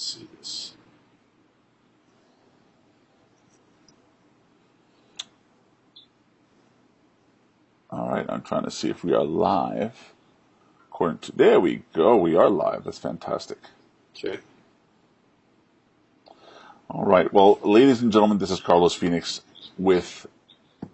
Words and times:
See 0.00 0.26
this. 0.38 0.72
All 7.90 8.08
right, 8.08 8.24
I'm 8.26 8.40
trying 8.40 8.64
to 8.64 8.70
see 8.70 8.88
if 8.88 9.04
we 9.04 9.12
are 9.12 9.22
live. 9.22 10.14
According 10.88 11.18
to 11.18 11.32
there 11.32 11.60
we 11.60 11.82
go, 11.92 12.16
we 12.16 12.34
are 12.34 12.48
live. 12.48 12.84
That's 12.84 12.96
fantastic. 12.96 13.58
Okay. 14.16 14.38
All 16.88 17.04
right, 17.04 17.30
well, 17.30 17.58
ladies 17.62 18.00
and 18.00 18.10
gentlemen, 18.10 18.38
this 18.38 18.50
is 18.50 18.58
Carlos 18.58 18.94
Phoenix 18.94 19.42
with 19.76 20.26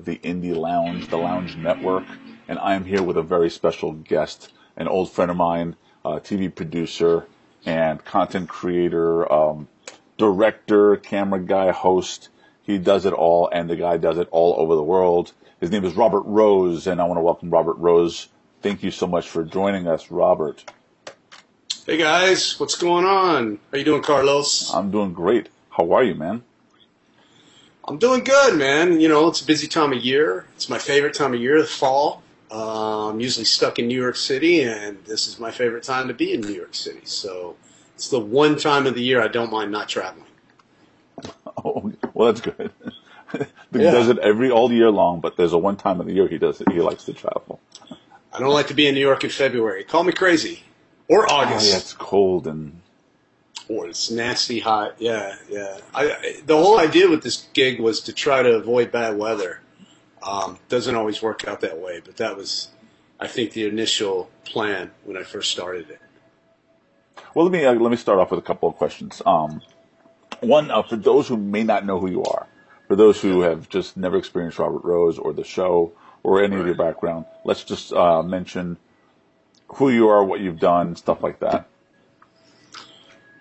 the 0.00 0.16
Indie 0.18 0.56
Lounge, 0.56 1.06
the 1.06 1.16
Lounge 1.16 1.54
Network, 1.54 2.06
and 2.48 2.58
I 2.58 2.74
am 2.74 2.84
here 2.84 3.04
with 3.04 3.16
a 3.16 3.22
very 3.22 3.50
special 3.50 3.92
guest, 3.92 4.50
an 4.76 4.88
old 4.88 5.12
friend 5.12 5.30
of 5.30 5.36
mine, 5.36 5.76
uh, 6.04 6.14
a 6.14 6.20
TV 6.20 6.52
producer 6.52 7.28
and 7.66 8.02
content 8.04 8.48
creator, 8.48 9.30
um, 9.30 9.68
director, 10.16 10.96
camera 10.96 11.40
guy, 11.40 11.72
host. 11.72 12.28
He 12.62 12.78
does 12.78 13.04
it 13.04 13.12
all, 13.12 13.48
and 13.52 13.68
the 13.68 13.76
guy 13.76 13.96
does 13.96 14.18
it 14.18 14.28
all 14.30 14.54
over 14.58 14.74
the 14.74 14.82
world. 14.82 15.32
His 15.60 15.70
name 15.70 15.84
is 15.84 15.94
Robert 15.94 16.22
Rose, 16.22 16.86
and 16.86 17.00
I 17.00 17.04
want 17.04 17.18
to 17.18 17.22
welcome 17.22 17.50
Robert 17.50 17.76
Rose. 17.76 18.28
Thank 18.62 18.82
you 18.82 18.90
so 18.90 19.06
much 19.06 19.28
for 19.28 19.44
joining 19.44 19.86
us, 19.86 20.10
Robert. 20.10 20.64
Hey 21.84 21.98
guys, 21.98 22.58
what's 22.58 22.76
going 22.76 23.04
on? 23.04 23.58
How 23.70 23.78
you 23.78 23.84
doing, 23.84 24.02
Carlos? 24.02 24.72
I'm 24.74 24.90
doing 24.90 25.12
great. 25.12 25.48
How 25.70 25.92
are 25.92 26.02
you, 26.02 26.14
man? 26.14 26.42
I'm 27.86 27.98
doing 27.98 28.24
good, 28.24 28.58
man. 28.58 29.00
You 29.00 29.08
know, 29.08 29.28
it's 29.28 29.40
a 29.40 29.46
busy 29.46 29.68
time 29.68 29.92
of 29.92 30.04
year. 30.04 30.46
It's 30.56 30.68
my 30.68 30.78
favorite 30.78 31.14
time 31.14 31.34
of 31.34 31.40
year, 31.40 31.60
the 31.60 31.68
fall. 31.68 32.22
Uh, 32.50 33.08
I'm 33.10 33.20
usually 33.20 33.44
stuck 33.44 33.78
in 33.78 33.88
New 33.88 34.00
York 34.00 34.16
City, 34.16 34.62
and 34.62 35.04
this 35.04 35.26
is 35.26 35.38
my 35.38 35.50
favorite 35.50 35.82
time 35.84 36.08
to 36.08 36.14
be 36.14 36.32
in 36.32 36.40
New 36.40 36.52
York 36.54 36.74
City. 36.74 37.00
So 37.04 37.56
it's 37.94 38.08
the 38.08 38.20
one 38.20 38.56
time 38.56 38.86
of 38.86 38.94
the 38.94 39.02
year 39.02 39.20
I 39.20 39.28
don't 39.28 39.50
mind 39.50 39.72
not 39.72 39.88
traveling. 39.88 40.26
Oh, 41.64 41.90
well, 42.12 42.32
that's 42.32 42.42
good. 42.42 42.70
he 43.32 43.82
Yeah. 43.82 43.90
does 43.90 44.08
it 44.10 44.18
every 44.18 44.50
all 44.50 44.70
year 44.70 44.90
long, 44.90 45.20
but 45.20 45.36
there's 45.38 45.54
a 45.54 45.58
one 45.58 45.76
time 45.76 46.00
of 46.00 46.06
the 46.06 46.12
year 46.12 46.28
he 46.28 46.36
does 46.36 46.60
it. 46.60 46.70
He 46.70 46.80
likes 46.80 47.04
to 47.04 47.14
travel. 47.14 47.60
I 48.32 48.38
don't 48.38 48.52
like 48.52 48.66
to 48.68 48.74
be 48.74 48.86
in 48.86 48.94
New 48.94 49.00
York 49.00 49.24
in 49.24 49.30
February. 49.30 49.82
Call 49.82 50.04
me 50.04 50.12
crazy. 50.12 50.62
Or 51.08 51.26
Oh, 51.30 51.36
August. 51.36 51.70
yeah, 51.70 51.78
it's 51.78 51.94
cold 51.94 52.46
and 52.46 52.80
or 53.68 53.88
it's 53.88 54.10
nasty 54.10 54.60
hot. 54.60 54.96
Yeah, 54.98 55.34
yeah. 55.48 55.78
I, 55.94 56.10
I 56.12 56.36
the 56.44 56.56
whole 56.56 56.78
idea 56.78 57.08
with 57.08 57.22
this 57.22 57.48
gig 57.54 57.80
was 57.80 58.00
to 58.02 58.12
try 58.12 58.42
to 58.42 58.50
avoid 58.50 58.92
bad 58.92 59.16
weather. 59.16 59.60
Um, 60.26 60.58
doesn't 60.68 60.94
always 60.94 61.22
work 61.22 61.46
out 61.46 61.60
that 61.60 61.78
way, 61.78 62.00
but 62.04 62.16
that 62.16 62.36
was, 62.36 62.70
I 63.20 63.28
think, 63.28 63.52
the 63.52 63.66
initial 63.66 64.28
plan 64.44 64.90
when 65.04 65.16
I 65.16 65.22
first 65.22 65.50
started 65.50 65.88
it. 65.90 66.00
Well, 67.34 67.46
let 67.46 67.52
me 67.52 67.64
uh, 67.64 67.74
let 67.74 67.90
me 67.90 67.96
start 67.96 68.18
off 68.18 68.30
with 68.30 68.40
a 68.40 68.42
couple 68.42 68.68
of 68.68 68.76
questions. 68.76 69.22
Um, 69.24 69.62
one, 70.40 70.70
uh, 70.70 70.82
for 70.82 70.96
those 70.96 71.28
who 71.28 71.36
may 71.36 71.62
not 71.62 71.86
know 71.86 72.00
who 72.00 72.10
you 72.10 72.24
are, 72.24 72.46
for 72.88 72.96
those 72.96 73.20
who 73.20 73.42
have 73.42 73.68
just 73.68 73.96
never 73.96 74.16
experienced 74.16 74.58
Robert 74.58 74.84
Rose 74.84 75.18
or 75.18 75.32
the 75.32 75.44
show 75.44 75.92
or 76.22 76.42
any 76.42 76.56
of 76.56 76.66
your 76.66 76.74
background, 76.74 77.24
let's 77.44 77.64
just 77.64 77.92
uh, 77.92 78.22
mention 78.22 78.76
who 79.68 79.90
you 79.90 80.08
are, 80.08 80.24
what 80.24 80.40
you've 80.40 80.58
done, 80.58 80.96
stuff 80.96 81.22
like 81.22 81.40
that. 81.40 81.68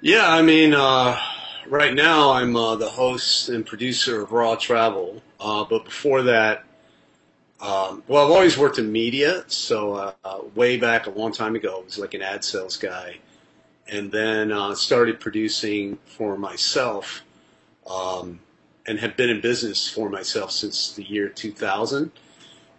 Yeah, 0.01 0.29
I 0.29 0.41
mean, 0.41 0.73
uh, 0.73 1.19
right 1.67 1.93
now 1.93 2.31
I'm 2.31 2.55
uh, 2.55 2.75
the 2.75 2.89
host 2.89 3.49
and 3.49 3.65
producer 3.65 4.21
of 4.21 4.31
Raw 4.31 4.55
Travel, 4.55 5.21
uh, 5.39 5.65
but 5.65 5.85
before 5.85 6.23
that, 6.23 6.63
um, 7.65 8.03
well, 8.07 8.23
I've 8.23 8.31
always 8.31 8.57
worked 8.59 8.77
in 8.77 8.91
media. 8.91 9.43
So 9.47 9.93
uh, 9.93 10.11
uh, 10.23 10.39
way 10.53 10.77
back 10.77 11.07
a 11.07 11.09
long 11.09 11.31
time 11.31 11.55
ago, 11.55 11.79
I 11.81 11.83
was 11.83 11.97
like 11.97 12.13
an 12.13 12.21
ad 12.21 12.43
sales 12.43 12.77
guy, 12.77 13.17
and 13.87 14.11
then 14.11 14.51
uh, 14.51 14.75
started 14.75 15.19
producing 15.19 15.97
for 16.05 16.37
myself, 16.37 17.23
um, 17.87 18.39
and 18.85 18.99
have 18.99 19.17
been 19.17 19.31
in 19.31 19.41
business 19.41 19.89
for 19.89 20.09
myself 20.09 20.51
since 20.51 20.93
the 20.93 21.03
year 21.03 21.27
2000. 21.27 22.11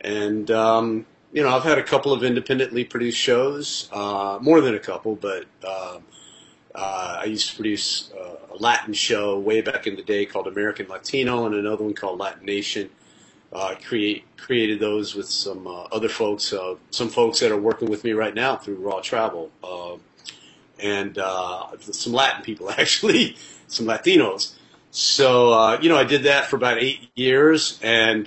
And 0.02 0.50
um, 0.52 1.06
you 1.32 1.42
know, 1.42 1.48
I've 1.48 1.64
had 1.64 1.78
a 1.78 1.82
couple 1.82 2.12
of 2.12 2.22
independently 2.22 2.84
produced 2.84 3.18
shows, 3.18 3.88
uh, 3.92 4.38
more 4.40 4.60
than 4.60 4.74
a 4.74 4.80
couple, 4.80 5.16
but. 5.16 5.46
Um, 5.66 6.04
uh, 6.78 7.20
I 7.22 7.24
used 7.24 7.48
to 7.48 7.56
produce 7.56 8.12
uh, 8.12 8.36
a 8.52 8.56
Latin 8.58 8.92
show 8.92 9.38
way 9.38 9.62
back 9.62 9.86
in 9.86 9.96
the 9.96 10.02
day 10.02 10.26
called 10.26 10.46
American 10.46 10.86
Latino, 10.88 11.46
and 11.46 11.54
another 11.54 11.84
one 11.84 11.94
called 11.94 12.20
Latin 12.20 12.44
Nation. 12.44 12.90
Uh, 13.56 13.74
create 13.82 14.24
created 14.36 14.78
those 14.80 15.14
with 15.14 15.26
some 15.26 15.66
uh, 15.66 15.84
other 15.84 16.10
folks, 16.10 16.52
uh, 16.52 16.74
some 16.90 17.08
folks 17.08 17.40
that 17.40 17.50
are 17.50 17.56
working 17.56 17.88
with 17.88 18.04
me 18.04 18.12
right 18.12 18.34
now 18.34 18.54
through 18.54 18.74
Raw 18.74 19.00
Travel, 19.00 19.50
uh, 19.64 19.96
and 20.78 21.16
uh, 21.16 21.68
some 21.78 22.12
Latin 22.12 22.42
people 22.42 22.70
actually, 22.78 23.36
some 23.66 23.86
Latinos. 23.86 24.54
So 24.90 25.52
uh, 25.52 25.78
you 25.80 25.88
know, 25.88 25.96
I 25.96 26.04
did 26.04 26.24
that 26.24 26.46
for 26.46 26.56
about 26.56 26.78
eight 26.78 27.08
years, 27.14 27.78
and 27.82 28.26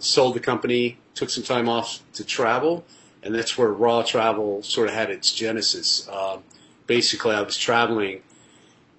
sold 0.00 0.34
the 0.34 0.40
company. 0.40 0.98
Took 1.14 1.30
some 1.30 1.42
time 1.42 1.68
off 1.68 1.98
to 2.12 2.24
travel, 2.24 2.84
and 3.24 3.34
that's 3.34 3.58
where 3.58 3.72
Raw 3.72 4.02
Travel 4.02 4.62
sort 4.62 4.86
of 4.86 4.94
had 4.94 5.10
its 5.10 5.32
genesis. 5.32 6.08
Um, 6.08 6.44
basically 6.88 7.36
I 7.36 7.42
was 7.42 7.56
traveling 7.56 8.22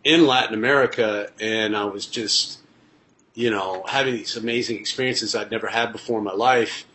in 0.06 0.26
Latin 0.26 0.54
America 0.54 1.30
and 1.42 1.76
I 1.76 1.84
was 1.86 2.06
just, 2.06 2.59
you 3.34 3.50
know, 3.50 3.84
having 3.88 4.14
these 4.16 4.36
amazing 4.36 4.78
experiences 4.78 5.36
I'd 5.36 5.52
never 5.52 5.68
had 5.68 5.92
before 5.92 6.20
in 6.20 6.26
my 6.26 6.34
life 6.34 6.86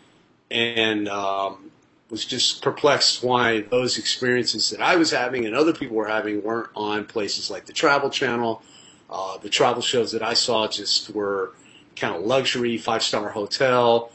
and 0.50 1.08
um, 1.08 1.70
was 2.10 2.24
just 2.24 2.62
perplexed 2.62 3.22
why 3.22 3.62
those 3.62 3.98
experiences 3.98 4.70
that 4.70 4.80
I 4.80 4.96
was 4.96 5.10
having 5.10 5.46
and 5.46 5.54
other 5.54 5.72
people 5.72 5.96
were 5.96 6.08
having 6.08 6.42
weren't 6.42 6.70
on 6.76 7.04
places 7.06 7.50
like 7.50 7.66
the 7.66 7.72
Travel 7.72 8.10
Channel. 8.10 8.62
Uh, 9.10 9.38
the 9.38 9.48
travel 9.48 9.82
shows 9.82 10.12
that 10.12 10.22
I 10.22 10.34
saw 10.34 10.66
just 10.66 11.10
were 11.10 11.52
kind 11.94 12.14
of 12.14 12.22
luxury, 12.22 12.78
five 12.78 13.02
star 13.02 13.28
hotel, 13.28 14.10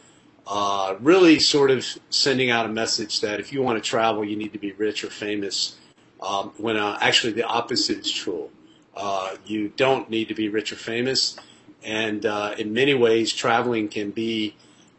uh, 0.47 0.95
really 0.99 1.39
sort 1.39 1.71
of 1.71 1.85
sending 2.09 2.49
out 2.49 2.65
a 2.65 2.69
message 2.69 3.21
that 3.21 3.39
if 3.39 3.53
you 3.53 3.61
want 3.61 3.81
to 3.81 3.87
travel, 3.87 4.25
you 4.25 4.35
need 4.35 4.51
to 4.53 4.59
be 4.59 4.71
rich 4.73 5.03
or 5.03 5.09
famous 5.09 5.77
um, 6.21 6.51
when 6.57 6.75
uh, 6.75 6.97
actually 7.01 7.33
the 7.33 7.43
opposite 7.43 7.99
is 7.99 8.11
true. 8.11 8.49
Uh, 8.95 9.35
you 9.45 9.69
don't 9.77 10.09
need 10.09 10.27
to 10.27 10.33
be 10.33 10.49
rich 10.49 10.73
or 10.73 10.75
famous, 10.75 11.37
and 11.83 12.25
uh, 12.25 12.55
in 12.57 12.73
many 12.73 12.93
ways, 12.93 13.33
traveling 13.33 13.87
can 13.87 14.11
be 14.11 14.55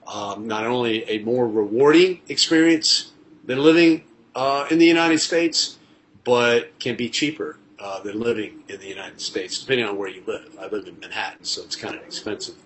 um, 0.07 0.47
not 0.47 0.67
only 0.67 1.09
a 1.09 1.19
more 1.19 1.47
rewarding 1.47 2.21
experience 2.29 3.13
than 3.45 3.59
living 3.59 4.05
uh, 4.35 4.67
in 4.71 4.79
the 4.79 4.87
United 4.87 5.19
States, 5.19 5.79
but 6.25 6.79
can 6.79 6.97
be 6.97 7.09
cheaper 7.09 7.59
uh, 7.79 8.01
than 8.01 8.21
living 8.21 8.63
in 8.69 8.81
the 8.81 8.87
United 8.87 9.21
States, 9.21 9.61
depending 9.61 9.87
on 9.87 9.97
where 9.97 10.09
you 10.09 10.23
live. 10.27 10.57
I 10.59 10.67
live 10.67 10.87
in 10.87 10.99
Manhattan, 11.01 11.45
so 11.45 11.63
it's 11.63 11.77
kind 11.77 11.95
of 11.95 12.03
expensive. 12.03 12.57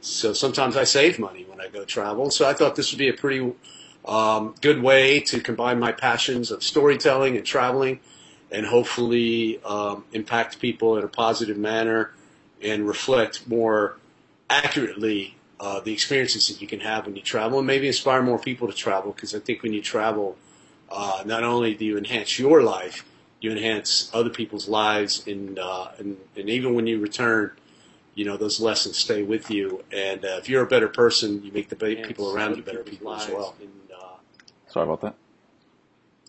So 0.00 0.32
sometimes 0.32 0.76
I 0.76 0.84
save 0.84 1.18
money 1.18 1.44
when 1.48 1.60
I 1.60 1.68
go 1.68 1.84
travel. 1.84 2.30
So 2.30 2.48
I 2.48 2.54
thought 2.54 2.74
this 2.74 2.90
would 2.92 2.98
be 2.98 3.08
a 3.08 3.12
pretty 3.12 3.52
um, 4.04 4.54
good 4.60 4.82
way 4.82 5.20
to 5.20 5.40
combine 5.40 5.78
my 5.78 5.92
passions 5.92 6.50
of 6.50 6.62
storytelling 6.62 7.36
and 7.36 7.46
traveling 7.46 8.00
and 8.50 8.66
hopefully 8.66 9.62
um, 9.64 10.04
impact 10.12 10.60
people 10.60 10.98
in 10.98 11.04
a 11.04 11.08
positive 11.08 11.56
manner 11.56 12.10
and 12.62 12.86
reflect 12.86 13.48
more 13.48 13.98
accurately 14.50 15.36
uh, 15.60 15.80
the 15.80 15.92
experiences 15.92 16.48
that 16.48 16.60
you 16.60 16.66
can 16.66 16.80
have 16.80 17.06
when 17.06 17.14
you 17.16 17.22
travel 17.22 17.58
and 17.58 17.66
maybe 17.66 17.86
inspire 17.86 18.22
more 18.22 18.38
people 18.38 18.66
to 18.66 18.74
travel 18.74 19.12
because 19.12 19.34
I 19.34 19.38
think 19.38 19.62
when 19.62 19.72
you 19.72 19.80
travel, 19.80 20.36
uh, 20.90 21.22
not 21.24 21.44
only 21.44 21.74
do 21.74 21.84
you 21.84 21.96
enhance 21.96 22.38
your 22.38 22.62
life, 22.62 23.04
you 23.40 23.50
enhance 23.52 24.10
other 24.12 24.30
people's 24.30 24.68
lives 24.68 25.26
and, 25.26 25.58
uh, 25.58 25.88
and, 25.98 26.16
and 26.36 26.48
even 26.50 26.74
when 26.74 26.86
you 26.86 26.98
return, 27.00 27.52
you 28.14 28.24
know, 28.24 28.36
those 28.36 28.60
lessons 28.60 28.98
stay 28.98 29.22
with 29.22 29.50
you. 29.50 29.84
And 29.92 30.24
uh, 30.24 30.36
if 30.38 30.48
you're 30.48 30.62
a 30.62 30.66
better 30.66 30.88
person, 30.88 31.42
you 31.44 31.52
make 31.52 31.68
the 31.68 31.76
be- 31.76 31.96
people 31.96 32.34
around 32.34 32.56
you 32.56 32.62
better 32.62 32.82
people 32.82 33.12
as 33.14 33.28
well. 33.28 33.54
And, 33.60 33.70
uh, 33.96 34.16
Sorry 34.68 34.84
about 34.84 35.00
that. 35.02 35.14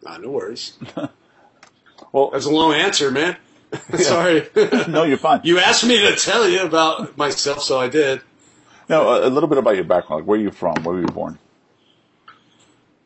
Ah, 0.05 0.17
no 0.17 0.29
worries. 0.29 0.77
Well, 2.11 2.29
That's 2.29 2.45
a 2.45 2.49
long 2.51 2.73
answer, 2.73 3.09
man. 3.09 3.37
Sorry. 3.97 4.47
no, 4.87 5.03
you're 5.03 5.17
fine. 5.17 5.41
you 5.43 5.59
asked 5.59 5.85
me 5.85 5.99
to 6.01 6.15
tell 6.15 6.47
you 6.47 6.61
about 6.61 7.17
myself, 7.17 7.63
so 7.63 7.79
I 7.79 7.89
did. 7.89 8.21
No, 8.89 9.09
a, 9.09 9.27
a 9.27 9.29
little 9.29 9.49
bit 9.49 9.57
about 9.57 9.75
your 9.75 9.83
background. 9.83 10.21
Like, 10.21 10.27
where 10.27 10.39
are 10.39 10.41
you 10.41 10.51
from? 10.51 10.75
Where 10.83 10.95
were 10.95 11.01
you 11.01 11.07
born? 11.07 11.39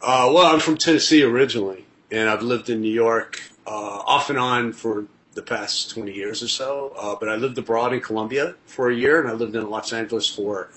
Uh, 0.02 0.32
well, 0.34 0.46
I'm 0.46 0.60
from 0.60 0.78
Tennessee 0.78 1.24
originally, 1.24 1.86
and 2.12 2.30
I've 2.30 2.44
lived 2.44 2.70
in 2.70 2.82
New 2.82 2.92
York 2.92 3.42
uh, 3.66 3.70
off 3.70 4.30
and 4.30 4.40
on 4.40 4.74
for 4.74 5.06
the 5.34 5.42
past 5.42 5.92
20 5.92 6.14
years 6.14 6.44
or 6.44 6.48
so. 6.48 6.94
Uh, 6.98 7.16
but 7.20 7.30
I 7.30 7.36
lived 7.36 7.58
abroad 7.58 7.94
in 7.94 8.02
Colombia 8.02 8.56
for 8.66 8.90
a 8.90 8.96
year, 8.96 9.20
and 9.20 9.30
I 9.30 9.34
lived 9.34 9.56
in 9.56 9.70
Los 9.70 9.94
Angeles 9.94 10.28
for 10.28 10.70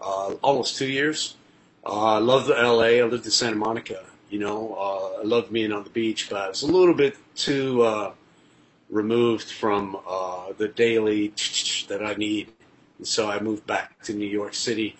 uh, 0.00 0.34
almost 0.42 0.76
two 0.76 0.88
years. 0.88 1.36
Uh, 1.84 2.16
I 2.16 2.18
love 2.18 2.46
the 2.46 2.54
LA. 2.54 3.00
I 3.00 3.02
lived 3.02 3.24
in 3.24 3.30
Santa 3.30 3.56
Monica. 3.56 4.04
You 4.30 4.38
know, 4.38 4.74
uh, 4.78 5.20
I 5.20 5.24
loved 5.24 5.52
being 5.52 5.72
on 5.72 5.84
the 5.84 5.90
beach, 5.90 6.28
but 6.30 6.40
I 6.40 6.48
was 6.48 6.62
a 6.62 6.66
little 6.66 6.94
bit 6.94 7.16
too 7.34 7.82
uh, 7.82 8.12
removed 8.94 9.50
from 9.50 9.98
uh, 10.08 10.52
the 10.56 10.68
daily 10.68 11.34
that 11.88 12.02
I 12.02 12.14
need. 12.14 12.52
And 12.98 13.06
so 13.06 13.28
I 13.28 13.40
moved 13.40 13.66
back 13.66 14.02
to 14.04 14.14
New 14.14 14.26
York 14.26 14.54
City, 14.54 14.96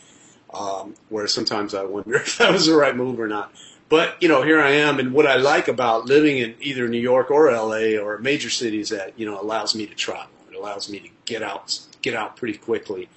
um, 0.53 0.95
where 1.09 1.27
sometimes 1.29 1.75
I 1.75 1.85
wonder 1.85 2.15
if 2.17 2.39
that 2.39 2.53
was 2.53 2.67
the 2.67 2.75
right 2.75 2.95
move 2.95 3.19
or 3.19 3.29
not. 3.29 3.53
but 3.89 4.21
you 4.21 4.29
know, 4.29 4.43
here 4.43 4.61
I 4.61 4.73
am, 4.73 4.99
and 4.99 5.13
what 5.13 5.27
I 5.27 5.37
like 5.37 5.69
about 5.69 6.07
living 6.07 6.39
in 6.39 6.57
either 6.61 6.89
New 6.89 7.01
York 7.01 7.31
or 7.31 7.51
LA 7.53 7.97
or 7.97 8.19
major 8.19 8.51
city 8.51 8.81
is 8.81 8.89
that 8.89 9.19
you 9.19 9.25
know 9.25 9.41
allows 9.41 9.75
me 9.75 9.87
to 9.87 9.95
travel. 9.95 10.35
It 10.51 10.57
allows 10.57 10.91
me 10.91 10.99
to 11.01 11.09
get 11.25 11.43
out, 11.43 11.79
get 12.03 12.15
out 12.15 12.37
pretty 12.37 12.59
quickly. 12.59 13.09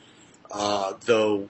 Uh, 0.49 0.93
though, 1.05 1.49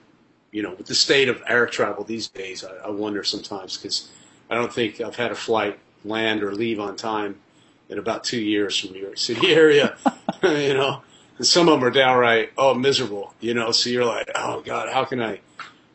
you 0.50 0.62
know, 0.62 0.74
with 0.74 0.86
the 0.86 0.94
state 0.94 1.28
of 1.28 1.42
air 1.46 1.66
travel 1.66 2.02
these 2.02 2.28
days, 2.28 2.64
I, 2.64 2.88
I 2.88 2.90
wonder 2.90 3.22
sometimes 3.22 3.76
because 3.76 4.08
I 4.50 4.54
don't 4.54 4.72
think 4.72 5.00
I've 5.00 5.16
had 5.16 5.30
a 5.30 5.36
flight 5.36 5.78
land 6.04 6.42
or 6.42 6.52
leave 6.52 6.80
on 6.80 6.96
time 6.96 7.36
in 7.88 7.98
about 7.98 8.24
two 8.24 8.40
years 8.40 8.78
from 8.78 8.92
New 8.92 9.00
York 9.00 9.18
City 9.18 9.52
area. 9.52 9.96
you 10.42 10.74
know, 10.74 11.02
and 11.38 11.46
some 11.46 11.68
of 11.68 11.74
them 11.74 11.84
are 11.84 11.90
downright 11.90 12.50
oh 12.56 12.74
miserable. 12.74 13.34
You 13.40 13.54
know, 13.54 13.70
so 13.72 13.90
you're 13.90 14.04
like, 14.04 14.30
oh 14.34 14.60
God, 14.60 14.88
how 14.92 15.04
can 15.04 15.20
I? 15.22 15.40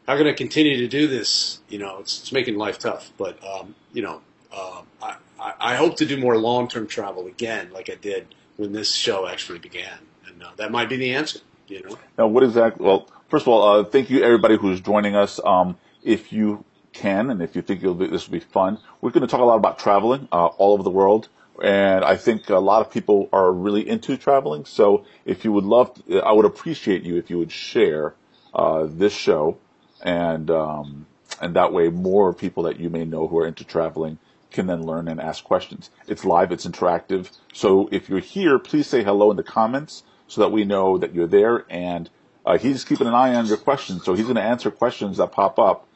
how 0.08 0.18
can 0.18 0.28
I 0.28 0.34
continue 0.34 0.78
to 0.78 0.88
do 0.88 1.08
this? 1.08 1.60
You 1.70 1.80
know, 1.80 2.00
it's, 2.00 2.22
it's 2.22 2.32
making 2.32 2.58
life 2.58 2.80
tough. 2.80 3.12
But 3.18 3.38
um, 3.46 3.76
you 3.94 4.02
know, 4.02 4.22
uh, 4.52 4.82
I, 5.02 5.16
I 5.40 5.76
hope 5.76 5.98
to 5.98 6.06
do 6.06 6.18
more 6.18 6.38
long 6.38 6.68
term 6.68 6.88
travel 6.88 7.28
again, 7.28 7.72
like 7.72 7.90
I 7.90 7.96
did 7.96 8.36
when 8.58 8.74
this 8.74 8.94
show 8.94 9.28
actually 9.28 9.60
began, 9.60 9.98
and 10.28 10.44
uh, 10.44 10.52
that 10.58 10.72
might 10.72 10.90
be 10.90 10.98
the 10.98 11.14
answer. 11.14 11.40
You 11.68 11.84
know. 11.84 11.98
Now, 12.18 12.28
what 12.28 12.44
exactly? 12.44 12.86
Well, 12.86 13.08
first 13.30 13.44
of 13.44 13.48
all, 13.50 13.64
uh, 13.64 13.84
thank 13.86 14.10
you 14.10 14.24
everybody 14.24 14.58
who's 14.58 14.82
joining 14.82 15.16
us. 15.16 15.40
Um, 15.44 15.78
if 16.04 16.34
you 16.34 16.66
can, 16.92 17.30
and 17.30 17.42
if 17.42 17.56
you 17.56 17.62
think 17.62 17.82
be, 17.82 18.08
this 18.08 18.28
will 18.28 18.34
be 18.34 18.40
fun, 18.40 18.78
we're 19.02 19.12
going 19.12 19.22
to 19.22 19.28
talk 19.28 19.40
a 19.40 19.46
lot 19.46 19.56
about 19.56 19.80
traveling 19.80 20.28
uh, 20.32 20.48
all 20.48 20.74
over 20.74 20.84
the 20.84 20.90
world. 20.90 21.30
And 21.62 22.04
I 22.04 22.18
think 22.18 22.50
a 22.50 22.58
lot 22.58 22.82
of 22.86 22.92
people 22.92 23.30
are 23.32 23.52
really 23.52 23.88
into 23.88 24.18
traveling. 24.18 24.66
So 24.66 25.06
if 25.26 25.46
you 25.46 25.52
would 25.52 25.66
love, 25.66 25.94
to, 25.94 26.20
I 26.20 26.32
would 26.32 26.46
appreciate 26.46 27.04
you 27.04 27.18
if 27.18 27.30
you 27.30 27.38
would 27.38 27.52
share 27.52 28.16
uh, 28.54 28.88
this 28.90 29.14
show 29.14 29.58
and 30.02 30.50
um, 30.50 31.06
and 31.42 31.56
that 31.56 31.74
way 31.74 31.90
more 31.90 32.34
people 32.34 32.64
that 32.64 32.80
you 32.80 32.90
may 32.90 33.06
know 33.06 33.28
who 33.28 33.38
are 33.40 33.48
into 33.48 33.64
traveling 33.64 34.20
can 34.52 34.68
then 34.68 34.84
learn 34.84 35.08
and 35.08 35.20
ask 35.20 35.44
questions. 35.44 35.90
It's 36.08 36.24
live, 36.24 36.52
it's 36.52 36.66
interactive. 36.66 37.32
So 37.54 37.90
if 37.92 38.08
you're 38.08 38.20
here, 38.20 38.60
please 38.60 38.88
say 38.88 39.04
hello 39.04 39.32
in 39.32 39.38
the 39.38 39.44
comments 39.44 40.04
so 40.28 40.42
that 40.42 40.52
we 40.52 40.64
know 40.64 40.98
that 41.00 41.14
you're 41.14 41.28
there. 41.28 41.66
And 41.70 42.10
uh, 42.46 42.58
he's 42.58 42.84
keeping 42.84 43.08
an 43.08 43.16
eye 43.16 43.34
on 43.34 43.48
your 43.48 43.58
questions, 43.58 44.04
so 44.04 44.14
he's 44.14 44.26
going 44.26 44.36
to 44.36 44.44
answer 44.44 44.70
questions 44.70 45.18
that 45.18 45.32
pop 45.32 45.58
up 45.58 45.88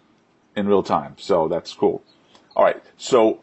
in 0.56 0.68
real 0.68 0.82
time. 0.82 1.16
So 1.18 1.48
that's 1.48 1.74
cool. 1.74 2.04
All 2.56 2.64
right, 2.64 2.82
so. 2.98 3.42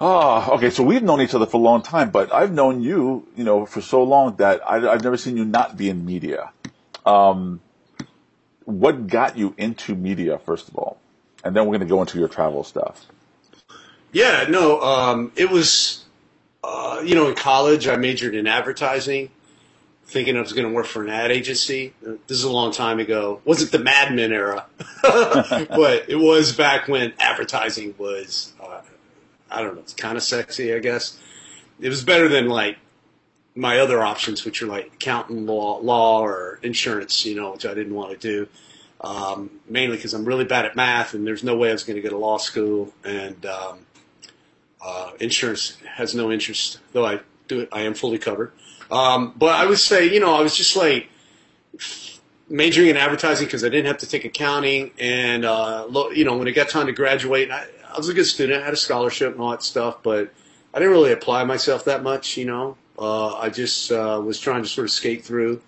Ah, 0.00 0.50
okay. 0.52 0.70
So 0.70 0.82
we've 0.82 1.02
known 1.02 1.20
each 1.20 1.34
other 1.34 1.46
for 1.46 1.56
a 1.56 1.60
long 1.60 1.82
time, 1.82 2.10
but 2.10 2.32
I've 2.32 2.52
known 2.52 2.82
you, 2.82 3.26
you 3.36 3.44
know, 3.44 3.66
for 3.66 3.80
so 3.80 4.02
long 4.02 4.36
that 4.36 4.60
I, 4.68 4.78
have 4.80 5.02
never 5.02 5.16
seen 5.16 5.36
you 5.36 5.44
not 5.44 5.76
be 5.76 5.88
in 5.88 6.04
media. 6.04 6.50
Um, 7.04 7.60
what 8.64 9.06
got 9.06 9.36
you 9.36 9.54
into 9.56 9.94
media, 9.94 10.38
first 10.38 10.68
of 10.68 10.76
all? 10.76 10.98
And 11.42 11.56
then 11.56 11.64
we're 11.64 11.78
going 11.78 11.88
to 11.88 11.92
go 11.92 12.00
into 12.00 12.18
your 12.18 12.28
travel 12.28 12.62
stuff. 12.64 13.06
Yeah, 14.12 14.46
no, 14.48 14.80
um, 14.80 15.32
it 15.36 15.50
was, 15.50 16.04
uh, 16.62 17.02
you 17.04 17.14
know, 17.14 17.28
in 17.28 17.34
college, 17.34 17.88
I 17.88 17.96
majored 17.96 18.34
in 18.34 18.46
advertising, 18.46 19.30
thinking 20.06 20.36
I 20.36 20.40
was 20.40 20.52
going 20.52 20.66
to 20.66 20.72
work 20.72 20.86
for 20.86 21.02
an 21.02 21.10
ad 21.10 21.30
agency. 21.30 21.92
This 22.02 22.38
is 22.38 22.44
a 22.44 22.50
long 22.50 22.72
time 22.72 23.00
ago. 23.00 23.40
Wasn't 23.44 23.70
the 23.70 23.78
Mad 23.78 24.14
Men 24.14 24.32
era, 24.32 24.66
but 25.02 26.08
it 26.08 26.18
was 26.18 26.52
back 26.52 26.88
when 26.88 27.12
advertising 27.18 27.94
was, 27.98 28.52
uh, 28.62 28.80
I 29.50 29.62
don't 29.62 29.74
know, 29.74 29.80
it's 29.80 29.94
kind 29.94 30.16
of 30.16 30.22
sexy, 30.22 30.74
I 30.74 30.78
guess. 30.78 31.18
It 31.80 31.88
was 31.88 32.02
better 32.04 32.28
than 32.28 32.48
like 32.48 32.78
my 33.54 33.80
other 33.80 34.02
options, 34.02 34.44
which 34.44 34.62
are 34.62 34.66
like 34.66 34.86
accounting, 34.94 35.46
law, 35.46 35.78
law, 35.78 36.20
or 36.20 36.60
insurance, 36.62 37.24
you 37.24 37.34
know, 37.34 37.52
which 37.52 37.66
I 37.66 37.74
didn't 37.74 37.94
want 37.94 38.12
to 38.12 38.16
do. 38.16 38.48
Um, 39.00 39.50
mainly 39.68 39.96
because 39.96 40.14
I'm 40.14 40.24
really 40.24 40.44
bad 40.44 40.64
at 40.64 40.74
math, 40.74 41.14
and 41.14 41.26
there's 41.26 41.44
no 41.44 41.56
way 41.56 41.70
I 41.70 41.72
was 41.72 41.84
going 41.84 41.96
to 41.96 42.02
go 42.02 42.08
to 42.08 42.16
law 42.16 42.38
school. 42.38 42.92
And 43.04 43.44
um, 43.46 43.86
uh, 44.84 45.12
insurance 45.20 45.76
has 45.96 46.14
no 46.14 46.30
interest, 46.30 46.78
though 46.92 47.04
I 47.04 47.20
do 47.46 47.60
it. 47.60 47.68
I 47.72 47.82
am 47.82 47.94
fully 47.94 48.18
covered. 48.18 48.52
Um, 48.90 49.34
but 49.36 49.54
I 49.54 49.66
would 49.66 49.78
say, 49.78 50.12
you 50.12 50.20
know, 50.20 50.34
I 50.34 50.40
was 50.40 50.56
just 50.56 50.76
like 50.76 51.08
majoring 52.48 52.88
in 52.88 52.96
advertising 52.96 53.46
because 53.46 53.64
I 53.64 53.68
didn't 53.68 53.86
have 53.86 53.98
to 53.98 54.08
take 54.08 54.24
accounting, 54.24 54.92
and 54.98 55.44
uh, 55.44 55.86
you 56.12 56.24
know, 56.24 56.36
when 56.36 56.48
it 56.48 56.52
got 56.52 56.68
time 56.68 56.86
to 56.86 56.92
graduate, 56.92 57.50
I, 57.50 57.66
I 57.92 57.96
was 57.96 58.08
a 58.08 58.14
good 58.14 58.26
student, 58.26 58.62
I 58.62 58.64
had 58.64 58.74
a 58.74 58.78
scholarship 58.78 59.32
and 59.32 59.40
all 59.40 59.50
that 59.50 59.62
stuff, 59.62 60.02
but 60.02 60.32
I 60.72 60.78
didn't 60.78 60.92
really 60.92 61.12
apply 61.12 61.44
myself 61.44 61.84
that 61.86 62.02
much, 62.02 62.36
you 62.36 62.44
know. 62.44 62.76
Uh, 62.98 63.34
I 63.36 63.48
just 63.48 63.92
uh, 63.92 64.20
was 64.24 64.38
trying 64.40 64.62
to 64.62 64.68
sort 64.68 64.86
of 64.86 64.90
skate 64.90 65.24
through. 65.24 65.60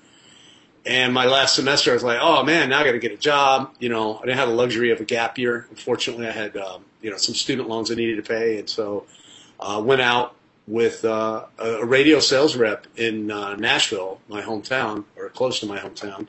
And 0.84 1.12
my 1.12 1.26
last 1.26 1.54
semester, 1.54 1.90
I 1.90 1.94
was 1.94 2.02
like, 2.02 2.18
oh 2.20 2.42
man, 2.42 2.70
now 2.70 2.80
I 2.80 2.84
got 2.84 2.92
to 2.92 2.98
get 2.98 3.12
a 3.12 3.16
job. 3.16 3.74
You 3.78 3.90
know, 3.90 4.16
I 4.16 4.20
didn't 4.22 4.38
have 4.38 4.48
the 4.48 4.54
luxury 4.54 4.90
of 4.90 5.00
a 5.00 5.04
gap 5.04 5.38
year. 5.38 5.66
Unfortunately, 5.70 6.26
I 6.26 6.30
had 6.30 6.56
um, 6.56 6.84
you 7.02 7.10
know 7.10 7.18
some 7.18 7.34
student 7.34 7.68
loans 7.68 7.90
I 7.90 7.94
needed 7.94 8.16
to 8.16 8.28
pay, 8.28 8.58
and 8.58 8.68
so 8.68 9.06
uh, 9.58 9.80
went 9.84 10.00
out 10.00 10.34
with 10.66 11.04
uh, 11.04 11.46
a 11.58 11.84
radio 11.84 12.18
sales 12.20 12.56
rep 12.56 12.86
in 12.96 13.30
uh, 13.30 13.56
Nashville, 13.56 14.20
my 14.28 14.40
hometown, 14.40 15.04
or 15.16 15.28
close 15.28 15.60
to 15.60 15.66
my 15.66 15.78
hometown. 15.78 16.28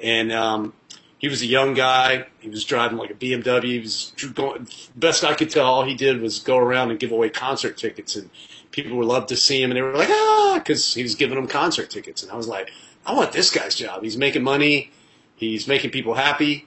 And 0.00 0.32
um, 0.32 0.72
he 1.18 1.28
was 1.28 1.42
a 1.42 1.46
young 1.46 1.74
guy. 1.74 2.26
He 2.40 2.48
was 2.48 2.64
driving 2.64 2.98
like 2.98 3.10
a 3.10 3.14
BMW. 3.14 3.64
He 3.64 3.78
was 3.80 4.12
going, 4.34 4.68
best 4.94 5.24
I 5.24 5.34
could 5.34 5.50
tell, 5.50 5.66
all 5.66 5.84
he 5.84 5.94
did 5.94 6.20
was 6.20 6.40
go 6.40 6.58
around 6.58 6.90
and 6.90 7.00
give 7.00 7.12
away 7.12 7.30
concert 7.30 7.76
tickets, 7.76 8.16
and 8.16 8.30
people 8.70 8.96
would 8.98 9.06
love 9.06 9.26
to 9.26 9.36
see 9.36 9.62
him, 9.62 9.70
and 9.70 9.76
they 9.76 9.82
were 9.82 9.96
like, 9.96 10.10
ah, 10.10 10.60
because 10.62 10.94
he 10.94 11.02
was 11.02 11.14
giving 11.14 11.36
them 11.36 11.46
concert 11.46 11.90
tickets, 11.90 12.22
and 12.22 12.30
I 12.30 12.36
was 12.36 12.48
like, 12.48 12.70
I 13.06 13.14
want 13.14 13.32
this 13.32 13.50
guy's 13.50 13.74
job. 13.74 14.02
He's 14.02 14.16
making 14.16 14.42
money, 14.42 14.90
he's 15.36 15.66
making 15.66 15.90
people 15.90 16.14
happy, 16.14 16.66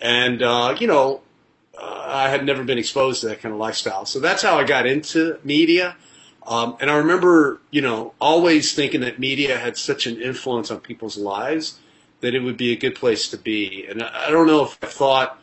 and 0.00 0.42
uh, 0.42 0.76
you 0.78 0.86
know, 0.86 1.20
uh, 1.78 2.04
I 2.06 2.28
had 2.28 2.44
never 2.44 2.64
been 2.64 2.78
exposed 2.78 3.20
to 3.20 3.28
that 3.28 3.40
kind 3.40 3.52
of 3.52 3.60
lifestyle, 3.60 4.06
so 4.06 4.18
that's 4.18 4.42
how 4.42 4.58
I 4.58 4.64
got 4.64 4.86
into 4.86 5.38
media. 5.44 5.96
Um, 6.46 6.76
and 6.78 6.90
I 6.90 6.96
remember, 6.96 7.60
you 7.70 7.80
know, 7.80 8.12
always 8.20 8.74
thinking 8.74 9.00
that 9.00 9.18
media 9.18 9.56
had 9.56 9.78
such 9.78 10.06
an 10.06 10.20
influence 10.20 10.70
on 10.70 10.80
people's 10.80 11.16
lives 11.16 11.78
that 12.24 12.34
it 12.34 12.40
would 12.40 12.56
be 12.56 12.72
a 12.72 12.76
good 12.76 12.94
place 12.94 13.28
to 13.28 13.36
be. 13.36 13.84
And 13.86 14.02
I 14.02 14.30
don't 14.30 14.46
know 14.46 14.64
if 14.64 14.82
I 14.82 14.86
thought 14.86 15.38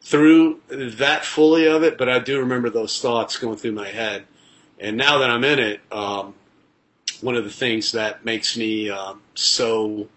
through 0.00 0.60
that 0.68 1.24
fully 1.24 1.68
of 1.68 1.84
it, 1.84 1.96
but 1.96 2.08
I 2.08 2.18
do 2.18 2.40
remember 2.40 2.68
those 2.68 3.00
thoughts 3.00 3.36
going 3.36 3.56
through 3.56 3.72
my 3.72 3.88
head. 3.88 4.24
And 4.80 4.96
now 4.96 5.18
that 5.18 5.30
I'm 5.30 5.44
in 5.44 5.60
it, 5.60 5.80
um, 5.92 6.34
one 7.20 7.36
of 7.36 7.44
the 7.44 7.50
things 7.50 7.92
that 7.92 8.24
makes 8.24 8.56
me 8.56 8.90
um, 8.90 9.22
so, 9.34 10.08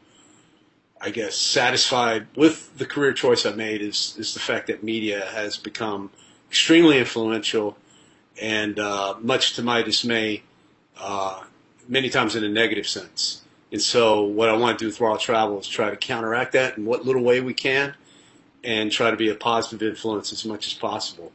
I 1.00 1.12
guess, 1.12 1.36
satisfied 1.36 2.26
with 2.36 2.76
the 2.80 2.88
career 2.88 3.14
choice 3.14 3.46
I 3.46 3.52
made 3.52 3.84
is 3.84 4.16
is 4.18 4.34
the 4.34 4.40
fact 4.40 4.66
that 4.66 4.84
media 4.84 5.28
has 5.28 5.58
become 5.58 6.10
extremely 6.50 6.98
influential, 6.98 7.78
and 8.42 8.80
uh, 8.80 9.14
much 9.22 9.54
to 9.58 9.62
my 9.62 9.84
dismay, 9.84 10.42
uh, 10.98 11.44
many 11.88 12.10
times 12.10 12.36
in 12.36 12.44
a 12.44 12.50
negative 12.50 12.88
sense. 12.88 13.39
And 13.71 13.81
so, 13.81 14.23
what 14.23 14.49
I 14.49 14.54
want 14.57 14.80
to 14.80 14.83
do 14.83 14.88
with 14.88 14.99
Raw 14.99 15.18
Travel 15.18 15.59
is 15.59 15.68
try 15.68 15.90
to 15.92 15.95
counteract 15.95 16.54
that 16.54 16.78
in 16.78 16.85
what 16.85 17.06
little 17.06 17.23
way 17.23 17.40
we 17.40 17.54
can, 17.54 17.94
and 18.64 18.92
try 18.92 19.11
to 19.11 19.18
be 19.18 19.30
a 19.30 19.35
positive 19.35 19.88
influence 19.88 20.33
as 20.33 20.44
much 20.44 20.68
as 20.68 20.73
possible. 20.73 21.31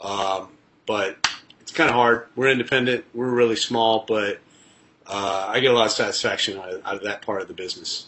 Um, 0.00 0.48
but 0.86 1.28
it's 1.60 1.72
kind 1.72 1.88
of 1.90 1.94
hard. 1.94 2.26
We're 2.36 2.48
independent. 2.48 3.04
We're 3.12 3.30
really 3.30 3.56
small, 3.56 4.04
but 4.06 4.40
uh, 5.06 5.46
I 5.48 5.60
get 5.60 5.70
a 5.70 5.74
lot 5.74 5.86
of 5.86 5.92
satisfaction 5.92 6.58
out 6.58 6.72
of, 6.72 6.86
out 6.86 6.94
of, 6.96 7.02
that 7.04 7.22
part 7.22 7.42
of 7.42 7.48
the 7.48 7.54
business. 7.54 8.06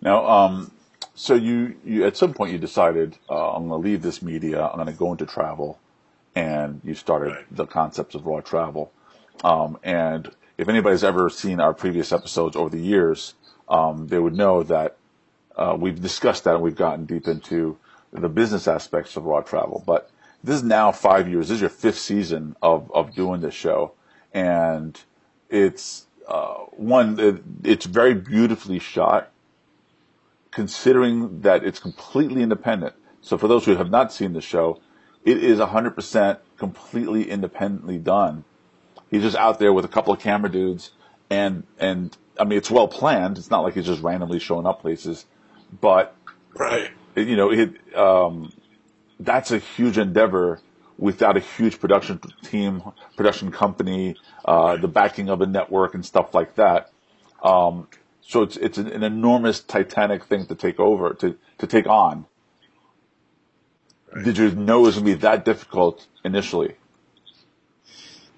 Now, 0.00 0.26
um, 0.26 0.70
so 1.14 1.34
you, 1.34 1.76
you 1.84 2.04
at 2.04 2.16
some 2.16 2.34
point 2.34 2.52
you 2.52 2.58
decided 2.58 3.16
uh, 3.30 3.54
I'm 3.54 3.68
going 3.68 3.82
to 3.82 3.88
leave 3.88 4.02
this 4.02 4.20
media. 4.20 4.66
I'm 4.66 4.76
going 4.76 4.86
to 4.86 4.92
go 4.92 5.12
into 5.12 5.24
travel, 5.24 5.78
and 6.34 6.82
you 6.84 6.94
started 6.94 7.32
right. 7.32 7.56
the 7.56 7.66
concepts 7.66 8.14
of 8.14 8.26
raw 8.26 8.40
travel. 8.40 8.92
Um, 9.42 9.78
and 9.82 10.30
if 10.56 10.68
anybody's 10.68 11.04
ever 11.04 11.28
seen 11.30 11.60
our 11.60 11.74
previous 11.74 12.12
episodes 12.12 12.56
over 12.56 12.70
the 12.70 12.80
years, 12.80 13.34
um, 13.68 14.06
they 14.08 14.18
would 14.18 14.34
know 14.34 14.62
that 14.62 14.96
uh, 15.56 15.76
we've 15.78 16.00
discussed 16.00 16.44
that 16.44 16.54
and 16.54 16.62
we've 16.62 16.76
gotten 16.76 17.04
deep 17.06 17.26
into 17.28 17.78
the 18.12 18.28
business 18.28 18.68
aspects 18.68 19.16
of 19.16 19.24
raw 19.24 19.40
travel. 19.40 19.82
But 19.86 20.10
this 20.42 20.56
is 20.56 20.62
now 20.62 20.92
five 20.92 21.28
years. 21.28 21.48
This 21.48 21.56
is 21.56 21.60
your 21.62 21.70
fifth 21.70 21.98
season 21.98 22.56
of, 22.62 22.90
of 22.92 23.14
doing 23.14 23.40
this 23.40 23.54
show. 23.54 23.92
And 24.32 25.00
it's 25.48 26.06
uh, 26.28 26.54
one, 26.72 27.18
it, 27.18 27.42
it's 27.64 27.86
very 27.86 28.14
beautifully 28.14 28.78
shot, 28.78 29.30
considering 30.50 31.40
that 31.40 31.64
it's 31.64 31.78
completely 31.78 32.42
independent. 32.42 32.94
So 33.20 33.38
for 33.38 33.48
those 33.48 33.64
who 33.64 33.76
have 33.76 33.90
not 33.90 34.12
seen 34.12 34.32
the 34.32 34.40
show, 34.40 34.80
it 35.24 35.42
is 35.42 35.58
100% 35.58 36.38
completely 36.58 37.30
independently 37.30 37.98
done. 37.98 38.44
He's 39.10 39.22
just 39.22 39.36
out 39.36 39.58
there 39.58 39.72
with 39.72 39.84
a 39.84 39.88
couple 39.88 40.12
of 40.12 40.20
camera 40.20 40.50
dudes, 40.50 40.90
and 41.30 41.64
and 41.78 42.16
I 42.38 42.44
mean 42.44 42.58
it's 42.58 42.70
well 42.70 42.88
planned. 42.88 43.38
It's 43.38 43.50
not 43.50 43.60
like 43.60 43.74
he's 43.74 43.86
just 43.86 44.02
randomly 44.02 44.38
showing 44.38 44.66
up 44.66 44.80
places, 44.80 45.24
but 45.80 46.14
right, 46.54 46.90
you 47.16 47.36
know, 47.36 47.50
it 47.50 47.96
um, 47.96 48.52
that's 49.20 49.50
a 49.50 49.58
huge 49.58 49.98
endeavor 49.98 50.60
without 50.98 51.36
a 51.36 51.40
huge 51.40 51.80
production 51.80 52.20
team, 52.42 52.82
production 53.16 53.50
company, 53.50 54.16
uh, 54.44 54.76
the 54.76 54.88
backing 54.88 55.28
of 55.28 55.40
a 55.40 55.46
network 55.46 55.94
and 55.94 56.04
stuff 56.04 56.34
like 56.34 56.54
that. 56.56 56.90
Um, 57.42 57.88
so 58.22 58.42
it's 58.42 58.56
it's 58.56 58.78
an, 58.78 58.88
an, 58.88 59.02
enormous 59.02 59.60
titanic 59.60 60.24
thing 60.24 60.46
to 60.46 60.54
take 60.54 60.80
over 60.80 61.14
to 61.14 61.36
to 61.58 61.66
take 61.66 61.86
on. 61.86 62.26
right. 64.14 64.24
Did 64.24 64.38
you 64.38 64.50
know 64.52 64.80
it 64.80 64.82
was 64.82 64.94
going 64.94 65.06
to 65.06 65.12
be 65.12 65.20
that 65.20 65.44
difficult 65.44 66.06
initially? 66.24 66.76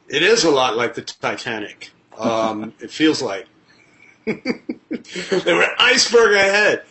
It 0.08 0.22
is 0.22 0.44
a 0.44 0.50
lot 0.50 0.76
like 0.76 0.94
the 0.94 1.02
Titanic. 1.02 1.90
Um, 2.16 2.72
it 2.80 2.90
feels 2.90 3.20
like 3.20 3.46
they 4.24 5.54
were 5.54 5.66
iceberg 5.78 6.34
ahead. 6.34 6.82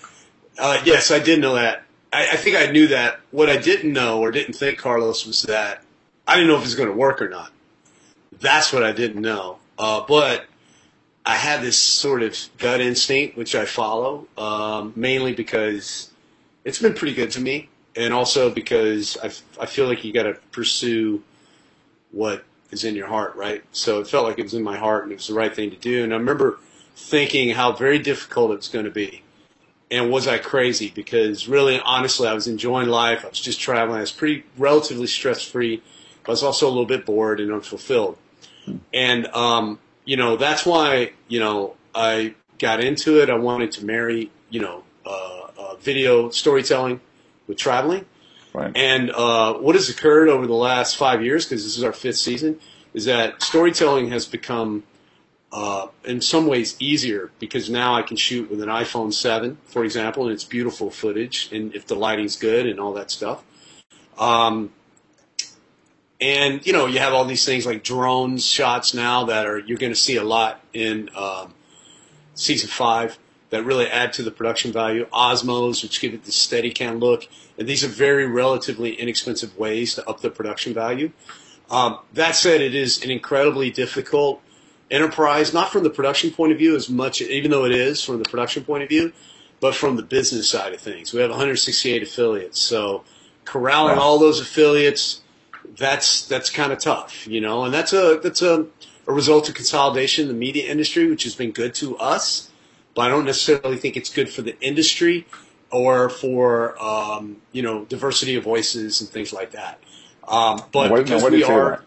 Uh, 0.57 0.81
yes, 0.85 1.11
I 1.11 1.19
did 1.19 1.41
know 1.41 1.55
that. 1.55 1.83
I, 2.13 2.29
I 2.31 2.35
think 2.35 2.55
I 2.55 2.71
knew 2.71 2.87
that. 2.87 3.19
What 3.31 3.49
I 3.49 3.57
didn't 3.57 3.91
know 3.91 4.21
or 4.21 4.31
didn't 4.31 4.53
think, 4.53 4.77
Carlos, 4.77 5.25
was 5.25 5.43
that 5.43 5.83
I 6.27 6.35
didn't 6.35 6.47
know 6.47 6.55
if 6.55 6.61
it 6.61 6.65
was 6.65 6.75
going 6.75 6.89
to 6.89 6.95
work 6.95 7.21
or 7.21 7.29
not. 7.29 7.51
That's 8.39 8.71
what 8.71 8.83
I 8.83 8.91
didn't 8.91 9.21
know. 9.21 9.59
Uh, 9.77 10.03
but 10.07 10.45
I 11.25 11.35
had 11.35 11.61
this 11.61 11.77
sort 11.77 12.23
of 12.23 12.37
gut 12.57 12.81
instinct, 12.81 13.37
which 13.37 13.55
I 13.55 13.65
follow, 13.65 14.27
um, 14.37 14.93
mainly 14.95 15.33
because 15.33 16.11
it's 16.63 16.79
been 16.79 16.93
pretty 16.93 17.15
good 17.15 17.31
to 17.31 17.41
me, 17.41 17.69
and 17.95 18.13
also 18.13 18.49
because 18.49 19.17
I, 19.21 19.31
I 19.61 19.65
feel 19.65 19.87
like 19.87 20.03
you 20.03 20.13
got 20.13 20.23
to 20.23 20.35
pursue 20.51 21.23
what 22.11 22.43
is 22.75 22.83
in 22.83 22.95
your 22.95 23.07
heart, 23.07 23.35
right? 23.35 23.63
So 23.71 23.99
it 23.99 24.07
felt 24.07 24.25
like 24.25 24.37
it 24.37 24.43
was 24.43 24.53
in 24.53 24.63
my 24.63 24.77
heart, 24.77 25.03
and 25.03 25.11
it 25.11 25.15
was 25.15 25.27
the 25.27 25.33
right 25.33 25.53
thing 25.53 25.71
to 25.71 25.77
do. 25.77 26.03
And 26.03 26.13
I 26.13 26.17
remember 26.17 26.59
thinking 26.95 27.49
how 27.49 27.71
very 27.71 27.99
difficult 27.99 28.51
it 28.51 28.57
was 28.57 28.67
going 28.67 28.85
to 28.85 28.91
be. 28.91 29.23
And 29.91 30.11
was 30.11 30.27
I 30.27 30.37
crazy? 30.37 30.91
Because 30.93 31.47
really, 31.47 31.79
honestly, 31.79 32.27
I 32.27 32.33
was 32.33 32.47
enjoying 32.47 32.89
life. 32.89 33.23
I 33.25 33.29
was 33.29 33.39
just 33.39 33.59
traveling. 33.59 33.97
I 33.97 34.01
was 34.01 34.11
pretty 34.11 34.43
relatively 34.57 35.07
stress 35.07 35.43
free. 35.43 35.81
I 36.27 36.31
was 36.31 36.43
also 36.43 36.67
a 36.67 36.69
little 36.69 36.85
bit 36.85 37.05
bored 37.05 37.39
and 37.39 37.51
unfulfilled. 37.51 38.17
And 38.93 39.27
um, 39.27 39.79
you 40.05 40.17
know, 40.17 40.37
that's 40.37 40.65
why 40.65 41.11
you 41.27 41.39
know 41.39 41.75
I 41.93 42.35
got 42.57 42.83
into 42.83 43.21
it. 43.21 43.29
I 43.29 43.35
wanted 43.35 43.71
to 43.73 43.85
marry, 43.85 44.31
you 44.49 44.61
know, 44.61 44.83
uh, 45.05 45.47
uh, 45.57 45.75
video 45.75 46.29
storytelling 46.29 46.99
with 47.47 47.57
traveling. 47.57 48.05
Right. 48.55 48.71
And 48.73 49.11
uh, 49.11 49.55
what 49.55 49.75
has 49.75 49.89
occurred 49.89 50.29
over 50.29 50.47
the 50.47 50.53
last 50.53 50.95
five 50.95 51.21
years, 51.21 51.45
because 51.45 51.65
this 51.65 51.77
is 51.77 51.83
our 51.83 51.91
fifth 51.91 52.15
season, 52.15 52.61
is 52.93 53.03
that 53.03 53.41
storytelling 53.43 54.09
has 54.11 54.25
become, 54.25 54.83
uh, 55.51 55.87
in 56.05 56.21
some 56.21 56.47
ways, 56.47 56.77
easier 56.79 57.31
because 57.39 57.69
now 57.69 57.95
I 57.95 58.01
can 58.01 58.15
shoot 58.15 58.49
with 58.49 58.61
an 58.61 58.69
iPhone 58.69 59.13
7, 59.13 59.57
for 59.65 59.83
example, 59.83 60.23
and 60.23 60.31
it's 60.31 60.45
beautiful 60.45 60.89
footage, 60.89 61.49
and 61.51 61.75
if 61.75 61.85
the 61.85 61.95
lighting's 61.95 62.37
good 62.37 62.65
and 62.65 62.79
all 62.79 62.93
that 62.93 63.11
stuff. 63.11 63.43
Um, 64.17 64.71
and 66.21 66.65
you 66.65 66.71
know, 66.71 66.85
you 66.85 66.99
have 66.99 67.13
all 67.13 67.25
these 67.25 67.43
things 67.43 67.65
like 67.65 67.83
drones 67.83 68.45
shots 68.45 68.93
now 68.93 69.25
that 69.25 69.45
are 69.45 69.59
you're 69.59 69.77
going 69.77 69.91
to 69.91 69.99
see 69.99 70.15
a 70.15 70.23
lot 70.23 70.63
in 70.71 71.09
um, 71.13 71.53
season 72.35 72.69
five 72.69 73.17
that 73.49 73.63
really 73.63 73.87
add 73.87 74.13
to 74.13 74.23
the 74.23 74.31
production 74.31 74.71
value. 74.71 75.05
Osmos, 75.13 75.83
which 75.83 76.01
give 76.01 76.13
it 76.13 76.23
the 76.25 76.31
steady 76.31 76.71
Steadicam 76.71 76.99
look, 76.99 77.27
and 77.57 77.67
these 77.67 77.83
are 77.83 77.87
very 77.87 78.25
relatively 78.25 78.93
inexpensive 78.93 79.57
ways 79.57 79.95
to 79.95 80.09
up 80.09 80.21
the 80.21 80.29
production 80.29 80.73
value. 80.73 81.11
Um, 81.69 81.99
that 82.13 82.35
said, 82.35 82.61
it 82.61 82.75
is 82.75 83.03
an 83.03 83.11
incredibly 83.11 83.71
difficult 83.71 84.41
enterprise, 84.91 85.53
not 85.53 85.71
from 85.71 85.83
the 85.83 85.89
production 85.89 86.31
point 86.31 86.51
of 86.51 86.57
view 86.57 86.75
as 86.75 86.89
much, 86.89 87.21
even 87.21 87.51
though 87.51 87.65
it 87.65 87.71
is 87.71 88.03
from 88.03 88.19
the 88.19 88.29
production 88.29 88.63
point 88.63 88.83
of 88.83 88.89
view, 88.89 89.11
but 89.59 89.73
from 89.73 89.95
the 89.95 90.03
business 90.03 90.49
side 90.49 90.73
of 90.73 90.79
things. 90.79 91.13
We 91.13 91.21
have 91.21 91.31
168 91.31 92.03
affiliates, 92.03 92.59
so 92.59 93.03
corralling 93.45 93.95
Wow. 93.97 94.01
all 94.01 94.19
those 94.19 94.39
affiliates, 94.39 95.21
that's 95.77 96.27
that's 96.27 96.49
kind 96.49 96.71
of 96.71 96.79
tough, 96.79 97.27
you 97.27 97.41
know, 97.41 97.63
and 97.63 97.73
that's 97.73 97.93
a 97.93 98.19
that's 98.21 98.41
a, 98.41 98.67
a 99.07 99.13
result 99.13 99.49
of 99.49 99.55
consolidation 99.55 100.23
in 100.23 100.27
the 100.27 100.33
media 100.37 100.69
industry, 100.69 101.09
which 101.09 101.23
has 101.23 101.35
been 101.35 101.51
good 101.51 101.73
to 101.75 101.97
us, 101.97 102.51
but 102.95 103.01
I 103.03 103.09
don't 103.09 103.25
necessarily 103.25 103.77
think 103.77 103.97
it's 103.97 104.09
good 104.09 104.29
for 104.29 104.41
the 104.41 104.59
industry 104.61 105.27
or 105.69 106.09
for 106.09 106.81
um, 106.81 107.37
you 107.51 107.61
know 107.61 107.85
diversity 107.85 108.35
of 108.35 108.43
voices 108.43 109.01
and 109.01 109.09
things 109.09 109.31
like 109.31 109.51
that. 109.51 109.79
Um, 110.27 110.63
but 110.71 110.89
why, 110.89 111.03
because 111.03 111.29
we 111.29 111.43
are. 111.43 111.83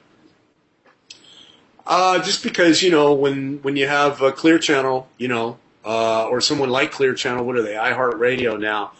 Uh, 1.87 2.23
just 2.23 2.43
because 2.43 2.83
you 2.83 2.91
know 2.91 3.15
when 3.15 3.61
when 3.63 3.77
you 3.77 3.89
have 3.89 4.21
a 4.21 4.31
Clear 4.31 4.59
Channel, 4.59 5.09
you 5.17 5.27
know, 5.27 5.59
uh, 5.85 6.29
or 6.29 6.41
someone 6.41 6.69
like 6.69 6.93
Clear 6.93 7.15
Channel, 7.15 7.45
what 7.45 7.57
are 7.57 7.63
they? 7.63 7.73
iHeartRadio 7.73 8.61
now, 8.61 8.93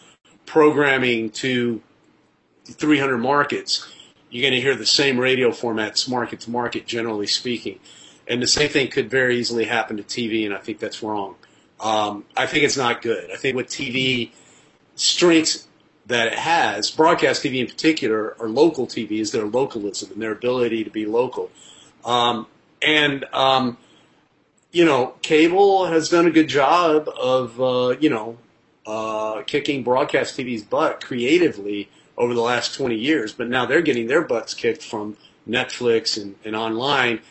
programming 0.47 1.29
to 1.29 1.81
300 2.65 3.19
markets, 3.19 3.87
you're 4.31 4.41
going 4.41 4.55
to 4.55 4.61
hear 4.61 4.75
the 4.75 4.85
same 4.87 5.19
radio 5.19 5.49
formats, 5.51 6.09
market 6.09 6.39
to 6.41 6.49
market, 6.49 6.87
generally 6.87 7.27
speaking, 7.27 7.79
and 8.27 8.41
the 8.41 8.47
same 8.47 8.69
thing 8.69 8.87
could 8.89 9.07
very 9.07 9.37
easily 9.37 9.65
happen 9.65 9.97
to 9.97 10.03
TV, 10.03 10.45
and 10.45 10.55
I 10.55 10.57
think 10.57 10.79
that's 10.79 11.03
wrong. 11.03 11.35
Um, 11.79 12.25
I 12.35 12.45
think 12.45 12.63
it's 12.63 12.77
not 12.77 13.01
good. 13.01 13.31
I 13.31 13.35
think 13.35 13.55
what 13.55 13.67
TV 13.67 14.31
strengths 14.95 15.67
that 16.07 16.27
it 16.27 16.39
has, 16.39 16.91
broadcast 16.91 17.43
TV 17.43 17.59
in 17.59 17.67
particular, 17.67 18.35
or 18.39 18.49
local 18.49 18.87
TV, 18.87 19.19
is 19.19 19.31
their 19.31 19.45
localism 19.45 20.11
and 20.11 20.21
their 20.21 20.31
ability 20.31 20.83
to 20.83 20.89
be 20.89 21.05
local. 21.05 21.51
Um, 22.03 22.47
and 22.81 23.25
um, 23.33 23.77
you 24.71 24.85
know, 24.85 25.15
cable 25.21 25.85
has 25.85 26.09
done 26.09 26.25
a 26.25 26.31
good 26.31 26.47
job 26.47 27.09
of 27.09 27.61
uh, 27.61 27.95
you 27.99 28.09
know 28.09 28.37
uh, 28.85 29.43
kicking 29.43 29.83
broadcast 29.83 30.37
TV's 30.37 30.63
butt 30.63 31.01
creatively 31.03 31.89
over 32.17 32.33
the 32.33 32.41
last 32.41 32.75
20 32.75 32.95
years, 32.95 33.31
but 33.31 33.47
now 33.47 33.65
they're 33.65 33.81
getting 33.81 34.07
their 34.07 34.21
butts 34.21 34.53
kicked 34.53 34.83
from 34.83 35.15
Netflix 35.47 36.21
and, 36.21 36.35
and 36.43 36.55
online. 36.55 37.21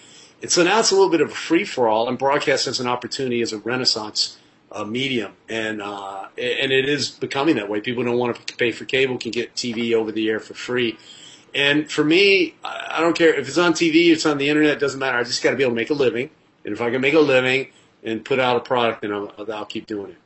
And 0.40 0.50
so 0.50 0.62
now 0.62 0.80
it's 0.80 0.90
a 0.90 0.94
little 0.94 1.10
bit 1.10 1.20
of 1.20 1.30
a 1.30 1.34
free 1.34 1.64
for 1.64 1.88
all, 1.88 2.08
and 2.08 2.16
broadcast 2.16 2.66
has 2.66 2.78
an 2.80 2.86
opportunity 2.86 3.42
as 3.42 3.52
a 3.52 3.58
renaissance 3.58 4.38
uh, 4.70 4.84
medium, 4.84 5.32
and 5.48 5.82
uh, 5.82 6.26
and 6.36 6.70
it 6.72 6.88
is 6.88 7.10
becoming 7.10 7.56
that 7.56 7.68
way. 7.68 7.80
People 7.80 8.04
don't 8.04 8.18
want 8.18 8.46
to 8.46 8.56
pay 8.56 8.70
for 8.70 8.84
cable, 8.84 9.18
can 9.18 9.30
get 9.30 9.54
TV 9.54 9.94
over 9.94 10.12
the 10.12 10.28
air 10.28 10.40
for 10.40 10.54
free. 10.54 10.98
And 11.54 11.90
for 11.90 12.04
me, 12.04 12.54
I 12.62 12.98
I 12.98 13.00
don't 13.00 13.16
care 13.16 13.34
if 13.34 13.48
it's 13.48 13.58
on 13.58 13.72
TV, 13.72 14.10
it's 14.10 14.26
on 14.26 14.38
the 14.38 14.48
internet, 14.48 14.72
it 14.72 14.80
doesn't 14.80 15.00
matter. 15.00 15.18
I 15.18 15.24
just 15.24 15.42
got 15.42 15.50
to 15.50 15.56
be 15.56 15.62
able 15.62 15.72
to 15.72 15.76
make 15.76 15.90
a 15.90 15.94
living, 15.94 16.30
and 16.64 16.72
if 16.72 16.80
I 16.80 16.90
can 16.90 17.00
make 17.00 17.14
a 17.14 17.20
living 17.20 17.68
and 18.02 18.24
put 18.24 18.38
out 18.38 18.56
a 18.56 18.60
product, 18.60 19.02
then 19.02 19.12
I'll, 19.12 19.32
I'll 19.52 19.66
keep 19.66 19.86
doing 19.86 20.10
it. 20.12 20.18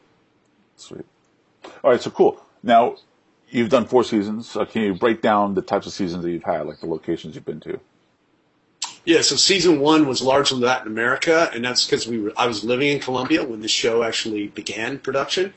Sweet. 0.76 1.06
All 1.82 1.90
right, 1.90 2.00
so 2.00 2.10
cool. 2.10 2.44
Now, 2.62 2.96
you've 3.48 3.68
done 3.68 3.86
four 3.86 4.04
seasons. 4.04 4.56
Uh, 4.56 4.64
can 4.64 4.82
you 4.82 4.94
break 4.94 5.22
down 5.22 5.54
the 5.54 5.62
types 5.62 5.86
of 5.86 5.92
seasons 5.92 6.24
that 6.24 6.30
you've 6.30 6.42
had, 6.42 6.66
like 6.66 6.80
the 6.80 6.86
locations 6.86 7.34
you've 7.34 7.44
been 7.44 7.60
to? 7.60 7.80
Yeah, 9.04 9.22
so 9.22 9.34
season 9.34 9.80
one 9.80 10.06
was 10.06 10.22
largely 10.22 10.60
Latin 10.60 10.86
America, 10.86 11.50
and 11.52 11.64
that's 11.64 11.84
because 11.84 12.06
we 12.06 12.20
were, 12.20 12.32
I 12.36 12.46
was 12.46 12.62
living 12.62 12.88
in 12.88 13.00
Colombia 13.00 13.44
when 13.44 13.60
the 13.60 13.68
show 13.68 14.04
actually 14.04 14.46
began 14.46 14.98
production. 14.98 15.54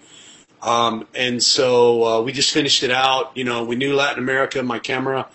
Um, 0.63 1.07
and 1.13 1.43
so 1.43 2.03
uh, 2.03 2.21
we 2.21 2.31
just 2.31 2.51
finished 2.51 2.81
it 2.81 2.89
out. 2.89 3.37
You 3.37 3.43
know, 3.43 3.63
we 3.63 3.75
knew 3.75 3.95
Latin 3.95 4.17
America. 4.17 4.63
My 4.63 4.79
camera 4.79 5.27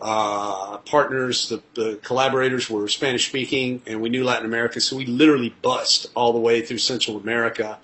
uh, 0.00 0.78
partners, 0.78 1.50
the, 1.50 1.62
the 1.74 2.00
collaborators 2.02 2.68
were 2.68 2.88
Spanish 2.88 3.28
speaking, 3.28 3.80
and 3.86 4.00
we 4.02 4.08
knew 4.08 4.24
Latin 4.24 4.44
America. 4.44 4.80
So 4.80 4.96
we 4.96 5.06
literally 5.06 5.54
bust 5.62 6.10
all 6.16 6.32
the 6.32 6.40
way 6.40 6.62
through 6.62 6.78
Central 6.78 7.16
America 7.16 7.78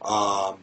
um, 0.00 0.56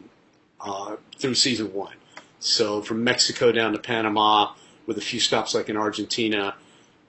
uh, 0.60 0.96
through 1.20 1.36
season 1.36 1.72
one. 1.72 1.94
So 2.40 2.82
from 2.82 3.04
Mexico 3.04 3.52
down 3.52 3.74
to 3.74 3.80
Panama, 3.80 4.54
with 4.88 4.98
a 4.98 5.02
few 5.02 5.20
stops 5.20 5.54
like 5.54 5.70
in 5.70 5.78
Argentina. 5.78 6.56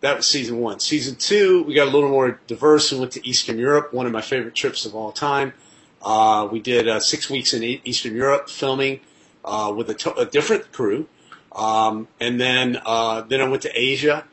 That 0.00 0.16
was 0.16 0.26
season 0.26 0.58
one. 0.60 0.80
Season 0.80 1.16
two, 1.16 1.62
we 1.64 1.74
got 1.74 1.88
a 1.88 1.90
little 1.90 2.10
more 2.10 2.38
diverse 2.46 2.92
and 2.92 3.00
went 3.00 3.12
to 3.12 3.26
Eastern 3.26 3.58
Europe, 3.58 3.92
one 3.92 4.06
of 4.06 4.12
my 4.12 4.20
favorite 4.20 4.54
trips 4.54 4.84
of 4.84 4.94
all 4.94 5.10
time. 5.10 5.54
Uh, 6.02 6.46
we 6.50 6.60
did 6.60 6.86
uh, 6.86 7.00
six 7.00 7.30
weeks 7.30 7.54
in 7.54 7.62
Eastern 7.62 8.14
Europe 8.14 8.48
filming 8.50 9.00
uh, 9.44 9.72
with 9.74 9.88
a, 9.90 9.94
to- 9.94 10.14
a 10.14 10.26
different 10.26 10.70
crew, 10.70 11.08
um, 11.52 12.08
and 12.20 12.38
then 12.40 12.78
uh, 12.84 13.22
then 13.22 13.40
I 13.40 13.48
went 13.48 13.62
to 13.62 13.72
Asia, 13.74 14.24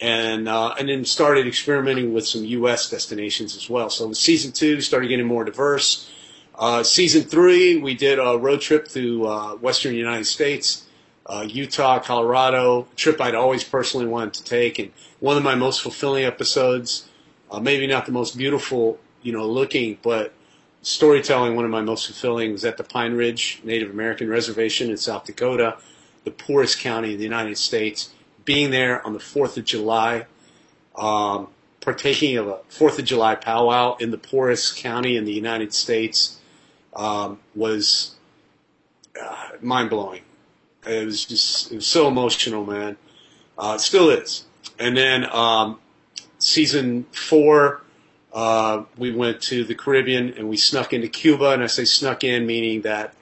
and 0.00 0.48
uh, 0.48 0.74
and 0.78 0.88
then 0.88 1.04
started 1.06 1.46
experimenting 1.46 2.12
with 2.12 2.26
some 2.26 2.44
U.S. 2.44 2.90
destinations 2.90 3.56
as 3.56 3.70
well. 3.70 3.88
So 3.88 4.12
season 4.12 4.52
two, 4.52 4.80
started 4.82 5.08
getting 5.08 5.26
more 5.26 5.44
diverse. 5.44 6.10
Uh, 6.54 6.82
season 6.82 7.22
three, 7.22 7.76
we 7.78 7.94
did 7.94 8.18
a 8.18 8.36
road 8.38 8.60
trip 8.60 8.86
through 8.88 9.26
Western 9.58 9.94
United 9.94 10.24
States, 10.26 10.85
uh, 11.28 11.46
Utah, 11.48 11.98
Colorado, 11.98 12.86
trip 12.96 13.20
I'd 13.20 13.34
always 13.34 13.64
personally 13.64 14.06
wanted 14.06 14.34
to 14.34 14.44
take, 14.44 14.78
and 14.78 14.92
one 15.20 15.36
of 15.36 15.42
my 15.42 15.54
most 15.54 15.82
fulfilling 15.82 16.24
episodes. 16.24 17.08
Uh, 17.50 17.60
maybe 17.60 17.86
not 17.86 18.06
the 18.06 18.12
most 18.12 18.36
beautiful, 18.36 18.98
you 19.22 19.32
know, 19.32 19.46
looking, 19.46 19.98
but 20.02 20.32
storytelling. 20.82 21.54
One 21.54 21.64
of 21.64 21.70
my 21.70 21.80
most 21.80 22.06
fulfilling 22.06 22.52
was 22.52 22.64
at 22.64 22.76
the 22.76 22.84
Pine 22.84 23.14
Ridge 23.14 23.60
Native 23.62 23.90
American 23.90 24.28
Reservation 24.28 24.90
in 24.90 24.96
South 24.96 25.24
Dakota, 25.24 25.76
the 26.24 26.30
poorest 26.32 26.80
county 26.80 27.12
in 27.12 27.18
the 27.18 27.24
United 27.24 27.58
States. 27.58 28.10
Being 28.44 28.70
there 28.70 29.04
on 29.06 29.12
the 29.12 29.20
Fourth 29.20 29.56
of 29.56 29.64
July, 29.64 30.26
um, 30.96 31.48
partaking 31.80 32.36
of 32.36 32.48
a 32.48 32.58
Fourth 32.68 32.98
of 32.98 33.04
July 33.04 33.34
powwow 33.34 33.96
in 33.96 34.10
the 34.10 34.18
poorest 34.18 34.76
county 34.76 35.16
in 35.16 35.24
the 35.24 35.32
United 35.32 35.72
States 35.72 36.40
um, 36.94 37.38
was 37.54 38.14
uh, 39.20 39.50
mind 39.60 39.90
blowing. 39.90 40.22
It 40.86 41.04
was 41.04 41.24
just 41.24 41.72
it 41.72 41.76
was 41.76 41.86
so 41.86 42.08
emotional, 42.08 42.64
man. 42.64 42.96
Uh, 43.58 43.74
it 43.76 43.80
still 43.80 44.10
is. 44.10 44.44
And 44.78 44.96
then 44.96 45.24
um, 45.32 45.78
season 46.38 47.04
four, 47.12 47.82
uh, 48.32 48.84
we 48.96 49.10
went 49.12 49.40
to 49.42 49.64
the 49.64 49.74
Caribbean 49.74 50.34
and 50.34 50.48
we 50.48 50.56
snuck 50.56 50.92
into 50.92 51.08
Cuba. 51.08 51.50
And 51.50 51.62
I 51.62 51.66
say 51.66 51.84
snuck 51.84 52.24
in, 52.24 52.46
meaning 52.46 52.82
that 52.82 53.14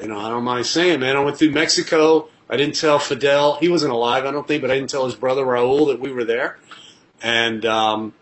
you 0.00 0.08
know 0.08 0.18
I 0.18 0.28
don't 0.28 0.44
mind 0.44 0.66
saying, 0.66 1.00
man. 1.00 1.16
I 1.16 1.20
went 1.20 1.38
through 1.38 1.52
Mexico, 1.52 2.28
I 2.48 2.56
didn't 2.56 2.74
tell 2.74 2.98
Fidel. 2.98 3.56
He 3.56 3.68
wasn't 3.68 3.92
alive, 3.92 4.24
I 4.24 4.30
don't 4.30 4.46
think, 4.46 4.62
but 4.62 4.70
I 4.70 4.74
didn't 4.74 4.90
tell 4.90 5.06
his 5.06 5.14
brother 5.14 5.44
Raul 5.44 5.88
that 5.88 6.00
we 6.00 6.12
were 6.12 6.24
there. 6.24 6.58
And, 7.22 7.64
um, 7.64 8.12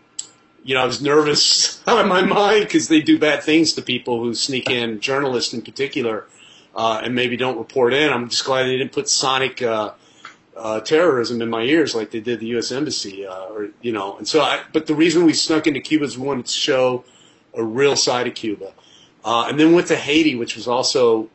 you 0.63 0.75
know, 0.75 0.81
I 0.81 0.85
was 0.85 1.01
nervous 1.01 1.81
out 1.87 1.99
of 1.99 2.07
my 2.07 2.23
mind 2.23 2.65
because 2.65 2.87
they 2.87 3.01
do 3.01 3.19
bad 3.19 3.43
things 3.43 3.73
to 3.73 3.81
people 3.81 4.19
who 4.19 4.33
sneak 4.33 4.69
in, 4.69 5.01
journalists 5.01 5.53
in 5.53 5.61
particular, 5.61 6.25
uh, 6.75 7.01
and 7.03 7.15
maybe 7.15 7.37
don't 7.37 7.57
report 7.57 7.93
in. 7.93 8.11
I'm 8.11 8.29
just 8.29 8.45
glad 8.45 8.63
they 8.63 8.77
didn't 8.77 8.91
put 8.93 9.09
sonic 9.09 9.61
uh, 9.61 9.93
uh, 10.55 10.79
terrorism 10.81 11.41
in 11.41 11.49
my 11.49 11.61
ears 11.61 11.95
like 11.95 12.11
they 12.11 12.19
did 12.19 12.39
the 12.39 12.47
U.S. 12.47 12.71
Embassy, 12.71 13.25
uh, 13.25 13.45
or 13.45 13.69
you 13.81 13.91
know. 13.91 14.17
And 14.17 14.27
so, 14.27 14.41
I, 14.41 14.61
but 14.71 14.87
the 14.87 14.95
reason 14.95 15.25
we 15.25 15.33
snuck 15.33 15.67
into 15.67 15.79
Cuba 15.79 16.05
is 16.05 16.17
we 16.17 16.25
wanted 16.25 16.45
to 16.45 16.51
show 16.51 17.03
a 17.53 17.63
real 17.63 17.95
side 17.95 18.27
of 18.27 18.35
Cuba, 18.35 18.73
uh, 19.23 19.45
and 19.47 19.59
then 19.59 19.73
went 19.73 19.87
to 19.87 19.95
Haiti, 19.95 20.35
which 20.35 20.55
was 20.55 20.67
also 20.67 21.29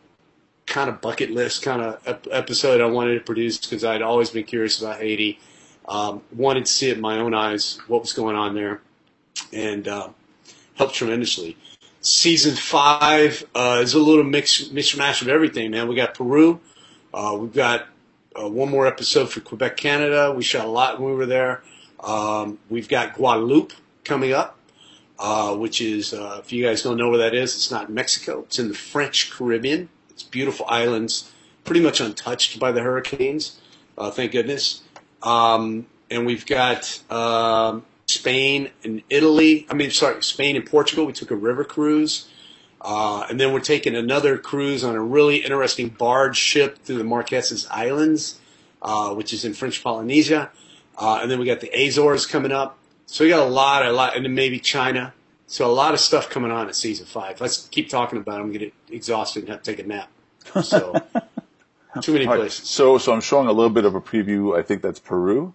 kind 0.66 0.90
of 0.90 1.00
bucket 1.00 1.30
list 1.30 1.62
kind 1.62 1.80
of 1.80 2.06
ep- 2.06 2.26
episode 2.30 2.80
I 2.82 2.86
wanted 2.86 3.14
to 3.14 3.20
produce 3.20 3.56
because 3.56 3.84
I'd 3.84 4.02
always 4.02 4.30
been 4.30 4.44
curious 4.44 4.80
about 4.80 5.00
Haiti. 5.00 5.38
Um, 5.86 6.20
wanted 6.34 6.66
to 6.66 6.70
see 6.70 6.90
it 6.90 6.96
in 6.96 7.00
my 7.00 7.18
own 7.18 7.32
eyes 7.32 7.78
what 7.88 8.02
was 8.02 8.12
going 8.12 8.36
on 8.36 8.54
there, 8.54 8.82
and 9.52 9.88
uh, 9.88 10.10
helped 10.74 10.94
tremendously. 10.94 11.56
Season 12.00 12.54
five 12.54 13.44
uh, 13.54 13.80
is 13.82 13.94
a 13.94 13.98
little 13.98 14.24
mix 14.24 14.64
mishmash 14.68 15.20
of 15.22 15.28
everything, 15.28 15.72
man. 15.72 15.88
We 15.88 15.96
got 15.96 16.14
Peru, 16.14 16.60
uh, 17.12 17.36
we've 17.38 17.52
got 17.52 17.86
uh, 18.40 18.48
one 18.48 18.70
more 18.70 18.86
episode 18.86 19.30
for 19.30 19.40
Quebec, 19.40 19.76
Canada. 19.76 20.32
We 20.32 20.42
shot 20.42 20.64
a 20.64 20.68
lot 20.68 21.00
when 21.00 21.10
we 21.10 21.16
were 21.16 21.26
there. 21.26 21.62
Um, 22.00 22.58
we've 22.68 22.88
got 22.88 23.14
Guadeloupe 23.14 23.72
coming 24.04 24.32
up, 24.32 24.56
uh, 25.18 25.56
which 25.56 25.80
is, 25.80 26.14
uh, 26.14 26.40
if 26.40 26.52
you 26.52 26.64
guys 26.64 26.82
don't 26.82 26.96
know 26.96 27.08
where 27.08 27.18
that 27.18 27.34
is, 27.34 27.56
it's 27.56 27.70
not 27.70 27.88
in 27.88 27.94
Mexico. 27.94 28.40
It's 28.40 28.58
in 28.58 28.68
the 28.68 28.74
French 28.74 29.30
Caribbean. 29.30 29.88
It's 30.10 30.22
beautiful 30.22 30.66
islands, 30.68 31.32
pretty 31.64 31.80
much 31.80 32.00
untouched 32.00 32.58
by 32.60 32.72
the 32.72 32.82
hurricanes. 32.82 33.58
Uh, 33.96 34.10
thank 34.10 34.32
goodness. 34.32 34.82
Um, 35.22 35.86
and 36.10 36.24
we've 36.24 36.46
got 36.46 37.00
um, 37.10 37.84
Spain 38.08 38.70
and 38.82 39.02
Italy. 39.10 39.66
I 39.70 39.74
mean, 39.74 39.90
sorry, 39.90 40.22
Spain 40.22 40.56
and 40.56 40.64
Portugal. 40.64 41.04
We 41.04 41.12
took 41.12 41.30
a 41.30 41.36
river 41.36 41.64
cruise. 41.64 42.28
Uh, 42.80 43.26
and 43.28 43.40
then 43.40 43.52
we're 43.52 43.60
taking 43.60 43.94
another 43.94 44.38
cruise 44.38 44.84
on 44.84 44.94
a 44.94 45.02
really 45.02 45.38
interesting 45.38 45.88
barge 45.88 46.36
ship 46.36 46.78
through 46.84 46.98
the 46.98 47.04
Marquesas 47.04 47.66
Islands, 47.70 48.38
uh, 48.80 49.12
which 49.14 49.32
is 49.32 49.44
in 49.44 49.52
French 49.52 49.82
Polynesia. 49.82 50.50
Uh, 50.96 51.18
and 51.20 51.30
then 51.30 51.38
we 51.38 51.46
got 51.46 51.60
the 51.60 51.70
Azores 51.70 52.24
coming 52.24 52.52
up. 52.52 52.78
So 53.06 53.24
we 53.24 53.30
got 53.30 53.40
a 53.40 53.50
lot, 53.50 53.84
a 53.84 53.92
lot, 53.92 54.16
and 54.16 54.24
then 54.24 54.34
maybe 54.34 54.58
China. 54.58 55.12
So 55.46 55.66
a 55.66 55.72
lot 55.72 55.94
of 55.94 56.00
stuff 56.00 56.30
coming 56.30 56.50
on 56.50 56.68
at 56.68 56.76
season 56.76 57.06
five. 57.06 57.40
Let's 57.40 57.68
keep 57.68 57.88
talking 57.88 58.18
about 58.18 58.38
it. 58.38 58.42
I'm 58.42 58.48
going 58.48 58.52
to 58.52 58.58
get 58.66 58.74
exhausted 58.90 59.40
and 59.40 59.48
have 59.50 59.62
to 59.62 59.74
take 59.74 59.84
a 59.84 59.88
nap. 59.88 60.10
So 60.62 60.94
too 62.00 62.12
many 62.12 62.26
right, 62.26 62.38
places. 62.38 62.68
so, 62.68 62.98
so 62.98 63.12
I'm 63.12 63.20
showing 63.20 63.48
a 63.48 63.52
little 63.52 63.70
bit 63.70 63.84
of 63.84 63.94
a 63.94 64.00
preview. 64.00 64.58
I 64.58 64.62
think 64.62 64.82
that's 64.82 65.00
Peru. 65.00 65.54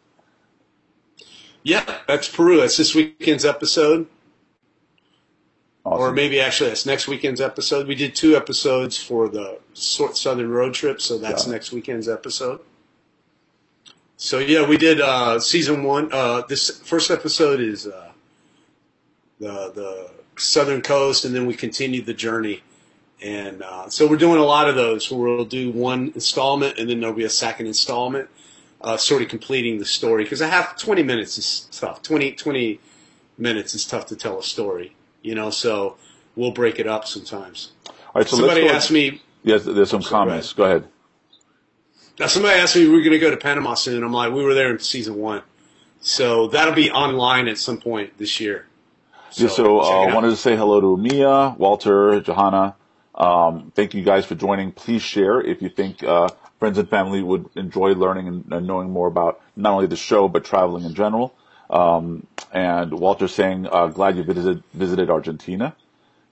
Yeah, 1.64 2.00
that's 2.08 2.28
Peru. 2.28 2.60
That's 2.60 2.78
this 2.78 2.94
weekend's 2.94 3.46
episode. 3.46 4.08
Awesome. 5.86 6.02
Or 6.02 6.12
maybe 6.12 6.40
actually 6.40 6.70
that's 6.70 6.86
next 6.86 7.08
weekend's 7.08 7.42
episode. 7.42 7.88
We 7.88 7.96
did 7.96 8.16
two 8.16 8.36
episodes 8.38 8.98
for 8.98 9.28
the 9.28 9.60
Southern 9.74 10.50
Road 10.50 10.74
Trip, 10.74 11.02
so 11.02 11.18
that's 11.18 11.46
next 11.46 11.72
weekend's 11.74 12.08
episode. 12.08 12.62
So 14.16 14.40
yeah, 14.40 14.66
we 14.66 14.78
did 14.78 15.02
uh, 15.02 15.40
season 15.40 15.84
one. 15.84 16.10
Uh, 16.14 16.44
this 16.48 16.70
first 16.70 17.12
episode 17.12 17.60
is 17.60 17.88
uh, 17.88 18.12
the 19.40 19.72
the 19.76 20.12
Southern 20.38 20.82
Coast, 20.82 21.26
and 21.26 21.36
then 21.36 21.46
we 21.46 21.54
continued 21.54 22.06
the 22.06 22.14
journey. 22.14 22.64
And 23.22 23.62
uh, 23.62 23.90
so 23.90 24.08
we're 24.08 24.18
doing 24.18 24.40
a 24.40 24.46
lot 24.46 24.70
of 24.70 24.76
those. 24.76 25.12
We'll 25.12 25.46
do 25.46 25.72
one 25.72 26.12
installment, 26.16 26.78
and 26.78 26.90
then 26.90 27.00
there'll 27.02 27.16
be 27.16 27.24
a 27.24 27.30
second 27.30 27.68
installment, 27.68 28.30
uh, 28.84 28.98
sort 28.98 29.22
of 29.22 29.30
completing 29.30 29.80
the 29.80 29.86
story. 29.86 30.24
Because 30.24 30.42
a 30.42 30.48
half 30.48 30.78
twenty 30.78 31.04
minutes 31.04 31.38
is 31.38 31.68
tough. 31.72 32.02
20, 32.02 32.34
20 32.34 32.80
minutes 33.38 33.74
is 33.74 33.86
tough 33.86 34.06
to 34.08 34.16
tell 34.16 34.40
a 34.40 34.44
story 34.44 34.96
you 35.24 35.34
know, 35.34 35.50
so 35.50 35.96
we'll 36.36 36.52
break 36.52 36.78
it 36.78 36.86
up 36.86 37.08
sometimes. 37.08 37.72
All 37.88 37.96
right, 38.16 38.28
so 38.28 38.38
somebody 38.38 38.68
asked 38.68 38.92
me, 38.92 39.22
Yes, 39.42 39.64
there's 39.64 39.90
some 39.90 40.04
comments. 40.04 40.54
Go 40.54 40.66
ahead. 40.66 40.88
now 42.20 42.28
somebody 42.28 42.60
asked 42.60 42.76
me, 42.76 42.88
we 42.88 43.00
are 43.00 43.02
going 43.02 43.12
to 43.12 43.20
go 43.20 43.32
to 43.32 43.38
Panama 43.38 43.74
soon. 43.74 44.04
I'm 44.04 44.14
like, 44.14 44.32
we 44.32 44.44
were 44.44 44.54
there 44.54 44.70
in 44.72 44.80
season 44.80 45.16
one. 45.16 45.42
So 46.00 46.48
that'll 46.48 46.76
be 46.76 46.92
online 46.92 47.48
at 47.48 47.58
some 47.58 47.80
point 47.80 48.18
this 48.18 48.40
year. 48.40 48.68
So, 49.32 49.48
so 49.48 49.82
check 49.82 50.12
uh, 50.12 50.16
wanted 50.16 50.30
to 50.30 50.36
say 50.36 50.56
hello 50.56 50.80
to 50.80 50.98
Mia, 50.98 51.56
Walter, 51.58 52.22
Johanna. 52.22 52.76
Um, 53.16 53.72
thank 53.74 53.94
you 53.94 54.04
guys 54.04 54.26
for 54.26 54.36
joining. 54.36 54.72
Please 54.72 55.02
share 55.02 55.42
if 55.42 55.62
you 55.62 55.70
think 55.70 56.04
uh, 56.04 56.30
friends 56.64 56.78
and 56.78 56.90
family 56.90 57.22
would 57.22 57.50
enjoy 57.58 57.94
learning 57.94 58.26
and, 58.26 58.54
and 58.54 58.66
knowing 58.66 58.90
more 58.90 59.06
about 59.06 59.42
not 59.58 59.74
only 59.74 59.86
the 59.86 59.98
show 59.98 60.30
but 60.30 60.46
traveling 60.46 60.86
in 60.86 60.96
general. 60.96 61.36
Um, 61.70 62.26
and 62.54 62.94
Walter 62.94 63.28
saying, 63.28 63.68
uh, 63.70 63.88
glad 63.88 64.16
you 64.16 64.24
visited 64.24 64.64
visited 64.74 65.10
Argentina. 65.10 65.76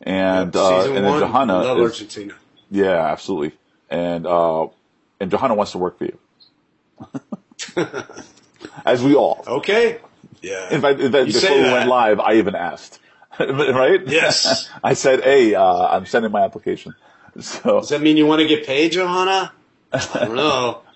And 0.04 0.56
uh, 0.56 0.84
season 0.84 0.96
and 0.96 1.06
then 1.06 1.12
one, 1.12 1.20
Johanna 1.20 1.64
love 1.64 1.80
is, 1.80 1.92
Argentina. 1.92 2.34
yeah, 2.70 3.08
absolutely. 3.08 3.58
And 3.90 4.26
uh, 4.26 4.68
and 5.20 5.30
Johanna 5.30 5.54
wants 5.56 5.74
to 5.74 5.80
work 5.80 5.98
for 5.98 6.06
you, 6.06 6.18
as 8.86 9.04
we 9.04 9.16
all. 9.16 9.44
Okay. 9.46 10.00
Yeah. 10.42 10.74
In 10.74 10.80
fact, 10.80 11.02
in 11.02 11.12
fact 11.12 11.26
before 11.26 11.58
we 11.58 11.64
went 11.64 11.90
live, 11.90 12.22
I 12.22 12.36
even 12.36 12.56
asked, 12.56 13.00
right? 13.38 14.00
Yes. 14.08 14.70
I 14.82 14.94
said, 14.94 15.26
"Hey, 15.26 15.56
uh, 15.56 15.88
I'm 15.88 16.06
sending 16.06 16.32
my 16.32 16.46
application." 16.46 16.96
So 17.42 17.82
Does 17.82 17.90
that 17.90 18.02
mean 18.02 18.16
you 18.16 18.26
want 18.26 18.42
to 18.42 18.48
get 18.48 18.66
paid, 18.66 18.94
Johanna? 18.94 19.52
I 19.94 20.26
don't 20.26 20.36
know. 20.36 20.82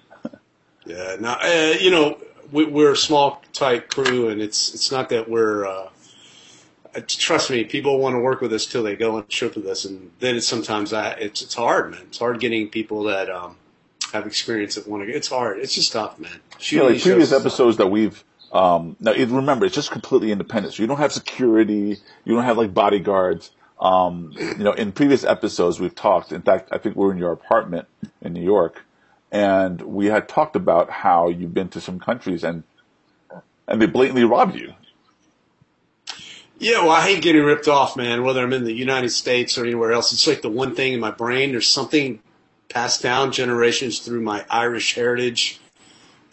Yeah, 0.87 1.15
no, 1.19 1.31
uh, 1.31 1.77
you 1.79 1.89
know, 1.89 2.19
we, 2.51 2.65
we're 2.65 2.91
a 2.91 2.95
small, 2.95 3.41
tight 3.53 3.89
crew, 3.89 4.29
and 4.29 4.39
it's 4.39 4.73
it's 4.75 4.91
not 4.91 5.09
that 5.09 5.27
we're. 5.27 5.65
Uh, 5.65 5.89
uh, 6.95 7.01
trust 7.07 7.49
me, 7.49 7.63
people 7.63 7.97
want 7.97 8.13
to 8.13 8.19
work 8.19 8.39
with 8.39 8.53
us 8.53 8.67
till 8.67 8.83
they 8.83 8.95
go 8.95 9.15
on 9.15 9.23
a 9.23 9.25
trip 9.25 9.55
with 9.55 9.65
us, 9.65 9.85
and 9.85 10.11
then 10.19 10.35
it's 10.35 10.47
sometimes 10.47 10.93
I, 10.93 11.13
it's 11.13 11.41
it's 11.41 11.55
hard, 11.55 11.89
man. 11.89 12.01
It's 12.03 12.19
hard 12.19 12.39
getting 12.39 12.69
people 12.69 13.01
that 13.05 13.31
um, 13.31 13.57
have 14.13 14.27
experience 14.27 14.75
that 14.75 14.87
want 14.87 15.01
to. 15.01 15.07
Get 15.07 15.15
it's 15.15 15.29
hard. 15.29 15.57
It's 15.57 15.73
just 15.73 15.91
tough, 15.91 16.19
man. 16.19 16.31
you 16.31 16.37
know, 16.37 16.59
Shooting 16.59 16.83
like 16.83 17.01
previous 17.01 17.29
shows 17.29 17.31
is 17.31 17.33
episodes 17.33 17.77
that 17.77 17.87
we've 17.87 18.23
um, 18.51 18.95
now 18.99 19.11
it, 19.11 19.27
remember 19.29 19.65
it's 19.65 19.75
just 19.75 19.91
completely 19.91 20.31
independent. 20.31 20.75
So 20.75 20.83
you 20.83 20.87
don't 20.87 20.97
have 20.97 21.11
security, 21.11 21.97
you 22.23 22.35
don't 22.35 22.43
have 22.43 22.57
like 22.57 22.73
bodyguards. 22.73 23.51
Um, 23.79 24.31
you 24.37 24.63
know, 24.63 24.71
in 24.71 24.93
previous 24.93 25.23
episodes 25.25 25.79
we've 25.79 25.95
talked. 25.95 26.31
In 26.31 26.41
fact, 26.41 26.69
I 26.71 26.77
think 26.77 26.95
we 26.95 27.05
were 27.05 27.11
in 27.11 27.17
your 27.17 27.33
apartment 27.33 27.87
in 28.21 28.33
New 28.33 28.43
York, 28.43 28.85
and 29.31 29.81
we 29.81 30.05
had 30.05 30.29
talked 30.29 30.55
about 30.55 30.89
how 30.89 31.27
you've 31.27 31.53
been 31.53 31.69
to 31.69 31.81
some 31.81 31.99
countries 31.99 32.43
and 32.43 32.63
and 33.67 33.81
they 33.81 33.87
blatantly 33.87 34.23
robbed 34.23 34.55
you. 34.55 34.73
Yeah, 36.57 36.83
well, 36.83 36.91
I 36.91 37.01
hate 37.01 37.21
getting 37.21 37.43
ripped 37.43 37.67
off, 37.67 37.97
man. 37.97 38.23
Whether 38.23 38.41
I'm 38.41 38.53
in 38.53 38.63
the 38.63 38.71
United 38.71 39.09
States 39.09 39.57
or 39.57 39.65
anywhere 39.65 39.91
else, 39.91 40.13
it's 40.13 40.25
like 40.25 40.41
the 40.41 40.49
one 40.49 40.73
thing 40.73 40.93
in 40.93 40.99
my 40.99 41.11
brain. 41.11 41.51
There's 41.51 41.67
something 41.67 42.19
passed 42.69 43.03
down 43.03 43.31
generations 43.33 43.99
through 43.99 44.21
my 44.21 44.45
Irish 44.49 44.95
heritage. 44.95 45.59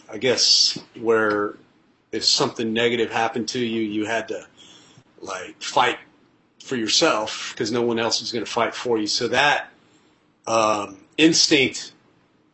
I 0.09 0.17
guess 0.17 0.79
where 0.99 1.55
if 2.11 2.23
something 2.23 2.71
negative 2.71 3.11
happened 3.11 3.49
to 3.49 3.59
you, 3.59 3.81
you 3.81 4.05
had 4.05 4.29
to 4.29 4.45
like 5.19 5.61
fight 5.61 5.97
for 6.63 6.75
yourself 6.75 7.51
because 7.53 7.71
no 7.71 7.81
one 7.81 7.99
else 7.99 8.21
is 8.21 8.31
going 8.31 8.45
to 8.45 8.49
fight 8.49 8.73
for 8.73 8.97
you. 8.97 9.07
So 9.07 9.27
that 9.27 9.69
um, 10.47 10.97
instinct 11.17 11.91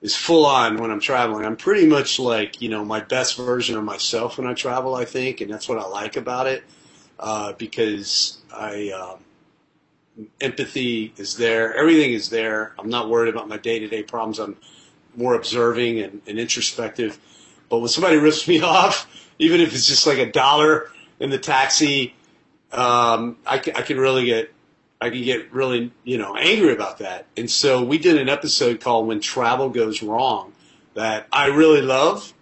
is 0.02 0.16
full 0.16 0.46
on 0.46 0.78
when 0.78 0.92
I'm 0.92 1.00
traveling. 1.00 1.46
I'm 1.46 1.58
pretty 1.58 1.86
much 1.86 2.20
like 2.20 2.62
you 2.62 2.70
know 2.70 2.84
my 2.84 3.02
best 3.02 3.38
version 3.38 3.78
of 3.78 3.84
myself 3.84 4.38
when 4.38 4.48
I 4.48 4.54
travel. 4.54 4.96
I 4.96 5.06
think, 5.06 5.42
and 5.42 5.52
that's 5.52 5.70
what 5.70 5.78
I 5.78 5.88
like 5.88 6.18
about 6.18 6.48
it 6.48 6.64
uh, 7.20 7.54
because 7.54 8.40
I 8.52 8.90
um, 8.90 9.20
empathy 10.42 11.14
is 11.18 11.38
there. 11.38 11.76
Everything 11.76 12.14
is 12.14 12.30
there. 12.30 12.74
I'm 12.80 12.90
not 12.90 13.10
worried 13.10 13.34
about 13.34 13.48
my 13.48 13.58
day 13.58 13.80
to 13.80 13.88
day 13.88 14.04
problems. 14.04 14.40
I'm 14.40 14.58
more 15.16 15.36
observing 15.36 16.00
and, 16.00 16.22
and 16.28 16.40
introspective. 16.40 17.20
But 17.70 17.80
when 17.80 17.90
somebody 17.90 18.18
rips 18.28 18.48
me 18.48 18.62
off, 18.62 19.08
even 19.38 19.62
if 19.62 19.74
it's 19.74 19.88
just 19.88 20.08
like 20.08 20.18
a 20.18 20.32
dollar 20.32 20.90
in 21.20 21.30
the 21.30 21.38
taxi, 21.38 22.16
um, 22.72 23.38
I, 23.46 23.58
can, 23.58 23.76
I 23.76 23.82
can 23.82 23.98
really 24.00 24.26
get 24.26 24.52
I 25.02 25.10
can 25.10 25.24
get 25.24 25.52
really 25.54 25.92
you 26.04 26.18
know 26.18 26.36
angry 26.36 26.74
about 26.74 27.00
that. 27.00 27.26
And 27.38 27.50
so 27.50 27.84
we 27.84 27.98
did 27.98 28.18
an 28.18 28.30
episode 28.30 28.82
called 28.82 29.08
"When 29.08 29.20
Travel 29.22 29.70
Goes 29.70 30.04
Wrong" 30.04 30.54
that 30.94 31.28
I 31.32 31.48
really 31.48 31.82
love 31.82 32.34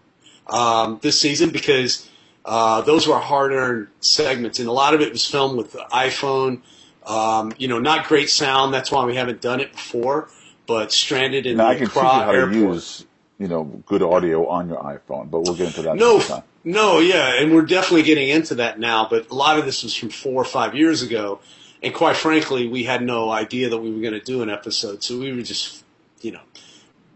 um, 0.48 1.00
this 1.02 1.20
season 1.20 1.50
because 1.52 2.10
uh, 2.46 2.82
those 2.82 3.08
were 3.08 3.20
hard-earned 3.20 3.88
segments, 4.00 4.60
and 4.60 4.68
a 4.68 4.72
lot 4.72 4.94
of 4.94 5.02
it 5.02 5.12
was 5.12 5.26
filmed 5.26 5.58
with 5.58 5.74
the 5.74 5.86
iPhone. 5.92 6.62
Um, 7.06 7.54
you 7.58 7.68
know, 7.68 7.80
not 7.80 8.08
great 8.08 8.30
sound. 8.30 8.74
That's 8.74 8.92
why 8.92 9.06
we 9.06 9.16
haven't 9.16 9.42
done 9.42 9.60
it 9.62 9.72
before. 9.72 10.30
But 10.66 10.92
stranded 10.92 11.46
in 11.46 11.58
Now 11.58 11.68
I 11.68 11.74
the 11.76 11.80
can 11.80 11.88
teach 11.88 11.96
you 11.96 12.02
how 12.02 12.32
airport. 12.32 12.54
to 12.54 12.60
use 12.60 13.06
you 13.40 13.48
know 13.48 13.63
good 13.86 14.02
audio 14.02 14.48
on 14.48 14.68
your 14.68 14.80
iPhone, 14.80 15.30
but 15.30 15.42
we'll 15.42 15.56
get 15.56 15.68
into 15.68 15.84
that 15.84 15.96
No. 15.96 16.20
No, 16.68 17.00
yeah, 17.00 17.42
and 17.42 17.56
we're 17.56 17.62
definitely 17.62 18.04
getting 18.04 18.28
into 18.28 18.56
that 18.56 18.78
now. 18.78 19.08
But 19.10 19.30
a 19.30 19.34
lot 19.34 19.58
of 19.58 19.64
this 19.64 19.84
was 19.84 19.96
from 19.96 20.10
four 20.10 20.42
or 20.42 20.46
five 20.46 20.76
years 20.76 21.02
ago, 21.02 21.40
and 21.82 21.94
quite 21.94 22.18
frankly, 22.18 22.68
we 22.68 22.84
had 22.84 23.02
no 23.02 23.32
idea 23.32 23.70
that 23.70 23.78
we 23.78 23.90
were 23.90 24.02
going 24.02 24.14
to 24.14 24.20
do 24.20 24.42
an 24.42 24.50
episode, 24.50 25.02
so 25.02 25.18
we 25.18 25.32
were 25.32 25.44
just, 25.44 25.86
you 26.20 26.34
know, 26.34 26.42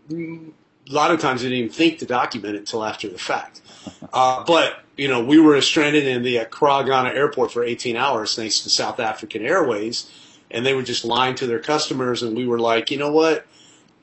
a 0.09 0.93
lot 0.93 1.11
of 1.11 1.19
times 1.19 1.41
I 1.41 1.49
didn't 1.49 1.57
even 1.57 1.69
think 1.69 1.99
to 1.99 2.05
document 2.05 2.55
it 2.55 2.59
until 2.59 2.83
after 2.83 3.09
the 3.09 3.19
fact. 3.19 3.61
Uh, 4.13 4.43
but 4.43 4.83
you 4.95 5.07
know, 5.07 5.23
we 5.23 5.39
were 5.39 5.59
stranded 5.61 6.05
in 6.05 6.21
the 6.21 6.37
Accra, 6.37 6.83
Ghana 6.85 7.09
airport 7.09 7.51
for 7.51 7.63
18 7.63 7.95
hours 7.95 8.35
thanks 8.35 8.59
to 8.59 8.69
South 8.69 8.99
African 8.99 9.41
Airways, 9.41 10.11
and 10.51 10.63
they 10.63 10.75
were 10.75 10.83
just 10.83 11.03
lying 11.03 11.33
to 11.35 11.47
their 11.47 11.59
customers, 11.59 12.21
and 12.21 12.35
we 12.35 12.45
were 12.45 12.59
like, 12.59 12.91
you 12.91 12.97
know 12.97 13.11
what? 13.11 13.47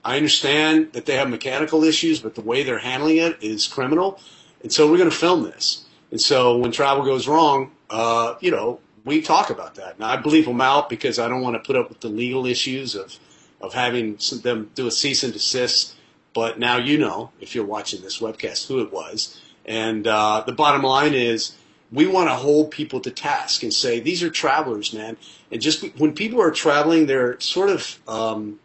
I 0.05 0.17
understand 0.17 0.95
that 0.95 1.07
they 1.07 1.15
have 1.17 1.29
mechanical 1.29 1.85
issues, 1.85 2.19
but 2.19 2.35
the 2.35 2.41
way 2.41 2.65
they're 2.65 2.79
handling 2.79 3.19
it 3.19 3.37
is 3.41 3.69
criminal, 3.69 4.19
and 4.63 4.73
so 4.73 4.91
we're 4.91 4.97
going 4.97 5.11
to 5.11 5.17
film 5.17 5.45
this. 5.45 5.85
And 6.11 6.21
so 6.21 6.57
when 6.57 6.73
travel 6.73 7.05
goes 7.05 7.29
wrong, 7.29 7.71
uh, 7.91 8.35
you 8.41 8.51
know, 8.51 8.81
we 9.05 9.23
talk 9.23 9.51
about 9.51 9.77
that. 9.77 9.95
And 9.97 10.05
I 10.05 10.17
believe 10.17 10.47
them 10.47 10.61
out 10.61 10.89
because 10.89 11.19
I 11.19 11.29
don't 11.29 11.41
want 11.43 11.55
to 11.55 11.61
put 11.61 11.77
up 11.77 11.89
with 11.89 12.01
the 12.01 12.09
legal 12.09 12.47
issues 12.47 12.95
of 12.95 13.19
of 13.61 13.75
having 13.75 14.19
them 14.43 14.71
do 14.75 14.87
a 14.87 14.91
cease 14.91 15.25
and 15.25 15.33
desist. 15.33 15.95
But 16.33 16.59
now 16.59 16.77
you 16.77 16.99
know, 16.99 17.33
if 17.41 17.55
you're 17.55 17.65
watching 17.65 18.03
this 18.03 18.21
webcast, 18.21 18.69
who 18.69 18.81
it 18.81 18.93
was. 18.93 19.41
And 19.65 20.07
uh, 20.07 20.45
the 20.47 20.53
bottom 20.53 20.83
line 20.83 21.15
is, 21.15 21.55
we 21.91 22.07
want 22.07 22.29
to 22.29 22.35
hold 22.35 22.71
people 22.71 23.01
to 23.01 23.11
task 23.11 23.63
and 23.63 23.73
say 23.73 23.99
these 23.99 24.23
are 24.23 24.31
travelers, 24.31 24.93
man. 24.93 25.17
And 25.51 25.61
just 25.61 25.83
when 25.99 26.15
people 26.15 26.41
are 26.41 26.51
traveling, 26.51 27.07
they're 27.07 27.41
sort 27.41 27.71
of, 27.71 27.99
um, 28.07 28.61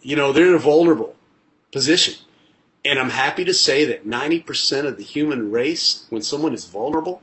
you 0.00 0.16
know, 0.16 0.32
they're 0.32 0.48
in 0.48 0.54
a 0.54 0.58
vulnerable 0.58 1.16
position. 1.72 2.14
And 2.84 2.98
I'm 2.98 3.10
happy 3.10 3.44
to 3.44 3.54
say 3.54 3.84
that 3.86 4.06
90% 4.06 4.86
of 4.86 4.96
the 4.96 5.02
human 5.02 5.50
race, 5.50 6.06
when 6.10 6.22
someone 6.22 6.54
is 6.54 6.64
vulnerable, 6.64 7.22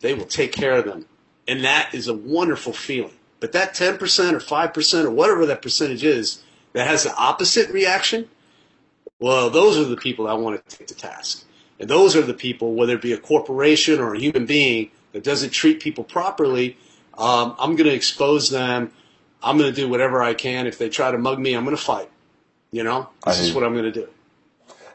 they 0.00 0.14
will 0.14 0.26
take 0.26 0.52
care 0.52 0.76
of 0.76 0.84
them. 0.84 1.06
And 1.46 1.64
that 1.64 1.94
is 1.94 2.08
a 2.08 2.14
wonderful 2.14 2.72
feeling. 2.72 3.16
But 3.38 3.52
that 3.52 3.74
10% 3.74 3.98
or 4.32 4.40
5% 4.40 5.04
or 5.04 5.10
whatever 5.10 5.46
that 5.46 5.62
percentage 5.62 6.04
is 6.04 6.42
that 6.72 6.86
has 6.86 7.04
the 7.04 7.14
opposite 7.14 7.70
reaction, 7.70 8.28
well, 9.18 9.50
those 9.50 9.78
are 9.78 9.84
the 9.84 9.96
people 9.96 10.28
I 10.28 10.34
want 10.34 10.68
to 10.68 10.76
take 10.76 10.88
to 10.88 10.94
task. 10.94 11.44
And 11.78 11.88
those 11.88 12.14
are 12.14 12.22
the 12.22 12.34
people, 12.34 12.74
whether 12.74 12.94
it 12.94 13.02
be 13.02 13.12
a 13.12 13.18
corporation 13.18 14.00
or 14.00 14.14
a 14.14 14.18
human 14.18 14.44
being 14.44 14.90
that 15.12 15.24
doesn't 15.24 15.50
treat 15.50 15.80
people 15.80 16.04
properly, 16.04 16.76
um, 17.16 17.54
I'm 17.58 17.76
going 17.76 17.88
to 17.88 17.94
expose 17.94 18.50
them. 18.50 18.92
I'm 19.42 19.56
going 19.56 19.70
to 19.70 19.76
do 19.76 19.88
whatever 19.88 20.22
I 20.22 20.34
can. 20.34 20.66
If 20.66 20.78
they 20.78 20.90
try 20.90 21.10
to 21.10 21.18
mug 21.18 21.38
me, 21.38 21.54
I'm 21.54 21.64
going 21.64 21.76
to 21.76 21.82
fight. 21.82 22.10
You 22.70 22.84
know, 22.84 23.08
this 23.26 23.38
is 23.40 23.54
what 23.54 23.64
I'm 23.64 23.72
going 23.72 23.84
to 23.84 23.92
do. 23.92 24.08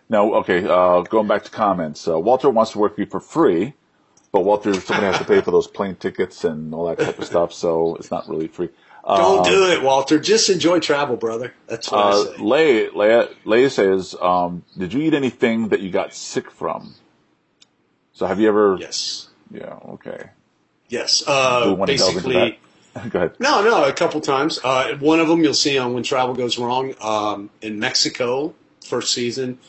Now, 0.07 0.33
okay, 0.35 0.65
uh, 0.65 1.01
going 1.01 1.27
back 1.27 1.43
to 1.45 1.51
comments. 1.51 2.07
Uh, 2.07 2.19
Walter 2.19 2.49
wants 2.49 2.73
to 2.73 2.79
work 2.79 2.93
with 2.93 2.99
you 2.99 3.05
for 3.11 3.19
free. 3.19 3.73
But 4.35 4.43
Walter, 4.43 4.73
somebody 4.73 5.07
has 5.07 5.17
to 5.19 5.23
pay 5.23 5.39
for 5.39 5.51
those 5.51 5.65
plane 5.65 5.95
tickets 5.95 6.43
and 6.43 6.73
all 6.73 6.87
that 6.87 6.99
type 6.99 7.17
of 7.17 7.23
stuff, 7.25 7.53
so 7.53 7.95
it's 7.95 8.11
not 8.11 8.27
really 8.27 8.49
free. 8.49 8.67
Don't 9.07 9.39
um, 9.39 9.43
do 9.45 9.71
it, 9.71 9.81
Walter. 9.81 10.19
Just 10.19 10.49
enjoy 10.49 10.79
travel, 10.79 11.15
brother. 11.15 11.53
That's 11.67 11.89
what 11.89 12.05
uh, 12.05 12.09
I 12.09 12.23
say. 12.25 12.33
Leia, 12.39 12.89
Leia, 12.91 13.33
Leia 13.45 13.71
says, 13.71 14.13
um, 14.19 14.65
"Did 14.77 14.91
you 14.91 15.03
eat 15.03 15.13
anything 15.13 15.69
that 15.69 15.79
you 15.79 15.89
got 15.89 16.13
sick 16.13 16.51
from?" 16.51 16.95
So 18.11 18.25
have 18.25 18.41
you 18.41 18.49
ever? 18.49 18.75
Yes. 18.77 19.29
Yeah. 19.51 19.79
Okay. 19.89 20.31
Yes. 20.89 21.23
Uh, 21.25 21.73
basically. 21.85 22.59
Go 23.09 23.19
ahead. 23.19 23.35
No, 23.39 23.63
no, 23.63 23.85
a 23.85 23.93
couple 23.93 24.19
times. 24.19 24.59
Uh, 24.61 24.97
one 24.97 25.21
of 25.21 25.29
them 25.29 25.41
you'll 25.43 25.53
see 25.53 25.77
on 25.77 25.93
when 25.93 26.03
travel 26.03 26.35
goes 26.35 26.57
wrong 26.57 26.93
um, 26.99 27.49
in 27.61 27.79
Mexico, 27.79 28.53
first 28.81 29.13
season, 29.13 29.59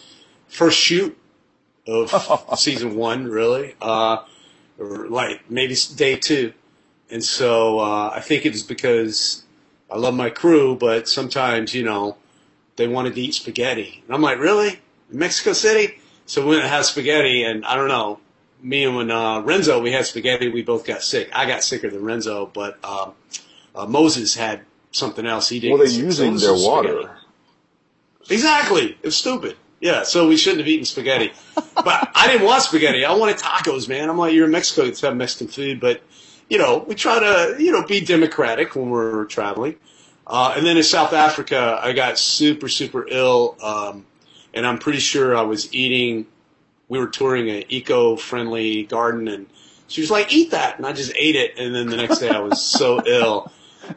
first 0.48 0.78
shoot 0.78 1.16
of 1.86 2.10
season 2.58 2.96
one, 2.96 3.26
really. 3.26 3.74
Uh, 3.80 4.18
or 4.78 5.08
like 5.08 5.50
maybe 5.50 5.76
day 5.94 6.16
two. 6.16 6.52
And 7.10 7.22
so 7.22 7.78
uh, 7.78 8.10
I 8.14 8.20
think 8.20 8.46
it 8.46 8.54
is 8.54 8.62
because 8.62 9.44
I 9.90 9.96
love 9.96 10.14
my 10.14 10.30
crew, 10.30 10.76
but 10.76 11.08
sometimes, 11.08 11.74
you 11.74 11.84
know, 11.84 12.16
they 12.76 12.88
wanted 12.88 13.14
to 13.14 13.20
eat 13.20 13.34
spaghetti. 13.34 14.02
And 14.06 14.14
I'm 14.14 14.22
like, 14.22 14.38
really? 14.38 14.80
In 15.10 15.18
Mexico 15.18 15.52
City? 15.52 15.98
So 16.26 16.42
we 16.42 16.48
went 16.48 16.62
and 16.62 16.70
had 16.70 16.84
spaghetti, 16.84 17.44
and 17.44 17.64
I 17.64 17.76
don't 17.76 17.88
know. 17.88 18.18
Me 18.60 18.84
and 18.84 18.96
when 18.96 19.10
uh, 19.10 19.40
Renzo, 19.42 19.80
we 19.80 19.92
had 19.92 20.06
spaghetti, 20.06 20.48
we 20.48 20.62
both 20.62 20.84
got 20.84 21.02
sick. 21.02 21.30
I 21.32 21.46
got 21.46 21.62
sicker 21.62 21.88
than 21.88 22.04
Renzo, 22.04 22.46
but 22.46 22.84
um, 22.84 23.12
uh, 23.74 23.86
Moses 23.86 24.34
had 24.34 24.62
something 24.90 25.24
else. 25.24 25.48
He 25.48 25.60
didn't. 25.60 25.78
Well, 25.78 25.86
they're 25.86 25.96
using 25.96 26.36
their 26.38 26.54
water. 26.54 27.16
Exactly. 28.28 28.98
It 29.02 29.04
was 29.04 29.16
stupid. 29.16 29.56
Yeah, 29.80 30.04
so 30.04 30.26
we 30.26 30.36
shouldn't 30.36 30.60
have 30.60 30.68
eaten 30.68 30.84
spaghetti. 30.84 31.32
but 31.54 32.10
I 32.14 32.26
didn't 32.26 32.46
want 32.46 32.62
spaghetti. 32.62 33.04
I 33.04 33.12
wanted 33.12 33.36
tacos, 33.36 33.88
man. 33.88 34.08
I'm 34.08 34.16
like, 34.16 34.32
you're 34.32 34.46
in 34.46 34.50
Mexico, 34.50 34.82
let's 34.84 35.00
have 35.02 35.16
Mexican 35.16 35.48
food. 35.48 35.80
But, 35.80 36.02
you 36.48 36.58
know, 36.58 36.78
we 36.78 36.94
try 36.94 37.18
to, 37.18 37.62
you 37.62 37.72
know, 37.72 37.84
be 37.84 38.00
democratic 38.00 38.74
when 38.74 38.90
we're 38.90 39.26
traveling. 39.26 39.76
Uh, 40.26 40.54
and 40.56 40.66
then 40.66 40.76
in 40.76 40.82
South 40.82 41.12
Africa, 41.12 41.78
I 41.82 41.92
got 41.92 42.18
super, 42.18 42.68
super 42.68 43.06
ill. 43.08 43.56
Um, 43.62 44.06
and 44.54 44.66
I'm 44.66 44.78
pretty 44.78 44.98
sure 44.98 45.36
I 45.36 45.42
was 45.42 45.72
eating, 45.74 46.26
we 46.88 46.98
were 46.98 47.08
touring 47.08 47.50
an 47.50 47.64
eco-friendly 47.68 48.84
garden 48.84 49.28
and 49.28 49.46
she 49.88 50.00
was 50.00 50.10
like, 50.10 50.32
eat 50.32 50.50
that. 50.50 50.78
And 50.78 50.86
I 50.86 50.92
just 50.92 51.12
ate 51.14 51.36
it. 51.36 51.58
And 51.58 51.74
then 51.74 51.88
the 51.88 51.96
next 51.96 52.18
day 52.18 52.30
I 52.30 52.40
was 52.40 52.60
so 52.62 53.00
ill. 53.06 53.52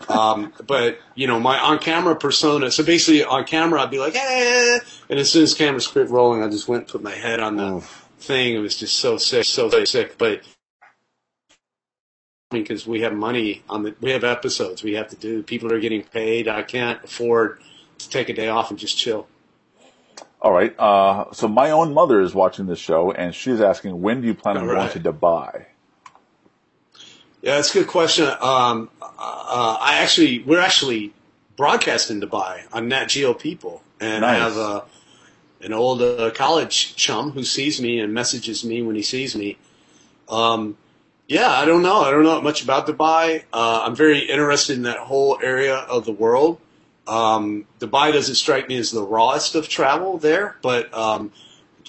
Um, 0.07 0.53
but 0.65 0.99
you 1.15 1.27
know, 1.27 1.39
my 1.39 1.59
on-camera 1.59 2.15
persona. 2.15 2.71
So 2.71 2.83
basically, 2.83 3.23
on 3.23 3.45
camera, 3.45 3.81
I'd 3.81 3.91
be 3.91 3.99
like, 3.99 4.13
"Hey," 4.13 4.79
and 5.09 5.19
as 5.19 5.31
soon 5.31 5.43
as 5.43 5.53
cameras 5.53 5.87
quit 5.87 6.09
rolling, 6.09 6.43
I 6.43 6.49
just 6.49 6.67
went 6.67 6.83
and 6.83 6.91
put 6.91 7.03
my 7.03 7.15
head 7.15 7.39
on 7.39 7.57
the 7.57 7.75
Oof. 7.75 8.07
thing. 8.19 8.55
It 8.55 8.59
was 8.59 8.77
just 8.77 8.97
so 8.97 9.17
sick, 9.17 9.45
so 9.45 9.69
sick. 9.85 10.17
But 10.17 10.41
because 12.51 12.87
we 12.87 13.01
have 13.01 13.13
money 13.13 13.63
on 13.69 13.83
the, 13.83 13.95
we 14.01 14.11
have 14.11 14.23
episodes 14.23 14.83
we 14.83 14.93
have 14.93 15.07
to 15.09 15.15
do. 15.15 15.43
People 15.43 15.71
are 15.71 15.79
getting 15.79 16.03
paid. 16.03 16.47
I 16.47 16.63
can't 16.63 17.03
afford 17.03 17.61
to 17.99 18.09
take 18.09 18.29
a 18.29 18.33
day 18.33 18.47
off 18.49 18.71
and 18.71 18.79
just 18.79 18.97
chill. 18.97 19.27
All 20.41 20.53
right. 20.53 20.77
Uh, 20.79 21.25
so 21.33 21.47
my 21.47 21.71
own 21.71 21.93
mother 21.93 22.21
is 22.21 22.33
watching 22.33 22.65
this 22.65 22.79
show, 22.79 23.11
and 23.11 23.35
she's 23.35 23.59
asking, 23.59 24.01
when 24.01 24.21
do 24.21 24.27
you 24.27 24.33
plan 24.33 24.57
on 24.57 24.65
right. 24.67 24.91
going 24.91 25.03
to 25.03 25.13
Dubai? 25.13 25.65
Yeah, 27.41 27.55
that's 27.55 27.73
a 27.73 27.79
good 27.79 27.87
question. 27.87 28.27
Um, 28.41 28.89
uh, 29.01 29.77
I 29.79 29.99
actually, 30.01 30.39
we're 30.39 30.59
actually 30.59 31.13
broadcasting 31.55 32.21
Dubai 32.21 32.63
on 32.73 32.89
Nat 32.89 33.05
Geo 33.05 33.33
People, 33.33 33.81
and 33.99 34.21
nice. 34.21 34.35
I 34.35 34.43
have 34.43 34.57
a, 34.57 34.83
an 35.61 35.73
old 35.73 36.01
uh, 36.01 36.31
college 36.31 36.95
chum 36.95 37.31
who 37.31 37.43
sees 37.43 37.81
me 37.81 37.99
and 37.99 38.13
messages 38.13 38.65
me 38.65 38.81
when 38.81 38.95
he 38.95 39.03
sees 39.03 39.35
me. 39.35 39.57
Um, 40.27 40.77
yeah, 41.27 41.49
I 41.49 41.65
don't 41.65 41.83
know. 41.83 42.01
I 42.01 42.11
don't 42.11 42.23
know 42.23 42.41
much 42.41 42.63
about 42.63 42.87
Dubai. 42.87 43.43
Uh, 43.53 43.83
I'm 43.85 43.95
very 43.95 44.19
interested 44.19 44.75
in 44.75 44.83
that 44.83 44.97
whole 44.97 45.39
area 45.41 45.75
of 45.75 46.05
the 46.05 46.11
world. 46.11 46.59
Um, 47.07 47.65
Dubai 47.79 48.11
doesn't 48.11 48.35
strike 48.35 48.67
me 48.67 48.77
as 48.77 48.91
the 48.91 49.03
rawest 49.03 49.55
of 49.55 49.69
travel 49.69 50.17
there, 50.17 50.57
but 50.61 50.93
um, 50.93 51.31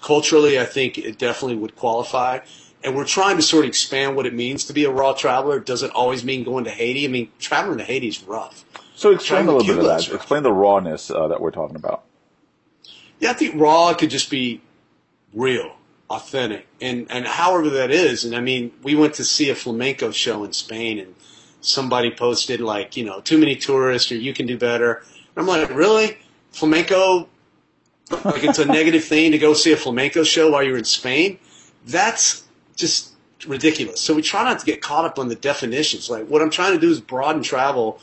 culturally, 0.00 0.60
I 0.60 0.64
think 0.64 0.96
it 0.96 1.18
definitely 1.18 1.56
would 1.56 1.74
qualify 1.74 2.40
and 2.82 2.96
we're 2.96 3.04
trying 3.04 3.36
to 3.36 3.42
sort 3.42 3.64
of 3.64 3.68
expand 3.68 4.16
what 4.16 4.26
it 4.26 4.34
means 4.34 4.64
to 4.66 4.72
be 4.72 4.84
a 4.84 4.90
raw 4.90 5.12
traveler. 5.12 5.58
It 5.58 5.66
doesn't 5.66 5.90
always 5.90 6.24
mean 6.24 6.44
going 6.44 6.64
to 6.64 6.70
Haiti. 6.70 7.04
I 7.04 7.08
mean, 7.08 7.30
traveling 7.38 7.78
to 7.78 7.84
Haiti 7.84 8.08
is 8.08 8.22
rough. 8.22 8.64
So 8.94 9.12
explain 9.12 9.44
traveling 9.44 9.56
a 9.56 9.58
little 9.58 9.82
bit 9.82 9.90
of 9.90 10.06
that. 10.06 10.14
Explain 10.14 10.42
the 10.42 10.52
rawness 10.52 11.10
uh, 11.10 11.28
that 11.28 11.40
we're 11.40 11.50
talking 11.50 11.76
about. 11.76 12.04
Yeah, 13.18 13.30
I 13.30 13.32
think 13.34 13.60
raw 13.60 13.92
could 13.94 14.10
just 14.10 14.30
be 14.30 14.62
real, 15.34 15.76
authentic, 16.08 16.66
and 16.80 17.06
and 17.10 17.26
however 17.26 17.70
that 17.70 17.90
is. 17.90 18.24
And 18.24 18.34
I 18.34 18.40
mean, 18.40 18.72
we 18.82 18.94
went 18.94 19.14
to 19.14 19.24
see 19.24 19.50
a 19.50 19.54
flamenco 19.54 20.10
show 20.10 20.44
in 20.44 20.52
Spain, 20.52 20.98
and 20.98 21.14
somebody 21.60 22.10
posted 22.10 22.60
like, 22.60 22.96
you 22.96 23.04
know, 23.04 23.20
too 23.20 23.38
many 23.38 23.56
tourists, 23.56 24.10
or 24.10 24.16
you 24.16 24.32
can 24.32 24.46
do 24.46 24.56
better. 24.56 25.02
And 25.36 25.42
I'm 25.42 25.46
like, 25.46 25.68
really, 25.70 26.18
flamenco? 26.50 27.28
Like 28.24 28.42
it's 28.42 28.58
a 28.58 28.64
negative 28.64 29.04
thing 29.04 29.32
to 29.32 29.38
go 29.38 29.54
see 29.54 29.72
a 29.72 29.76
flamenco 29.76 30.24
show 30.24 30.50
while 30.50 30.62
you're 30.62 30.78
in 30.78 30.84
Spain? 30.84 31.38
That's 31.86 32.42
just 32.80 33.12
ridiculous. 33.46 34.00
So 34.00 34.14
we 34.14 34.22
try 34.22 34.44
not 34.44 34.58
to 34.58 34.66
get 34.66 34.82
caught 34.82 35.04
up 35.04 35.18
on 35.18 35.28
the 35.28 35.34
definitions. 35.34 36.10
Like 36.10 36.26
what 36.26 36.42
I'm 36.42 36.50
trying 36.50 36.74
to 36.74 36.80
do 36.80 36.90
is 36.90 37.00
broaden 37.00 37.42
travel 37.42 38.00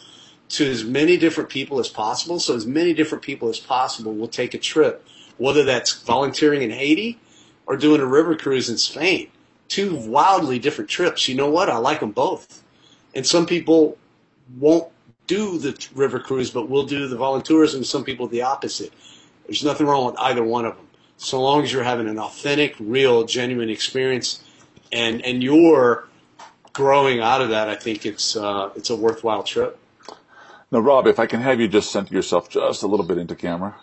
to 0.50 0.70
as 0.70 0.84
many 0.84 1.18
different 1.18 1.50
people 1.50 1.80
as 1.80 1.90
possible. 1.90 2.40
So 2.40 2.56
as 2.56 2.66
many 2.66 2.94
different 2.94 3.24
people 3.24 3.50
as 3.50 3.60
possible 3.60 4.14
will 4.14 4.28
take 4.28 4.54
a 4.54 4.58
trip, 4.58 5.06
whether 5.38 5.64
that's 5.64 6.02
volunteering 6.04 6.62
in 6.62 6.72
Haiti 6.72 7.20
or 7.66 7.78
doing 7.78 8.02
a 8.02 8.06
river 8.06 8.36
cruise 8.36 8.70
in 8.70 8.78
Spain. 8.78 9.30
Two 9.68 9.96
wildly 9.96 10.60
different 10.60 10.90
trips. 10.90 11.28
You 11.28 11.36
know 11.36 11.50
what? 11.50 11.70
I 11.70 11.78
like 11.78 12.00
them 12.00 12.12
both. 12.12 12.64
And 13.14 13.26
some 13.26 13.46
people 13.46 13.98
won't 14.58 14.92
do 15.28 15.58
the 15.58 15.88
river 15.94 16.20
cruise, 16.20 16.52
but 16.52 16.70
will 16.70 16.86
do 16.86 17.08
the 17.08 17.18
volunteerism. 17.18 17.84
Some 17.84 18.06
people 18.06 18.28
the 18.28 18.44
opposite. 18.44 18.94
There's 19.46 19.64
nothing 19.64 19.88
wrong 19.88 20.06
with 20.06 20.16
either 20.20 20.44
one 20.44 20.66
of 20.66 20.78
them. 20.78 20.88
So 21.18 21.42
long 21.42 21.64
as 21.64 21.74
you're 21.74 21.84
having 21.84 22.08
an 22.08 22.20
authentic, 22.20 22.76
real, 22.80 23.26
genuine 23.26 23.70
experience 23.70 24.44
and 24.92 25.22
and 25.24 25.44
you're 25.44 26.06
growing 26.74 27.20
out 27.20 27.42
of 27.42 27.50
that, 27.50 27.70
I 27.70 27.76
think 27.76 28.06
it's 28.06 28.36
uh, 28.36 28.70
it's 28.76 28.90
a 28.90 28.96
worthwhile 28.96 29.44
trip. 29.44 29.80
Now, 30.72 30.80
Rob, 30.80 31.08
if 31.08 31.20
I 31.20 31.26
can 31.28 31.40
have 31.42 31.62
you 31.62 31.68
just 31.68 31.92
center 31.92 32.14
yourself 32.14 32.50
just 32.50 32.84
a 32.84 32.88
little 32.88 33.06
bit 33.06 33.18
into 33.18 33.36
camera. 33.36 33.76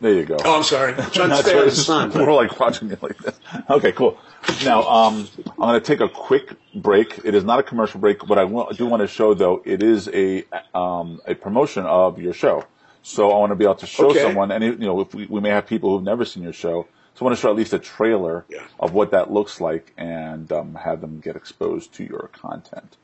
There 0.00 0.14
you 0.14 0.24
go. 0.24 0.36
Oh, 0.42 0.56
I'm 0.56 0.62
sorry. 0.62 0.94
I'm 0.98 1.10
trying 1.10 1.28
to 1.28 1.36
stay 1.36 1.52
out 1.52 1.58
of 1.58 1.64
the 1.66 1.76
sun. 1.76 2.10
We're 2.14 2.32
like 2.32 2.58
watching 2.58 2.88
you 2.88 2.96
like 3.02 3.18
this. 3.18 3.38
Okay, 3.68 3.92
cool. 3.92 4.18
Now, 4.64 4.82
um, 4.88 5.28
I'm 5.46 5.56
going 5.56 5.74
to 5.74 5.86
take 5.86 6.00
a 6.00 6.08
quick 6.08 6.54
break. 6.74 7.20
It 7.22 7.34
is 7.34 7.44
not 7.44 7.58
a 7.58 7.62
commercial 7.62 8.00
break. 8.00 8.26
What 8.26 8.38
I 8.38 8.46
do 8.72 8.86
want 8.86 9.02
to 9.02 9.06
show, 9.06 9.34
though, 9.34 9.60
it 9.66 9.82
is 9.82 10.08
a 10.08 10.44
um, 10.74 11.20
a 11.26 11.34
promotion 11.34 11.84
of 11.84 12.18
your 12.18 12.32
show. 12.32 12.64
So 13.02 13.30
I 13.30 13.38
want 13.38 13.50
to 13.50 13.56
be 13.56 13.64
able 13.64 13.74
to 13.76 13.86
show 13.86 14.08
Okay. 14.08 14.22
someone, 14.22 14.50
and 14.50 14.64
you 14.64 14.76
know, 14.78 15.00
if 15.00 15.14
we, 15.14 15.26
we 15.26 15.40
may 15.40 15.50
have 15.50 15.66
people 15.66 15.90
who've 15.90 16.04
never 16.04 16.24
seen 16.24 16.42
your 16.42 16.52
show, 16.54 16.86
so 17.14 17.24
I 17.24 17.28
want 17.28 17.36
to 17.36 17.40
show 17.42 17.50
at 17.50 17.56
least 17.56 17.72
a 17.72 17.78
trailer 17.78 18.44
Yeah. 18.48 18.62
of 18.78 18.92
what 18.94 19.10
that 19.10 19.30
looks 19.30 19.60
like 19.60 19.92
and 19.96 20.50
um, 20.52 20.74
have 20.76 21.00
them 21.00 21.20
get 21.20 21.36
exposed 21.36 21.92
to 21.94 22.04
your 22.04 22.30
content. 22.32 22.96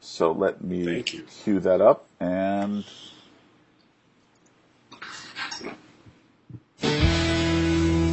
So 0.00 0.30
let 0.32 0.62
me 0.62 1.02
cue 1.02 1.58
that 1.60 1.80
up 1.80 2.06
and 2.20 2.84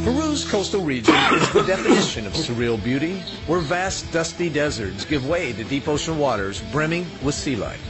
Peru's 0.04 0.44
coastal 0.50 0.82
region 0.84 1.14
is 1.14 1.50
the 1.52 1.62
definition 1.62 2.26
of 2.26 2.32
surreal 2.34 2.82
beauty, 2.82 3.20
where 3.46 3.60
vast 3.60 4.10
dusty 4.12 4.48
deserts 4.50 5.04
give 5.04 5.26
way 5.26 5.52
to 5.52 5.64
deep 5.64 5.88
ocean 5.88 6.18
waters 6.18 6.60
brimming 6.72 7.06
with 7.22 7.34
sea 7.34 7.56
life. 7.56 7.80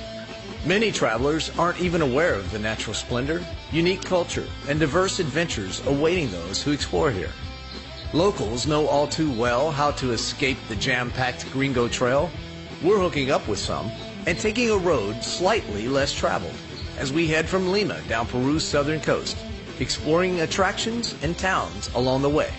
Many 0.66 0.92
travelers 0.92 1.50
aren't 1.58 1.80
even 1.80 2.02
aware 2.02 2.34
of 2.34 2.50
the 2.52 2.58
natural 2.58 2.94
splendor, 2.94 3.44
unique 3.72 4.02
culture, 4.02 4.46
and 4.68 4.78
diverse 4.80 5.18
adventures 5.18 5.84
awaiting 5.86 6.30
those 6.30 6.62
who 6.62 6.70
explore 6.72 7.10
here. 7.10 7.30
Locals 8.14 8.68
know 8.68 8.86
all 8.86 9.08
too 9.08 9.28
well 9.32 9.72
how 9.72 9.90
to 9.90 10.12
escape 10.12 10.56
the 10.68 10.76
jam-packed 10.76 11.50
Gringo 11.50 11.88
Trail. 11.88 12.30
We're 12.80 13.00
hooking 13.00 13.32
up 13.32 13.48
with 13.48 13.58
some 13.58 13.90
and 14.28 14.38
taking 14.38 14.70
a 14.70 14.76
road 14.76 15.24
slightly 15.24 15.88
less 15.88 16.12
traveled 16.12 16.54
as 16.96 17.12
we 17.12 17.26
head 17.26 17.48
from 17.48 17.72
Lima 17.72 18.00
down 18.02 18.28
Peru's 18.28 18.62
southern 18.62 19.00
coast, 19.00 19.36
exploring 19.80 20.42
attractions 20.42 21.16
and 21.22 21.36
towns 21.36 21.90
along 21.96 22.22
the 22.22 22.30
way. 22.30 22.52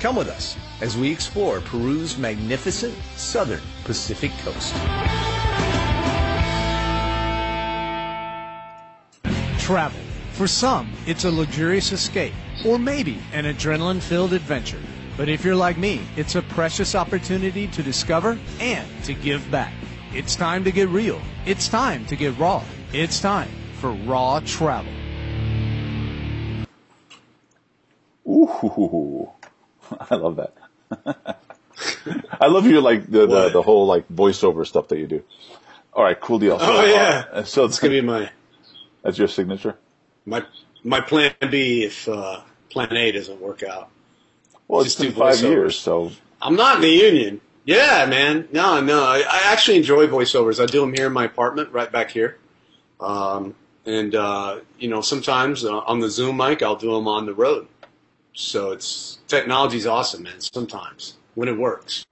Come 0.00 0.16
with 0.16 0.28
us 0.28 0.54
as 0.82 0.98
we 0.98 1.10
explore 1.10 1.62
Peru's 1.62 2.18
magnificent 2.18 2.94
southern 3.16 3.62
Pacific 3.84 4.32
coast. 4.44 4.74
Travel. 9.58 10.00
For 10.32 10.46
some, 10.46 10.92
it's 11.06 11.24
a 11.24 11.30
luxurious 11.30 11.90
escape, 11.90 12.34
or 12.66 12.78
maybe 12.78 13.18
an 13.32 13.44
adrenaline 13.44 14.00
filled 14.00 14.32
adventure. 14.32 14.80
But 15.16 15.28
if 15.28 15.44
you're 15.44 15.56
like 15.56 15.76
me, 15.76 16.00
it's 16.16 16.34
a 16.34 16.42
precious 16.42 16.94
opportunity 16.94 17.66
to 17.68 17.82
discover 17.82 18.38
and 18.60 18.88
to 19.04 19.14
give 19.14 19.48
back. 19.50 19.72
It's 20.14 20.34
time 20.34 20.64
to 20.64 20.70
get 20.72 20.88
real. 20.88 21.20
It's 21.46 21.68
time 21.68 22.06
to 22.06 22.16
get 22.16 22.36
raw. 22.38 22.62
It's 22.92 23.20
time 23.20 23.48
for 23.74 23.92
Raw 23.92 24.40
Travel. 24.40 24.92
ooh, 28.26 29.28
I 30.10 30.14
love 30.16 30.36
that. 30.36 30.54
I 32.40 32.46
love 32.46 32.66
your 32.66 32.80
like 32.80 33.10
the, 33.10 33.26
the 33.26 33.48
the 33.50 33.62
whole 33.62 33.86
like 33.86 34.08
voiceover 34.08 34.66
stuff 34.66 34.88
that 34.88 34.98
you 34.98 35.06
do. 35.06 35.22
All 35.92 36.02
right, 36.04 36.18
cool 36.20 36.38
deal. 36.38 36.58
So, 36.58 36.66
Oh, 36.68 36.84
yeah. 36.84 37.24
uh, 37.32 37.42
so 37.44 37.64
It's 37.64 37.78
gonna 37.78 37.92
be 37.92 38.00
my 38.00 38.30
that's 39.02 39.18
your 39.18 39.28
signature. 39.28 39.76
my 40.26 40.44
my 40.84 41.00
plan 41.00 41.34
B 41.50 41.84
if 41.84 42.08
uh, 42.08 42.40
plan 42.70 42.96
A 42.96 43.12
doesn't 43.12 43.40
work 43.40 43.62
out. 43.62 43.90
Well, 44.68 44.84
Just 44.84 45.00
it's 45.00 45.06
been 45.10 45.18
five 45.18 45.34
voiceovers. 45.36 45.50
years, 45.50 45.78
so 45.78 46.12
I'm 46.40 46.56
not 46.56 46.76
in 46.76 46.82
the 46.82 46.88
union. 46.90 47.40
Yeah, 47.64 48.06
man. 48.06 48.48
No, 48.52 48.80
no. 48.80 49.02
I, 49.04 49.18
I 49.18 49.40
actually 49.52 49.76
enjoy 49.76 50.06
voiceovers. 50.06 50.62
I 50.62 50.66
do 50.66 50.80
them 50.80 50.94
here 50.94 51.06
in 51.08 51.12
my 51.12 51.24
apartment, 51.24 51.72
right 51.72 51.90
back 51.90 52.10
here. 52.10 52.38
Um, 53.00 53.54
and 53.84 54.14
uh, 54.14 54.60
you 54.78 54.88
know, 54.88 55.00
sometimes 55.00 55.64
uh, 55.64 55.78
on 55.80 56.00
the 56.00 56.08
Zoom 56.08 56.36
mic, 56.36 56.62
I'll 56.62 56.76
do 56.76 56.92
them 56.94 57.08
on 57.08 57.26
the 57.26 57.34
road. 57.34 57.66
So 58.32 58.70
it's 58.72 59.18
technology's 59.26 59.86
awesome, 59.86 60.22
man. 60.22 60.40
Sometimes 60.40 61.16
when 61.34 61.48
it 61.48 61.58
works. 61.58 62.04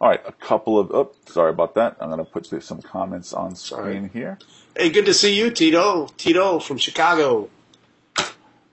All 0.00 0.08
right, 0.08 0.22
a 0.26 0.32
couple 0.32 0.78
of. 0.78 0.90
Oh, 0.92 1.12
sorry 1.26 1.50
about 1.50 1.74
that. 1.74 1.96
I'm 2.00 2.08
going 2.08 2.24
to 2.24 2.30
put 2.30 2.46
some 2.62 2.80
comments 2.80 3.32
on 3.34 3.54
screen 3.54 4.08
Sorry. 4.08 4.10
here. 4.12 4.38
Hey, 4.76 4.88
good 4.88 5.04
to 5.06 5.12
see 5.14 5.36
you, 5.36 5.50
Tito. 5.50 6.06
Tito 6.16 6.58
from 6.58 6.78
Chicago. 6.78 7.50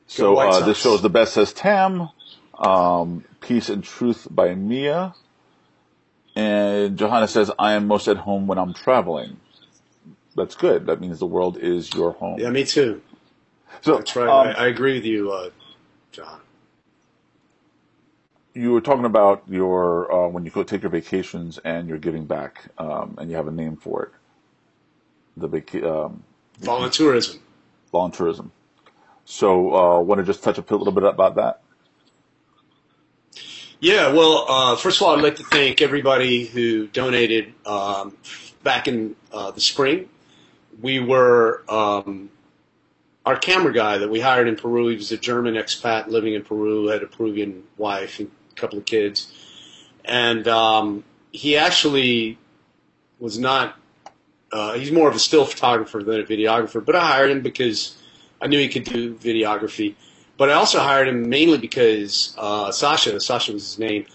So 0.07 0.39
uh, 0.39 0.61
this 0.61 0.79
shows 0.79 1.01
the 1.01 1.09
best 1.09 1.33
says 1.33 1.53
Tam, 1.53 2.09
um, 2.57 3.25
Peace 3.41 3.69
and 3.69 3.83
Truth 3.83 4.27
by 4.31 4.55
Mia, 4.55 5.15
and 6.35 6.97
Johanna 6.97 7.27
says 7.27 7.51
I 7.59 7.73
am 7.73 7.87
most 7.87 8.07
at 8.07 8.17
home 8.17 8.47
when 8.47 8.57
I'm 8.59 8.73
traveling. 8.73 9.41
That's 10.35 10.55
good. 10.55 10.87
That 10.87 11.01
means 11.01 11.19
the 11.19 11.27
world 11.27 11.57
is 11.59 11.93
your 11.93 12.13
home. 12.13 12.41
Yeah, 12.41 12.49
me 12.51 12.65
too. 12.65 13.01
so 13.81 13.97
That's 13.97 14.15
right. 14.15 14.29
um, 14.29 14.57
I, 14.57 14.65
I 14.65 14.67
agree 14.67 14.95
with 14.95 15.05
you, 15.05 15.31
uh, 15.31 15.49
John. 16.11 16.41
you 18.55 18.71
were 18.71 18.81
talking 18.81 19.05
about 19.05 19.43
your 19.47 20.11
uh, 20.11 20.29
when 20.29 20.45
you 20.45 20.51
go 20.51 20.63
take 20.63 20.83
your 20.83 20.91
vacations 20.91 21.59
and 21.59 21.89
you're 21.89 21.99
giving 21.99 22.25
back, 22.27 22.69
um, 22.77 23.15
and 23.19 23.29
you 23.31 23.37
have 23.37 23.47
a 23.47 23.51
name 23.51 23.77
for 23.77 24.03
it. 24.03 24.11
The 25.37 25.47
vac- 25.47 25.83
um, 25.83 26.23
Volunteerism. 26.61 27.39
volunteerism. 27.93 28.51
So, 29.29 29.75
uh, 29.75 29.99
want 29.99 30.19
to 30.19 30.25
just 30.25 30.41
touch 30.41 30.57
a 30.57 30.61
little 30.61 30.93
bit 30.93 31.03
about 31.03 31.35
that? 31.35 31.59
Yeah, 33.81 34.13
well, 34.13 34.45
uh, 34.47 34.75
first 34.77 35.01
of 35.01 35.05
all, 35.05 35.17
I'd 35.17 35.21
like 35.21 35.35
to 35.35 35.43
thank 35.43 35.81
everybody 35.81 36.45
who 36.45 36.87
donated 36.87 37.53
um, 37.65 38.15
back 38.63 38.87
in 38.87 39.17
uh, 39.33 39.51
the 39.51 39.59
spring. 39.59 40.07
We 40.81 41.01
were 41.01 41.61
um, 41.67 42.29
our 43.25 43.35
camera 43.35 43.73
guy 43.73 43.97
that 43.97 44.09
we 44.09 44.21
hired 44.21 44.47
in 44.47 44.55
Peru. 44.55 44.87
He 44.87 44.95
was 44.95 45.11
a 45.11 45.17
German 45.17 45.55
expat 45.55 46.07
living 46.07 46.33
in 46.33 46.43
Peru, 46.43 46.87
had 46.87 47.03
a 47.03 47.07
Peruvian 47.07 47.63
wife 47.75 48.19
and 48.19 48.31
a 48.53 48.55
couple 48.55 48.79
of 48.79 48.85
kids, 48.85 49.29
and 50.05 50.47
um, 50.47 51.03
he 51.33 51.57
actually 51.57 52.37
was 53.19 53.37
not. 53.37 53.77
Uh, 54.53 54.75
he's 54.75 54.93
more 54.93 55.09
of 55.09 55.15
a 55.15 55.19
still 55.19 55.43
photographer 55.43 56.01
than 56.01 56.21
a 56.21 56.23
videographer, 56.23 56.83
but 56.83 56.95
I 56.95 57.05
hired 57.05 57.31
him 57.31 57.41
because 57.41 57.97
I 58.41 58.47
knew 58.47 58.59
he 58.59 58.69
could 58.69 58.83
do 58.83 59.13
videography. 59.15 59.95
But 60.37 60.49
I 60.49 60.53
also 60.53 60.79
hired 60.79 61.07
him 61.07 61.29
mainly 61.29 61.57
because 61.57 62.35
uh, 62.37 62.71
Sasha, 62.71 63.19
Sasha 63.19 63.53
was 63.53 63.63
his 63.63 63.79
name, 63.79 64.05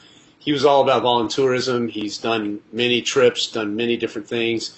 he 0.43 0.53
was 0.53 0.65
all 0.65 0.83
about 0.83 1.05
volunteerism. 1.05 1.89
He's 1.89 2.19
done 2.19 2.61
many 2.73 3.01
trips, 3.01 3.51
done 3.51 3.77
many 3.77 3.97
different 3.97 4.27
things. 4.27 4.77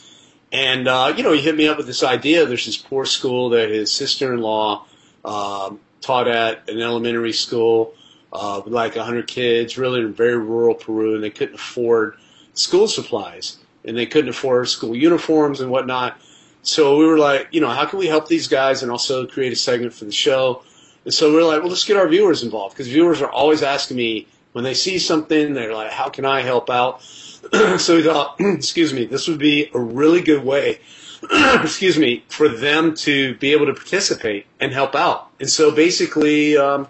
And, 0.53 0.87
uh, 0.87 1.15
you 1.17 1.23
know, 1.23 1.33
he 1.33 1.41
hit 1.41 1.57
me 1.57 1.67
up 1.69 1.79
with 1.79 1.87
this 1.87 2.03
idea. 2.03 2.45
There's 2.45 2.67
this 2.67 2.77
poor 2.77 3.07
school 3.07 3.49
that 3.51 3.71
his 3.71 3.91
sister-in-law 3.91 4.85
um, 5.25 5.81
taught 6.03 6.29
at 6.29 6.69
an 6.69 6.83
elementary 6.83 7.33
school 7.33 7.95
uh, 8.31 8.61
with 8.63 8.75
like 8.75 8.95
100 8.95 9.27
kids, 9.27 9.79
really 9.79 10.01
in 10.01 10.13
very 10.13 10.37
rural 10.37 10.75
Peru, 10.75 11.15
and 11.15 11.25
they 11.25 11.31
couldn't 11.31 11.55
afford 11.55 12.17
school 12.53 12.87
supplies. 12.87 13.57
And 13.87 13.97
they 13.97 14.07
couldn't 14.07 14.31
afford 14.31 14.69
school 14.69 14.95
uniforms 14.95 15.63
and 15.63 15.71
whatnot. 15.71 16.19
So 16.65 16.97
we 16.99 17.07
were 17.07 17.19
like, 17.19 17.49
you 17.53 17.61
know, 17.61 17.69
how 17.69 17.87
can 17.87 17.99
we 17.99 18.07
help 18.07 18.27
these 18.27 18.49
guys 18.49 18.83
and 18.83 18.91
also 18.91 19.27
create 19.27 19.53
a 19.53 19.57
segment 19.57 19.93
for 19.93 20.05
the 20.05 20.13
show? 20.13 20.63
And 21.05 21.13
so 21.13 21.31
we 21.31 21.39
are 21.39 21.45
like, 21.45 21.61
well, 21.61 21.69
let's 21.69 21.85
get 21.85 21.97
our 21.97 22.09
viewers 22.09 22.43
involved 22.43 22.75
because 22.75 22.89
viewers 22.89 23.21
are 23.21 23.31
always 23.31 23.63
asking 23.63 23.97
me 23.99 24.27
when 24.53 24.65
they 24.65 24.75
see 24.75 24.99
something, 24.99 25.53
they're 25.53 25.75
like, 25.75 25.91
how 25.91 26.09
can 26.09 26.25
I 26.25 26.41
help 26.41 26.71
out? 26.71 27.03
so 27.79 27.97
we 27.97 28.03
thought, 28.03 28.37
excuse 28.41 28.95
me, 28.95 29.05
this 29.05 29.29
would 29.29 29.39
be 29.39 29.69
a 29.75 29.79
really 29.79 30.23
good 30.23 30.45
way, 30.45 30.79
excuse 31.33 31.99
me, 31.99 32.25
for 32.29 32.49
them 32.49 32.95
to 32.95 33.35
be 33.35 33.53
able 33.53 33.67
to 33.67 33.75
participate 33.75 34.47
and 34.61 34.73
help 34.73 34.95
out. 34.95 35.29
And 35.41 35.51
so 35.51 35.73
basically, 35.73 36.57
um, 36.57 36.87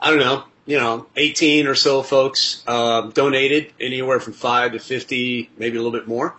I 0.00 0.10
don't 0.10 0.20
know, 0.20 0.44
you 0.64 0.78
know, 0.78 1.06
18 1.16 1.66
or 1.66 1.74
so 1.74 2.02
folks 2.02 2.64
uh, 2.66 3.02
donated 3.10 3.72
anywhere 3.78 4.18
from 4.18 4.32
five 4.32 4.72
to 4.72 4.78
50, 4.78 5.50
maybe 5.58 5.76
a 5.76 5.82
little 5.82 5.96
bit 5.96 6.08
more. 6.08 6.34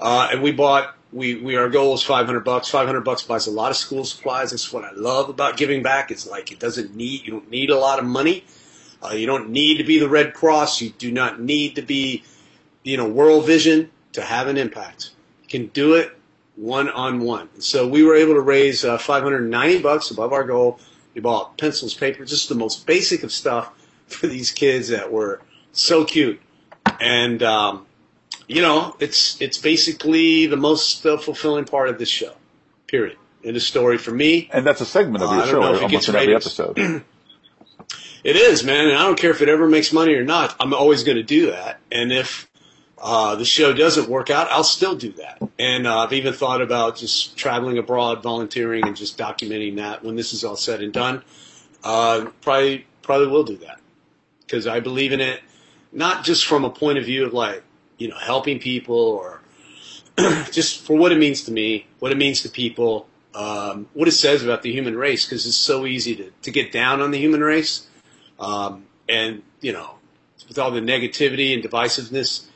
Uh, 0.00 0.30
and 0.32 0.42
we 0.42 0.50
bought, 0.50 0.95
we, 1.16 1.36
we, 1.36 1.56
our 1.56 1.70
goal 1.70 1.94
is 1.94 2.02
500 2.02 2.40
bucks. 2.40 2.68
500 2.68 3.00
bucks 3.00 3.22
buys 3.22 3.46
a 3.46 3.50
lot 3.50 3.70
of 3.70 3.76
school 3.78 4.04
supplies. 4.04 4.50
That's 4.50 4.70
what 4.70 4.84
I 4.84 4.92
love 4.92 5.30
about 5.30 5.56
giving 5.56 5.82
back. 5.82 6.10
It's 6.10 6.26
like 6.26 6.52
it 6.52 6.58
doesn't 6.58 6.94
need, 6.94 7.24
you 7.24 7.32
don't 7.32 7.50
need 7.50 7.70
a 7.70 7.78
lot 7.78 7.98
of 7.98 8.04
money. 8.04 8.44
Uh, 9.02 9.14
you 9.14 9.26
don't 9.26 9.48
need 9.48 9.78
to 9.78 9.84
be 9.84 9.98
the 9.98 10.10
Red 10.10 10.34
Cross. 10.34 10.82
You 10.82 10.90
do 10.90 11.10
not 11.10 11.40
need 11.40 11.76
to 11.76 11.82
be, 11.82 12.22
you 12.82 12.98
know, 12.98 13.08
World 13.08 13.46
Vision 13.46 13.90
to 14.12 14.20
have 14.20 14.46
an 14.46 14.58
impact. 14.58 15.12
You 15.44 15.48
can 15.48 15.66
do 15.68 15.94
it 15.94 16.16
one 16.54 16.90
on 16.90 17.20
one. 17.20 17.48
So 17.62 17.88
we 17.88 18.02
were 18.02 18.14
able 18.14 18.34
to 18.34 18.40
raise 18.42 18.84
uh, 18.84 18.98
590 18.98 19.80
bucks 19.80 20.10
above 20.10 20.34
our 20.34 20.44
goal. 20.44 20.78
We 21.14 21.22
bought 21.22 21.56
pencils, 21.56 21.94
paper, 21.94 22.26
just 22.26 22.50
the 22.50 22.54
most 22.54 22.86
basic 22.86 23.22
of 23.22 23.32
stuff 23.32 23.72
for 24.06 24.26
these 24.26 24.50
kids 24.50 24.88
that 24.88 25.10
were 25.10 25.40
so 25.72 26.04
cute. 26.04 26.42
And, 27.00 27.42
um, 27.42 27.85
you 28.46 28.62
know, 28.62 28.96
it's 29.00 29.40
it's 29.40 29.58
basically 29.58 30.46
the 30.46 30.56
most 30.56 31.04
uh, 31.04 31.16
fulfilling 31.18 31.64
part 31.64 31.88
of 31.88 31.98
this 31.98 32.08
show. 32.08 32.32
Period. 32.86 33.16
In 33.42 33.54
a 33.54 33.60
story 33.60 33.96
for 33.98 34.10
me, 34.10 34.48
And 34.52 34.66
that's 34.66 34.80
a 34.80 34.84
segment 34.86 35.22
of 35.22 35.30
Uh, 35.30 35.34
your 35.34 35.42
I 35.42 35.46
don't 35.46 35.54
show, 35.54 35.60
know 35.60 35.74
if 35.74 35.80
it 35.80 35.84
almost 35.84 36.08
in 36.08 36.16
every 36.16 36.34
episode. 36.34 36.78
it 38.24 38.36
is, 38.36 38.64
man. 38.64 38.88
And 38.88 38.98
I 38.98 39.02
don't 39.04 39.18
care 39.18 39.30
if 39.30 39.40
it 39.40 39.48
ever 39.48 39.68
makes 39.68 39.92
money 39.92 40.14
or 40.14 40.24
not. 40.24 40.56
I'm 40.58 40.74
always 40.74 41.04
going 41.04 41.16
to 41.16 41.22
do 41.22 41.50
that. 41.52 41.78
And 41.92 42.12
if 42.12 42.48
uh, 42.98 43.36
the 43.36 43.44
show 43.44 43.72
doesn't 43.72 44.08
work 44.08 44.30
out, 44.30 44.48
I'll 44.50 44.64
still 44.64 44.96
do 44.96 45.12
that. 45.12 45.40
And 45.60 45.86
uh, 45.86 45.98
I've 45.98 46.12
even 46.12 46.32
thought 46.32 46.60
about 46.60 46.96
just 46.96 47.36
traveling 47.36 47.78
abroad, 47.78 48.22
volunteering, 48.22 48.84
and 48.86 48.96
just 48.96 49.16
documenting 49.16 49.76
that 49.76 50.02
when 50.04 50.16
this 50.16 50.32
is 50.32 50.42
all 50.42 50.56
said 50.56 50.82
and 50.82 50.92
done. 50.92 51.22
Uh, 51.84 52.26
probably 52.40 52.86
probably 53.02 53.28
will 53.28 53.44
do 53.44 53.56
that 53.58 53.78
because 54.40 54.66
I 54.66 54.80
believe 54.80 55.12
in 55.12 55.20
it, 55.20 55.40
not 55.92 56.24
just 56.24 56.44
from 56.46 56.64
a 56.64 56.70
point 56.70 56.98
of 56.98 57.04
view 57.04 57.24
of 57.24 57.32
like 57.32 57.62
you 57.98 58.08
know 58.08 58.18
helping 58.18 58.58
people 58.58 58.96
or 58.96 59.40
just 60.50 60.84
for 60.86 60.96
what 60.96 61.12
it 61.12 61.18
means 61.18 61.42
to 61.44 61.52
me, 61.52 61.86
what 61.98 62.12
it 62.12 62.18
means 62.18 62.42
to 62.42 62.48
people. 62.48 63.06
um, 63.36 63.88
what 63.92 64.08
it 64.08 64.12
says 64.12 64.42
about 64.42 64.62
the 64.62 64.72
human 64.72 64.96
race 64.96 65.26
because 65.26 65.46
it's 65.46 65.56
so 65.56 65.84
easy 65.86 66.16
to, 66.16 66.30
to 66.42 66.50
get 66.50 66.72
down 66.72 67.02
on 67.02 67.10
the 67.10 67.18
human 67.18 67.42
race. 67.42 67.86
Um, 68.40 68.86
and, 69.08 69.42
you 69.60 69.72
know, 69.72 69.96
with 70.48 70.58
all 70.58 70.70
the 70.70 70.80
negativity 70.80 71.52
and 71.52 71.62
divisiveness, 71.62 72.46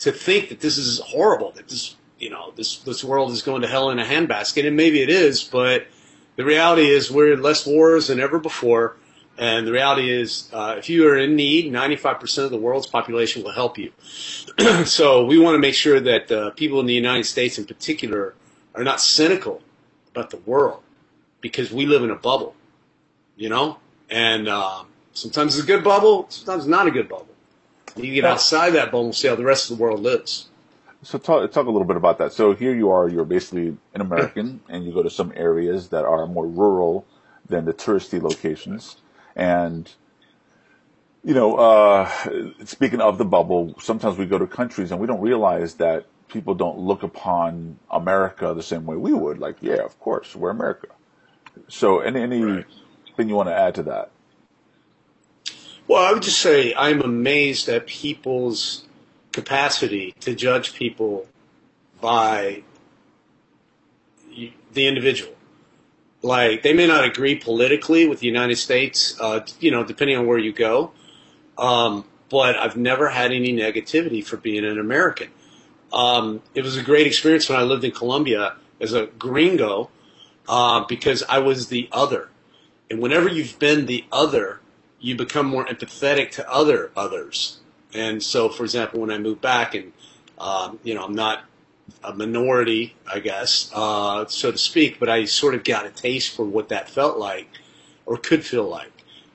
to 0.00 0.10
think 0.10 0.48
that 0.48 0.60
this 0.60 0.76
is 0.76 0.98
horrible, 0.98 1.52
that 1.52 1.68
this, 1.68 1.94
you 2.18 2.30
know, 2.30 2.52
this, 2.56 2.78
this 2.78 3.04
world 3.04 3.30
is 3.30 3.42
going 3.42 3.62
to 3.62 3.68
hell 3.68 3.90
in 3.90 4.00
a 4.00 4.04
handbasket. 4.04 4.66
And 4.66 4.76
maybe 4.76 5.00
it 5.00 5.08
is, 5.08 5.44
but 5.44 5.86
the 6.34 6.44
reality 6.44 6.88
is 6.88 7.12
we're 7.12 7.32
in 7.32 7.40
less 7.42 7.64
wars 7.64 8.08
than 8.08 8.18
ever 8.18 8.40
before. 8.40 8.96
And 9.36 9.66
the 9.66 9.72
reality 9.72 10.10
is, 10.10 10.48
uh, 10.52 10.76
if 10.78 10.88
you 10.88 11.08
are 11.08 11.18
in 11.18 11.34
need, 11.34 11.72
95% 11.72 12.44
of 12.44 12.50
the 12.50 12.56
world's 12.56 12.86
population 12.86 13.42
will 13.42 13.52
help 13.52 13.78
you. 13.78 13.92
so 14.84 15.24
we 15.24 15.38
want 15.38 15.56
to 15.56 15.58
make 15.58 15.74
sure 15.74 15.98
that 15.98 16.30
uh, 16.30 16.50
people 16.50 16.78
in 16.80 16.86
the 16.86 16.94
United 16.94 17.24
States 17.24 17.58
in 17.58 17.64
particular 17.64 18.34
are 18.74 18.84
not 18.84 19.00
cynical 19.00 19.60
about 20.10 20.30
the 20.30 20.36
world 20.38 20.82
because 21.40 21.72
we 21.72 21.84
live 21.84 22.04
in 22.04 22.10
a 22.10 22.16
bubble, 22.16 22.54
you 23.36 23.48
know? 23.48 23.78
And 24.08 24.46
uh, 24.48 24.84
sometimes 25.12 25.56
it's 25.56 25.64
a 25.64 25.66
good 25.66 25.82
bubble, 25.82 26.26
sometimes 26.28 26.64
it's 26.64 26.70
not 26.70 26.86
a 26.86 26.90
good 26.92 27.08
bubble. 27.08 27.28
You 27.96 28.12
get 28.14 28.24
outside 28.24 28.70
that 28.70 28.86
bubble 28.86 29.06
and 29.06 29.14
see 29.14 29.28
how 29.28 29.34
the 29.36 29.44
rest 29.44 29.70
of 29.70 29.76
the 29.76 29.82
world 29.82 30.00
lives. 30.00 30.48
So 31.02 31.18
talk, 31.18 31.50
talk 31.52 31.66
a 31.66 31.70
little 31.70 31.86
bit 31.86 31.96
about 31.96 32.18
that. 32.18 32.32
So 32.32 32.54
here 32.54 32.74
you 32.74 32.90
are, 32.90 33.08
you're 33.08 33.24
basically 33.24 33.76
an 33.94 34.00
American, 34.00 34.60
and 34.68 34.84
you 34.84 34.92
go 34.92 35.02
to 35.02 35.10
some 35.10 35.32
areas 35.36 35.88
that 35.90 36.04
are 36.04 36.26
more 36.26 36.46
rural 36.46 37.04
than 37.46 37.66
the 37.66 37.74
touristy 37.74 38.22
locations. 38.22 38.96
And, 39.36 39.90
you 41.24 41.34
know, 41.34 41.56
uh, 41.56 42.10
speaking 42.64 43.00
of 43.00 43.18
the 43.18 43.24
bubble, 43.24 43.74
sometimes 43.80 44.16
we 44.16 44.26
go 44.26 44.38
to 44.38 44.46
countries 44.46 44.90
and 44.92 45.00
we 45.00 45.06
don't 45.06 45.20
realize 45.20 45.74
that 45.74 46.06
people 46.28 46.54
don't 46.54 46.78
look 46.78 47.02
upon 47.02 47.78
America 47.90 48.54
the 48.54 48.62
same 48.62 48.86
way 48.86 48.96
we 48.96 49.12
would. 49.12 49.38
Like, 49.38 49.56
yeah, 49.60 49.84
of 49.84 49.98
course, 50.00 50.34
we're 50.34 50.50
America. 50.50 50.88
So 51.68 52.00
any, 52.00 52.22
anything 52.22 52.56
right. 52.56 53.28
you 53.28 53.34
want 53.34 53.48
to 53.48 53.54
add 53.54 53.76
to 53.76 53.82
that? 53.84 54.10
Well, 55.86 56.02
I 56.02 56.12
would 56.12 56.22
just 56.22 56.40
say 56.40 56.74
I'm 56.74 57.02
amazed 57.02 57.68
at 57.68 57.86
people's 57.86 58.84
capacity 59.32 60.14
to 60.20 60.34
judge 60.34 60.74
people 60.74 61.26
by 62.00 62.62
the 64.72 64.86
individual. 64.86 65.34
Like 66.24 66.62
they 66.62 66.72
may 66.72 66.86
not 66.86 67.04
agree 67.04 67.34
politically 67.34 68.08
with 68.08 68.20
the 68.20 68.26
United 68.26 68.56
States, 68.56 69.14
uh, 69.20 69.44
you 69.60 69.70
know, 69.70 69.84
depending 69.84 70.16
on 70.16 70.26
where 70.26 70.38
you 70.38 70.52
go. 70.54 70.92
Um, 71.58 72.06
but 72.30 72.56
I've 72.56 72.78
never 72.78 73.10
had 73.10 73.30
any 73.30 73.52
negativity 73.52 74.24
for 74.24 74.38
being 74.38 74.64
an 74.64 74.78
American. 74.78 75.28
Um, 75.92 76.40
it 76.54 76.62
was 76.64 76.78
a 76.78 76.82
great 76.82 77.06
experience 77.06 77.50
when 77.50 77.58
I 77.58 77.62
lived 77.62 77.84
in 77.84 77.90
Colombia 77.90 78.56
as 78.80 78.94
a 78.94 79.06
gringo 79.06 79.90
uh, 80.48 80.86
because 80.88 81.22
I 81.28 81.40
was 81.40 81.68
the 81.68 81.90
other. 81.92 82.30
And 82.90 83.00
whenever 83.00 83.28
you've 83.28 83.58
been 83.58 83.84
the 83.84 84.06
other, 84.10 84.60
you 85.00 85.16
become 85.16 85.44
more 85.46 85.66
empathetic 85.66 86.30
to 86.32 86.50
other 86.50 86.90
others. 86.96 87.60
And 87.92 88.22
so, 88.22 88.48
for 88.48 88.64
example, 88.64 89.00
when 89.00 89.10
I 89.10 89.18
moved 89.18 89.42
back 89.42 89.74
and, 89.74 89.92
um, 90.38 90.78
you 90.82 90.94
know, 90.94 91.04
I'm 91.04 91.14
not 91.14 91.44
a 92.02 92.14
minority, 92.14 92.94
I 93.10 93.20
guess, 93.20 93.70
uh, 93.74 94.26
so 94.26 94.52
to 94.52 94.58
speak, 94.58 94.98
but 95.00 95.08
I 95.08 95.24
sort 95.24 95.54
of 95.54 95.64
got 95.64 95.86
a 95.86 95.90
taste 95.90 96.34
for 96.34 96.44
what 96.44 96.68
that 96.68 96.88
felt 96.88 97.18
like 97.18 97.48
or 98.06 98.16
could 98.16 98.44
feel 98.44 98.64
like 98.64 98.92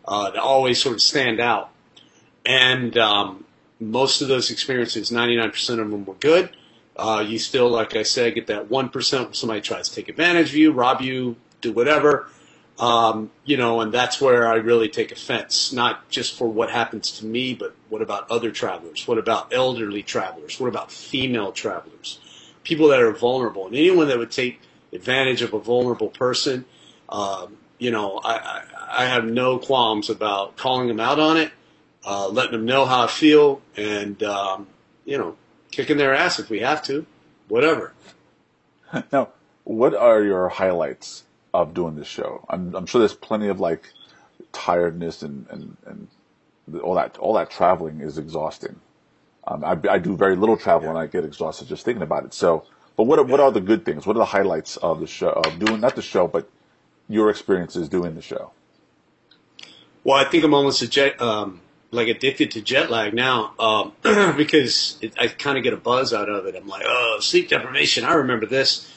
uh, 0.07 0.31
to 0.31 0.41
always 0.41 0.81
sort 0.81 0.95
of 0.95 1.01
stand 1.01 1.39
out. 1.39 1.71
And 2.45 2.97
um, 2.97 3.45
most 3.79 4.21
of 4.21 4.27
those 4.27 4.51
experiences, 4.51 5.11
99% 5.11 5.69
of 5.71 5.77
them 5.77 6.05
were 6.05 6.13
good. 6.15 6.49
Uh, 6.95 7.23
you 7.25 7.39
still, 7.39 7.69
like 7.69 7.95
I 7.95 8.03
said, 8.03 8.35
get 8.35 8.47
that 8.47 8.69
1% 8.69 8.93
where 9.25 9.33
somebody 9.33 9.61
tries 9.61 9.89
to 9.89 9.95
take 9.95 10.09
advantage 10.09 10.49
of 10.49 10.55
you, 10.55 10.71
rob 10.71 11.01
you, 11.01 11.37
do 11.61 11.71
whatever. 11.71 12.27
Um, 12.77 13.31
you 13.43 13.57
know, 13.57 13.81
and 13.81 13.93
that's 13.93 14.21
where 14.21 14.47
I 14.47 14.55
really 14.55 14.87
take 14.87 15.11
offense, 15.11 15.73
not 15.73 16.09
just 16.09 16.37
for 16.37 16.47
what 16.47 16.69
happens 16.69 17.11
to 17.19 17.25
me, 17.25 17.53
but 17.53 17.75
what 17.89 18.01
about 18.01 18.31
other 18.31 18.51
travelers? 18.51 19.05
What 19.05 19.17
about 19.17 19.53
elderly 19.53 20.01
travelers? 20.01 20.59
What 20.59 20.67
about 20.67 20.91
female 20.91 21.51
travelers? 21.51 22.19
People 22.63 22.89
that 22.89 23.01
are 23.01 23.11
vulnerable. 23.11 23.67
And 23.67 23.75
anyone 23.75 24.07
that 24.09 24.17
would 24.17 24.31
take 24.31 24.61
advantage 24.93 25.41
of 25.41 25.53
a 25.53 25.59
vulnerable 25.59 26.09
person, 26.09 26.65
um, 27.09 27.57
you 27.77 27.91
know, 27.91 28.17
I, 28.17 28.33
I, 28.33 28.63
I, 29.03 29.05
have 29.05 29.25
no 29.25 29.57
qualms 29.57 30.09
about 30.09 30.57
calling 30.57 30.87
them 30.87 30.99
out 30.99 31.19
on 31.19 31.37
it, 31.37 31.51
uh, 32.05 32.27
letting 32.27 32.51
them 32.51 32.65
know 32.65 32.85
how 32.85 33.03
I 33.05 33.07
feel, 33.07 33.61
and, 33.77 34.21
um, 34.23 34.67
you 35.05 35.17
know, 35.17 35.37
kicking 35.71 35.97
their 35.97 36.13
ass 36.13 36.39
if 36.39 36.49
we 36.49 36.59
have 36.59 36.83
to, 36.83 37.05
whatever. 37.47 37.93
Now, 39.11 39.29
what 39.63 39.93
are 39.95 40.23
your 40.23 40.49
highlights 40.49 41.23
of 41.53 41.73
doing 41.73 41.95
this 41.95 42.07
show. 42.07 42.45
I'm, 42.49 42.75
I'm 42.75 42.85
sure 42.85 42.99
there's 42.99 43.13
plenty 43.13 43.47
of 43.47 43.59
like 43.59 43.91
tiredness 44.51 45.23
and, 45.23 45.47
and, 45.49 45.77
and 45.85 46.07
all 46.81 46.95
that, 46.95 47.17
all 47.17 47.33
that 47.33 47.49
traveling 47.49 48.01
is 48.01 48.17
exhausting. 48.17 48.79
Um, 49.49 49.65
I, 49.65 49.77
I 49.89 49.97
do 49.97 50.15
very 50.15 50.35
little 50.35 50.57
travel 50.57 50.83
yeah. 50.83 50.89
and 50.89 50.97
I 50.97 51.07
get 51.07 51.25
exhausted 51.25 51.67
just 51.67 51.83
thinking 51.83 52.03
about 52.03 52.23
it. 52.23 52.33
So, 52.33 52.65
but 52.95 53.03
what, 53.03 53.27
what 53.27 53.39
are 53.39 53.51
the 53.51 53.61
good 53.61 53.83
things? 53.83 54.05
What 54.05 54.15
are 54.15 54.19
the 54.19 54.25
highlights 54.25 54.77
of 54.77 54.99
the 54.99 55.07
show, 55.07 55.29
of 55.29 55.59
doing, 55.59 55.81
not 55.81 55.95
the 55.95 56.01
show, 56.01 56.27
but 56.27 56.49
your 57.07 57.29
experiences 57.29 57.89
doing 57.89 58.15
the 58.15 58.21
show? 58.21 58.51
Well, 60.03 60.17
I 60.17 60.25
think 60.25 60.43
I'm 60.43 60.53
almost 60.53 60.81
a 60.81 60.87
jet, 60.87 61.19
um, 61.21 61.61
like 61.91 62.07
addicted 62.07 62.51
to 62.51 62.61
jet 62.61 62.91
lag 62.91 63.13
now 63.13 63.53
um, 63.59 63.93
because 64.37 64.97
it, 65.01 65.13
I 65.19 65.27
kind 65.27 65.57
of 65.57 65.63
get 65.63 65.73
a 65.73 65.77
buzz 65.77 66.13
out 66.13 66.29
of 66.29 66.45
it. 66.45 66.55
I'm 66.55 66.67
like, 66.67 66.83
oh, 66.85 67.17
sleep 67.19 67.49
deprivation. 67.49 68.05
I 68.05 68.13
remember 68.13 68.45
this 68.45 68.87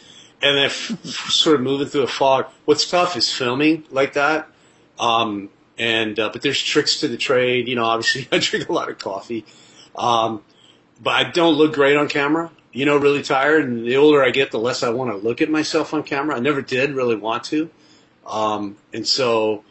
and 0.42 0.56
then 0.56 0.66
f- 0.66 1.04
sort 1.04 1.56
of 1.56 1.62
moving 1.62 1.86
through 1.86 2.02
a 2.02 2.08
fog. 2.08 2.46
What's 2.64 2.88
tough 2.88 3.16
is 3.16 3.32
filming 3.32 3.84
like 3.90 4.14
that. 4.14 4.48
Um, 4.98 5.50
and 5.78 6.18
uh, 6.18 6.30
but 6.32 6.42
there's 6.42 6.62
tricks 6.62 7.00
to 7.00 7.08
the 7.08 7.16
trade. 7.16 7.68
You 7.68 7.76
know, 7.76 7.84
obviously 7.84 8.28
I 8.32 8.38
drink 8.38 8.68
a 8.68 8.72
lot 8.72 8.90
of 8.90 8.98
coffee, 8.98 9.44
um, 9.96 10.42
but 11.00 11.10
I 11.10 11.24
don't 11.24 11.54
look 11.54 11.74
great 11.74 11.96
on 11.96 12.08
camera. 12.08 12.50
You 12.72 12.86
know, 12.86 12.96
really 12.96 13.22
tired. 13.22 13.64
And 13.64 13.86
the 13.86 13.96
older 13.96 14.22
I 14.22 14.30
get, 14.30 14.50
the 14.50 14.58
less 14.58 14.82
I 14.82 14.90
want 14.90 15.10
to 15.10 15.16
look 15.16 15.42
at 15.42 15.50
myself 15.50 15.92
on 15.92 16.02
camera. 16.02 16.36
I 16.36 16.40
never 16.40 16.62
did 16.62 16.92
really 16.92 17.16
want 17.16 17.44
to, 17.44 17.70
um, 18.26 18.76
and 18.92 19.06
so. 19.06 19.64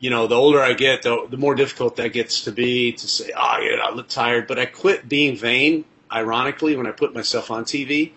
You 0.00 0.10
know, 0.10 0.28
the 0.28 0.36
older 0.36 0.60
I 0.60 0.74
get, 0.74 1.02
the, 1.02 1.26
the 1.28 1.36
more 1.36 1.56
difficult 1.56 1.96
that 1.96 2.12
gets 2.12 2.44
to 2.44 2.52
be 2.52 2.92
to 2.92 3.08
say, 3.08 3.32
oh, 3.36 3.58
yeah, 3.58 3.82
I 3.82 3.92
look 3.92 4.06
tired. 4.06 4.46
But 4.46 4.56
I 4.56 4.64
quit 4.64 5.08
being 5.08 5.36
vain, 5.36 5.84
ironically, 6.08 6.76
when 6.76 6.86
I 6.86 6.92
put 6.92 7.12
myself 7.12 7.50
on 7.50 7.64
TV 7.64 8.12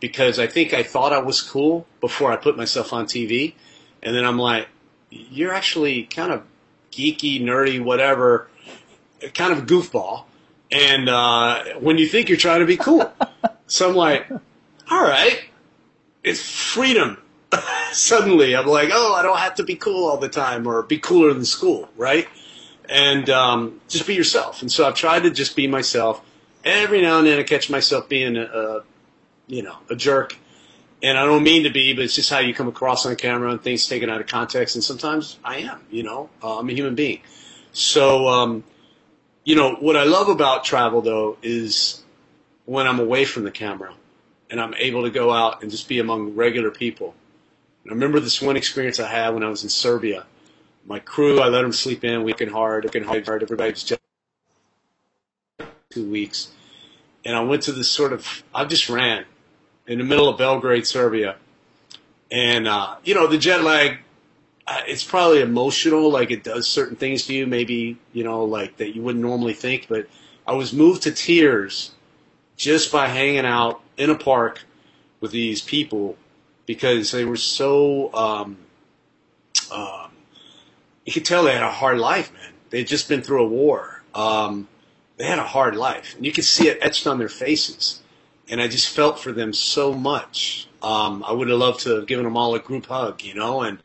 because 0.00 0.38
I 0.38 0.46
think 0.46 0.72
I 0.72 0.82
thought 0.82 1.12
I 1.12 1.18
was 1.18 1.40
cool 1.40 1.86
before 2.00 2.32
I 2.32 2.36
put 2.36 2.56
myself 2.56 2.92
on 2.92 3.06
TV. 3.06 3.54
And 4.02 4.14
then 4.14 4.24
I'm 4.24 4.38
like, 4.38 4.68
you're 5.10 5.52
actually 5.52 6.04
kind 6.04 6.32
of 6.32 6.44
geeky, 6.92 7.42
nerdy, 7.42 7.82
whatever, 7.82 8.48
kind 9.34 9.52
of 9.52 9.58
a 9.58 9.66
goofball. 9.66 10.24
And 10.70 11.08
uh, 11.08 11.64
when 11.80 11.98
you 11.98 12.06
think 12.06 12.28
you're 12.28 12.38
trying 12.38 12.60
to 12.60 12.66
be 12.66 12.76
cool, 12.76 13.10
so 13.66 13.88
I'm 13.88 13.96
like, 13.96 14.30
all 14.90 15.02
right, 15.02 15.44
it's 16.22 16.42
freedom. 16.42 17.18
Suddenly, 17.92 18.54
I'm 18.54 18.66
like, 18.66 18.90
oh, 18.92 19.14
I 19.14 19.22
don't 19.22 19.38
have 19.38 19.54
to 19.56 19.64
be 19.64 19.76
cool 19.76 20.08
all 20.08 20.18
the 20.18 20.28
time 20.28 20.66
or 20.66 20.82
be 20.82 20.98
cooler 20.98 21.32
than 21.32 21.44
school, 21.44 21.88
right? 21.96 22.28
And 22.88 23.28
um, 23.30 23.80
just 23.88 24.06
be 24.06 24.14
yourself. 24.14 24.62
And 24.62 24.70
so 24.70 24.86
I've 24.86 24.94
tried 24.94 25.22
to 25.24 25.30
just 25.30 25.56
be 25.56 25.66
myself. 25.66 26.22
Every 26.64 27.00
now 27.00 27.18
and 27.18 27.26
then, 27.26 27.38
I 27.38 27.42
catch 27.44 27.70
myself 27.70 28.08
being 28.08 28.36
a, 28.36 28.42
a 28.42 28.82
you 29.46 29.62
know, 29.62 29.76
a 29.90 29.96
jerk. 29.96 30.36
And 31.02 31.16
I 31.16 31.24
don't 31.24 31.44
mean 31.44 31.62
to 31.62 31.70
be, 31.70 31.92
but 31.94 32.04
it's 32.04 32.14
just 32.14 32.28
how 32.28 32.40
you 32.40 32.52
come 32.52 32.68
across 32.68 33.06
on 33.06 33.14
camera 33.16 33.50
and 33.50 33.62
things 33.62 33.86
taken 33.88 34.10
out 34.10 34.20
of 34.20 34.26
context. 34.26 34.74
And 34.74 34.82
sometimes 34.82 35.38
I 35.44 35.58
am, 35.58 35.80
you 35.90 36.02
know, 36.02 36.28
uh, 36.42 36.58
I'm 36.58 36.68
a 36.68 36.72
human 36.72 36.94
being. 36.94 37.20
So, 37.72 38.26
um, 38.28 38.64
you 39.48 39.54
know, 39.54 39.76
what 39.76 39.96
I 39.96 40.04
love 40.04 40.28
about 40.28 40.62
travel 40.62 41.00
though 41.00 41.38
is 41.40 42.02
when 42.66 42.86
I'm 42.86 43.00
away 43.00 43.24
from 43.24 43.44
the 43.44 43.50
camera 43.50 43.94
and 44.50 44.60
I'm 44.60 44.74
able 44.74 45.04
to 45.04 45.10
go 45.10 45.32
out 45.32 45.62
and 45.62 45.70
just 45.70 45.88
be 45.88 46.00
among 46.00 46.34
regular 46.34 46.70
people. 46.70 47.14
And 47.82 47.90
I 47.90 47.94
remember 47.94 48.20
this 48.20 48.42
one 48.42 48.58
experience 48.58 49.00
I 49.00 49.08
had 49.08 49.30
when 49.30 49.42
I 49.42 49.48
was 49.48 49.62
in 49.62 49.70
Serbia. 49.70 50.26
My 50.86 50.98
crew, 50.98 51.40
I 51.40 51.48
let 51.48 51.62
them 51.62 51.72
sleep 51.72 52.04
in, 52.04 52.24
working 52.24 52.50
hard, 52.50 52.84
working 52.84 53.04
hard. 53.04 53.26
Everybody 53.26 53.70
was 53.70 53.84
just 53.84 54.02
two 55.88 56.10
weeks. 56.10 56.48
And 57.24 57.34
I 57.34 57.40
went 57.40 57.62
to 57.62 57.72
this 57.72 57.90
sort 57.90 58.12
of, 58.12 58.42
I 58.54 58.66
just 58.66 58.90
ran 58.90 59.24
in 59.86 59.96
the 59.96 60.04
middle 60.04 60.28
of 60.28 60.36
Belgrade, 60.36 60.86
Serbia. 60.86 61.36
And, 62.30 62.68
uh, 62.68 62.96
you 63.02 63.14
know, 63.14 63.26
the 63.26 63.38
jet 63.38 63.62
lag, 63.62 64.00
it's 64.86 65.04
probably 65.04 65.40
emotional, 65.40 66.10
like 66.10 66.30
it 66.30 66.44
does 66.44 66.68
certain 66.68 66.96
things 66.96 67.26
to 67.26 67.34
you, 67.34 67.46
maybe, 67.46 67.98
you 68.12 68.24
know, 68.24 68.44
like 68.44 68.76
that 68.78 68.94
you 68.94 69.02
wouldn't 69.02 69.24
normally 69.24 69.54
think. 69.54 69.86
But 69.88 70.08
I 70.46 70.52
was 70.52 70.72
moved 70.72 71.02
to 71.02 71.12
tears 71.12 71.92
just 72.56 72.92
by 72.92 73.08
hanging 73.08 73.46
out 73.46 73.80
in 73.96 74.10
a 74.10 74.14
park 74.14 74.64
with 75.20 75.30
these 75.30 75.62
people 75.62 76.16
because 76.66 77.10
they 77.10 77.24
were 77.24 77.36
so, 77.36 78.12
um, 78.14 78.58
um, 79.72 80.10
you 81.04 81.12
could 81.12 81.24
tell 81.24 81.44
they 81.44 81.52
had 81.52 81.62
a 81.62 81.70
hard 81.70 81.98
life, 81.98 82.32
man. 82.32 82.52
They'd 82.70 82.86
just 82.86 83.08
been 83.08 83.22
through 83.22 83.44
a 83.44 83.48
war. 83.48 84.02
Um, 84.14 84.68
they 85.16 85.24
had 85.24 85.38
a 85.38 85.44
hard 85.44 85.76
life, 85.76 86.14
and 86.16 86.24
you 86.24 86.32
could 86.32 86.44
see 86.44 86.68
it 86.68 86.78
etched 86.80 87.06
on 87.06 87.18
their 87.18 87.28
faces 87.28 88.02
and 88.50 88.60
I 88.60 88.68
just 88.68 88.88
felt 88.88 89.18
for 89.18 89.32
them 89.32 89.52
so 89.52 89.92
much. 89.92 90.68
Um, 90.82 91.24
I 91.26 91.32
would 91.32 91.48
have 91.48 91.58
loved 91.58 91.80
to 91.80 91.96
have 91.96 92.06
given 92.06 92.24
them 92.24 92.36
all 92.36 92.54
a 92.54 92.60
group 92.60 92.86
hug, 92.86 93.22
you 93.22 93.34
know, 93.34 93.62
and 93.62 93.78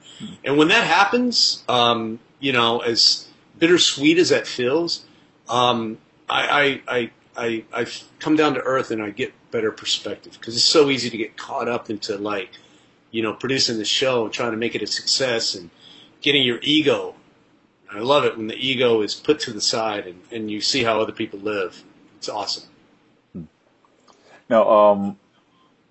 and 0.44 0.58
when 0.58 0.68
that 0.68 0.86
happens, 0.86 1.64
um, 1.68 2.20
you 2.40 2.52
know, 2.52 2.80
as 2.80 3.28
bittersweet 3.58 4.18
as 4.18 4.30
that 4.30 4.46
feels, 4.46 5.06
um, 5.50 5.98
I, 6.30 6.82
I, 6.88 6.96
I, 6.96 7.12
I, 7.36 7.82
I 7.82 7.88
come 8.20 8.36
down 8.36 8.54
to 8.56 8.62
earth 8.62 8.92
and 8.92 9.02
I 9.02 9.10
get 9.10 9.34
better 9.52 9.72
perspective 9.72 10.34
because 10.34 10.56
it's 10.56 10.66
so 10.66 10.90
easy 10.90 11.10
to 11.10 11.18
get 11.18 11.38
caught 11.38 11.68
up 11.68 11.90
into 11.90 12.18
like, 12.18 12.50
you 13.12 13.22
know, 13.22 13.34
producing 13.34 13.78
the 13.78 13.86
show 13.86 14.26
and 14.26 14.34
trying 14.34 14.52
to 14.52 14.58
make 14.58 14.76
it 14.76 14.82
a 14.82 14.88
success 14.88 15.56
and 15.56 15.70
getting 16.22 16.44
your 16.44 16.60
ego. 16.62 17.16
I 17.92 18.00
love 18.00 18.26
it 18.26 18.36
when 18.36 18.48
the 18.48 18.56
ego 18.56 19.02
is 19.02 19.14
put 19.14 19.40
to 19.42 19.54
the 19.54 19.62
side 19.62 20.08
and, 20.08 20.22
and 20.32 20.50
you 20.50 20.62
see 20.62 20.84
how 20.84 21.00
other 21.00 21.12
people 21.12 21.40
live. 21.40 21.84
It's 22.18 22.30
awesome. 22.30 22.64
Now, 24.50 24.70
um, 24.70 25.20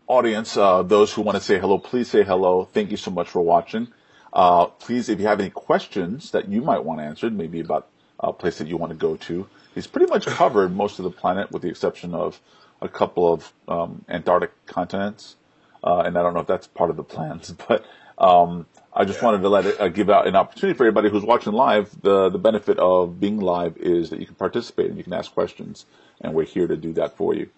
audience, 0.06 0.56
uh, 0.56 0.82
those 0.82 1.12
who 1.12 1.22
want 1.22 1.36
to 1.36 1.42
say 1.42 1.58
hello, 1.58 1.78
please 1.78 2.10
say 2.10 2.22
hello. 2.22 2.64
Thank 2.64 2.90
you 2.90 2.96
so 2.96 3.10
much 3.10 3.28
for 3.28 3.40
watching. 3.40 3.88
Uh, 4.32 4.66
please, 4.66 5.08
if 5.08 5.20
you 5.20 5.26
have 5.26 5.40
any 5.40 5.50
questions 5.50 6.30
that 6.30 6.48
you 6.48 6.62
might 6.62 6.84
want 6.84 7.00
answered, 7.00 7.32
maybe 7.32 7.60
about 7.60 7.88
a 8.20 8.32
place 8.32 8.58
that 8.58 8.68
you 8.68 8.76
want 8.76 8.90
to 8.90 8.96
go 8.96 9.16
to, 9.16 9.48
he's 9.74 9.86
pretty 9.86 10.06
much 10.06 10.26
covered 10.26 10.74
most 10.74 10.98
of 10.98 11.04
the 11.04 11.10
planet 11.10 11.50
with 11.50 11.62
the 11.62 11.68
exception 11.68 12.14
of 12.14 12.40
a 12.80 12.88
couple 12.88 13.32
of 13.32 13.52
um, 13.68 14.04
Antarctic 14.08 14.66
continents. 14.66 15.36
Uh, 15.84 16.02
and 16.06 16.16
I 16.16 16.22
don't 16.22 16.34
know 16.34 16.40
if 16.40 16.46
that's 16.46 16.66
part 16.66 16.90
of 16.90 16.96
the 16.96 17.04
plans, 17.04 17.50
but 17.68 17.84
um, 18.18 18.66
I 18.92 19.04
just 19.04 19.20
yeah. 19.20 19.24
wanted 19.24 19.42
to 19.42 19.48
let 19.48 19.66
it 19.66 19.80
uh, 19.80 19.88
give 19.88 20.10
out 20.10 20.26
an 20.26 20.36
opportunity 20.36 20.76
for 20.76 20.84
everybody 20.84 21.10
who's 21.10 21.24
watching 21.24 21.52
live. 21.52 21.90
The 22.02 22.28
the 22.28 22.38
benefit 22.38 22.78
of 22.78 23.18
being 23.18 23.40
live 23.40 23.76
is 23.78 24.10
that 24.10 24.20
you 24.20 24.26
can 24.26 24.36
participate 24.36 24.88
and 24.88 24.98
you 24.98 25.04
can 25.04 25.14
ask 25.14 25.32
questions, 25.32 25.86
and 26.20 26.34
we're 26.34 26.44
here 26.44 26.66
to 26.66 26.76
do 26.76 26.92
that 26.94 27.16
for 27.16 27.34
you. 27.34 27.48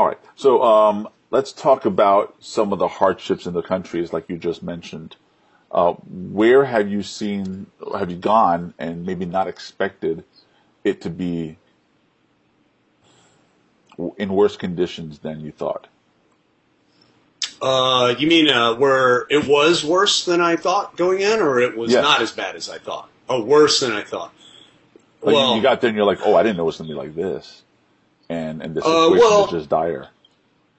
All 0.00 0.06
right, 0.06 0.18
so 0.34 0.62
um, 0.62 1.10
let's 1.30 1.52
talk 1.52 1.84
about 1.84 2.34
some 2.40 2.72
of 2.72 2.78
the 2.78 2.88
hardships 2.88 3.44
in 3.44 3.52
the 3.52 3.60
countries, 3.60 4.14
like 4.14 4.30
you 4.30 4.38
just 4.38 4.62
mentioned. 4.62 5.16
Uh, 5.70 5.92
where 5.92 6.64
have 6.64 6.88
you 6.88 7.02
seen, 7.02 7.66
have 7.92 8.10
you 8.10 8.16
gone, 8.16 8.72
and 8.78 9.04
maybe 9.04 9.26
not 9.26 9.46
expected 9.46 10.24
it 10.84 11.02
to 11.02 11.10
be 11.10 11.58
in 14.16 14.32
worse 14.32 14.56
conditions 14.56 15.18
than 15.18 15.40
you 15.40 15.52
thought? 15.52 15.86
Uh, 17.60 18.14
you 18.18 18.26
mean 18.26 18.48
uh, 18.48 18.74
where 18.76 19.26
it 19.28 19.46
was 19.46 19.84
worse 19.84 20.24
than 20.24 20.40
I 20.40 20.56
thought 20.56 20.96
going 20.96 21.20
in, 21.20 21.40
or 21.40 21.60
it 21.60 21.76
was 21.76 21.92
yes. 21.92 22.02
not 22.02 22.22
as 22.22 22.32
bad 22.32 22.56
as 22.56 22.70
I 22.70 22.78
thought? 22.78 23.10
Oh, 23.28 23.44
worse 23.44 23.80
than 23.80 23.92
I 23.92 24.02
thought. 24.02 24.32
Like 25.20 25.34
well, 25.34 25.56
you 25.56 25.60
got 25.60 25.82
there 25.82 25.88
and 25.88 25.96
you're 25.98 26.06
like, 26.06 26.20
oh, 26.24 26.36
I 26.36 26.42
didn't 26.42 26.56
know 26.56 26.62
it 26.62 26.66
was 26.72 26.78
going 26.78 26.88
to 26.88 26.94
be 26.94 26.98
like 26.98 27.14
this, 27.14 27.64
and 28.30 28.62
and 28.62 28.74
the 28.74 28.80
uh, 28.80 28.84
situation 28.84 29.12
uh, 29.12 29.20
well, 29.20 29.42
was 29.42 29.50
just 29.50 29.68
dire. 29.68 30.08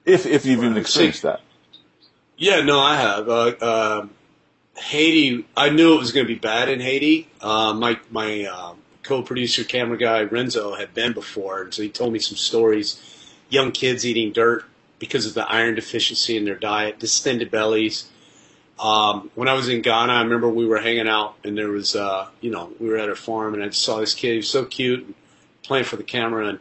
If 0.04 0.26
if 0.26 0.44
you've 0.44 0.64
even 0.64 0.76
experienced 0.76 1.22
that. 1.22 1.40
Yeah, 2.36 2.62
no, 2.62 2.80
I 2.80 2.96
have. 2.96 3.28
Uh, 3.28 3.54
uh, 3.60 4.06
Haiti, 4.76 5.46
I 5.56 5.68
knew 5.68 5.94
it 5.94 5.98
was 5.98 6.12
going 6.12 6.26
to 6.26 6.32
be 6.32 6.38
bad 6.38 6.68
in 6.68 6.80
Haiti. 6.80 7.28
Uh, 7.40 7.74
my 7.74 8.00
my 8.10 8.44
uh, 8.44 8.74
co-producer, 9.04 9.62
camera 9.62 9.98
guy 9.98 10.22
Renzo 10.22 10.74
had 10.74 10.94
been 10.94 11.12
before, 11.12 11.62
and 11.62 11.74
so 11.74 11.82
he 11.82 11.88
told 11.88 12.12
me 12.12 12.18
some 12.18 12.36
stories. 12.36 13.00
Young 13.48 13.70
kids 13.70 14.06
eating 14.06 14.32
dirt 14.32 14.64
because 14.98 15.26
of 15.26 15.34
the 15.34 15.46
iron 15.46 15.74
deficiency 15.74 16.36
in 16.36 16.46
their 16.46 16.56
diet, 16.56 16.98
distended 16.98 17.50
bellies. 17.50 18.08
Um, 18.80 19.30
when 19.34 19.46
I 19.46 19.52
was 19.52 19.68
in 19.68 19.82
Ghana, 19.82 20.12
I 20.12 20.22
remember 20.22 20.48
we 20.48 20.66
were 20.66 20.80
hanging 20.80 21.06
out, 21.06 21.36
and 21.44 21.56
there 21.56 21.68
was, 21.68 21.94
uh, 21.94 22.28
you 22.40 22.50
know, 22.50 22.72
we 22.80 22.88
were 22.88 22.96
at 22.96 23.10
a 23.10 23.14
farm, 23.14 23.52
and 23.52 23.62
I 23.62 23.68
saw 23.70 24.00
this 24.00 24.14
kid. 24.14 24.30
He 24.30 24.36
was 24.38 24.48
so 24.48 24.64
cute, 24.64 25.14
playing 25.62 25.84
for 25.84 25.96
the 25.96 26.02
camera, 26.02 26.48
and 26.48 26.58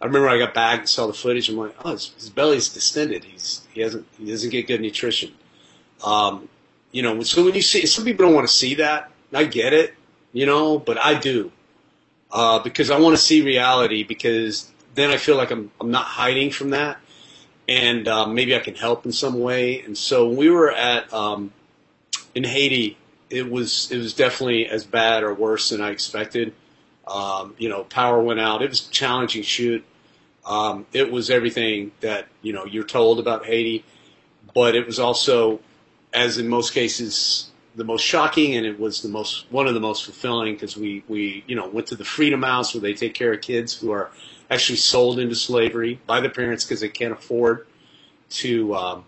I 0.00 0.06
remember 0.06 0.28
I 0.28 0.38
got 0.38 0.54
back 0.54 0.80
and 0.80 0.88
saw 0.88 1.06
the 1.06 1.12
footage. 1.12 1.48
I'm 1.48 1.56
like, 1.56 1.74
oh, 1.84 1.92
his, 1.92 2.12
his 2.14 2.30
belly's 2.30 2.68
distended. 2.68 3.24
He's 3.24 3.66
he 3.72 3.82
hasn't 3.82 4.06
he 4.18 4.30
doesn't 4.30 4.50
get 4.50 4.66
good 4.66 4.80
nutrition. 4.80 5.34
Um, 6.02 6.48
you 6.92 7.02
know, 7.02 7.22
so 7.22 7.44
when 7.44 7.54
you 7.54 7.62
see, 7.62 7.86
some 7.86 8.04
people 8.04 8.26
don't 8.26 8.34
want 8.34 8.48
to 8.48 8.52
see 8.52 8.76
that. 8.76 9.10
I 9.32 9.44
get 9.44 9.72
it, 9.72 9.94
you 10.32 10.46
know, 10.46 10.78
but 10.78 10.98
I 10.98 11.14
do. 11.14 11.52
Uh, 12.32 12.60
because 12.60 12.90
I 12.90 12.98
want 12.98 13.16
to 13.16 13.22
see 13.22 13.42
reality 13.42 14.04
because 14.04 14.70
then 14.94 15.10
I 15.10 15.16
feel 15.16 15.36
like 15.36 15.50
I'm, 15.50 15.70
I'm 15.80 15.90
not 15.90 16.04
hiding 16.04 16.50
from 16.50 16.70
that 16.70 16.98
and 17.68 18.08
uh, 18.08 18.26
maybe 18.26 18.54
I 18.54 18.60
can 18.60 18.74
help 18.74 19.04
in 19.04 19.12
some 19.12 19.40
way. 19.40 19.80
And 19.82 19.96
so 19.96 20.28
when 20.28 20.36
we 20.36 20.50
were 20.50 20.70
at, 20.70 21.12
um, 21.12 21.52
in 22.34 22.44
Haiti, 22.44 22.96
it 23.30 23.50
was, 23.50 23.90
it 23.90 23.98
was 23.98 24.14
definitely 24.14 24.66
as 24.66 24.84
bad 24.84 25.22
or 25.22 25.34
worse 25.34 25.70
than 25.70 25.80
I 25.80 25.90
expected. 25.90 26.54
Um, 27.06 27.54
you 27.58 27.68
know, 27.68 27.84
power 27.84 28.20
went 28.20 28.40
out. 28.40 28.62
It 28.62 28.70
was 28.70 28.88
a 28.88 28.90
challenging 28.90 29.42
shoot. 29.42 29.84
Um, 30.46 30.86
it 30.92 31.12
was 31.12 31.30
everything 31.30 31.92
that, 32.00 32.26
you 32.42 32.52
know, 32.52 32.64
you're 32.64 32.84
told 32.84 33.18
about 33.18 33.44
Haiti, 33.44 33.84
but 34.54 34.74
it 34.74 34.86
was 34.86 34.98
also 34.98 35.60
as 36.12 36.38
in 36.38 36.48
most 36.48 36.72
cases, 36.72 37.50
the 37.76 37.84
most 37.84 38.02
shocking, 38.02 38.56
and 38.56 38.66
it 38.66 38.78
was 38.78 39.02
the 39.02 39.08
most 39.08 39.46
one 39.50 39.66
of 39.66 39.74
the 39.74 39.80
most 39.80 40.04
fulfilling 40.04 40.54
because 40.54 40.76
we 40.76 41.04
we 41.08 41.44
you 41.46 41.54
know 41.54 41.68
went 41.68 41.86
to 41.88 41.94
the 41.94 42.04
Freedom 42.04 42.42
House 42.42 42.74
where 42.74 42.80
they 42.80 42.94
take 42.94 43.14
care 43.14 43.32
of 43.32 43.40
kids 43.40 43.74
who 43.74 43.92
are 43.92 44.10
actually 44.50 44.76
sold 44.76 45.18
into 45.18 45.34
slavery 45.34 46.00
by 46.06 46.20
the 46.20 46.28
parents 46.28 46.64
because 46.64 46.80
they 46.80 46.88
can't 46.88 47.12
afford 47.12 47.66
to 48.28 48.74
um, 48.74 49.04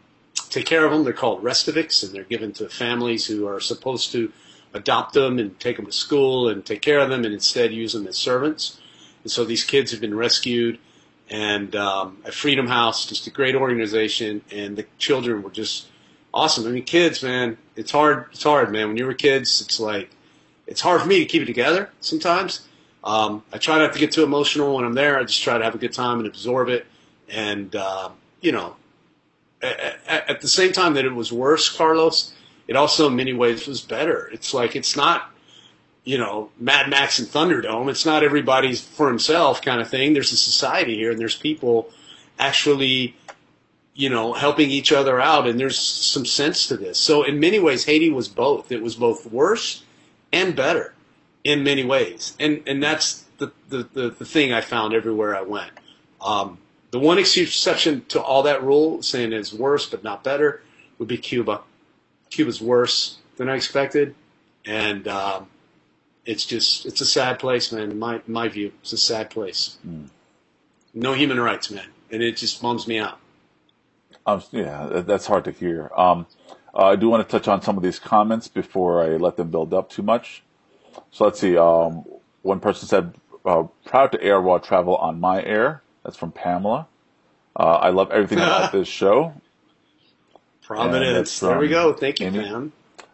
take 0.48 0.66
care 0.66 0.84
of 0.84 0.92
them. 0.92 1.04
They're 1.04 1.12
called 1.12 1.42
restaveks, 1.42 2.04
and 2.04 2.12
they're 2.14 2.24
given 2.24 2.52
to 2.54 2.68
families 2.68 3.26
who 3.26 3.48
are 3.48 3.60
supposed 3.60 4.12
to 4.12 4.32
adopt 4.74 5.12
them 5.12 5.38
and 5.38 5.58
take 5.60 5.76
them 5.76 5.86
to 5.86 5.92
school 5.92 6.48
and 6.48 6.64
take 6.64 6.80
care 6.80 7.00
of 7.00 7.10
them, 7.10 7.24
and 7.24 7.34
instead 7.34 7.72
use 7.72 7.92
them 7.92 8.06
as 8.06 8.16
servants. 8.16 8.78
And 9.24 9.30
so 9.30 9.44
these 9.44 9.64
kids 9.64 9.90
have 9.90 10.00
been 10.00 10.14
rescued, 10.14 10.78
and 11.32 11.74
um, 11.74 12.18
at 12.26 12.34
Freedom 12.34 12.66
House, 12.66 13.06
just 13.06 13.26
a 13.26 13.30
great 13.30 13.54
organization, 13.54 14.42
and 14.52 14.76
the 14.76 14.84
children 14.98 15.42
were 15.42 15.50
just 15.50 15.86
awesome. 16.32 16.66
I 16.66 16.70
mean, 16.70 16.84
kids, 16.84 17.22
man, 17.22 17.56
it's 17.74 17.90
hard. 17.90 18.26
It's 18.32 18.42
hard, 18.42 18.70
man. 18.70 18.88
When 18.88 18.96
you 18.98 19.06
were 19.06 19.14
kids, 19.14 19.62
it's 19.62 19.80
like 19.80 20.10
it's 20.66 20.82
hard 20.82 21.00
for 21.00 21.08
me 21.08 21.18
to 21.20 21.24
keep 21.24 21.42
it 21.42 21.46
together 21.46 21.90
sometimes. 22.00 22.68
Um, 23.02 23.42
I 23.50 23.56
try 23.58 23.78
not 23.78 23.94
to 23.94 23.98
get 23.98 24.12
too 24.12 24.22
emotional 24.22 24.76
when 24.76 24.84
I'm 24.84 24.92
there. 24.92 25.18
I 25.18 25.24
just 25.24 25.42
try 25.42 25.56
to 25.56 25.64
have 25.64 25.74
a 25.74 25.78
good 25.78 25.94
time 25.94 26.18
and 26.18 26.28
absorb 26.28 26.68
it. 26.68 26.86
And 27.30 27.74
uh, 27.74 28.10
you 28.42 28.52
know, 28.52 28.76
at, 29.62 30.28
at, 30.28 30.40
the 30.42 30.48
same 30.48 30.72
time 30.72 30.94
that 30.94 31.06
it 31.06 31.14
was 31.14 31.32
worse, 31.32 31.74
Carlos, 31.74 32.34
it 32.68 32.76
also 32.76 33.08
in 33.08 33.16
many 33.16 33.32
ways 33.32 33.66
was 33.66 33.80
better. 33.80 34.28
It's 34.32 34.52
like 34.52 34.76
it's 34.76 34.96
not. 34.96 35.30
You 36.04 36.18
know, 36.18 36.50
Mad 36.58 36.90
Max 36.90 37.18
and 37.18 37.28
Thunderdome. 37.28 37.88
It's 37.88 38.04
not 38.04 38.24
everybody's 38.24 38.80
for 38.80 39.08
himself 39.08 39.62
kind 39.62 39.80
of 39.80 39.88
thing. 39.88 40.14
There's 40.14 40.32
a 40.32 40.36
society 40.36 40.96
here, 40.96 41.12
and 41.12 41.20
there's 41.20 41.36
people 41.36 41.90
actually 42.38 43.14
you 43.94 44.08
know, 44.08 44.32
helping 44.32 44.70
each 44.70 44.90
other 44.90 45.20
out, 45.20 45.46
and 45.46 45.60
there's 45.60 45.78
some 45.78 46.24
sense 46.24 46.66
to 46.68 46.76
this. 46.76 46.98
So 46.98 47.22
in 47.22 47.38
many 47.38 47.58
ways, 47.58 47.84
Haiti 47.84 48.10
was 48.10 48.28
both. 48.28 48.72
It 48.72 48.82
was 48.82 48.96
both 48.96 49.26
worse 49.26 49.84
and 50.32 50.56
better 50.56 50.94
in 51.44 51.62
many 51.62 51.84
ways, 51.84 52.34
and 52.40 52.62
and 52.66 52.82
that's 52.82 53.24
the 53.38 53.52
the, 53.68 53.88
the, 53.92 54.10
the 54.10 54.24
thing 54.24 54.52
I 54.52 54.62
found 54.62 54.94
everywhere 54.94 55.36
I 55.36 55.42
went. 55.42 55.72
Um, 56.20 56.58
the 56.90 56.98
one 56.98 57.18
exception 57.18 58.04
to 58.08 58.20
all 58.20 58.42
that 58.44 58.62
rule, 58.62 59.02
saying 59.02 59.32
it's 59.32 59.52
worse 59.52 59.86
but 59.86 60.02
not 60.02 60.24
better, 60.24 60.62
would 60.98 61.08
be 61.08 61.18
Cuba. 61.18 61.60
Cuba's 62.30 62.62
worse 62.62 63.18
than 63.36 63.50
I 63.50 63.56
expected, 63.56 64.14
and 64.64 65.06
um, 65.06 65.48
it's 66.24 66.44
just 66.44 66.86
it's 66.86 67.00
a 67.00 67.06
sad 67.06 67.38
place, 67.38 67.72
man. 67.72 67.90
In 67.90 67.98
my 67.98 68.20
my 68.26 68.48
view, 68.48 68.72
it's 68.80 68.92
a 68.92 68.98
sad 68.98 69.30
place. 69.30 69.78
Mm. 69.86 70.08
No 70.94 71.14
human 71.14 71.40
rights, 71.40 71.70
man, 71.70 71.86
and 72.10 72.22
it 72.22 72.36
just 72.36 72.60
bums 72.60 72.86
me 72.86 72.98
out. 72.98 73.18
Um, 74.26 74.42
yeah, 74.52 75.02
that's 75.04 75.26
hard 75.26 75.44
to 75.44 75.50
hear. 75.50 75.90
Um, 75.96 76.26
uh, 76.74 76.86
I 76.86 76.96
do 76.96 77.08
want 77.08 77.26
to 77.26 77.30
touch 77.30 77.48
on 77.48 77.62
some 77.62 77.76
of 77.76 77.82
these 77.82 77.98
comments 77.98 78.48
before 78.48 79.02
I 79.02 79.16
let 79.16 79.36
them 79.36 79.50
build 79.50 79.74
up 79.74 79.90
too 79.90 80.02
much. 80.02 80.42
So 81.10 81.24
let's 81.24 81.40
see. 81.40 81.56
Um, 81.56 82.04
one 82.42 82.60
person 82.60 82.88
said, 82.88 83.14
uh, 83.44 83.64
"Proud 83.84 84.12
to 84.12 84.22
air 84.22 84.40
while 84.40 84.60
travel 84.60 84.96
on 84.96 85.18
my 85.18 85.42
air." 85.42 85.82
That's 86.04 86.16
from 86.16 86.32
Pamela. 86.32 86.86
Uh, 87.54 87.78
I 87.80 87.90
love 87.90 88.10
everything 88.10 88.38
about 88.38 88.72
this 88.72 88.88
show. 88.88 89.34
Prominence. 90.62 91.40
There 91.40 91.58
we 91.58 91.68
go. 91.68 91.92
Thank 91.92 92.20
you, 92.20 92.26
Amy. 92.28 92.44
Pam. 92.44 92.72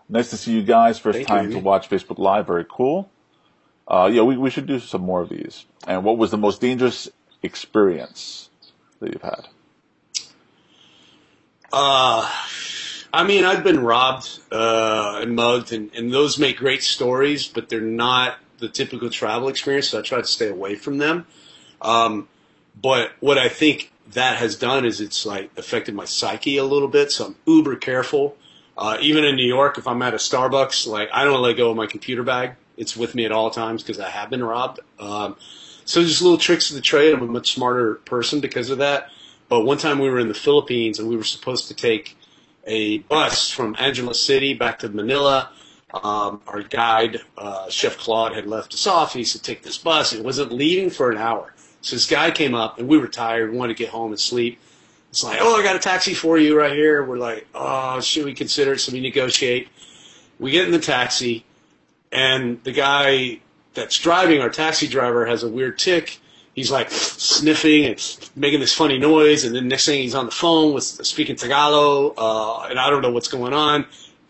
Nice 0.08 0.30
to 0.30 0.36
see 0.36 0.54
you 0.54 0.62
guys. 0.62 0.98
First 0.98 1.16
Thank 1.16 1.28
time 1.28 1.46
you, 1.46 1.52
to 1.52 1.58
watch 1.58 1.90
Facebook 1.90 2.18
Live. 2.18 2.46
Very 2.46 2.66
cool. 2.68 3.10
Uh, 3.86 4.10
yeah, 4.12 4.22
we, 4.22 4.36
we 4.36 4.50
should 4.50 4.66
do 4.66 4.78
some 4.78 5.02
more 5.02 5.22
of 5.22 5.28
these. 5.28 5.66
And 5.86 6.04
what 6.04 6.18
was 6.18 6.30
the 6.30 6.38
most 6.38 6.60
dangerous 6.60 7.08
experience 7.42 8.50
that 9.00 9.12
you've 9.12 9.22
had? 9.22 9.48
Uh, 11.72 12.30
I 13.12 13.24
mean, 13.24 13.44
I've 13.44 13.64
been 13.64 13.80
robbed 13.80 14.40
uh, 14.50 15.20
and 15.22 15.34
mugged, 15.34 15.72
and, 15.72 15.90
and 15.94 16.12
those 16.12 16.38
make 16.38 16.58
great 16.58 16.82
stories, 16.82 17.46
but 17.46 17.68
they're 17.68 17.80
not 17.80 18.38
the 18.58 18.68
typical 18.68 19.10
travel 19.10 19.48
experience, 19.48 19.88
so 19.88 19.98
I 19.98 20.02
try 20.02 20.18
to 20.18 20.26
stay 20.26 20.48
away 20.48 20.74
from 20.74 20.98
them. 20.98 21.26
Um, 21.80 22.28
but 22.80 23.12
what 23.20 23.38
I 23.38 23.48
think 23.48 23.92
that 24.12 24.38
has 24.38 24.56
done 24.56 24.84
is 24.84 25.00
it's 25.00 25.24
like 25.24 25.50
affected 25.56 25.94
my 25.94 26.04
psyche 26.04 26.56
a 26.56 26.64
little 26.64 26.88
bit, 26.88 27.12
so 27.12 27.26
I'm 27.26 27.36
uber 27.46 27.76
careful. 27.76 28.36
Uh, 28.78 28.96
even 29.00 29.24
in 29.24 29.34
New 29.34 29.46
York, 29.46 29.76
if 29.76 29.88
I'm 29.88 30.00
at 30.02 30.14
a 30.14 30.18
Starbucks, 30.18 30.86
like 30.86 31.08
I 31.12 31.24
don't 31.24 31.42
let 31.42 31.56
go 31.56 31.70
of 31.70 31.76
my 31.76 31.86
computer 31.86 32.22
bag. 32.22 32.52
It's 32.76 32.96
with 32.96 33.16
me 33.16 33.24
at 33.24 33.32
all 33.32 33.50
times 33.50 33.82
because 33.82 33.98
I 33.98 34.08
have 34.08 34.30
been 34.30 34.44
robbed. 34.44 34.78
Um, 35.00 35.34
so 35.84 36.00
just 36.04 36.22
little 36.22 36.38
tricks 36.38 36.70
of 36.70 36.76
the 36.76 36.80
trade. 36.80 37.12
I'm 37.12 37.22
a 37.22 37.26
much 37.26 37.54
smarter 37.54 37.96
person 37.96 38.38
because 38.38 38.70
of 38.70 38.78
that. 38.78 39.10
But 39.48 39.62
one 39.62 39.78
time 39.78 39.98
we 39.98 40.08
were 40.08 40.20
in 40.20 40.28
the 40.28 40.34
Philippines 40.34 41.00
and 41.00 41.08
we 41.08 41.16
were 41.16 41.24
supposed 41.24 41.66
to 41.68 41.74
take 41.74 42.16
a 42.68 42.98
bus 42.98 43.50
from 43.50 43.74
Angeles 43.80 44.22
City 44.22 44.54
back 44.54 44.78
to 44.80 44.88
Manila. 44.88 45.50
Um, 45.92 46.42
our 46.46 46.62
guide, 46.62 47.22
uh, 47.36 47.68
Chef 47.70 47.98
Claude, 47.98 48.34
had 48.34 48.46
left 48.46 48.74
us 48.74 48.86
off. 48.86 49.14
He 49.14 49.24
said, 49.24 49.42
take 49.42 49.64
this 49.64 49.78
bus. 49.78 50.12
It 50.12 50.22
wasn't 50.22 50.52
leaving 50.52 50.90
for 50.90 51.10
an 51.10 51.18
hour. 51.18 51.52
So 51.80 51.96
this 51.96 52.06
guy 52.06 52.30
came 52.30 52.54
up 52.54 52.78
and 52.78 52.86
we 52.86 52.98
were 52.98 53.08
tired, 53.08 53.50
we 53.50 53.58
wanted 53.58 53.76
to 53.76 53.82
get 53.82 53.90
home 53.90 54.12
and 54.12 54.20
sleep. 54.20 54.60
It's 55.10 55.24
like, 55.24 55.38
oh, 55.40 55.58
I 55.58 55.62
got 55.62 55.76
a 55.76 55.78
taxi 55.78 56.14
for 56.14 56.36
you 56.38 56.58
right 56.58 56.72
here. 56.72 57.04
We're 57.04 57.18
like, 57.18 57.46
oh, 57.54 58.00
should 58.00 58.24
we 58.24 58.34
consider 58.34 58.74
it? 58.74 58.80
So 58.80 58.92
we 58.92 59.00
negotiate. 59.00 59.68
We 60.38 60.50
get 60.50 60.66
in 60.66 60.72
the 60.72 60.78
taxi 60.78 61.44
and 62.12 62.62
the 62.64 62.72
guy 62.72 63.40
that's 63.74 63.98
driving, 63.98 64.40
our 64.40 64.50
taxi 64.50 64.88
driver, 64.88 65.26
has 65.26 65.42
a 65.42 65.48
weird 65.48 65.78
tick. 65.78 66.18
He's 66.54 66.70
like 66.70 66.90
sniffing 66.90 67.84
and 67.84 68.30
making 68.34 68.60
this 68.60 68.74
funny 68.74 68.98
noise, 68.98 69.44
and 69.44 69.54
then 69.54 69.68
next 69.68 69.86
thing 69.86 70.02
he's 70.02 70.14
on 70.14 70.26
the 70.26 70.32
phone 70.32 70.74
with 70.74 70.82
speaking 70.82 71.36
Tagalog, 71.36 72.14
uh, 72.18 72.62
and 72.62 72.80
I 72.80 72.90
don't 72.90 73.02
know 73.02 73.12
what's 73.12 73.28
going 73.28 73.52
on. 73.52 73.86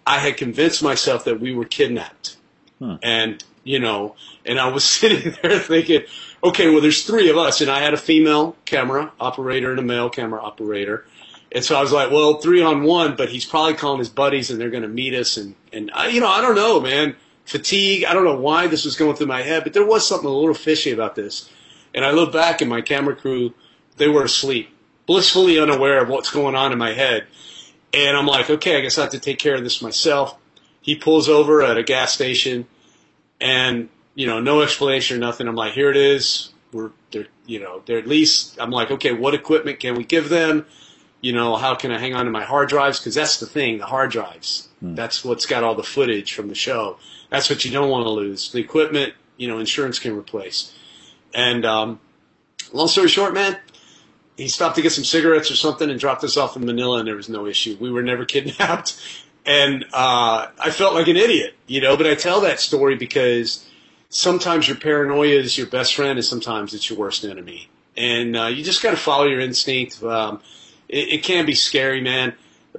I 0.06 0.18
had 0.18 0.36
convinced 0.36 0.82
myself 0.82 1.24
that 1.24 1.40
we 1.40 1.54
were 1.54 1.64
kidnapped, 1.64 2.36
hmm. 2.78 2.96
and 3.02 3.42
you 3.64 3.78
know, 3.78 4.14
and 4.44 4.58
I 4.58 4.68
was 4.68 4.84
sitting 4.84 5.34
there 5.42 5.58
thinking, 5.58 6.02
okay, 6.42 6.70
well, 6.70 6.80
there's 6.80 7.04
three 7.04 7.30
of 7.30 7.36
us, 7.36 7.60
and 7.60 7.70
I 7.70 7.80
had 7.80 7.94
a 7.94 7.98
female 7.98 8.56
camera 8.64 9.12
operator 9.20 9.70
and 9.70 9.78
a 9.78 9.82
male 9.82 10.10
camera 10.10 10.40
operator. 10.42 11.04
And 11.50 11.64
so 11.64 11.76
I 11.76 11.80
was 11.80 11.92
like, 11.92 12.10
well, 12.10 12.34
three 12.34 12.62
on 12.62 12.82
one, 12.82 13.16
but 13.16 13.30
he's 13.30 13.46
probably 13.46 13.74
calling 13.74 13.98
his 13.98 14.10
buddies 14.10 14.50
and 14.50 14.60
they're 14.60 14.68
going 14.68 14.82
to 14.82 14.88
meet 14.88 15.14
us. 15.14 15.38
And, 15.38 15.54
and 15.72 15.90
I, 15.94 16.08
you 16.08 16.20
know, 16.20 16.28
I 16.28 16.42
don't 16.42 16.54
know, 16.54 16.78
man 16.78 17.16
fatigue. 17.48 18.04
I 18.04 18.12
don't 18.12 18.24
know 18.24 18.38
why 18.38 18.66
this 18.66 18.84
was 18.84 18.94
going 18.94 19.16
through 19.16 19.26
my 19.26 19.40
head, 19.40 19.64
but 19.64 19.72
there 19.72 19.84
was 19.84 20.06
something 20.06 20.28
a 20.28 20.32
little 20.32 20.54
fishy 20.54 20.92
about 20.92 21.14
this. 21.14 21.50
And 21.94 22.04
I 22.04 22.10
look 22.10 22.30
back 22.30 22.60
and 22.60 22.68
my 22.68 22.82
camera 22.82 23.16
crew, 23.16 23.54
they 23.96 24.06
were 24.06 24.24
asleep, 24.24 24.68
blissfully 25.06 25.58
unaware 25.58 26.02
of 26.02 26.10
what's 26.10 26.30
going 26.30 26.54
on 26.54 26.72
in 26.72 26.78
my 26.78 26.92
head. 26.92 27.26
And 27.94 28.18
I'm 28.18 28.26
like, 28.26 28.50
okay, 28.50 28.76
I 28.76 28.82
guess 28.82 28.98
I 28.98 29.02
have 29.02 29.12
to 29.12 29.18
take 29.18 29.38
care 29.38 29.54
of 29.54 29.62
this 29.62 29.80
myself. 29.80 30.36
He 30.82 30.94
pulls 30.94 31.26
over 31.26 31.62
at 31.62 31.78
a 31.78 31.82
gas 31.82 32.12
station 32.12 32.66
and, 33.40 33.88
you 34.18 34.26
know, 34.26 34.40
no 34.40 34.62
explanation 34.62 35.16
or 35.16 35.20
nothing. 35.20 35.46
I'm 35.46 35.54
like, 35.54 35.74
here 35.74 35.92
it 35.92 35.96
is. 35.96 36.52
We're, 36.72 36.90
they're, 37.12 37.28
you 37.46 37.60
know, 37.60 37.82
they're 37.86 37.98
at 37.98 38.08
least, 38.08 38.58
I'm 38.60 38.72
like, 38.72 38.90
okay, 38.90 39.12
what 39.12 39.32
equipment 39.32 39.78
can 39.78 39.94
we 39.94 40.02
give 40.02 40.28
them? 40.28 40.66
You 41.20 41.32
know, 41.32 41.54
how 41.54 41.76
can 41.76 41.92
I 41.92 42.00
hang 42.00 42.14
on 42.14 42.24
to 42.24 42.30
my 42.32 42.42
hard 42.42 42.68
drives? 42.68 42.98
Cause 42.98 43.14
that's 43.14 43.38
the 43.38 43.46
thing, 43.46 43.78
the 43.78 43.86
hard 43.86 44.10
drives. 44.10 44.68
Hmm. 44.80 44.96
That's 44.96 45.24
what's 45.24 45.46
got 45.46 45.62
all 45.62 45.76
the 45.76 45.84
footage 45.84 46.32
from 46.32 46.48
the 46.48 46.56
show. 46.56 46.98
That's 47.30 47.48
what 47.48 47.64
you 47.64 47.70
don't 47.70 47.90
want 47.90 48.06
to 48.06 48.10
lose. 48.10 48.50
The 48.50 48.58
equipment, 48.58 49.14
you 49.36 49.46
know, 49.46 49.60
insurance 49.60 50.00
can 50.00 50.16
replace. 50.16 50.74
And 51.32 51.64
um, 51.64 52.00
long 52.72 52.88
story 52.88 53.06
short, 53.06 53.34
man, 53.34 53.56
he 54.36 54.48
stopped 54.48 54.74
to 54.76 54.82
get 54.82 54.90
some 54.90 55.04
cigarettes 55.04 55.48
or 55.52 55.56
something 55.56 55.88
and 55.88 56.00
dropped 56.00 56.24
us 56.24 56.36
off 56.36 56.56
in 56.56 56.66
Manila, 56.66 56.98
and 56.98 57.06
there 57.06 57.14
was 57.14 57.28
no 57.28 57.46
issue. 57.46 57.76
We 57.78 57.92
were 57.92 58.02
never 58.02 58.24
kidnapped, 58.24 59.00
and 59.46 59.84
uh, 59.92 60.48
I 60.58 60.70
felt 60.72 60.94
like 60.94 61.06
an 61.06 61.16
idiot, 61.16 61.54
you 61.68 61.80
know. 61.80 61.96
But 61.96 62.08
I 62.08 62.16
tell 62.16 62.40
that 62.40 62.58
story 62.58 62.96
because 62.96 63.67
sometimes 64.08 64.68
your 64.68 64.76
paranoia 64.76 65.36
is 65.36 65.56
your 65.56 65.66
best 65.66 65.94
friend, 65.94 66.18
and 66.18 66.24
sometimes 66.24 66.74
it's 66.74 66.88
your 66.88 66.98
worst 66.98 67.24
enemy. 67.24 67.68
And 67.96 68.36
uh, 68.36 68.46
you 68.46 68.62
just 68.62 68.82
got 68.82 68.92
to 68.92 68.96
follow 68.96 69.24
your 69.26 69.40
instinct. 69.40 70.02
Um, 70.02 70.40
it, 70.88 71.08
it 71.08 71.22
can 71.22 71.46
be 71.46 71.54
scary, 71.54 72.00
man. 72.00 72.34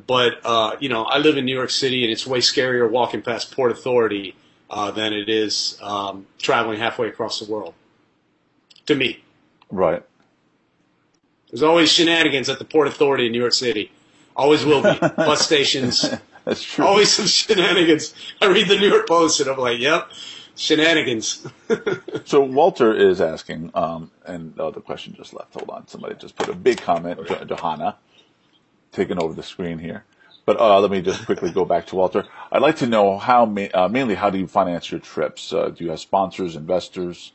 But 0.07 0.39
uh, 0.43 0.77
you 0.79 0.89
know, 0.89 1.03
I 1.03 1.17
live 1.17 1.37
in 1.37 1.45
New 1.45 1.55
York 1.55 1.69
City, 1.71 2.03
and 2.03 2.11
it's 2.11 2.25
way 2.25 2.39
scarier 2.39 2.89
walking 2.89 3.21
past 3.21 3.51
Port 3.51 3.71
Authority 3.71 4.35
uh, 4.69 4.91
than 4.91 5.13
it 5.13 5.29
is 5.29 5.77
um, 5.81 6.27
traveling 6.37 6.79
halfway 6.79 7.07
across 7.07 7.39
the 7.39 7.51
world. 7.51 7.73
To 8.85 8.95
me, 8.95 9.23
right? 9.69 10.03
There's 11.49 11.63
always 11.63 11.91
shenanigans 11.91 12.49
at 12.49 12.59
the 12.59 12.65
Port 12.65 12.87
Authority 12.87 13.25
in 13.25 13.31
New 13.31 13.39
York 13.39 13.53
City. 13.53 13.91
Always 14.35 14.63
will 14.63 14.81
be. 14.81 14.97
Bus 15.15 15.41
stations. 15.41 16.09
That's 16.45 16.63
true. 16.63 16.85
Always 16.85 17.11
some 17.11 17.25
shenanigans. 17.25 18.13
I 18.41 18.47
read 18.47 18.67
the 18.67 18.77
New 18.77 18.87
York 18.87 19.07
Post 19.07 19.41
and 19.41 19.49
I'm 19.49 19.57
like, 19.57 19.79
yep, 19.79 20.09
shenanigans. 20.59 21.47
so 22.25 22.41
Walter 22.41 22.93
is 22.93 23.21
asking, 23.21 23.71
um, 23.73 24.11
and 24.25 24.53
oh, 24.59 24.71
the 24.71 24.81
question 24.81 25.13
just 25.15 25.33
left. 25.33 25.53
Hold 25.53 25.69
on, 25.69 25.87
somebody 25.87 26.15
just 26.15 26.35
put 26.35 26.49
a 26.49 26.53
big 26.53 26.81
comment. 26.81 27.19
Johanna 27.47 27.97
taking 28.91 29.21
over 29.21 29.33
the 29.33 29.43
screen 29.43 29.79
here. 29.79 30.03
But 30.45 30.59
uh, 30.59 30.79
let 30.79 30.89
me 30.89 31.01
just 31.01 31.25
quickly 31.25 31.51
go 31.51 31.63
back 31.63 31.87
to 31.87 31.95
Walter. 31.95 32.25
I'd 32.51 32.61
like 32.61 32.77
to 32.77 32.87
know 32.87 33.17
how 33.17 33.45
ma- 33.45 33.67
uh, 33.73 33.87
mainly 33.87 34.15
how 34.15 34.29
do 34.29 34.39
you 34.39 34.47
finance 34.47 34.89
your 34.89 34.99
trips? 34.99 35.53
Uh, 35.53 35.69
do 35.69 35.83
you 35.83 35.91
have 35.91 35.99
sponsors, 35.99 36.55
investors? 36.55 37.33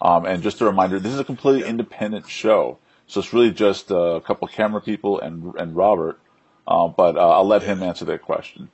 Um, 0.00 0.24
and 0.24 0.42
just 0.42 0.60
a 0.60 0.64
reminder, 0.64 0.98
this 0.98 1.12
is 1.12 1.20
a 1.20 1.24
completely 1.24 1.68
independent 1.68 2.28
show, 2.28 2.78
so 3.06 3.20
it's 3.20 3.32
really 3.32 3.52
just 3.52 3.90
a 3.90 4.22
couple 4.24 4.48
camera 4.48 4.80
people 4.80 5.20
and 5.20 5.54
and 5.56 5.76
Robert. 5.76 6.18
Uh, 6.66 6.88
but 6.88 7.16
uh, 7.16 7.28
I'll 7.30 7.46
let 7.46 7.62
him 7.62 7.82
answer 7.82 8.06
that 8.06 8.22
question. 8.22 8.70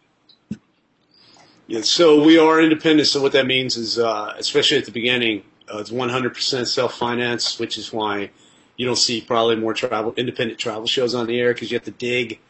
Yeah, 1.71 1.83
so 1.83 2.21
we 2.25 2.37
are 2.37 2.61
independent. 2.61 3.07
So 3.07 3.23
what 3.23 3.31
that 3.31 3.47
means 3.47 3.77
is, 3.77 3.97
uh, 3.97 4.35
especially 4.37 4.79
at 4.79 4.87
the 4.87 4.91
beginning, 4.91 5.45
it's 5.73 5.91
100% 5.91 6.67
self-finance, 6.67 7.61
which 7.61 7.79
is 7.79 7.93
why 7.93 8.31
you 8.77 8.85
don't 8.85 8.97
see 8.97 9.21
probably 9.21 9.55
more 9.55 9.73
travel 9.73 10.13
independent 10.17 10.59
travel 10.59 10.89
shows 10.89 11.15
on 11.15 11.29
the 11.29 11.39
air 11.39 11.55
because 11.55 11.71
you 11.71 11.77
have 11.77 11.85
to 11.85 11.93
dig 11.93 12.41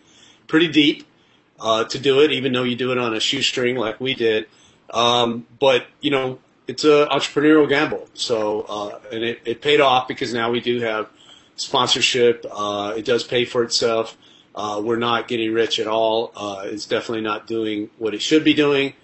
pretty 0.47 0.68
deep 0.68 1.07
uh, 1.61 1.85
to 1.85 1.99
do 1.99 2.21
it, 2.23 2.33
even 2.33 2.55
though 2.55 2.62
you 2.62 2.77
do 2.77 2.93
it 2.93 2.97
on 2.99 3.14
a 3.14 3.21
shoestring 3.21 3.77
like 3.77 4.01
we 4.01 4.14
did. 4.14 4.47
Um, 4.89 5.47
but 5.59 5.85
you 6.01 6.11
know, 6.11 6.39
it's 6.66 6.85
an 6.85 7.07
entrepreneurial 7.09 7.68
gamble. 7.68 8.09
So 8.14 8.62
uh, 8.62 9.01
and 9.12 9.23
it, 9.23 9.41
it 9.45 9.61
paid 9.61 9.83
off 9.83 10.09
because 10.09 10.33
now 10.33 10.51
we 10.51 10.61
do 10.62 10.81
have 10.81 11.11
sponsorship. 11.57 12.47
Uh, 12.51 12.95
it 12.97 13.05
does 13.05 13.23
pay 13.23 13.45
for 13.45 13.64
itself. 13.64 14.16
Uh, 14.55 14.81
we're 14.83 14.97
not 14.97 15.29
getting 15.29 15.53
rich 15.53 15.79
at 15.79 15.87
all. 15.87 16.33
Uh, 16.35 16.62
it's 16.64 16.87
definitely 16.87 17.21
not 17.21 17.47
doing 17.47 17.91
what 17.99 18.14
it 18.14 18.23
should 18.23 18.45
be 18.45 18.55
doing 18.55 18.95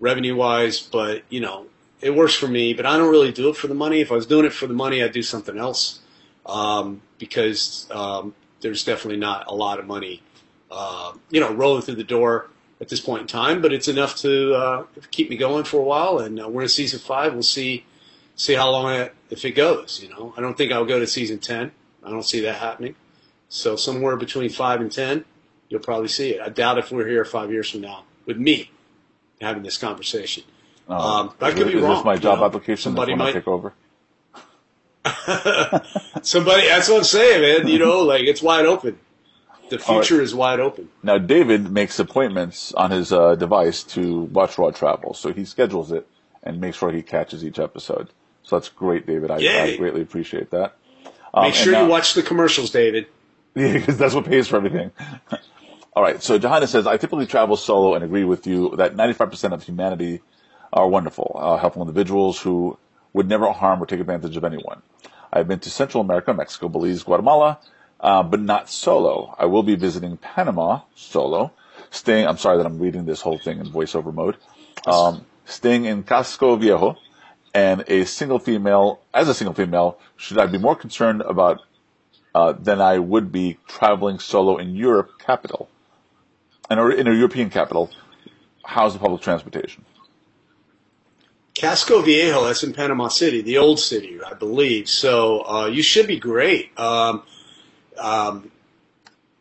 revenue 0.00 0.36
wise, 0.36 0.80
but 0.80 1.22
you 1.28 1.40
know, 1.40 1.66
it 2.00 2.14
works 2.14 2.34
for 2.34 2.48
me, 2.48 2.74
but 2.74 2.86
I 2.86 2.96
don't 2.98 3.10
really 3.10 3.32
do 3.32 3.48
it 3.48 3.56
for 3.56 3.66
the 3.66 3.74
money. 3.74 4.00
If 4.00 4.12
I 4.12 4.14
was 4.14 4.26
doing 4.26 4.44
it 4.44 4.52
for 4.52 4.66
the 4.66 4.74
money, 4.74 5.02
I'd 5.02 5.12
do 5.12 5.22
something 5.22 5.56
else 5.56 6.00
um, 6.46 7.00
because 7.18 7.86
um, 7.90 8.34
there's 8.60 8.84
definitely 8.84 9.18
not 9.18 9.46
a 9.48 9.54
lot 9.54 9.78
of 9.78 9.86
money, 9.86 10.22
uh, 10.70 11.12
you 11.30 11.40
know, 11.40 11.52
rolling 11.52 11.82
through 11.82 11.94
the 11.94 12.04
door 12.04 12.50
at 12.80 12.88
this 12.88 13.00
point 13.00 13.22
in 13.22 13.26
time. 13.26 13.62
But 13.62 13.72
it's 13.72 13.88
enough 13.88 14.16
to 14.16 14.54
uh, 14.54 14.84
keep 15.10 15.30
me 15.30 15.36
going 15.36 15.64
for 15.64 15.78
a 15.78 15.84
while. 15.84 16.18
And 16.18 16.40
uh, 16.40 16.48
we're 16.48 16.62
in 16.62 16.68
season 16.68 16.98
five. 16.98 17.32
We'll 17.32 17.42
see 17.42 17.84
see 18.36 18.54
how 18.54 18.70
long 18.70 18.92
it, 18.92 19.14
if 19.30 19.44
it 19.44 19.52
goes. 19.52 20.00
You 20.02 20.10
know, 20.10 20.34
I 20.36 20.40
don't 20.40 20.56
think 20.56 20.72
I'll 20.72 20.84
go 20.84 20.98
to 20.98 21.06
season 21.06 21.38
ten. 21.38 21.72
I 22.02 22.10
don't 22.10 22.24
see 22.24 22.40
that 22.40 22.56
happening. 22.56 22.96
So 23.48 23.76
somewhere 23.76 24.16
between 24.16 24.50
five 24.50 24.80
and 24.80 24.92
ten, 24.92 25.24
you'll 25.68 25.80
probably 25.80 26.08
see 26.08 26.30
it. 26.30 26.40
I 26.40 26.48
doubt 26.48 26.78
if 26.78 26.90
we're 26.90 27.08
here 27.08 27.24
five 27.24 27.50
years 27.50 27.70
from 27.70 27.80
now 27.80 28.04
with 28.26 28.36
me 28.36 28.70
having 29.44 29.62
this 29.62 29.78
conversation. 29.78 30.44
Oh, 30.88 30.94
um, 30.94 31.34
I 31.40 31.52
could 31.52 31.68
be 31.68 31.76
wrong. 31.76 31.98
Is 31.98 32.04
my 32.04 32.16
job 32.16 32.34
you 32.34 32.40
know, 32.40 32.46
application 32.46 32.82
somebody 32.82 33.14
might 33.14 33.32
take 33.32 33.48
over? 33.48 33.72
Somebody, 36.22 36.66
that's 36.66 36.88
what 36.88 36.98
I'm 36.98 37.04
saying, 37.04 37.42
man. 37.42 37.68
You 37.68 37.78
know, 37.78 38.00
like 38.12 38.22
it's 38.22 38.42
wide 38.42 38.66
open. 38.66 38.98
The 39.70 39.78
future 39.78 40.16
right. 40.16 40.24
is 40.24 40.34
wide 40.34 40.60
open. 40.60 40.90
Now, 41.02 41.18
David 41.18 41.70
makes 41.70 41.98
appointments 41.98 42.72
on 42.74 42.90
his 42.90 43.12
uh, 43.12 43.34
device 43.34 43.82
to 43.84 44.20
watch 44.24 44.58
Raw 44.58 44.70
Travel, 44.70 45.14
so 45.14 45.32
he 45.32 45.44
schedules 45.44 45.90
it 45.90 46.06
and 46.42 46.60
makes 46.60 46.76
sure 46.76 46.92
he 46.92 47.02
catches 47.02 47.44
each 47.44 47.58
episode. 47.58 48.10
So 48.42 48.56
that's 48.56 48.68
great, 48.68 49.06
David. 49.06 49.30
I, 49.30 49.36
I 49.36 49.76
greatly 49.76 50.02
appreciate 50.02 50.50
that. 50.50 50.76
Um, 51.32 51.44
Make 51.44 51.54
sure 51.54 51.72
now, 51.72 51.84
you 51.84 51.88
watch 51.88 52.14
the 52.14 52.22
commercials, 52.22 52.70
David. 52.70 53.06
Yeah, 53.56 53.74
because 53.74 53.96
that's 53.96 54.14
what 54.14 54.24
pays 54.24 54.48
for 54.48 54.56
everything. 54.56 54.90
All 55.96 56.02
right. 56.02 56.22
So 56.22 56.38
Johanna 56.38 56.66
says, 56.66 56.86
I 56.86 56.96
typically 56.96 57.26
travel 57.26 57.56
solo 57.56 57.94
and 57.94 58.04
agree 58.04 58.24
with 58.24 58.46
you 58.46 58.74
that 58.76 58.96
95% 58.96 59.52
of 59.52 59.62
humanity 59.62 60.22
are 60.72 60.88
wonderful, 60.88 61.36
uh, 61.38 61.56
helpful 61.56 61.82
individuals 61.82 62.40
who 62.40 62.76
would 63.12 63.28
never 63.28 63.50
harm 63.52 63.80
or 63.80 63.86
take 63.86 64.00
advantage 64.00 64.36
of 64.36 64.44
anyone. 64.44 64.82
I've 65.32 65.46
been 65.46 65.60
to 65.60 65.70
Central 65.70 66.00
America, 66.00 66.34
Mexico, 66.34 66.68
Belize, 66.68 67.04
Guatemala, 67.04 67.60
uh, 68.00 68.22
but 68.24 68.40
not 68.40 68.68
solo. 68.68 69.34
I 69.38 69.46
will 69.46 69.62
be 69.62 69.76
visiting 69.76 70.16
Panama 70.16 70.80
solo, 70.96 71.52
staying, 71.90 72.26
I'm 72.26 72.38
sorry 72.38 72.56
that 72.58 72.66
I'm 72.66 72.78
reading 72.78 73.04
this 73.04 73.20
whole 73.20 73.38
thing 73.38 73.60
in 73.60 73.66
voiceover 73.66 74.12
mode, 74.12 74.36
um, 74.86 75.24
staying 75.44 75.84
in 75.84 76.02
Casco 76.02 76.56
Viejo, 76.56 76.96
and 77.54 77.84
a 77.86 78.04
single 78.04 78.40
female, 78.40 79.00
as 79.12 79.28
a 79.28 79.34
single 79.34 79.54
female, 79.54 79.98
should 80.16 80.38
I 80.38 80.46
be 80.46 80.58
more 80.58 80.74
concerned 80.74 81.22
about 81.22 81.60
uh, 82.34 82.52
than 82.52 82.80
I 82.80 82.98
would 82.98 83.30
be 83.30 83.58
traveling 83.68 84.18
solo 84.18 84.56
in 84.56 84.74
Europe 84.74 85.12
capital, 85.20 85.68
in 86.70 86.78
a, 86.78 86.88
in 86.88 87.06
a 87.06 87.12
European 87.12 87.50
capital? 87.50 87.90
How's 88.64 88.94
the 88.94 88.98
public 88.98 89.22
transportation? 89.22 89.84
Casco 91.54 92.02
Viejo, 92.02 92.44
that's 92.44 92.64
in 92.64 92.72
Panama 92.72 93.08
City, 93.08 93.40
the 93.40 93.58
old 93.58 93.78
city, 93.78 94.18
I 94.22 94.34
believe. 94.34 94.88
So 94.88 95.46
uh, 95.46 95.66
you 95.66 95.82
should 95.82 96.06
be 96.06 96.18
great. 96.18 96.76
Um, 96.78 97.22
um, 97.96 98.50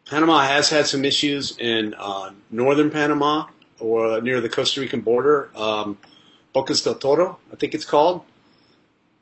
Panama 0.06 0.42
has 0.42 0.70
had 0.70 0.86
some 0.86 1.06
issues 1.06 1.58
in 1.58 1.96
uh, 1.98 2.32
northern 2.52 2.92
Panama 2.92 3.48
or 3.80 4.22
near 4.22 4.42
the 4.42 4.50
Costa 4.50 4.82
Rican 4.82 5.02
border. 5.02 5.50
Um, 5.56 5.98
Bocas 6.54 6.84
del 6.84 6.96
Toro, 6.96 7.40
I 7.52 7.56
think 7.56 7.74
it's 7.74 7.86
called. 7.86 8.24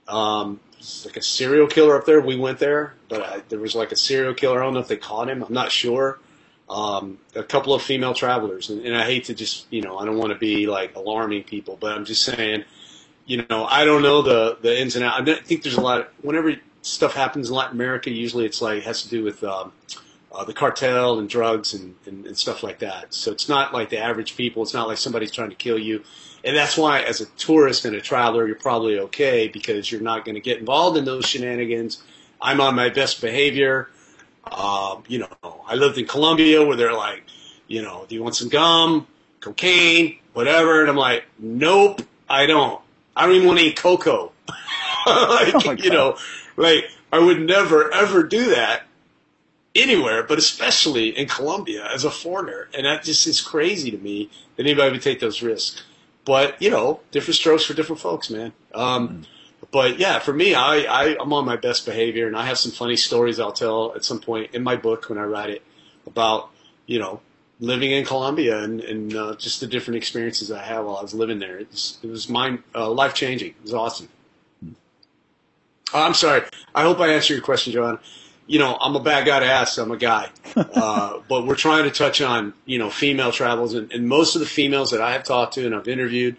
Um, 0.08 0.60
it's 0.78 1.06
like 1.06 1.16
a 1.16 1.22
serial 1.22 1.68
killer 1.68 1.96
up 1.98 2.06
there. 2.06 2.20
We 2.20 2.36
went 2.36 2.60
there, 2.60 2.96
but 3.08 3.22
I, 3.22 3.42
there 3.48 3.60
was 3.60 3.74
like 3.74 3.94
a 3.94 3.96
serial 3.96 4.34
killer. 4.34 4.60
I 4.60 4.66
don't 4.66 4.74
know 4.74 4.80
if 4.82 4.90
they 4.90 4.98
caught 4.98 5.30
him. 5.30 5.44
I'm 5.44 5.54
not 5.54 5.72
sure. 5.72 6.20
Um, 6.72 7.18
a 7.36 7.44
couple 7.44 7.74
of 7.74 7.82
female 7.82 8.14
travelers, 8.14 8.70
and, 8.70 8.86
and 8.86 8.96
I 8.96 9.04
hate 9.04 9.26
to 9.26 9.34
just 9.34 9.66
you 9.70 9.82
know 9.82 9.98
I 9.98 10.06
don't 10.06 10.18
want 10.18 10.32
to 10.32 10.40
be 10.40 10.68
like 10.68 10.96
alarming 10.96 11.44
people, 11.44 11.78
but 11.80 11.92
I'm 11.92 12.06
just 12.06 12.24
saying, 12.24 12.64
you 13.26 13.46
know, 13.50 13.66
I 13.66 13.84
don't 13.84 14.02
know 14.02 14.22
the 14.22 14.58
the 14.62 14.80
ins 14.80 14.96
and 14.96 15.04
outs. 15.04 15.30
I 15.30 15.36
think 15.36 15.64
there's 15.64 15.76
a 15.76 15.82
lot. 15.82 16.00
Of, 16.00 16.08
whenever 16.22 16.56
stuff 16.82 17.14
happens 17.14 17.50
in 17.50 17.56
Latin 17.56 17.76
America, 17.76 18.10
usually 18.10 18.46
it's 18.46 18.62
like 18.62 18.78
it 18.78 18.84
has 18.84 19.04
to 19.04 19.10
do 19.10 19.24
with 19.24 19.44
um, 19.44 19.74
uh, 20.32 20.46
the 20.46 20.54
cartel 20.54 21.20
and 21.20 21.30
drugs 21.30 21.74
and, 21.74 21.96
and, 22.06 22.26
and 22.26 22.38
stuff 22.38 22.64
like 22.64 22.80
that. 22.80 23.14
So 23.14 23.32
it's 23.32 23.50
not 23.50 23.74
like 23.74 23.90
the 23.90 24.00
average 24.00 24.36
people. 24.36 24.64
It's 24.64 24.74
not 24.74 24.88
like 24.88 24.98
somebody's 24.98 25.32
trying 25.32 25.50
to 25.50 25.56
kill 25.56 25.78
you. 25.78 26.04
And 26.44 26.56
that's 26.56 26.78
why, 26.78 27.02
as 27.02 27.22
a 27.22 27.26
tourist 27.38 27.86
and 27.86 27.96
a 27.96 28.02
traveler, 28.02 28.48
you're 28.48 28.56
probably 28.56 28.98
okay 29.00 29.48
because 29.48 29.92
you're 29.92 30.02
not 30.02 30.26
going 30.26 30.36
to 30.36 30.42
get 30.42 30.60
involved 30.60 30.98
in 30.98 31.06
those 31.06 31.26
shenanigans. 31.26 32.02
I'm 32.42 32.60
on 32.60 32.76
my 32.76 32.90
best 32.90 33.22
behavior. 33.22 33.90
Um, 34.46 35.04
you 35.08 35.20
know, 35.20 35.64
I 35.68 35.76
lived 35.76 35.98
in 35.98 36.06
Colombia 36.06 36.66
where 36.66 36.76
they're 36.76 36.94
like, 36.94 37.24
you 37.68 37.82
know, 37.82 38.06
do 38.08 38.16
you 38.16 38.24
want 38.24 38.36
some 38.36 38.50
gum, 38.50 39.08
cocaine, 39.40 40.18
whatever? 40.34 40.82
And 40.82 40.90
I'm 40.90 40.98
like, 40.98 41.26
nope, 41.40 42.02
I 42.30 42.46
don't. 42.46 42.82
I 43.16 43.26
don't 43.26 43.36
even 43.36 43.48
want 43.48 43.60
to 43.60 43.66
eat 43.66 43.78
cocoa. 43.78 44.32
like, 45.06 45.54
oh 45.68 45.72
you 45.72 45.90
know, 45.90 46.18
like 46.56 46.86
I 47.12 47.20
would 47.20 47.42
never 47.42 47.94
ever 47.94 48.24
do 48.24 48.52
that 48.52 48.84
anywhere, 49.76 50.24
but 50.24 50.38
especially 50.38 51.10
in 51.10 51.28
Colombia 51.28 51.88
as 51.94 52.04
a 52.04 52.12
foreigner. 52.12 52.68
And 52.74 52.86
that 52.86 53.04
just 53.04 53.28
is 53.28 53.42
crazy 53.42 53.92
to 53.92 53.98
me 53.98 54.30
that 54.56 54.64
anybody 54.64 54.92
would 54.92 55.02
take 55.02 55.20
those 55.20 55.42
risks. 55.42 55.84
But 56.26 56.62
you 56.62 56.70
know, 56.70 57.00
different 57.12 57.36
strokes 57.36 57.66
for 57.66 57.74
different 57.74 58.02
folks, 58.02 58.30
man. 58.30 58.54
Um, 58.74 59.10
mm-hmm. 59.10 59.24
But 59.70 60.00
yeah, 60.00 60.20
for 60.20 60.34
me, 60.34 60.56
I, 60.56 60.78
I 60.80 61.18
I'm 61.20 61.32
on 61.34 61.46
my 61.46 61.56
best 61.56 61.86
behavior, 61.86 62.28
and 62.28 62.36
I 62.36 62.46
have 62.46 62.58
some 62.58 62.72
funny 62.72 62.96
stories 62.96 63.40
I'll 63.40 63.52
tell 63.52 63.94
at 63.96 64.04
some 64.04 64.20
point 64.20 64.54
in 64.54 64.64
my 64.64 64.76
book 64.76 65.10
when 65.10 65.20
I 65.20 65.24
write 65.24 65.52
it 65.52 65.62
about 66.08 66.50
you 66.88 67.00
know 67.00 67.22
living 67.60 67.92
in 67.92 68.04
Colombia 68.04 68.64
and, 68.64 68.82
and 68.82 69.16
uh, 69.16 69.36
just 69.36 69.60
the 69.60 69.68
different 69.68 69.98
experiences 69.98 70.52
I 70.52 70.64
had 70.64 70.80
while 70.80 70.98
I 70.98 71.02
was 71.04 71.14
living 71.14 71.38
there. 71.38 71.60
It 71.60 71.70
was, 71.70 72.00
it 72.02 72.10
was 72.10 72.28
mind 72.28 72.64
uh, 72.74 72.90
life 72.90 73.14
changing. 73.14 73.50
It 73.50 73.62
was 73.62 73.74
awesome. 73.74 74.10
Mm-hmm. 74.66 74.74
I'm 75.94 76.16
sorry. 76.16 76.42
I 76.74 76.82
hope 76.82 77.00
I 77.00 77.10
answered 77.10 77.36
your 77.36 77.44
question, 77.44 77.72
John 77.72 78.00
you 78.52 78.60
know, 78.60 78.78
I'm 78.80 78.98
a 78.98 79.00
bad 79.00 79.26
guy 79.26 79.40
to 79.40 79.46
ask. 79.46 79.78
I'm 79.78 79.92
a 79.92 79.98
guy, 79.98 80.30
uh, 80.56 81.20
but 81.30 81.46
we're 81.48 81.56
trying 81.56 81.86
to 81.86 81.92
touch 81.92 82.22
on 82.22 82.54
you 82.66 82.80
know 82.80 82.90
female 82.90 83.32
travels, 83.32 83.74
and, 83.74 83.92
and, 83.94 84.08
most 84.10 84.36
of 84.36 84.42
the 84.42 84.46
females 84.46 84.92
that 84.92 85.00
I 85.00 85.14
have 85.14 85.24
talked 85.24 85.54
to 85.54 85.66
and 85.66 85.74
I've 85.74 85.88
interviewed, 85.88 86.36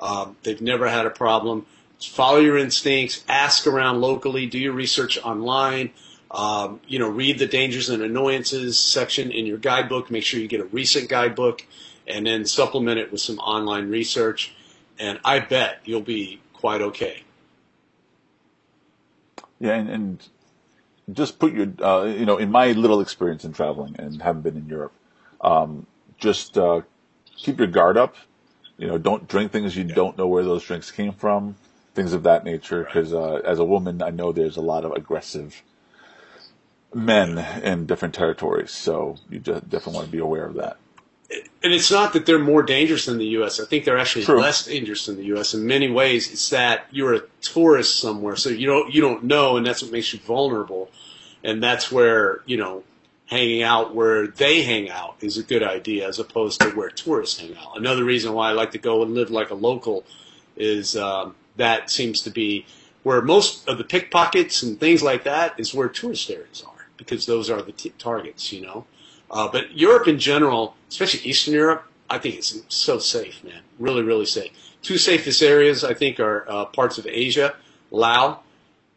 um, 0.00 0.36
they've 0.42 0.60
never 0.60 0.88
had 0.88 1.06
a 1.06 1.10
problem. 1.10 1.66
Follow 2.04 2.38
your 2.38 2.58
instincts, 2.58 3.24
ask 3.28 3.66
around 3.66 4.00
locally, 4.00 4.46
do 4.46 4.58
your 4.58 4.72
research 4.72 5.18
online. 5.18 5.90
Um, 6.30 6.80
you 6.86 6.98
know, 6.98 7.08
read 7.08 7.38
the 7.38 7.46
dangers 7.46 7.90
and 7.90 8.02
annoyances 8.02 8.78
section 8.78 9.30
in 9.30 9.44
your 9.44 9.58
guidebook. 9.58 10.10
Make 10.10 10.24
sure 10.24 10.40
you 10.40 10.48
get 10.48 10.60
a 10.60 10.64
recent 10.64 11.08
guidebook, 11.08 11.66
and 12.06 12.26
then 12.26 12.46
supplement 12.46 12.98
it 12.98 13.12
with 13.12 13.20
some 13.20 13.38
online 13.38 13.90
research. 13.90 14.54
And 14.98 15.20
I 15.24 15.40
bet 15.40 15.80
you'll 15.84 16.00
be 16.00 16.40
quite 16.54 16.80
okay. 16.80 17.22
Yeah, 19.60 19.74
and, 19.74 19.90
and 19.90 20.28
just 21.12 21.38
put 21.38 21.52
your, 21.52 21.68
uh, 21.82 22.04
you 22.04 22.24
know, 22.24 22.38
in 22.38 22.50
my 22.50 22.72
little 22.72 23.00
experience 23.00 23.44
in 23.44 23.52
traveling 23.52 23.96
and 23.98 24.22
haven't 24.22 24.42
been 24.42 24.56
in 24.56 24.66
Europe, 24.68 24.92
um, 25.40 25.86
just 26.18 26.56
uh, 26.56 26.80
keep 27.36 27.58
your 27.58 27.68
guard 27.68 27.96
up. 27.96 28.16
You 28.78 28.86
know, 28.86 28.98
don't 28.98 29.28
drink 29.28 29.52
things 29.52 29.76
you 29.76 29.84
don't 29.84 30.16
know 30.16 30.26
where 30.26 30.42
those 30.42 30.64
drinks 30.64 30.90
came 30.90 31.12
from, 31.12 31.56
things 31.94 32.12
of 32.12 32.22
that 32.24 32.44
nature. 32.44 32.84
Because 32.84 33.12
uh, 33.12 33.40
as 33.44 33.58
a 33.58 33.64
woman, 33.64 34.02
I 34.02 34.10
know 34.10 34.32
there's 34.32 34.56
a 34.56 34.62
lot 34.62 34.84
of 34.84 34.92
aggressive 34.92 35.62
men 36.94 37.38
in 37.62 37.86
different 37.86 38.14
territories, 38.14 38.70
so 38.70 39.16
you 39.30 39.38
just 39.38 39.68
definitely 39.68 39.94
want 39.94 40.06
to 40.06 40.12
be 40.12 40.18
aware 40.18 40.46
of 40.46 40.54
that. 40.54 40.76
And 41.62 41.72
it's 41.72 41.90
not 41.90 42.12
that 42.12 42.26
they're 42.26 42.38
more 42.38 42.62
dangerous 42.62 43.06
than 43.06 43.16
the 43.16 43.24
U.S. 43.26 43.58
I 43.58 43.64
think 43.64 43.86
they're 43.86 43.96
actually 43.96 44.26
True. 44.26 44.38
less 44.38 44.66
dangerous 44.66 45.06
than 45.06 45.16
the 45.16 45.24
U.S. 45.26 45.54
In 45.54 45.66
many 45.66 45.90
ways, 45.90 46.30
it's 46.30 46.50
that 46.50 46.86
you're 46.90 47.14
a 47.14 47.22
tourist 47.40 47.98
somewhere, 48.00 48.36
so 48.36 48.50
you 48.50 48.66
don't 48.66 48.92
you 48.92 49.00
don't 49.00 49.24
know, 49.24 49.56
and 49.56 49.66
that's 49.66 49.82
what 49.82 49.90
makes 49.90 50.12
you 50.12 50.18
vulnerable 50.18 50.90
and 51.44 51.62
that's 51.62 51.90
where 51.90 52.40
you 52.46 52.56
know 52.56 52.82
hanging 53.26 53.62
out 53.62 53.94
where 53.94 54.26
they 54.26 54.62
hang 54.62 54.90
out 54.90 55.16
is 55.20 55.38
a 55.38 55.42
good 55.42 55.62
idea 55.62 56.06
as 56.06 56.18
opposed 56.18 56.60
to 56.60 56.70
where 56.70 56.90
tourists 56.90 57.40
hang 57.40 57.56
out. 57.56 57.78
Another 57.78 58.04
reason 58.04 58.32
why 58.34 58.50
I 58.50 58.52
like 58.52 58.72
to 58.72 58.78
go 58.78 59.02
and 59.02 59.14
live 59.14 59.30
like 59.30 59.50
a 59.50 59.54
local 59.54 60.04
is 60.56 60.96
um, 60.96 61.34
that 61.56 61.90
seems 61.90 62.22
to 62.22 62.30
be 62.30 62.66
where 63.02 63.20
most 63.20 63.68
of 63.68 63.78
the 63.78 63.84
pickpockets 63.84 64.62
and 64.62 64.78
things 64.78 65.02
like 65.02 65.24
that 65.24 65.58
is 65.58 65.74
where 65.74 65.88
tourist 65.88 66.30
areas 66.30 66.62
are 66.66 66.86
because 66.96 67.26
those 67.26 67.50
are 67.50 67.62
the 67.62 67.72
t- 67.72 67.92
targets, 67.98 68.52
you 68.52 68.60
know. 68.60 68.86
Uh, 69.30 69.48
but 69.50 69.76
Europe 69.76 70.06
in 70.06 70.18
general, 70.18 70.76
especially 70.88 71.20
Eastern 71.28 71.54
Europe, 71.54 71.84
I 72.08 72.18
think 72.18 72.36
it's 72.36 72.62
so 72.68 72.98
safe, 72.98 73.42
man. 73.42 73.62
Really, 73.78 74.02
really 74.02 74.26
safe. 74.26 74.52
Two 74.82 74.98
safest 74.98 75.42
areas 75.42 75.84
I 75.84 75.94
think 75.94 76.20
are 76.20 76.44
uh, 76.48 76.64
parts 76.66 76.98
of 76.98 77.06
Asia, 77.06 77.54
Laos 77.90 78.38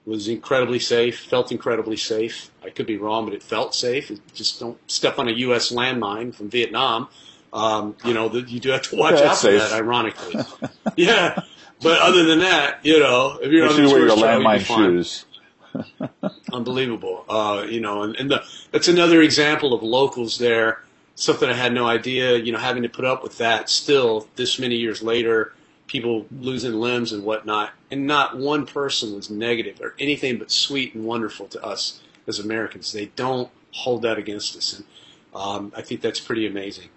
was 0.06 0.28
incredibly 0.28 0.80
safe, 0.80 1.20
felt 1.20 1.52
incredibly 1.52 1.98
safe. 1.98 2.52
I 2.64 2.70
could 2.70 2.86
be 2.86 2.98
wrong, 2.98 3.26
but 3.26 3.34
it 3.34 3.42
felt 3.42 3.74
safe. 3.74 4.12
just 4.34 4.60
don't 4.60 4.78
step 4.90 5.18
on 5.18 5.28
a 5.28 5.32
U.S. 5.32 5.72
landmine 5.72 6.34
from 6.34 6.50
Vietnam. 6.50 7.08
Um, 7.52 7.96
you 8.04 8.14
know, 8.14 8.30
the, 8.30 8.42
you 8.42 8.60
do 8.60 8.70
have 8.70 8.84
to 8.84 8.96
watch 8.98 9.22
out 9.22 9.38
for 9.38 9.52
that, 9.52 9.72
ironically. 9.72 10.44
yeah. 10.96 11.42
But 11.86 12.02
other 12.02 12.24
than 12.26 12.40
that, 12.40 12.80
you 12.84 13.00
know, 13.00 13.38
if 13.42 13.52
you're 13.52 13.68
Make 13.68 13.78
on 13.78 13.84
the 13.84 13.90
wear 13.90 14.08
your 14.08 14.18
landmine 14.18 14.66
shoes. 14.66 15.26
Unbelievable. 16.54 17.26
Uh, 17.30 17.66
you 17.70 17.80
know, 17.80 18.04
and, 18.04 18.16
and 18.16 18.32
the, 18.32 18.44
that's 18.72 18.88
another 18.88 19.22
example 19.22 19.74
of 19.74 19.84
locals 19.84 20.38
there. 20.38 20.84
Something 21.16 21.50
I 21.50 21.54
had 21.54 21.74
no 21.74 21.86
idea, 21.86 22.38
you 22.38 22.52
know, 22.52 22.58
having 22.58 22.84
to 22.84 22.90
put 22.90 23.06
up 23.06 23.24
with 23.24 23.38
that 23.38 23.70
still 23.70 24.28
this 24.36 24.60
many 24.60 24.76
years 24.76 25.02
later 25.02 25.54
people 25.88 26.26
losing 26.32 26.74
limbs 26.74 27.12
and 27.12 27.24
whatnot, 27.24 27.72
and 27.92 28.08
not 28.08 28.38
one 28.38 28.66
person 28.66 29.16
was 29.16 29.30
negative 29.30 29.80
or 29.82 29.94
anything 30.00 30.38
but 30.38 30.52
sweet 30.52 30.96
and 30.96 31.06
wonderful 31.06 31.48
to 31.48 31.64
us 31.64 32.02
as 32.28 32.40
Americans. 32.40 32.92
They 32.92 33.08
don't 33.16 33.50
hold 33.72 34.02
that 34.02 34.18
against 34.18 34.56
us, 34.58 34.74
and 34.74 34.86
um, 35.34 35.72
I 35.76 35.82
think 35.82 36.02
that's 36.02 36.20
pretty 36.20 36.48
amazing. 36.48 36.90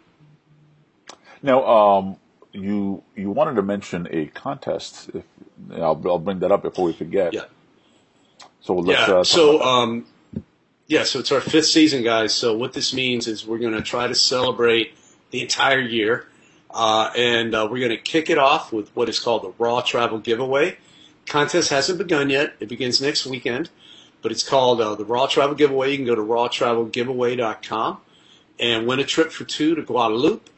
Now, 1.42 1.64
um, 1.66 2.16
you 2.58 3.02
you 3.16 3.30
wanted 3.30 3.54
to 3.54 3.62
mention 3.62 4.08
a 4.10 4.26
contest. 4.26 5.10
If, 5.14 5.24
I'll, 5.72 6.00
I'll 6.06 6.18
bring 6.18 6.40
that 6.40 6.52
up 6.52 6.62
before 6.62 6.86
we 6.86 6.92
forget. 6.92 7.32
Yeah. 7.32 7.44
So 8.60 8.74
let's. 8.76 9.08
Yeah. 9.08 9.14
Uh, 9.16 9.24
so. 9.24 9.62
Um, 9.62 10.06
yeah, 10.86 11.04
so 11.04 11.18
it's 11.18 11.30
our 11.32 11.42
fifth 11.42 11.66
season, 11.66 12.02
guys. 12.02 12.34
So 12.34 12.56
what 12.56 12.72
this 12.72 12.94
means 12.94 13.28
is 13.28 13.46
we're 13.46 13.58
going 13.58 13.74
to 13.74 13.82
try 13.82 14.06
to 14.06 14.14
celebrate 14.14 14.96
the 15.30 15.42
entire 15.42 15.80
year 15.80 16.26
uh, 16.70 17.10
and 17.16 17.54
uh, 17.54 17.68
we're 17.70 17.78
going 17.78 17.90
to 17.90 17.96
kick 17.96 18.30
it 18.30 18.38
off 18.38 18.72
with 18.72 18.94
what 18.94 19.08
is 19.08 19.18
called 19.18 19.42
the 19.42 19.52
Raw 19.58 19.80
Travel 19.80 20.18
Giveaway. 20.18 20.76
Contest 21.26 21.70
hasn't 21.70 21.98
begun 21.98 22.30
yet. 22.30 22.54
It 22.60 22.68
begins 22.68 23.00
next 23.00 23.26
weekend, 23.26 23.70
but 24.22 24.32
it's 24.32 24.46
called 24.46 24.80
uh, 24.80 24.94
the 24.94 25.04
Raw 25.04 25.26
Travel 25.26 25.54
Giveaway. 25.54 25.90
You 25.92 25.96
can 25.98 26.06
go 26.06 26.14
to 26.14 26.22
rawtravelgiveaway.com 26.22 27.98
and 28.58 28.86
win 28.86 28.98
a 28.98 29.04
trip 29.04 29.30
for 29.30 29.44
two 29.44 29.74
to 29.74 29.82
Guadeloupe. 29.82 30.48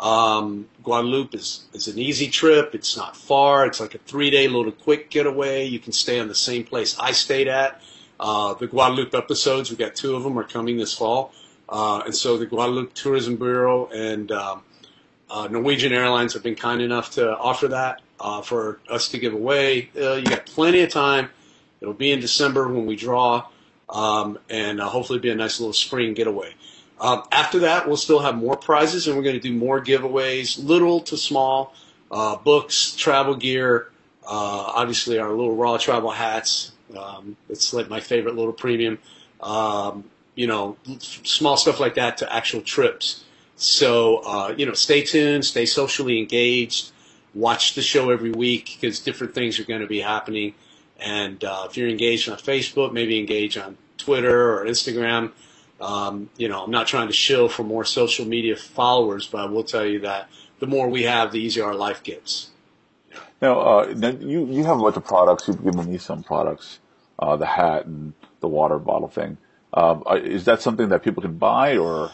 Um, 0.00 0.66
Guadeloupe 0.82 1.34
is, 1.34 1.66
is 1.74 1.86
an 1.86 1.98
easy 1.98 2.28
trip. 2.28 2.74
It's 2.74 2.96
not 2.96 3.16
far. 3.16 3.66
It's 3.66 3.80
like 3.80 3.94
a 3.94 3.98
three 3.98 4.30
day 4.30 4.48
little 4.48 4.72
quick 4.72 5.10
getaway. 5.10 5.66
You 5.66 5.78
can 5.78 5.92
stay 5.92 6.18
in 6.18 6.26
the 6.26 6.34
same 6.34 6.64
place 6.64 6.98
I 6.98 7.12
stayed 7.12 7.48
at. 7.48 7.80
Uh, 8.18 8.54
the 8.54 8.66
Guadeloupe 8.66 9.14
episodes, 9.14 9.70
we 9.70 9.76
got 9.76 9.94
two 9.94 10.16
of 10.16 10.22
them, 10.22 10.38
are 10.38 10.44
coming 10.44 10.78
this 10.78 10.94
fall. 10.94 11.32
Uh, 11.68 12.02
and 12.04 12.14
so 12.14 12.36
the 12.36 12.46
Guadeloupe 12.46 12.94
Tourism 12.94 13.36
Bureau 13.36 13.86
and 13.86 14.32
um, 14.32 14.62
uh, 15.30 15.48
Norwegian 15.50 15.92
Airlines 15.92 16.32
have 16.32 16.42
been 16.42 16.56
kind 16.56 16.82
enough 16.82 17.12
to 17.12 17.36
offer 17.36 17.68
that 17.68 18.00
uh, 18.18 18.42
for 18.42 18.80
us 18.88 19.08
to 19.08 19.18
give 19.18 19.32
away. 19.32 19.90
Uh, 19.96 20.14
you 20.14 20.24
got 20.24 20.46
plenty 20.46 20.80
of 20.80 20.90
time. 20.90 21.30
It'll 21.80 21.94
be 21.94 22.10
in 22.10 22.20
December 22.20 22.68
when 22.68 22.86
we 22.86 22.96
draw, 22.96 23.46
um, 23.88 24.38
and 24.50 24.80
uh, 24.80 24.88
hopefully 24.88 25.18
be 25.18 25.30
a 25.30 25.34
nice 25.34 25.60
little 25.60 25.72
spring 25.72 26.14
getaway. 26.14 26.54
Um, 27.00 27.22
after 27.32 27.60
that, 27.60 27.86
we'll 27.88 27.96
still 27.96 28.20
have 28.20 28.36
more 28.36 28.56
prizes, 28.56 29.08
and 29.08 29.16
we're 29.16 29.22
going 29.22 29.40
to 29.40 29.40
do 29.40 29.54
more 29.54 29.82
giveaways, 29.82 30.62
little 30.62 31.00
to 31.00 31.16
small, 31.16 31.74
uh, 32.10 32.36
books, 32.36 32.94
travel 32.94 33.34
gear, 33.34 33.90
uh, 34.24 34.72
obviously 34.76 35.18
our 35.18 35.30
little 35.30 35.56
raw 35.56 35.78
travel 35.78 36.10
hats. 36.10 36.72
Um, 36.96 37.36
it's 37.48 37.72
like 37.72 37.88
my 37.88 38.00
favorite 38.00 38.36
little 38.36 38.52
premium. 38.52 38.98
Um, 39.40 40.04
you 40.34 40.46
know, 40.46 40.76
small 41.00 41.56
stuff 41.56 41.80
like 41.80 41.94
that 41.94 42.18
to 42.18 42.34
actual 42.34 42.60
trips. 42.60 43.24
So, 43.56 44.18
uh, 44.18 44.54
you 44.56 44.66
know, 44.66 44.72
stay 44.72 45.02
tuned, 45.02 45.44
stay 45.44 45.66
socially 45.66 46.18
engaged, 46.18 46.92
watch 47.34 47.74
the 47.74 47.82
show 47.82 48.10
every 48.10 48.30
week 48.30 48.78
because 48.80 49.00
different 49.00 49.34
things 49.34 49.58
are 49.58 49.64
going 49.64 49.80
to 49.80 49.86
be 49.86 50.00
happening. 50.00 50.54
And 50.98 51.42
uh, 51.44 51.66
if 51.68 51.76
you're 51.76 51.88
engaged 51.88 52.28
on 52.28 52.38
Facebook, 52.38 52.92
maybe 52.92 53.18
engage 53.18 53.56
on 53.56 53.76
Twitter 53.98 54.52
or 54.58 54.64
Instagram. 54.64 55.32
Um, 55.80 56.28
you 56.36 56.48
know, 56.48 56.62
I'm 56.62 56.70
not 56.70 56.86
trying 56.86 57.06
to 57.08 57.12
shill 57.14 57.48
for 57.48 57.64
more 57.64 57.84
social 57.84 58.26
media 58.26 58.56
followers, 58.56 59.26
but 59.26 59.40
I 59.40 59.46
will 59.46 59.64
tell 59.64 59.86
you 59.86 60.00
that 60.00 60.28
the 60.58 60.66
more 60.66 60.88
we 60.88 61.04
have, 61.04 61.32
the 61.32 61.40
easier 61.40 61.64
our 61.64 61.74
life 61.74 62.02
gets. 62.02 62.50
Now, 63.40 63.60
uh, 63.60 63.86
you, 64.20 64.46
you 64.46 64.64
have 64.64 64.78
a 64.78 64.82
bunch 64.82 64.96
of 64.96 65.04
products. 65.04 65.48
You've 65.48 65.64
given 65.64 65.90
me 65.90 65.98
some 65.98 66.22
products. 66.22 66.78
uh, 67.20 67.36
the 67.36 67.46
hat 67.46 67.86
and 67.86 68.14
the 68.40 68.48
water 68.48 68.78
bottle 68.78 69.08
thing. 69.08 69.36
Um, 69.72 70.02
uh, 70.10 70.14
is 70.14 70.46
that 70.46 70.62
something 70.62 70.88
that 70.88 71.04
people 71.04 71.22
can 71.22 71.36
buy 71.38 71.76
or? 71.76 72.10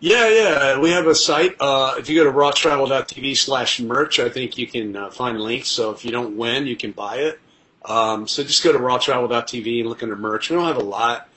Yeah, 0.00 0.28
yeah. 0.28 0.80
We 0.80 0.90
have 0.90 1.06
a 1.06 1.14
site. 1.14 1.56
Uh, 1.60 1.94
if 1.98 2.08
you 2.08 2.16
go 2.16 2.24
to 2.24 2.36
rawtravel.tv 2.36 3.36
slash 3.36 3.80
merch, 3.80 4.18
I 4.18 4.28
think 4.28 4.56
you 4.58 4.66
can 4.66 4.96
uh, 4.96 5.10
find 5.10 5.40
links. 5.40 5.68
So 5.68 5.90
if 5.90 6.04
you 6.04 6.10
don't 6.10 6.36
win, 6.36 6.66
you 6.66 6.76
can 6.76 6.92
buy 6.92 7.16
it. 7.16 7.40
Um, 7.84 8.26
so 8.26 8.42
just 8.42 8.64
go 8.64 8.72
to 8.72 8.78
rawtravel.tv 8.78 9.80
and 9.80 9.88
look 9.88 10.02
under 10.02 10.16
merch. 10.16 10.50
We 10.50 10.56
don't 10.56 10.66
have 10.66 10.76
a 10.76 10.80
lot. 10.80 11.27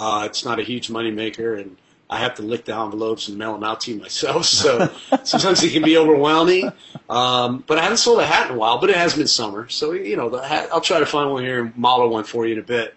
Uh, 0.00 0.24
it's 0.24 0.46
not 0.46 0.58
a 0.58 0.62
huge 0.62 0.88
money 0.88 1.10
maker, 1.10 1.56
and 1.56 1.76
I 2.08 2.20
have 2.20 2.36
to 2.36 2.42
lick 2.42 2.64
the 2.64 2.74
envelopes 2.74 3.28
and 3.28 3.36
mail 3.36 3.52
them 3.52 3.62
out 3.62 3.82
to 3.82 3.92
you 3.92 4.00
myself. 4.00 4.46
So 4.60 4.90
sometimes 5.24 5.62
it 5.62 5.72
can 5.72 5.82
be 5.82 5.98
overwhelming. 5.98 6.72
Um, 7.10 7.62
but 7.66 7.76
I 7.76 7.82
haven't 7.82 7.98
sold 7.98 8.18
a 8.18 8.26
hat 8.26 8.48
in 8.48 8.56
a 8.56 8.58
while, 8.58 8.78
but 8.78 8.88
it 8.88 8.96
has 8.96 9.14
been 9.14 9.26
summer. 9.26 9.68
So, 9.68 9.92
you 9.92 10.16
know, 10.16 10.30
the 10.30 10.42
hat, 10.42 10.70
I'll 10.72 10.80
try 10.80 11.00
to 11.00 11.06
find 11.06 11.30
one 11.30 11.42
here 11.42 11.62
and 11.62 11.76
model 11.76 12.08
one 12.08 12.24
for 12.24 12.46
you 12.46 12.54
in 12.54 12.58
a 12.58 12.62
bit. 12.62 12.94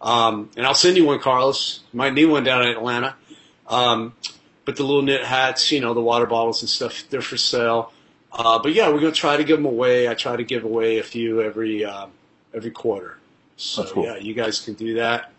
Um, 0.00 0.48
and 0.56 0.64
I'll 0.64 0.76
send 0.76 0.96
you 0.96 1.04
one, 1.04 1.18
Carlos. 1.18 1.80
You 1.92 1.96
might 1.96 2.14
need 2.14 2.26
one 2.26 2.44
down 2.44 2.62
in 2.62 2.68
Atlanta. 2.68 3.16
Um, 3.66 4.14
but 4.64 4.76
the 4.76 4.84
little 4.84 5.02
knit 5.02 5.24
hats, 5.24 5.72
you 5.72 5.80
know, 5.80 5.92
the 5.92 6.02
water 6.02 6.26
bottles 6.26 6.62
and 6.62 6.68
stuff, 6.68 7.02
they're 7.10 7.20
for 7.20 7.36
sale. 7.36 7.92
Uh, 8.30 8.60
but 8.60 8.72
yeah, 8.72 8.88
we're 8.90 9.00
going 9.00 9.12
to 9.12 9.18
try 9.18 9.36
to 9.36 9.44
give 9.44 9.56
them 9.56 9.66
away. 9.66 10.08
I 10.08 10.14
try 10.14 10.36
to 10.36 10.44
give 10.44 10.62
away 10.62 10.98
a 10.98 11.02
few 11.02 11.42
every, 11.42 11.84
uh, 11.84 12.06
every 12.54 12.70
quarter. 12.70 13.18
So 13.56 13.84
cool. 13.86 14.04
yeah, 14.04 14.16
you 14.16 14.34
guys 14.34 14.60
can 14.60 14.74
do 14.74 14.94
that. 14.94 15.32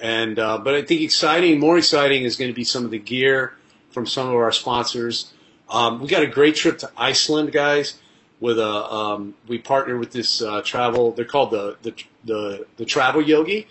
And 0.00 0.38
uh, 0.38 0.58
but 0.58 0.74
I 0.74 0.82
think 0.82 1.00
exciting, 1.00 1.58
more 1.58 1.76
exciting 1.76 2.22
is 2.22 2.36
going 2.36 2.50
to 2.50 2.54
be 2.54 2.64
some 2.64 2.84
of 2.84 2.90
the 2.90 2.98
gear 2.98 3.54
from 3.90 4.06
some 4.06 4.28
of 4.28 4.34
our 4.34 4.52
sponsors. 4.52 5.32
Um, 5.68 6.00
we 6.00 6.08
got 6.08 6.22
a 6.22 6.26
great 6.26 6.54
trip 6.54 6.78
to 6.78 6.90
Iceland, 6.96 7.52
guys. 7.52 7.98
With 8.40 8.60
a 8.60 8.68
um, 8.68 9.34
we 9.48 9.58
partner 9.58 9.96
with 9.96 10.12
this 10.12 10.40
uh, 10.40 10.62
travel. 10.62 11.10
They're 11.10 11.24
called 11.24 11.50
the 11.50 11.76
the 11.82 11.94
the, 12.24 12.66
the 12.76 12.84
Travel 12.84 13.20
Yogi, 13.20 13.66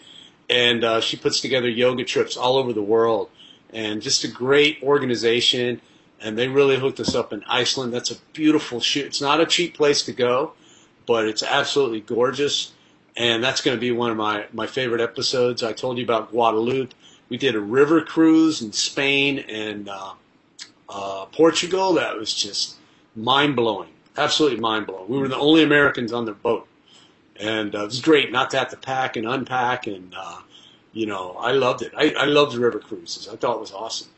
and 0.49 0.83
uh, 0.83 0.99
she 0.99 1.15
puts 1.15 1.39
together 1.39 1.69
yoga 1.69 2.03
trips 2.03 2.35
all 2.35 2.57
over 2.57 2.73
the 2.73 2.83
world. 2.83 3.29
And 3.71 4.01
just 4.01 4.23
a 4.23 4.27
great 4.27 4.79
organization. 4.83 5.81
And 6.19 6.37
they 6.37 6.47
really 6.47 6.79
hooked 6.79 6.99
us 6.99 7.13
up 7.13 7.31
in 7.31 7.43
Iceland. 7.47 7.93
That's 7.93 8.09
a 8.09 8.15
beautiful 8.33 8.79
shoot. 8.79 9.05
It's 9.05 9.21
not 9.21 9.39
a 9.39 9.45
cheap 9.45 9.75
place 9.75 10.01
to 10.03 10.13
go, 10.13 10.53
but 11.05 11.27
it's 11.27 11.43
absolutely 11.43 12.01
gorgeous 12.01 12.71
and 13.17 13.43
that's 13.43 13.61
going 13.61 13.75
to 13.75 13.81
be 13.81 13.91
one 13.91 14.11
of 14.11 14.17
my, 14.17 14.45
my 14.53 14.67
favorite 14.67 15.01
episodes. 15.01 15.63
I 15.63 15.73
told 15.73 15.97
you 15.97 16.03
about 16.03 16.31
Guadeloupe. 16.31 16.93
We 17.29 17.37
did 17.37 17.55
a 17.55 17.59
river 17.59 18.01
cruise 18.01 18.61
in 18.61 18.71
Spain 18.71 19.39
and 19.39 19.89
uh, 19.89 20.13
uh, 20.87 21.25
Portugal. 21.25 21.93
That 21.93 22.15
was 22.15 22.33
just 22.33 22.75
mind 23.15 23.55
blowing, 23.55 23.89
absolutely 24.15 24.59
mind 24.59 24.85
blowing. 24.85 25.09
We 25.09 25.17
were 25.17 25.27
the 25.27 25.37
only 25.37 25.63
Americans 25.63 26.13
on 26.13 26.25
the 26.25 26.31
boat, 26.31 26.67
and 27.35 27.75
uh, 27.75 27.81
it 27.81 27.85
was 27.85 28.01
great 28.01 28.31
not 28.31 28.51
to 28.51 28.59
have 28.59 28.69
to 28.69 28.77
pack 28.77 29.17
and 29.17 29.27
unpack. 29.27 29.87
And 29.87 30.13
uh, 30.15 30.41
you 30.93 31.07
know, 31.07 31.35
I 31.39 31.51
loved 31.51 31.81
it. 31.81 31.91
I, 31.97 32.11
I 32.11 32.25
loved 32.25 32.55
river 32.55 32.79
cruises. 32.79 33.27
I 33.27 33.35
thought 33.35 33.55
it 33.55 33.61
was 33.61 33.73
awesome. 33.73 34.09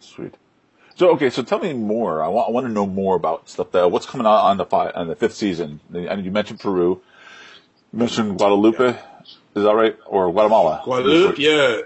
Sweet. 0.00 0.34
So 0.96 1.10
okay, 1.12 1.30
so 1.30 1.42
tell 1.42 1.60
me 1.60 1.72
more. 1.72 2.22
I 2.22 2.28
want, 2.28 2.48
I 2.48 2.52
want 2.52 2.66
to 2.66 2.72
know 2.72 2.86
more 2.86 3.16
about 3.16 3.48
stuff. 3.48 3.70
That, 3.70 3.90
what's 3.90 4.06
coming 4.06 4.26
out 4.26 4.44
on 4.44 4.58
the 4.58 4.66
five, 4.66 4.92
on 4.94 5.06
the 5.06 5.16
fifth 5.16 5.34
season? 5.34 5.80
I 5.94 5.98
And 5.98 6.24
you 6.24 6.30
mentioned 6.30 6.60
Peru. 6.60 7.00
Mentioned 7.92 8.38
Guadalupe. 8.38 8.84
Yeah. 8.84 9.02
Is 9.54 9.64
that 9.64 9.74
right? 9.74 9.96
Or 10.06 10.30
Guatemala? 10.30 10.82
Guadeloupe, 10.84 11.38
yeah. 11.38 11.80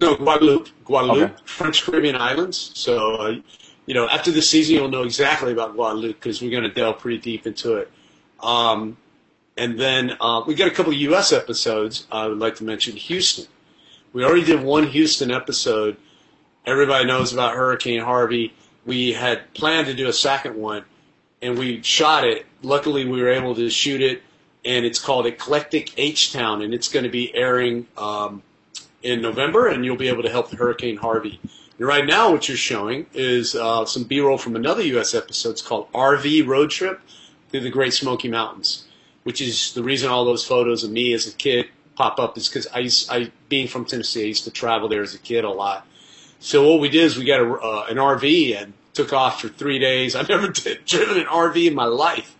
No, 0.00 0.16
Guadeloupe. 0.16 0.68
Guadeloupe, 0.84 1.30
okay. 1.30 1.42
French 1.44 1.82
Caribbean 1.82 2.16
islands. 2.16 2.70
So, 2.74 3.16
uh, 3.16 3.34
you 3.86 3.94
know, 3.94 4.08
after 4.08 4.30
the 4.30 4.40
season, 4.40 4.76
you'll 4.76 4.88
know 4.88 5.02
exactly 5.02 5.52
about 5.52 5.74
Guadeloupe 5.74 6.20
because 6.20 6.40
we're 6.40 6.50
going 6.50 6.62
to 6.62 6.70
delve 6.70 7.00
pretty 7.00 7.18
deep 7.18 7.46
into 7.46 7.76
it. 7.76 7.90
Um, 8.40 8.96
and 9.56 9.78
then 9.78 10.16
uh, 10.20 10.42
we 10.46 10.54
got 10.54 10.68
a 10.68 10.70
couple 10.70 10.92
of 10.92 10.98
U.S. 11.00 11.32
episodes. 11.32 12.06
I 12.10 12.26
would 12.28 12.38
like 12.38 12.56
to 12.56 12.64
mention 12.64 12.96
Houston. 12.96 13.46
We 14.12 14.24
already 14.24 14.44
did 14.44 14.62
one 14.62 14.86
Houston 14.86 15.30
episode. 15.30 15.96
Everybody 16.64 17.04
knows 17.04 17.32
about 17.32 17.54
Hurricane 17.54 18.00
Harvey. 18.00 18.54
We 18.86 19.12
had 19.12 19.52
planned 19.54 19.86
to 19.88 19.94
do 19.94 20.08
a 20.08 20.12
second 20.12 20.56
one, 20.56 20.84
and 21.42 21.58
we 21.58 21.82
shot 21.82 22.24
it. 22.24 22.46
Luckily, 22.62 23.04
we 23.04 23.20
were 23.20 23.28
able 23.28 23.54
to 23.56 23.68
shoot 23.68 24.00
it 24.00 24.22
and 24.64 24.84
it's 24.84 24.98
called 24.98 25.26
Eclectic 25.26 25.98
H 25.98 26.32
Town, 26.32 26.62
and 26.62 26.74
it's 26.74 26.88
going 26.88 27.04
to 27.04 27.10
be 27.10 27.34
airing 27.34 27.86
um, 27.96 28.42
in 29.02 29.22
November, 29.22 29.68
and 29.68 29.84
you'll 29.84 29.96
be 29.96 30.08
able 30.08 30.22
to 30.22 30.30
help 30.30 30.50
Hurricane 30.52 30.96
Harvey. 30.96 31.40
And 31.78 31.86
right 31.86 32.04
now, 32.04 32.30
what 32.30 32.48
you're 32.48 32.58
showing 32.58 33.06
is 33.14 33.54
uh, 33.54 33.86
some 33.86 34.04
B-roll 34.04 34.36
from 34.36 34.56
another 34.56 34.82
U.S. 34.82 35.14
episode. 35.14 35.50
It's 35.50 35.62
called 35.62 35.90
RV 35.92 36.46
Road 36.46 36.70
Trip 36.70 37.00
through 37.50 37.60
the 37.60 37.70
Great 37.70 37.94
Smoky 37.94 38.28
Mountains, 38.28 38.84
which 39.22 39.40
is 39.40 39.72
the 39.72 39.82
reason 39.82 40.10
all 40.10 40.24
those 40.24 40.44
photos 40.44 40.84
of 40.84 40.90
me 40.90 41.14
as 41.14 41.26
a 41.26 41.32
kid 41.32 41.68
pop 41.96 42.18
up 42.18 42.36
is 42.36 42.48
because 42.48 42.66
I, 42.68 42.80
used, 42.80 43.10
I, 43.10 43.30
being 43.48 43.66
from 43.66 43.84
Tennessee, 43.84 44.22
I 44.22 44.26
used 44.26 44.44
to 44.44 44.50
travel 44.50 44.88
there 44.88 45.02
as 45.02 45.14
a 45.14 45.18
kid 45.18 45.44
a 45.44 45.50
lot. 45.50 45.86
So 46.38 46.70
what 46.70 46.80
we 46.80 46.88
did 46.88 47.04
is 47.04 47.18
we 47.18 47.24
got 47.24 47.40
a, 47.40 47.52
uh, 47.52 47.86
an 47.90 47.96
RV 47.96 48.60
and 48.60 48.72
took 48.94 49.12
off 49.12 49.40
for 49.40 49.48
three 49.48 49.78
days. 49.78 50.14
I've 50.16 50.28
never 50.28 50.48
driven 50.48 51.18
an 51.18 51.26
RV 51.26 51.66
in 51.66 51.74
my 51.74 51.84
life 51.84 52.36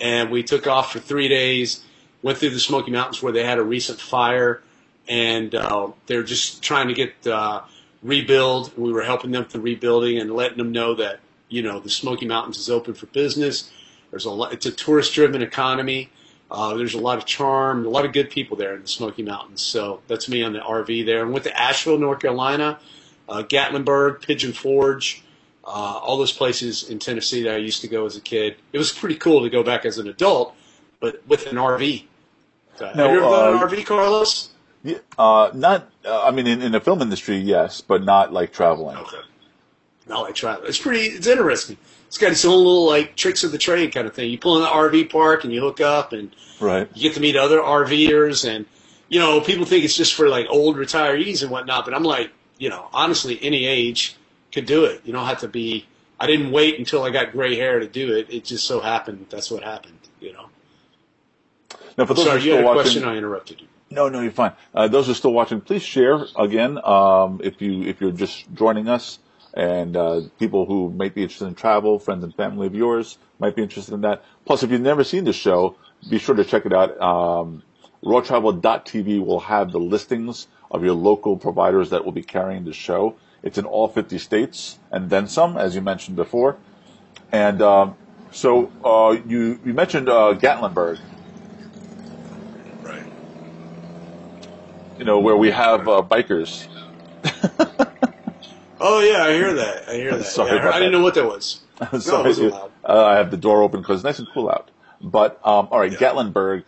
and 0.00 0.30
we 0.30 0.42
took 0.42 0.66
off 0.66 0.92
for 0.92 0.98
three 0.98 1.28
days. 1.28 1.84
Went 2.22 2.38
through 2.38 2.50
the 2.50 2.60
Smoky 2.60 2.90
Mountains 2.90 3.22
where 3.22 3.32
they 3.32 3.44
had 3.44 3.58
a 3.58 3.62
recent 3.62 4.00
fire, 4.00 4.62
and 5.08 5.54
uh, 5.54 5.88
they're 6.06 6.24
just 6.24 6.62
trying 6.62 6.88
to 6.88 6.94
get 6.94 7.26
uh, 7.26 7.62
rebuild. 8.02 8.76
We 8.76 8.92
were 8.92 9.02
helping 9.02 9.30
them 9.30 9.44
through 9.44 9.62
rebuilding 9.62 10.18
and 10.18 10.32
letting 10.32 10.58
them 10.58 10.72
know 10.72 10.94
that 10.94 11.20
you 11.48 11.62
know 11.62 11.78
the 11.78 11.90
Smoky 11.90 12.26
Mountains 12.26 12.58
is 12.58 12.68
open 12.68 12.94
for 12.94 13.06
business. 13.06 13.70
There's 14.10 14.24
a 14.24 14.30
lot, 14.30 14.52
it's 14.52 14.66
a 14.66 14.72
tourist-driven 14.72 15.42
economy. 15.42 16.10
Uh, 16.50 16.74
there's 16.74 16.94
a 16.94 16.98
lot 16.98 17.18
of 17.18 17.26
charm, 17.26 17.84
a 17.84 17.90
lot 17.90 18.06
of 18.06 18.12
good 18.12 18.30
people 18.30 18.56
there 18.56 18.74
in 18.74 18.82
the 18.82 18.88
Smoky 18.88 19.22
Mountains. 19.22 19.60
So 19.60 20.00
that's 20.08 20.28
me 20.28 20.42
on 20.42 20.54
the 20.54 20.60
RV 20.60 21.04
there. 21.04 21.22
And 21.22 21.32
went 21.32 21.44
to 21.44 21.60
Asheville, 21.60 21.98
North 21.98 22.20
Carolina, 22.20 22.80
uh, 23.28 23.42
Gatlinburg, 23.42 24.22
Pigeon 24.22 24.54
Forge, 24.54 25.22
uh, 25.68 25.98
all 25.98 26.16
those 26.16 26.32
places 26.32 26.88
in 26.88 26.98
Tennessee 26.98 27.42
that 27.42 27.54
I 27.54 27.58
used 27.58 27.82
to 27.82 27.88
go 27.88 28.06
as 28.06 28.16
a 28.16 28.20
kid. 28.20 28.56
It 28.72 28.78
was 28.78 28.90
pretty 28.90 29.16
cool 29.16 29.42
to 29.42 29.50
go 29.50 29.62
back 29.62 29.84
as 29.84 29.98
an 29.98 30.08
adult, 30.08 30.54
but 30.98 31.26
with 31.28 31.46
an 31.46 31.56
RV. 31.56 32.04
Uh, 32.80 32.86
have 32.86 32.96
you 32.96 33.02
ever 33.02 33.20
done 33.20 33.56
an 33.56 33.62
uh, 33.62 33.66
RV, 33.66 33.86
Carlos? 33.86 34.50
Yeah, 34.82 34.98
uh, 35.18 35.50
not. 35.52 35.90
Uh, 36.04 36.22
I 36.22 36.30
mean, 36.30 36.46
in, 36.46 36.62
in, 36.62 36.72
the 36.72 36.80
film 36.80 37.02
industry, 37.02 37.36
yes, 37.36 37.80
but 37.80 38.04
not 38.04 38.32
like 38.32 38.52
traveling. 38.52 38.96
Okay. 38.96 39.18
Not 40.06 40.22
like 40.22 40.34
traveling. 40.34 40.68
It's 40.68 40.78
pretty. 40.78 41.06
It's 41.06 41.26
interesting. 41.26 41.76
It's 42.06 42.16
got 42.16 42.30
its 42.32 42.44
own 42.44 42.56
little 42.56 42.86
like 42.86 43.16
tricks 43.16 43.44
of 43.44 43.52
the 43.52 43.58
trade 43.58 43.92
kind 43.92 44.06
of 44.06 44.14
thing. 44.14 44.30
You 44.30 44.38
pull 44.38 44.56
in 44.56 44.62
the 44.62 44.68
RV 44.68 45.10
park 45.10 45.44
and 45.44 45.52
you 45.52 45.60
hook 45.60 45.80
up, 45.80 46.12
and 46.12 46.34
right. 46.60 46.88
you 46.94 47.02
get 47.02 47.14
to 47.14 47.20
meet 47.20 47.36
other 47.36 47.58
RVers, 47.58 48.48
and 48.48 48.64
you 49.08 49.18
know 49.18 49.40
people 49.40 49.66
think 49.66 49.84
it's 49.84 49.96
just 49.96 50.14
for 50.14 50.28
like 50.28 50.46
old 50.48 50.76
retirees 50.76 51.42
and 51.42 51.50
whatnot. 51.50 51.84
But 51.84 51.94
I'm 51.94 52.04
like, 52.04 52.30
you 52.58 52.70
know, 52.70 52.88
honestly, 52.92 53.38
any 53.42 53.66
age 53.66 54.16
could 54.52 54.66
do 54.66 54.84
it. 54.84 55.02
You 55.04 55.12
don't 55.12 55.26
have 55.26 55.40
to 55.40 55.48
be. 55.48 55.86
I 56.20 56.26
didn't 56.26 56.50
wait 56.50 56.78
until 56.78 57.02
I 57.02 57.10
got 57.10 57.32
gray 57.32 57.56
hair 57.56 57.78
to 57.78 57.86
do 57.86 58.16
it. 58.16 58.32
It 58.32 58.44
just 58.44 58.66
so 58.66 58.80
happened 58.80 59.26
that's 59.30 59.50
what 59.50 59.62
happened. 59.62 59.98
You 60.20 60.32
know. 60.32 60.46
Now, 61.96 62.06
for 62.06 62.14
those 62.14 62.26
Sorry, 62.26 62.42
you 62.42 62.52
had 62.52 62.62
a 62.62 62.66
watching, 62.66 62.82
question. 62.82 63.04
I 63.04 63.16
interrupted 63.16 63.60
you. 63.60 63.68
No, 63.90 64.08
no, 64.08 64.20
you're 64.20 64.30
fine. 64.30 64.52
Uh, 64.74 64.88
those 64.88 65.06
who 65.06 65.12
are 65.12 65.16
still 65.16 65.32
watching, 65.32 65.60
please 65.60 65.82
share 65.82 66.24
again. 66.36 66.78
Um, 66.84 67.40
if 67.42 67.60
you 67.60 67.82
if 67.82 68.00
you're 68.00 68.12
just 68.12 68.52
joining 68.54 68.88
us, 68.88 69.18
and 69.54 69.96
uh, 69.96 70.22
people 70.38 70.66
who 70.66 70.90
might 70.90 71.14
be 71.14 71.22
interested 71.22 71.46
in 71.46 71.54
travel, 71.54 71.98
friends 71.98 72.22
and 72.22 72.34
family 72.34 72.66
of 72.66 72.74
yours 72.74 73.18
might 73.38 73.56
be 73.56 73.62
interested 73.62 73.94
in 73.94 74.02
that. 74.02 74.24
Plus, 74.44 74.62
if 74.62 74.70
you've 74.70 74.80
never 74.80 75.04
seen 75.04 75.24
the 75.24 75.32
show, 75.32 75.76
be 76.08 76.18
sure 76.18 76.34
to 76.34 76.44
check 76.44 76.66
it 76.66 76.72
out. 76.72 77.00
Um, 77.00 77.62
rawtravel.tv 78.04 79.24
will 79.24 79.40
have 79.40 79.72
the 79.72 79.80
listings 79.80 80.46
of 80.70 80.84
your 80.84 80.94
local 80.94 81.36
providers 81.36 81.90
that 81.90 82.04
will 82.04 82.12
be 82.12 82.22
carrying 82.22 82.64
the 82.64 82.72
show. 82.72 83.16
It's 83.42 83.58
in 83.58 83.64
all 83.64 83.88
50 83.88 84.18
states 84.18 84.78
and 84.90 85.10
then 85.10 85.28
some, 85.28 85.56
as 85.56 85.74
you 85.74 85.80
mentioned 85.80 86.16
before. 86.16 86.58
And 87.32 87.62
um, 87.62 87.96
so 88.30 88.72
uh, 88.84 89.16
you 89.26 89.60
you 89.64 89.74
mentioned 89.74 90.08
uh, 90.08 90.34
Gatlinburg, 90.38 90.98
right? 92.82 93.04
You 94.98 95.04
know 95.04 95.20
where 95.20 95.36
we 95.36 95.50
have 95.50 95.88
uh, 95.88 96.02
bikers. 96.02 96.66
oh 98.80 99.00
yeah, 99.00 99.24
I 99.24 99.32
hear 99.32 99.54
that. 99.54 99.88
I 99.88 99.94
hear 99.94 100.16
that. 100.16 100.24
Sorry 100.24 100.56
yeah, 100.56 100.68
I, 100.68 100.76
I 100.76 100.78
didn't 100.78 100.92
know 100.92 101.02
what 101.02 101.14
that 101.14 101.26
was. 101.26 101.60
Sorry, 102.00 102.34
no, 102.34 102.70
uh, 102.84 103.04
I 103.04 103.16
have 103.16 103.30
the 103.30 103.36
door 103.36 103.62
open 103.62 103.80
because 103.80 103.96
it's 104.00 104.04
nice 104.04 104.18
and 104.18 104.28
cool 104.32 104.50
out. 104.50 104.70
But 105.00 105.40
um, 105.44 105.68
all 105.70 105.80
right, 105.80 105.92
yeah. 105.92 105.98
Gatlinburg. 105.98 106.64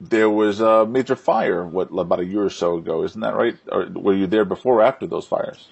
There 0.00 0.28
was 0.28 0.60
a 0.60 0.84
major 0.84 1.16
fire, 1.16 1.64
what 1.66 1.88
about 1.90 2.20
a 2.20 2.24
year 2.26 2.44
or 2.44 2.50
so 2.50 2.76
ago? 2.76 3.04
Isn't 3.04 3.22
that 3.22 3.34
right? 3.34 3.56
Or 3.72 3.86
were 3.86 4.14
you 4.14 4.26
there 4.26 4.44
before 4.44 4.80
or 4.80 4.82
after 4.82 5.06
those 5.06 5.26
fires? 5.26 5.68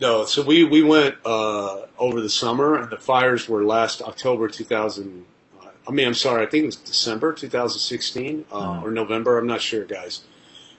No, 0.00 0.24
so 0.24 0.42
we 0.42 0.64
we 0.64 0.82
went 0.82 1.16
uh, 1.24 1.82
over 1.98 2.20
the 2.20 2.28
summer, 2.28 2.76
and 2.76 2.90
the 2.90 2.98
fires 2.98 3.48
were 3.48 3.64
last 3.64 4.00
October 4.00 4.48
2000. 4.48 5.24
Uh, 5.60 5.66
I 5.86 5.90
mean, 5.90 6.06
I'm 6.06 6.14
sorry, 6.14 6.46
I 6.46 6.46
think 6.48 6.62
it 6.62 6.66
was 6.66 6.76
December 6.76 7.32
2016 7.32 8.44
uh, 8.50 8.54
oh. 8.54 8.84
or 8.84 8.90
November. 8.90 9.38
I'm 9.38 9.46
not 9.46 9.60
sure, 9.60 9.84
guys, 9.84 10.22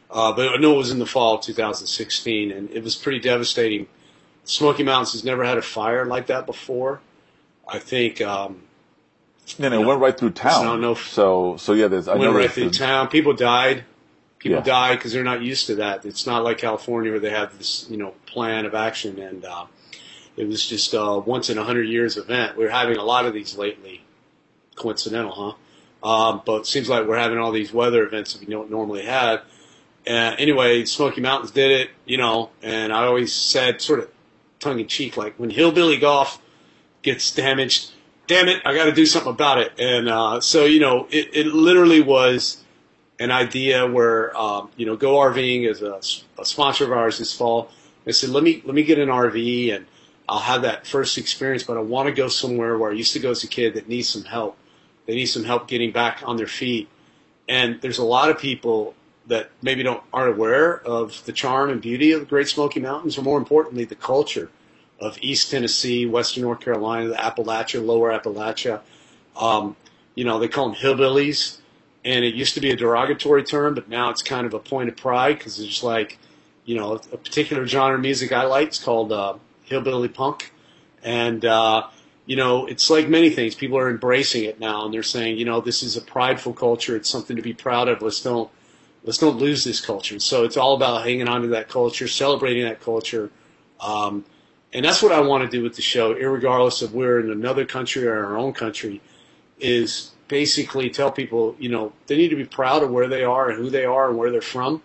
uh, 0.09 0.32
but 0.32 0.49
I 0.49 0.55
know 0.57 0.76
it 0.76 0.78
was 0.78 0.91
in 0.91 0.99
the 0.99 1.05
fall 1.05 1.36
of 1.36 1.41
2016, 1.41 2.51
and 2.51 2.70
it 2.72 2.84
was 2.84 2.95
pretty 2.95 3.20
devastating. 3.20 3.88
Smoky 4.45 4.84
Mountains 4.84 5.11
has 5.11 5.24
never 5.24 5.43
had 5.43 5.57
a 5.57 5.61
fire 5.61 6.05
like 6.05 6.28
that 6.28 6.45
before. 6.45 7.01
I 7.67 7.80
think 7.80 8.22
um, 8.22 8.63
know, 9.57 9.82
it 9.82 9.86
went 9.86 9.99
right 9.99 10.17
through 10.17 10.32
town. 10.32 10.65
no- 10.65 10.78
no- 10.78 10.93
so, 10.95 11.57
so 11.57 11.74
yeah, 11.74 11.88
there's, 11.88 12.07
I 12.07 12.15
went 12.15 12.32
know 12.32 12.38
right 12.38 12.51
through 12.51 12.72
town. 12.72 13.09
People 13.09 13.34
died. 13.34 13.84
People 14.39 14.57
Yeah. 14.59 14.63
died 14.63 14.97
because 14.97 15.11
they're 15.11 15.23
not 15.23 15.41
used 15.41 15.67
to 15.67 15.75
that. 15.75 16.05
It's 16.05 16.25
not 16.25 16.43
like 16.43 16.57
California 16.57 17.11
where 17.11 17.19
they 17.19 17.29
have 17.29 17.57
this, 17.57 17.85
you 17.89 17.97
know, 17.97 18.13
plan 18.25 18.65
of 18.65 18.73
action, 18.73 19.19
and 19.19 19.43
uh, 19.45 19.65
it 20.37 20.47
was 20.47 20.65
just 20.67 20.93
a 20.93 21.19
once 21.19 21.49
in 21.49 21.57
a 21.57 21.63
hundred 21.63 21.89
years 21.89 22.15
event. 22.17 22.57
We're 22.57 22.69
having 22.69 22.97
a 22.97 23.03
lot 23.03 23.25
of 23.25 23.33
these 23.33 23.57
lately. 23.57 24.03
Coincidental, 24.75 25.57
huh? 26.01 26.09
Um, 26.09 26.41
but 26.45 26.61
it 26.61 26.65
seems 26.67 26.87
like 26.87 27.05
we're 27.05 27.17
having 27.17 27.37
all 27.37 27.51
these 27.51 27.73
weather 27.73 28.05
events 28.05 28.31
that 28.31 28.39
we 28.39 28.47
don't 28.53 28.71
normally 28.71 29.03
have. 29.03 29.41
Uh, 30.07 30.35
anyway, 30.37 30.85
Smoky 30.85 31.19
Mountains 31.19 31.51
did 31.51 31.71
it, 31.71 31.89
you 32.05 32.17
know, 32.17 32.49
and 32.63 32.93
I 32.93 33.03
always 33.03 33.33
said, 33.33 33.81
sort 33.81 33.99
of 33.99 34.09
tongue 34.61 34.79
in 34.79 34.87
cheek, 34.87 35.17
like 35.17 35.35
when 35.35 35.49
hillbilly 35.49 35.97
golf 35.97 36.41
gets 37.01 37.31
damaged, 37.31 37.91
damn 38.27 38.47
it, 38.47 38.61
I 38.63 38.73
got 38.73 38.85
to 38.85 38.93
do 38.93 39.05
something 39.05 39.31
about 39.33 39.57
it. 39.57 39.73
And 39.77 40.07
uh, 40.07 40.39
so, 40.39 40.63
you 40.63 40.79
know, 40.79 41.05
it, 41.11 41.29
it 41.33 41.47
literally 41.47 41.99
was 41.99 42.63
an 43.20 43.32
idea 43.32 43.86
where, 43.86 44.36
um, 44.38 44.70
you 44.78 44.86
know, 44.86 44.95
Go 44.95 45.15
RVing 45.15 45.70
is 45.70 45.82
a, 45.82 45.99
a 46.41 46.45
sponsor 46.45 46.86
of 46.86 46.91
ours 46.91 47.20
this 47.20 47.36
fall. 47.36 47.70
I 48.07 48.11
said, 48.11 48.30
let 48.30 48.43
me 48.43 48.61
let 48.65 48.74
me 48.74 48.84
get 48.84 48.97
an 48.97 49.09
RV 49.09 49.76
and 49.76 49.86
I'll 50.28 50.39
have 50.39 50.61
that 50.61 50.88
first 50.88 51.17
experience, 51.17 51.63
but 51.63 51.78
I 51.78 51.82
want 51.82 52.07
to 52.07 52.13
go 52.13 52.28
somewhere 52.28 52.78
where 52.78 52.91
I 52.91 52.93
used 52.93 53.13
to 53.13 53.20
go 53.20 53.32
as 53.32 53.43
a 53.43 53.47
kid 53.47 53.74
that 53.74 53.88
needs 53.88 54.07
some 54.07 54.24
help. 54.24 54.57
They 55.05 55.15
need 55.15 55.26
some 55.26 55.43
help 55.43 55.67
getting 55.67 55.91
back 55.91 56.22
on 56.24 56.38
their 56.38 56.47
feet. 56.47 56.88
And 57.47 57.82
there's 57.82 57.97
a 57.97 58.03
lot 58.03 58.30
of 58.30 58.38
people 58.38 58.93
that 59.28 59.49
maybe 59.61 59.84
don't 59.84 60.03
aren't 60.13 60.36
aware 60.36 60.80
of 60.82 61.26
the 61.26 61.34
charm 61.34 61.70
and 61.70 61.82
beauty 61.82 62.11
of 62.11 62.22
the 62.22 62.26
Great 62.26 62.47
Smoky 62.47 62.80
Mountains, 62.80 63.17
or 63.17 63.22
more 63.22 63.38
importantly, 63.38 63.86
the 63.86 63.95
culture 63.95 64.49
of 64.99 65.17
East 65.22 65.49
Tennessee, 65.49 66.05
Western 66.05 66.43
North 66.43 66.59
Carolina, 66.59 67.09
the 67.09 67.15
Appalachia, 67.15 67.84
Lower 67.84 68.11
Appalachia. 68.11 68.82
Um, 69.36 69.76
you 70.15 70.26
know, 70.26 70.39
they 70.39 70.47
call 70.47 70.70
them 70.70 70.76
hillbillies, 70.76 71.59
and 72.05 72.23
it 72.23 72.33
used 72.33 72.53
to 72.53 72.61
be 72.61 72.71
a 72.71 72.75
derogatory 72.75 73.43
term, 73.43 73.75
but 73.75 73.89
now 73.89 74.09
it's 74.09 74.21
kind 74.21 74.45
of 74.45 74.53
a 74.53 74.59
point 74.59 74.89
of 74.89 74.95
pride 74.95 75.37
because 75.37 75.59
it's 75.59 75.83
like, 75.83 76.17
you 76.65 76.75
know, 76.75 76.93
a 77.11 77.17
particular 77.17 77.65
genre 77.67 77.95
of 77.95 78.01
music 78.01 78.31
I 78.31 78.43
like. 78.45 78.69
It's 78.69 78.83
called 78.83 79.11
uh, 79.11 79.35
hillbilly 79.63 80.07
punk, 80.07 80.51
and 81.03 81.43
uh, 81.43 81.87
you 82.25 82.35
know, 82.35 82.67
it's 82.67 82.89
like 82.89 83.09
many 83.09 83.29
things. 83.29 83.55
People 83.55 83.77
are 83.77 83.89
embracing 83.89 84.43
it 84.43 84.59
now, 84.59 84.85
and 84.85 84.93
they're 84.93 85.03
saying, 85.03 85.37
you 85.37 85.45
know, 85.45 85.61
this 85.61 85.83
is 85.83 85.97
a 85.97 86.01
prideful 86.01 86.53
culture. 86.53 86.95
It's 86.95 87.09
something 87.09 87.35
to 87.35 87.41
be 87.41 87.53
proud 87.53 87.87
of. 87.87 88.01
Let's 88.01 88.21
don't 88.21 88.49
let's 89.03 89.17
don't 89.17 89.37
lose 89.37 89.63
this 89.63 89.81
culture. 89.81 90.19
So 90.19 90.43
it's 90.43 90.57
all 90.57 90.75
about 90.75 91.03
hanging 91.03 91.27
on 91.27 91.41
to 91.41 91.47
that 91.49 91.69
culture, 91.69 92.07
celebrating 92.07 92.63
that 92.63 92.81
culture. 92.81 93.31
Um, 93.79 94.25
and 94.71 94.85
that's 94.85 95.01
what 95.01 95.11
I 95.11 95.21
want 95.21 95.43
to 95.43 95.49
do 95.49 95.63
with 95.63 95.75
the 95.75 95.81
show, 95.81 96.13
regardless 96.13 96.81
of 96.81 96.93
we're 96.93 97.19
in 97.19 97.31
another 97.31 97.65
country 97.65 98.05
or 98.05 98.25
our 98.25 98.37
own 98.37 98.53
country, 98.53 99.01
is 99.59 100.11
basically 100.30 100.89
tell 100.89 101.11
people, 101.11 101.55
you 101.59 101.67
know, 101.67 101.91
they 102.07 102.15
need 102.15 102.30
to 102.30 102.38
be 102.38 102.45
proud 102.45 102.84
of 102.84 102.91
where 102.91 103.09
they 103.09 103.23
are 103.25 103.49
and 103.49 103.57
who 103.57 103.69
they 103.69 103.84
are 103.84 104.07
and 104.09 104.17
where 104.17 104.32
they're 104.32 104.41
from. 104.41 104.82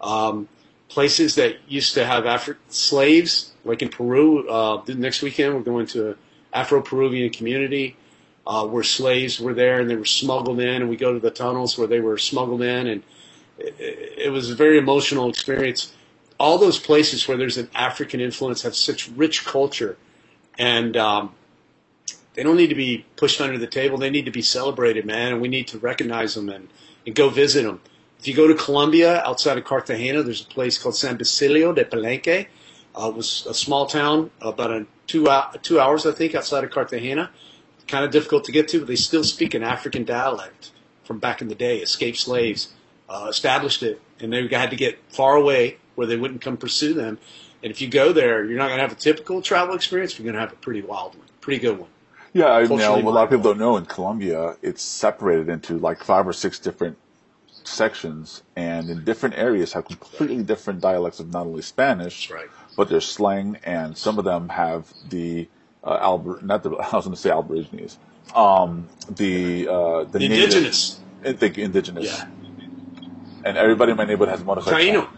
Um, 0.00 0.48
places 0.88 1.36
that 1.36 1.56
used 1.68 1.94
to 1.94 2.04
have 2.04 2.24
Afri- 2.24 2.56
slaves, 2.68 3.52
like 3.64 3.80
in 3.80 3.88
Peru, 3.88 4.48
uh, 4.48 4.82
next 4.88 5.22
weekend 5.22 5.54
we're 5.54 5.62
going 5.62 5.86
to 5.86 6.10
an 6.10 6.16
Afro-Peruvian 6.52 7.30
community 7.30 7.96
uh, 8.46 8.66
where 8.66 8.82
slaves 8.82 9.40
were 9.40 9.54
there 9.54 9.80
and 9.80 9.88
they 9.88 9.96
were 9.96 10.04
smuggled 10.04 10.60
in, 10.60 10.82
and 10.82 10.88
we 10.88 10.96
go 10.96 11.12
to 11.12 11.20
the 11.20 11.30
tunnels 11.30 11.78
where 11.78 11.86
they 11.86 12.00
were 12.00 12.18
smuggled 12.18 12.62
in, 12.62 12.86
and 12.86 13.02
it, 13.58 13.74
it 14.26 14.32
was 14.32 14.50
a 14.50 14.54
very 14.54 14.78
emotional 14.78 15.28
experience. 15.28 15.92
All 16.40 16.58
those 16.58 16.78
places 16.78 17.26
where 17.26 17.36
there's 17.36 17.58
an 17.58 17.68
African 17.74 18.20
influence 18.20 18.62
have 18.62 18.74
such 18.74 19.08
rich 19.10 19.44
culture, 19.44 19.96
and 20.58 20.96
um, 20.96 21.34
they 22.38 22.44
don't 22.44 22.56
need 22.56 22.68
to 22.68 22.76
be 22.76 23.04
pushed 23.16 23.40
under 23.40 23.58
the 23.58 23.66
table. 23.66 23.98
They 23.98 24.10
need 24.10 24.26
to 24.26 24.30
be 24.30 24.42
celebrated, 24.42 25.04
man, 25.04 25.32
and 25.32 25.40
we 25.40 25.48
need 25.48 25.66
to 25.68 25.78
recognize 25.78 26.36
them 26.36 26.48
and, 26.48 26.68
and 27.04 27.12
go 27.12 27.30
visit 27.30 27.64
them. 27.64 27.80
If 28.20 28.28
you 28.28 28.34
go 28.36 28.46
to 28.46 28.54
Colombia, 28.54 29.24
outside 29.24 29.58
of 29.58 29.64
Cartagena, 29.64 30.22
there's 30.22 30.42
a 30.42 30.46
place 30.46 30.78
called 30.78 30.94
San 30.94 31.16
Basilio 31.16 31.72
de 31.72 31.84
Palenque. 31.84 32.46
Uh, 32.94 33.08
it 33.08 33.16
was 33.16 33.44
a 33.46 33.54
small 33.54 33.86
town, 33.86 34.30
about 34.40 34.70
a 34.70 34.86
two, 35.08 35.26
hou- 35.26 35.58
two 35.62 35.80
hours, 35.80 36.06
I 36.06 36.12
think, 36.12 36.36
outside 36.36 36.62
of 36.62 36.70
Cartagena. 36.70 37.28
Kind 37.88 38.04
of 38.04 38.12
difficult 38.12 38.44
to 38.44 38.52
get 38.52 38.68
to, 38.68 38.78
but 38.78 38.86
they 38.86 38.94
still 38.94 39.24
speak 39.24 39.54
an 39.54 39.64
African 39.64 40.04
dialect 40.04 40.70
from 41.02 41.18
back 41.18 41.42
in 41.42 41.48
the 41.48 41.56
day. 41.56 41.78
Escaped 41.78 42.18
slaves 42.18 42.72
uh, 43.08 43.26
established 43.28 43.82
it, 43.82 44.00
and 44.20 44.32
they 44.32 44.46
had 44.46 44.70
to 44.70 44.76
get 44.76 45.00
far 45.08 45.34
away 45.34 45.78
where 45.96 46.06
they 46.06 46.16
wouldn't 46.16 46.40
come 46.40 46.56
pursue 46.56 46.94
them. 46.94 47.18
And 47.64 47.72
if 47.72 47.80
you 47.80 47.88
go 47.88 48.12
there, 48.12 48.44
you're 48.44 48.58
not 48.58 48.68
going 48.68 48.78
to 48.78 48.82
have 48.84 48.92
a 48.92 49.00
typical 49.00 49.42
travel 49.42 49.74
experience. 49.74 50.16
You're 50.16 50.24
going 50.24 50.36
to 50.36 50.40
have 50.40 50.52
a 50.52 50.56
pretty 50.62 50.82
wild 50.82 51.16
one, 51.16 51.26
pretty 51.40 51.60
good 51.60 51.76
one. 51.76 51.88
Yeah, 52.32 52.46
I 52.52 52.64
know 52.66 52.96
a 52.96 53.00
lot 53.00 53.24
of 53.24 53.30
people 53.30 53.44
don't 53.44 53.58
know 53.58 53.76
in 53.76 53.86
Colombia 53.86 54.56
it's 54.62 54.82
separated 54.82 55.48
into 55.48 55.78
like 55.78 56.02
five 56.04 56.26
or 56.26 56.32
six 56.32 56.58
different 56.58 56.98
sections, 57.64 58.42
and 58.56 58.88
in 58.90 59.04
different 59.04 59.36
areas 59.36 59.72
have 59.72 59.86
completely 59.86 60.42
different 60.42 60.80
dialects 60.80 61.20
of 61.20 61.32
not 61.32 61.46
only 61.46 61.62
Spanish, 61.62 62.30
right. 62.30 62.48
but 62.76 62.88
their 62.88 63.00
slang, 63.00 63.58
and 63.64 63.96
some 63.96 64.18
of 64.18 64.24
them 64.24 64.48
have 64.50 64.92
the 65.08 65.48
uh, 65.84 65.98
Alber, 66.06 66.42
not 66.42 66.62
the 66.62 66.70
I 66.92 66.96
was 66.96 67.04
going 67.04 67.14
to 67.14 67.20
say 67.20 67.30
Aborigines, 67.30 67.98
um, 68.34 68.88
the 69.08 69.68
uh, 69.68 70.04
the, 70.04 70.18
The 70.18 70.28
native- 70.28 70.44
indigenous. 70.44 71.00
I 71.24 71.32
think 71.32 71.58
indigenous, 71.58 72.06
Yeah. 72.06 72.28
and 73.44 73.56
everybody 73.56 73.90
in 73.92 73.96
my 73.98 74.04
neighborhood 74.04 74.36
has 74.38 74.44
motorcycle. 74.44 74.78
Taino. 74.78 75.08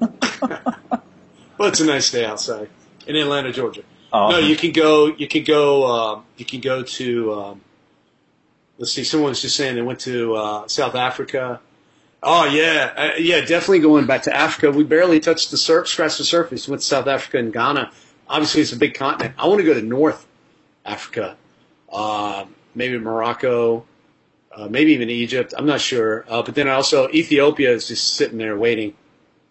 well, 1.58 1.68
it's 1.68 1.80
a 1.80 1.86
nice 1.86 2.10
day 2.10 2.24
outside 2.24 2.70
in 3.06 3.16
Atlanta, 3.16 3.52
Georgia. 3.52 3.82
Uh-huh. 4.12 4.32
No, 4.32 4.38
you 4.38 4.56
can 4.56 4.72
go. 4.72 5.06
You 5.06 5.28
can 5.28 5.44
go. 5.44 5.86
Um, 5.86 6.24
you 6.36 6.44
can 6.44 6.60
go 6.60 6.82
to. 6.82 7.32
Um, 7.32 7.60
let's 8.78 8.92
see. 8.92 9.04
Someone 9.04 9.30
was 9.30 9.42
just 9.42 9.56
saying 9.56 9.76
they 9.76 9.82
went 9.82 10.00
to 10.00 10.34
uh, 10.34 10.68
South 10.68 10.94
Africa. 10.94 11.60
Oh 12.22 12.44
yeah, 12.44 12.92
uh, 12.96 13.18
yeah. 13.18 13.40
Definitely 13.40 13.78
going 13.80 14.06
back 14.06 14.22
to 14.22 14.36
Africa. 14.36 14.70
We 14.70 14.84
barely 14.84 15.20
touched 15.20 15.50
the 15.50 15.56
surf, 15.56 15.88
scratched 15.88 16.18
the 16.18 16.24
surface. 16.24 16.68
Went 16.68 16.82
to 16.82 16.86
South 16.86 17.06
Africa 17.06 17.38
and 17.38 17.52
Ghana. 17.52 17.92
Obviously, 18.28 18.60
it's 18.62 18.72
a 18.72 18.76
big 18.76 18.94
continent. 18.94 19.34
I 19.38 19.46
want 19.46 19.60
to 19.60 19.64
go 19.64 19.74
to 19.74 19.82
North 19.82 20.26
Africa, 20.84 21.36
uh, 21.92 22.44
maybe 22.74 22.98
Morocco, 22.98 23.84
uh, 24.54 24.68
maybe 24.68 24.92
even 24.92 25.08
Egypt. 25.08 25.54
I'm 25.56 25.66
not 25.66 25.80
sure. 25.80 26.24
Uh, 26.28 26.42
but 26.42 26.54
then 26.54 26.68
also 26.68 27.08
Ethiopia 27.10 27.72
is 27.72 27.88
just 27.88 28.14
sitting 28.14 28.38
there 28.38 28.56
waiting, 28.56 28.94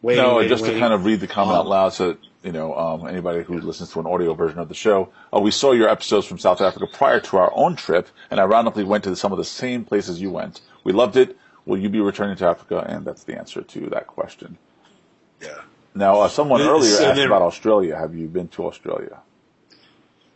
waiting. 0.02 0.24
No, 0.24 0.36
waiting, 0.36 0.50
just 0.50 0.64
waiting. 0.64 0.78
to 0.78 0.82
kind 0.82 0.94
of 0.94 1.06
read 1.06 1.22
the 1.22 1.28
comment 1.28 1.56
Um, 1.56 1.62
out 1.62 1.68
loud 1.68 1.94
so 1.94 2.18
you 2.44 2.52
know, 2.52 2.74
um, 2.76 3.08
anybody 3.08 3.44
who 3.44 3.60
listens 3.60 3.92
to 3.92 4.00
an 4.00 4.06
audio 4.08 4.34
version 4.34 4.60
of 4.60 4.70
the 4.70 4.74
show, 4.76 5.10
uh, 5.34 5.40
we 5.40 5.52
saw 5.52 5.72
your 5.74 5.90
episodes 5.90 6.26
from 6.26 6.38
South 6.38 6.62
Africa 6.62 6.88
prior 6.92 7.20
to 7.20 7.38
our 7.38 7.52
own 7.54 7.76
trip, 7.76 8.08
and 8.32 8.40
ironically 8.40 8.84
went 8.84 9.04
to 9.04 9.16
some 9.16 9.32
of 9.32 9.38
the 9.38 9.44
same 9.46 9.84
places 9.84 10.22
you 10.22 10.32
went. 10.32 10.62
We 10.84 10.94
loved 10.94 11.18
it. 11.18 11.38
Will 11.66 11.78
you 11.78 11.90
be 11.90 12.00
returning 12.00 12.38
to 12.38 12.46
Africa? 12.48 12.86
And 12.88 13.06
that's 13.06 13.26
the 13.26 13.38
answer 13.38 13.62
to 13.62 13.90
that 13.90 14.08
question. 14.08 14.58
Yeah. 15.42 15.62
Now, 15.94 16.22
uh, 16.22 16.28
someone 16.30 16.62
It's- 16.62 16.74
earlier 16.74 17.08
asked 17.10 17.16
there- 17.18 17.28
about 17.28 17.42
Australia. 17.42 17.96
Have 17.98 18.16
you 18.16 18.28
been 18.28 18.48
to 18.50 18.68
Australia? 18.68 19.18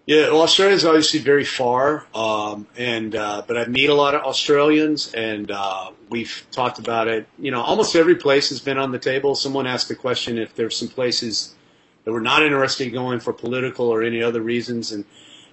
Yeah, 0.06 0.32
well, 0.32 0.41
Australia 0.41 0.76
is 0.76 0.84
obviously 0.84 1.22
very 1.22 1.45
far, 1.45 2.06
um, 2.14 2.68
and 2.78 3.16
uh, 3.16 3.41
but 3.47 3.56
I 3.56 3.66
meet 3.68 3.89
a 3.89 3.93
lot 3.93 4.16
of 4.16 4.24
Australians, 4.24 5.14
and 5.14 5.49
uh, 5.49 5.91
we've 6.10 6.45
talked 6.51 6.78
about 6.78 7.08
it. 7.08 7.26
You 7.39 7.51
know, 7.51 7.62
almost 7.62 7.95
every 7.95 8.16
place 8.16 8.49
has 8.49 8.60
been 8.60 8.78
on 8.78 8.91
the 8.91 8.99
table. 8.99 9.34
Someone 9.34 9.66
asked 9.66 9.88
the 9.88 9.95
question 9.95 10.38
if 10.38 10.56
there's 10.56 10.76
some 10.76 10.89
places 10.89 11.56
that 12.04 12.12
we're 12.12 12.20
not 12.20 12.43
interested 12.43 12.88
in 12.88 12.93
going 12.93 13.20
for 13.20 13.34
political 13.34 13.89
or 13.89 14.04
any 14.04 14.22
other 14.22 14.41
reasons, 14.41 14.91
and 14.91 15.06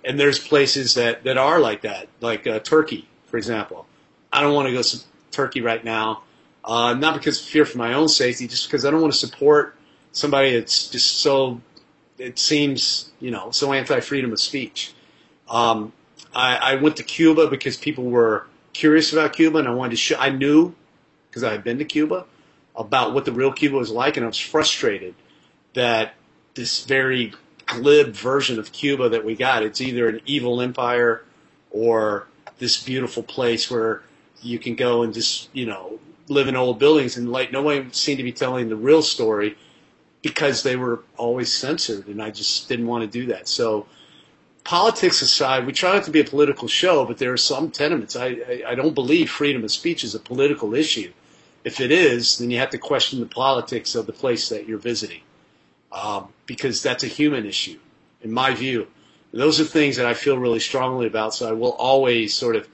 and 0.05 0.19
there's 0.19 0.39
places 0.39 0.95
that 0.95 1.25
that 1.25 1.37
are 1.37 1.61
like 1.61 1.83
that, 1.83 2.09
like 2.21 2.47
uh, 2.47 2.59
Turkey, 2.61 3.09
for 3.27 3.37
example. 3.37 3.87
I 4.33 4.41
don't 4.41 4.55
want 4.55 4.69
to 4.69 4.73
go 4.73 4.83
to 4.83 5.01
Turkey 5.31 5.61
right 5.61 5.85
now, 5.85 6.23
uh, 6.65 6.95
not 6.95 7.15
because 7.15 7.41
of 7.41 7.47
fear 7.47 7.65
for 7.65 7.79
my 7.79 7.95
own 7.95 8.09
safety, 8.09 8.47
just 8.47 8.67
because 8.69 8.85
I 8.85 8.91
don't 8.91 9.01
want 9.01 9.13
to 9.13 9.19
support 9.19 9.77
somebody 10.13 10.57
that's 10.57 10.89
just 10.89 11.19
so 11.19 11.61
it 12.19 12.39
seems, 12.39 13.11
you 13.19 13.31
know, 13.31 13.51
so 13.51 13.73
anti-freedom 13.73 14.33
of 14.33 14.41
speech. 14.41 14.93
Um, 15.49 15.93
I, 16.35 16.57
I 16.57 16.75
went 16.77 16.97
to 16.97 17.03
Cuba 17.03 17.49
because 17.49 17.77
people 17.77 18.05
were 18.05 18.47
curious 18.73 19.13
about 19.13 19.33
Cuba, 19.33 19.59
and 19.59 19.69
I 19.69 19.73
wanted 19.73 19.91
to 19.91 19.97
show. 19.97 20.17
I 20.19 20.31
knew 20.31 20.75
because 21.29 21.43
I 21.43 21.53
had 21.53 21.65
been 21.65 21.79
to 21.79 21.85
Cuba 21.85 22.27
about 22.77 23.15
what 23.15 23.25
the 23.25 23.33
real 23.33 23.53
Cuba 23.53 23.77
was 23.77 23.91
like, 23.91 24.17
and 24.17 24.25
I 24.25 24.29
was 24.29 24.39
frustrated 24.39 25.15
that 25.75 26.15
this 26.55 26.85
very 26.85 27.33
glib 27.67 28.09
version 28.09 28.59
of 28.59 28.73
Cuba 28.73 29.09
that 29.09 29.25
we 29.25 29.35
got. 29.35 29.63
It's 29.63 29.81
either 29.81 30.09
an 30.09 30.21
evil 30.27 30.61
empire 30.61 31.25
or 31.71 32.27
this 32.59 32.83
beautiful 32.83 33.23
place 33.23 33.71
where 33.71 34.03
you 34.43 34.59
can 34.59 34.75
go 34.75 35.03
and 35.03 35.15
just, 35.15 35.49
you 35.53 35.67
know, 35.67 35.99
live 36.29 36.49
in 36.49 36.57
old 36.57 36.79
buildings, 36.79 37.17
and 37.17 37.31
like 37.31 37.53
no 37.53 37.63
one 37.63 37.93
seemed 37.93 38.19
to 38.19 38.25
be 38.25 38.33
telling 38.33 38.69
the 38.69 38.77
real 38.77 39.03
story 39.03 39.57
because 40.23 40.63
they 40.63 40.77
were 40.77 41.03
always 41.17 41.53
censored, 41.53 42.07
and 42.07 42.23
I 42.23 42.31
just 42.31 42.69
didn't 42.69 42.87
want 42.87 43.03
to 43.03 43.19
do 43.21 43.27
that. 43.27 43.49
So, 43.49 43.87
politics 44.65 45.23
aside, 45.23 45.67
we 45.67 45.73
try 45.73 45.95
not 45.95 46.05
to 46.05 46.11
be 46.11 46.21
a 46.21 46.25
political 46.25 46.69
show, 46.69 47.05
but 47.05 47.19
there 47.19 47.33
are 47.33 47.39
some 47.39 47.71
tenements. 47.71 48.17
I, 48.17 48.27
I, 48.27 48.63
I 48.69 48.75
don't 48.75 48.95
believe 48.95 49.31
freedom 49.31 49.65
of 49.65 49.73
speech 49.73 50.05
is 50.05 50.15
a 50.15 50.21
political 50.21 50.75
issue. 50.75 51.13
If 51.65 51.81
it 51.81 51.91
is, 51.91 52.39
then 52.39 52.51
you 52.51 52.59
have 52.59 52.71
to 52.71 52.79
question 52.79 53.21
the 53.21 53.27
politics 53.27 53.95
of 53.95 54.07
the 54.07 54.13
place 54.13 54.49
that 54.51 54.67
you're 54.67 54.79
visiting, 54.79 55.21
um, 55.93 56.29
because 56.47 56.83
that's 56.83 57.05
a 57.05 57.09
human 57.09 57.47
issue, 57.47 57.79
in 58.23 58.33
my 58.33 58.55
view. 58.55 58.87
Those 59.33 59.61
are 59.61 59.65
things 59.65 59.97
that 59.97 60.07
I 60.07 60.15
feel 60.15 60.39
really 60.39 60.61
strongly 60.61 61.07
about. 61.07 61.35
So 61.35 61.49
I 61.49 61.53
will 61.53 61.73
always 61.73 62.35
sort 62.35 62.57
of 62.57 62.69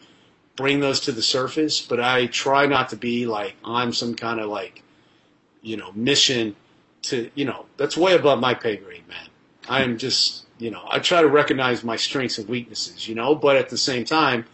bring 0.57 0.81
those 0.81 1.01
to 1.01 1.13
the 1.13 1.23
surface, 1.23 1.81
but 1.81 2.01
I 2.01 2.27
try 2.27 2.67
not 2.67 2.89
to 2.91 2.97
be 2.97 3.27
like 3.27 3.57
on 3.63 3.93
some 3.93 4.15
kind 4.15 4.41
of 4.41 4.49
like, 4.49 4.83
you 5.61 5.77
know, 5.77 5.93
mission 5.93 6.57
to, 7.03 7.31
you 7.35 7.45
know, 7.45 7.67
that's 7.77 7.97
way 7.97 8.15
above 8.15 8.41
my 8.41 8.55
pay 8.55 8.77
grade, 8.77 9.07
man. 9.07 9.29
I 9.69 9.83
am 9.83 9.99
just, 9.99 10.47
you 10.59 10.71
know, 10.71 10.83
I 10.89 10.99
try 10.99 11.21
to 11.21 11.29
recognize 11.29 11.85
my 11.85 11.97
strengths 11.97 12.39
and 12.39 12.49
weaknesses, 12.49 13.07
you 13.07 13.15
know, 13.15 13.35
but 13.35 13.57
at 13.57 13.69
the 13.69 13.77
same 13.77 14.05
time, 14.05 14.47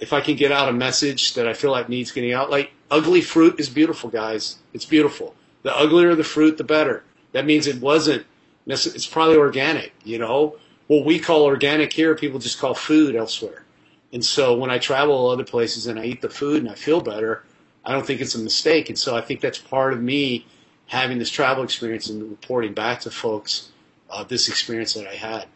if 0.00 0.12
I 0.12 0.20
can 0.20 0.36
get 0.36 0.50
out 0.50 0.68
a 0.68 0.72
message 0.72 1.34
that 1.34 1.46
I 1.46 1.52
feel 1.52 1.70
like 1.70 1.88
needs 1.88 2.10
getting 2.10 2.32
out, 2.32 2.50
like 2.50 2.72
ugly 2.90 3.20
fruit 3.20 3.60
is 3.60 3.68
beautiful, 3.68 4.10
guys. 4.10 4.58
It's 4.72 4.84
beautiful. 4.84 5.34
The 5.62 5.76
uglier 5.76 6.14
the 6.14 6.24
fruit, 6.24 6.56
the 6.56 6.64
better. 6.64 7.04
That 7.34 7.44
means 7.46 7.66
it 7.66 7.80
wasn't, 7.80 8.24
it's 8.64 9.06
probably 9.06 9.36
organic, 9.36 9.92
you 10.04 10.18
know. 10.18 10.56
What 10.86 11.04
we 11.04 11.18
call 11.18 11.42
organic 11.42 11.92
here, 11.92 12.14
people 12.14 12.38
just 12.38 12.60
call 12.60 12.74
food 12.74 13.16
elsewhere. 13.16 13.64
And 14.12 14.24
so 14.24 14.56
when 14.56 14.70
I 14.70 14.78
travel 14.78 15.28
other 15.28 15.42
places 15.42 15.88
and 15.88 15.98
I 15.98 16.04
eat 16.04 16.22
the 16.22 16.28
food 16.28 16.62
and 16.62 16.70
I 16.70 16.74
feel 16.74 17.00
better, 17.00 17.42
I 17.84 17.92
don't 17.92 18.06
think 18.06 18.20
it's 18.20 18.36
a 18.36 18.38
mistake. 18.38 18.88
And 18.88 18.96
so 18.96 19.16
I 19.16 19.20
think 19.20 19.40
that's 19.40 19.58
part 19.58 19.92
of 19.92 20.00
me 20.00 20.46
having 20.86 21.18
this 21.18 21.28
travel 21.28 21.64
experience 21.64 22.08
and 22.08 22.22
reporting 22.22 22.72
back 22.72 23.00
to 23.00 23.10
folks 23.10 23.72
uh, 24.10 24.22
this 24.22 24.48
experience 24.48 24.94
that 24.94 25.08
I 25.08 25.14
had. 25.14 25.46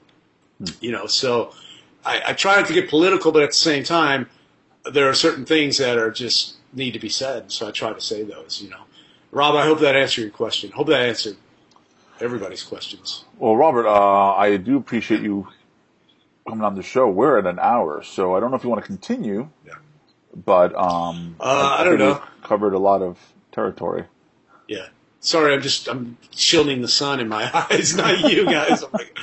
Hmm. 0.58 0.64
You 0.80 0.90
know, 0.90 1.06
so 1.06 1.52
I, 2.04 2.22
I 2.26 2.32
try 2.32 2.56
not 2.56 2.66
to 2.66 2.74
get 2.74 2.90
political, 2.90 3.30
but 3.30 3.44
at 3.44 3.50
the 3.50 3.54
same 3.54 3.84
time, 3.84 4.28
there 4.92 5.08
are 5.08 5.14
certain 5.14 5.44
things 5.44 5.78
that 5.78 5.96
are 5.96 6.10
just 6.10 6.56
need 6.72 6.90
to 6.94 6.98
be 6.98 7.08
said. 7.08 7.52
So 7.52 7.68
I 7.68 7.70
try 7.70 7.92
to 7.92 8.00
say 8.00 8.24
those. 8.24 8.60
You 8.60 8.70
know, 8.70 8.82
Rob, 9.30 9.54
I 9.54 9.64
hope 9.64 9.78
that 9.80 9.94
answered 9.94 10.22
your 10.22 10.30
question. 10.30 10.72
Hope 10.72 10.88
that 10.88 11.02
answered 11.02 11.36
everybody's 12.20 12.62
questions. 12.62 13.24
Well, 13.38 13.56
Robert, 13.56 13.86
uh, 13.86 14.34
I 14.34 14.56
do 14.56 14.76
appreciate 14.76 15.22
you 15.22 15.48
coming 16.48 16.64
on 16.64 16.74
the 16.74 16.82
show. 16.82 17.08
We're 17.08 17.38
at 17.38 17.46
an 17.46 17.58
hour, 17.58 18.02
so 18.02 18.36
I 18.36 18.40
don't 18.40 18.50
know 18.50 18.56
if 18.56 18.64
you 18.64 18.70
want 18.70 18.82
to 18.82 18.86
continue. 18.86 19.48
Yeah. 19.66 19.74
But 20.34 20.74
um, 20.74 21.36
uh, 21.40 21.76
I, 21.78 21.80
I, 21.80 21.84
don't 21.84 21.98
know. 21.98 22.22
Covered 22.42 22.74
a 22.74 22.78
lot 22.78 23.02
of 23.02 23.18
territory. 23.52 24.04
Yeah. 24.66 24.86
Sorry, 25.20 25.52
I'm 25.52 25.62
just 25.62 25.88
I'm 25.88 26.16
shielding 26.34 26.80
the 26.80 26.88
sun 26.88 27.20
in 27.20 27.28
my 27.28 27.50
eyes, 27.70 27.96
not 27.96 28.20
you 28.30 28.44
guys. 28.44 28.82
I'm 28.82 28.90
like, 28.92 29.16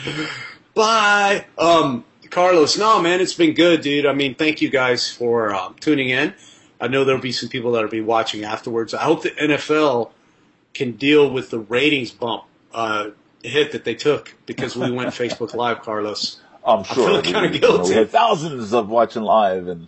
bye. 0.74 1.46
Um, 1.58 2.04
Carlos, 2.30 2.78
no, 2.78 3.02
man, 3.02 3.22
it's 3.22 3.34
been 3.34 3.54
good, 3.54 3.82
dude. 3.82 4.06
I 4.06 4.14
mean, 4.14 4.36
thank 4.36 4.62
you 4.62 4.70
guys 4.70 5.10
for 5.10 5.54
um, 5.54 5.76
tuning 5.80 6.10
in. 6.10 6.34
I 6.82 6.88
know 6.88 7.06
there'll 7.06 7.22
be 7.22 7.32
some 7.32 7.50
people 7.50 7.72
that'll 7.72 7.90
be 7.90 8.02
watching 8.02 8.44
afterwards. 8.44 8.94
I 8.94 9.04
hope 9.04 9.24
the 9.24 9.32
NFL 9.32 10.12
can 10.74 10.92
deal 10.94 11.30
with 11.30 11.50
the 11.50 11.60
ratings 11.60 12.12
bump 12.12 12.44
uh, 12.76 13.12
hit 13.42 13.72
that 13.72 13.86
they 13.86 13.96
took 13.96 14.36
because 14.46 14.76
we 14.76 14.92
went 14.92 15.10
Facebook 15.14 15.54
Live, 15.56 15.82
Carlos. 15.82 16.42
I'm 16.66 16.84
sure. 16.84 17.10
I 17.10 17.22
feel 17.22 17.34
kind 17.34 17.46
of 17.46 17.62
guilty. 17.62 17.74
You 17.74 17.78
know, 17.78 17.90
we 17.90 17.94
had 17.94 18.10
thousands 18.10 18.74
of 18.74 18.90
watching 18.90 19.24
live, 19.24 19.68
and 19.68 19.88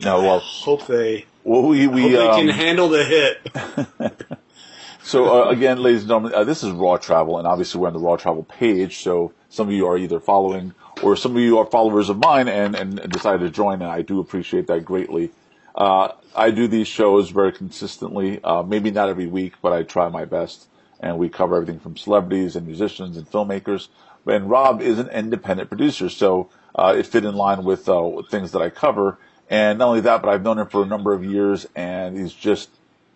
no, 0.00 0.20
well, 0.20 0.38
hope 0.40 0.86
they. 0.86 1.24
Well, 1.44 1.62
we 1.62 1.86
we 1.86 2.16
um, 2.16 2.40
can 2.40 2.48
handle 2.48 2.88
the 2.88 3.04
hit. 3.04 4.28
so 5.02 5.44
uh, 5.44 5.50
again, 5.50 5.80
ladies 5.80 6.02
and 6.02 6.08
gentlemen, 6.08 6.34
uh, 6.34 6.44
this 6.44 6.62
is 6.62 6.72
Raw 6.72 6.96
Travel, 6.96 7.38
and 7.38 7.46
obviously 7.46 7.80
we're 7.80 7.86
on 7.86 7.94
the 7.94 8.00
Raw 8.00 8.16
Travel 8.16 8.42
page. 8.42 8.98
So 8.98 9.32
some 9.48 9.68
of 9.68 9.74
you 9.74 9.86
are 9.86 9.96
either 9.96 10.20
following, 10.20 10.74
or 11.02 11.16
some 11.16 11.36
of 11.36 11.42
you 11.42 11.58
are 11.58 11.66
followers 11.66 12.08
of 12.08 12.18
mine, 12.18 12.48
and 12.48 12.74
and 12.74 13.10
decided 13.10 13.40
to 13.40 13.50
join, 13.50 13.80
and 13.80 13.90
I 13.90 14.02
do 14.02 14.20
appreciate 14.20 14.66
that 14.66 14.84
greatly. 14.84 15.30
Uh, 15.76 16.12
I 16.34 16.50
do 16.50 16.66
these 16.66 16.88
shows 16.88 17.30
very 17.30 17.52
consistently, 17.52 18.42
uh, 18.42 18.62
maybe 18.62 18.90
not 18.90 19.08
every 19.08 19.26
week, 19.26 19.54
but 19.62 19.72
I 19.72 19.82
try 19.84 20.08
my 20.08 20.24
best. 20.24 20.66
And 21.00 21.18
we 21.18 21.28
cover 21.28 21.56
everything 21.56 21.78
from 21.78 21.96
celebrities 21.96 22.56
and 22.56 22.66
musicians 22.66 23.16
and 23.16 23.30
filmmakers 23.30 23.88
and 24.26 24.50
Rob 24.50 24.82
is 24.82 24.98
an 24.98 25.08
independent 25.08 25.68
producer, 25.68 26.08
so 26.08 26.48
uh, 26.74 26.94
it 26.96 27.06
fit 27.06 27.24
in 27.24 27.34
line 27.34 27.64
with 27.64 27.88
uh, 27.88 28.22
things 28.28 28.52
that 28.52 28.62
I 28.62 28.70
cover. 28.70 29.18
And 29.48 29.78
not 29.78 29.88
only 29.88 30.00
that, 30.00 30.22
but 30.22 30.28
I've 30.28 30.42
known 30.42 30.58
him 30.58 30.66
for 30.66 30.82
a 30.82 30.86
number 30.86 31.12
of 31.14 31.24
years, 31.24 31.66
and 31.76 32.18
he's 32.18 32.32
just 32.32 32.68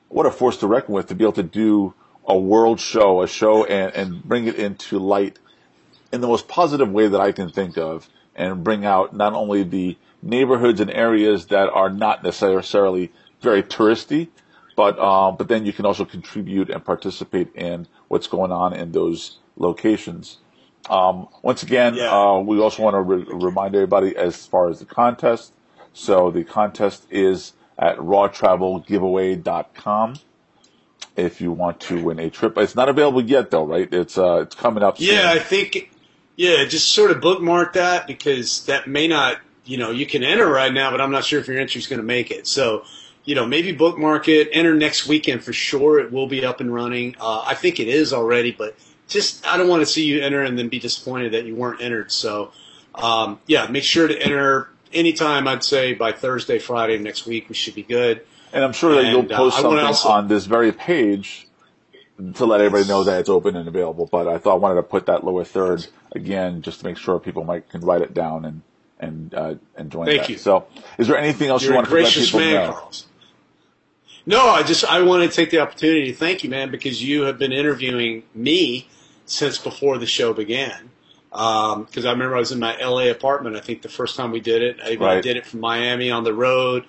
what 0.09 0.27
a 0.27 0.31
force 0.31 0.59
to 0.59 0.67
reckon 0.67 0.95
with 0.95 1.09
to 1.09 1.15
be 1.15 1.25
able 1.25 1.33
to 1.33 1.43
do 1.43 1.95
a 2.27 2.39
world 2.39 2.79
show, 2.79 3.23
a 3.23 3.27
show, 3.27 3.65
and, 3.65 3.95
and 3.95 4.23
bring 4.23 4.47
it 4.47 4.55
into 4.55 4.99
light 4.99 5.39
in 6.13 6.21
the 6.21 6.29
most 6.29 6.47
positive 6.47 6.91
way 6.91 7.09
that 7.09 7.21
I 7.21 7.33
can 7.33 7.51
think 7.51 7.77
of, 7.77 8.09
and 8.37 8.63
bring 8.63 8.85
out 8.85 9.15
not 9.15 9.33
only 9.33 9.65
the 9.65 9.97
neighborhoods 10.23 10.81
and 10.81 10.91
areas 10.91 11.47
that 11.47 11.69
are 11.71 11.91
not 11.91 12.23
necessarily 12.23 13.11
very 13.41 13.63
touristy, 13.63 14.29
but 14.81 14.99
um, 14.99 15.37
but 15.37 15.49
then 15.49 15.67
you 15.67 15.75
can 15.75 15.85
also 15.85 16.07
contribute 16.07 16.71
and 16.71 16.83
participate 16.83 17.55
in 17.55 17.87
what's 18.09 18.27
going 18.27 18.51
on 18.51 18.73
in 18.73 18.93
those 18.93 19.37
locations. 19.59 20.39
Um, 20.89 21.29
once 21.43 21.63
again, 21.63 21.97
yeah. 21.97 22.11
uh, 22.11 22.39
we 22.39 22.59
also 22.59 22.83
want 22.83 22.95
to 22.95 23.03
re- 23.03 23.27
remind 23.29 23.75
everybody 23.75 24.17
as 24.17 24.47
far 24.47 24.71
as 24.71 24.79
the 24.79 24.87
contest. 24.87 25.53
So 25.93 26.31
the 26.31 26.45
contest 26.45 27.07
is 27.11 27.53
at 27.79 27.99
rawtravelgiveaway.com 27.99 30.15
if 31.15 31.43
you 31.43 31.53
want 31.53 31.81
to 31.81 32.03
win 32.03 32.19
a 32.19 32.31
trip. 32.31 32.57
It's 32.57 32.75
not 32.75 32.89
available 32.89 33.23
yet 33.23 33.51
though, 33.51 33.67
right? 33.67 33.93
It's 33.93 34.17
uh, 34.17 34.45
it's 34.45 34.55
coming 34.55 34.83
up. 34.83 34.97
Soon. 34.97 35.09
Yeah, 35.09 35.31
I 35.31 35.41
think. 35.41 35.91
Yeah, 36.37 36.65
just 36.65 36.95
sort 36.95 37.11
of 37.11 37.21
bookmark 37.21 37.75
that 37.75 38.07
because 38.07 38.65
that 38.65 38.89
may 38.89 39.09
not. 39.09 39.41
You 39.67 39.77
know, 39.77 39.91
you 39.91 40.07
can 40.07 40.25
enter 40.25 40.49
right 40.49 40.73
now, 40.73 40.91
but 40.91 41.03
I'm 41.03 41.13
not 41.13 41.27
sure 41.27 41.39
if 41.39 41.49
your 41.49 41.59
entry 41.59 41.81
is 41.81 41.87
going 41.87 42.01
to 42.01 42.07
make 42.07 42.31
it. 42.31 42.47
So, 42.47 42.87
you 43.25 43.35
know, 43.35 43.47
maybe 43.47 43.73
bookmark 43.73 44.29
it. 44.29 44.49
Enter 44.53 44.75
next 44.75 45.07
weekend 45.07 45.45
for 45.45 45.53
sure. 45.53 46.01
It 46.01 46.13
will 46.13 46.27
be 46.27 46.45
up 46.45 46.61
and 46.61 46.73
running. 46.73 47.17
Uh, 47.21 47.43
I 47.47 47.55
think 47.55 47.81
it 47.81 47.89
is 47.89 48.13
already, 48.13 48.51
but 48.51 48.77
just 49.09 49.47
I 49.47 49.57
don't 49.57 49.69
want 49.69 49.83
to 49.83 49.87
see 49.87 50.05
you 50.05 50.23
enter 50.23 50.43
and 50.43 50.59
then 50.59 50.69
be 50.69 50.79
disappointed 50.79 51.33
that 51.33 51.45
you 51.45 51.55
weren't 51.55 51.81
entered. 51.81 52.11
So 52.13 52.53
um, 52.95 53.41
yeah, 53.47 53.67
make 53.67 53.85
sure 53.85 54.09
to 54.09 54.19
enter 54.21 54.69
anytime. 54.93 55.47
I'd 55.49 55.65
say 55.65 55.95
by 55.95 56.13
Thursday, 56.13 56.59
Friday 56.59 56.99
next 56.99 57.27
week, 57.27 57.49
we 57.49 57.55
should 57.55 57.75
be 57.75 57.83
good. 57.83 58.27
And 58.53 58.65
I'm 58.65 58.73
sure 58.73 58.95
that 58.95 59.05
and, 59.05 59.09
you'll 59.09 59.33
uh, 59.33 59.37
post 59.37 59.59
uh, 59.59 59.63
something 59.63 59.79
also, 59.79 60.09
on 60.09 60.29
this 60.29 60.47
very 60.47 60.73
page 60.73 61.47
to 62.35 62.45
let 62.45 62.61
everybody 62.61 62.89
know 62.89 63.05
that 63.05 63.21
it's 63.21 63.29
open 63.29 63.57
and 63.57 63.69
available. 63.69 64.07
But 64.07 64.29
I 64.29 64.39
thought 64.39 64.55
I 64.55 64.59
wanted 64.59 64.77
to 64.77 64.83
put 64.83 65.07
that 65.07 65.25
lower 65.25 65.45
third 65.45 65.87
again, 66.13 66.63
just 66.63 66.81
to 66.81 66.87
make 66.87 66.97
sure 66.97 67.19
people 67.19 67.45
might 67.45 67.69
can 67.69 67.81
write 67.83 68.03
it 68.03 68.13
down 68.13 68.45
and 68.45 68.63
and 68.99 69.35
uh, 69.35 69.55
and 69.77 69.91
join. 69.91 70.07
Thank 70.07 70.23
that. 70.23 70.31
you. 70.31 70.39
So, 70.39 70.67
is 70.99 71.09
there 71.09 71.17
anything 71.17 71.49
else 71.49 71.63
You're 71.63 71.73
you 71.73 71.77
want 71.77 71.89
to 71.89 71.95
let 71.95 72.13
people 72.13 72.41
man, 72.41 72.55
know? 72.55 72.73
Carlos. 72.73 73.07
No, 74.31 74.49
I 74.49 74.63
just 74.63 74.85
I 74.85 75.03
want 75.03 75.29
to 75.29 75.37
take 75.37 75.51
the 75.51 75.59
opportunity 75.59 76.13
to 76.13 76.17
thank 76.17 76.45
you, 76.45 76.51
man, 76.51 76.71
because 76.71 77.03
you 77.03 77.23
have 77.23 77.37
been 77.37 77.51
interviewing 77.51 78.23
me 78.33 78.87
since 79.27 79.59
before 79.59 79.99
the 79.99 80.07
show 80.07 80.33
began. 80.33 80.91
Because 81.31 82.05
um, 82.05 82.07
I 82.07 82.13
remember 82.13 82.37
I 82.37 82.39
was 82.39 82.53
in 82.53 82.61
my 82.61 82.77
LA 82.81 83.11
apartment. 83.11 83.57
I 83.57 83.61
think 83.61 83.83
the 83.83 83.89
first 83.89 84.17
time 84.17 84.31
we 84.31 84.39
did 84.39 84.63
it, 84.63 84.77
I, 84.81 84.95
right. 84.95 85.17
I 85.17 85.21
did 85.21 85.37
it 85.37 85.47
from 85.47 85.59
Miami 85.59 86.13
on 86.13 86.23
the 86.23 86.33
road, 86.33 86.85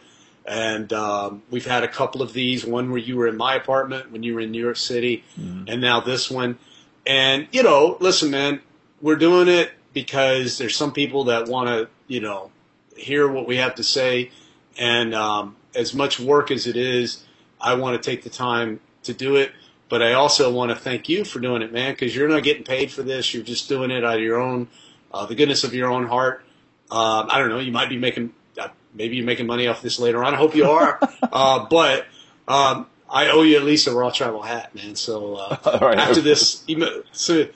and 0.46 0.94
um, 0.94 1.42
we've 1.50 1.66
had 1.66 1.84
a 1.84 1.88
couple 1.88 2.22
of 2.22 2.34
these. 2.34 2.64
One 2.64 2.92
where 2.92 3.00
you 3.00 3.18
were 3.18 3.28
in 3.28 3.38
my 3.38 3.56
apartment 3.56 4.12
when 4.12 4.22
you 4.22 4.36
were 4.36 4.42
in 4.42 4.52
New 4.52 4.62
York 4.62 4.78
City, 4.78 5.24
mm-hmm. 5.36 5.64
and 5.68 5.82
now 5.82 6.00
this 6.00 6.30
one. 6.30 6.60
And 7.08 7.48
you 7.52 7.64
know, 7.64 7.98
listen, 8.00 8.30
man, 8.30 8.62
we're 9.02 9.16
doing 9.16 9.48
it 9.48 9.72
because 9.94 10.60
there's 10.60 10.76
some 10.76 10.94
people 10.94 11.24
that 11.24 11.48
want 11.48 11.70
to, 11.70 11.89
you 12.08 12.20
know, 12.20 12.52
hear 12.96 13.28
what 13.28 13.48
we 13.48 13.58
have 13.58 13.74
to 13.76 13.84
say. 13.84 14.30
And 14.78 15.16
um, 15.16 15.56
as 15.74 15.96
much 15.96 16.20
work 16.20 16.52
as 16.52 16.68
it 16.68 16.76
is, 16.76 17.26
I 17.62 17.76
want 17.76 18.01
to 18.01 18.09
take 18.09 18.24
the 18.24 18.30
time 18.30 18.80
to 19.03 19.14
do 19.14 19.36
it. 19.36 19.51
But 19.89 20.01
I 20.01 20.14
also 20.14 20.49
want 20.53 20.72
to 20.72 20.78
thank 20.78 21.09
you 21.09 21.26
for 21.26 21.39
doing 21.39 21.62
it, 21.62 21.74
man, 21.74 21.91
because 21.91 22.16
you're 22.16 22.30
not 22.30 22.43
getting 22.43 22.64
paid 22.64 22.91
for 22.91 23.03
this. 23.03 23.34
You're 23.34 23.43
just 23.43 23.68
doing 23.68 23.91
it 23.91 24.05
out 24.05 24.16
of 24.16 24.22
your 24.22 24.39
own, 24.39 24.70
uh, 25.14 25.26
the 25.26 25.36
goodness 25.36 25.66
of 25.66 25.74
your 25.74 25.91
own 25.91 26.07
heart. 26.07 26.45
Um, 26.89 27.28
I 27.30 27.39
don't 27.39 27.49
know. 27.49 27.59
You 27.59 27.74
might 27.74 27.89
be 27.89 27.97
making, 27.97 28.34
uh, 28.57 28.70
maybe 28.93 29.18
you're 29.18 29.26
making 29.26 29.47
money 29.47 29.68
off 29.68 29.82
this 29.82 29.99
later 29.99 30.24
on. 30.24 30.34
I 30.34 30.38
hope 30.38 30.55
you 30.55 30.70
are. 30.70 30.97
uh, 31.24 31.68
but 31.70 32.05
um, 32.47 32.88
I 33.09 33.32
owe 33.32 33.41
you 33.41 33.57
at 33.57 33.64
least 33.64 33.86
a 33.88 33.91
raw 33.91 34.12
travel 34.12 34.41
hat, 34.41 34.74
man. 34.74 34.95
So 34.95 35.36
uh, 35.36 35.80
right. 35.82 35.97
after 35.97 36.22
this, 36.22 36.64
so 37.12 37.47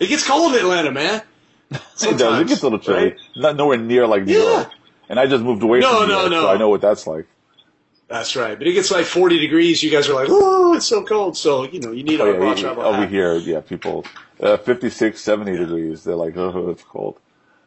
it 0.00 0.06
gets 0.06 0.26
cold 0.26 0.54
in 0.54 0.60
Atlanta, 0.60 0.92
man. 0.92 1.20
Sometimes, 1.94 2.02
it 2.04 2.24
does. 2.24 2.40
It 2.40 2.48
gets 2.48 2.62
a 2.62 2.64
little 2.64 2.78
chilly. 2.78 3.02
Right? 3.02 3.16
Not 3.36 3.56
nowhere 3.56 3.76
near 3.76 4.06
like 4.06 4.24
New 4.24 4.38
yeah. 4.38 4.50
York. 4.60 4.70
And 5.10 5.20
I 5.20 5.26
just 5.26 5.44
moved 5.44 5.62
away 5.62 5.80
no, 5.80 5.98
from 5.98 6.08
New 6.08 6.14
no, 6.14 6.20
York, 6.20 6.30
no. 6.30 6.40
so 6.42 6.48
I 6.48 6.56
know 6.56 6.70
what 6.70 6.80
that's 6.80 7.06
like. 7.06 7.26
That's 8.12 8.36
right. 8.36 8.58
But 8.58 8.66
it 8.66 8.74
gets 8.74 8.90
like 8.90 9.06
40 9.06 9.38
degrees. 9.38 9.82
You 9.82 9.90
guys 9.90 10.06
are 10.10 10.12
like, 10.12 10.28
oh, 10.30 10.74
it's 10.74 10.84
so 10.84 11.02
cold. 11.02 11.34
So, 11.34 11.64
you 11.64 11.80
know, 11.80 11.92
you 11.92 12.02
need 12.02 12.20
oh, 12.20 12.30
yeah, 12.30 12.54
travel 12.54 12.82
Over 12.82 13.06
here, 13.06 13.36
yeah, 13.36 13.62
people, 13.62 14.04
uh, 14.38 14.58
56, 14.58 15.18
70 15.18 15.50
yeah. 15.50 15.58
degrees. 15.58 16.04
They're 16.04 16.14
like, 16.14 16.36
oh, 16.36 16.68
it's 16.68 16.82
cold. 16.82 17.18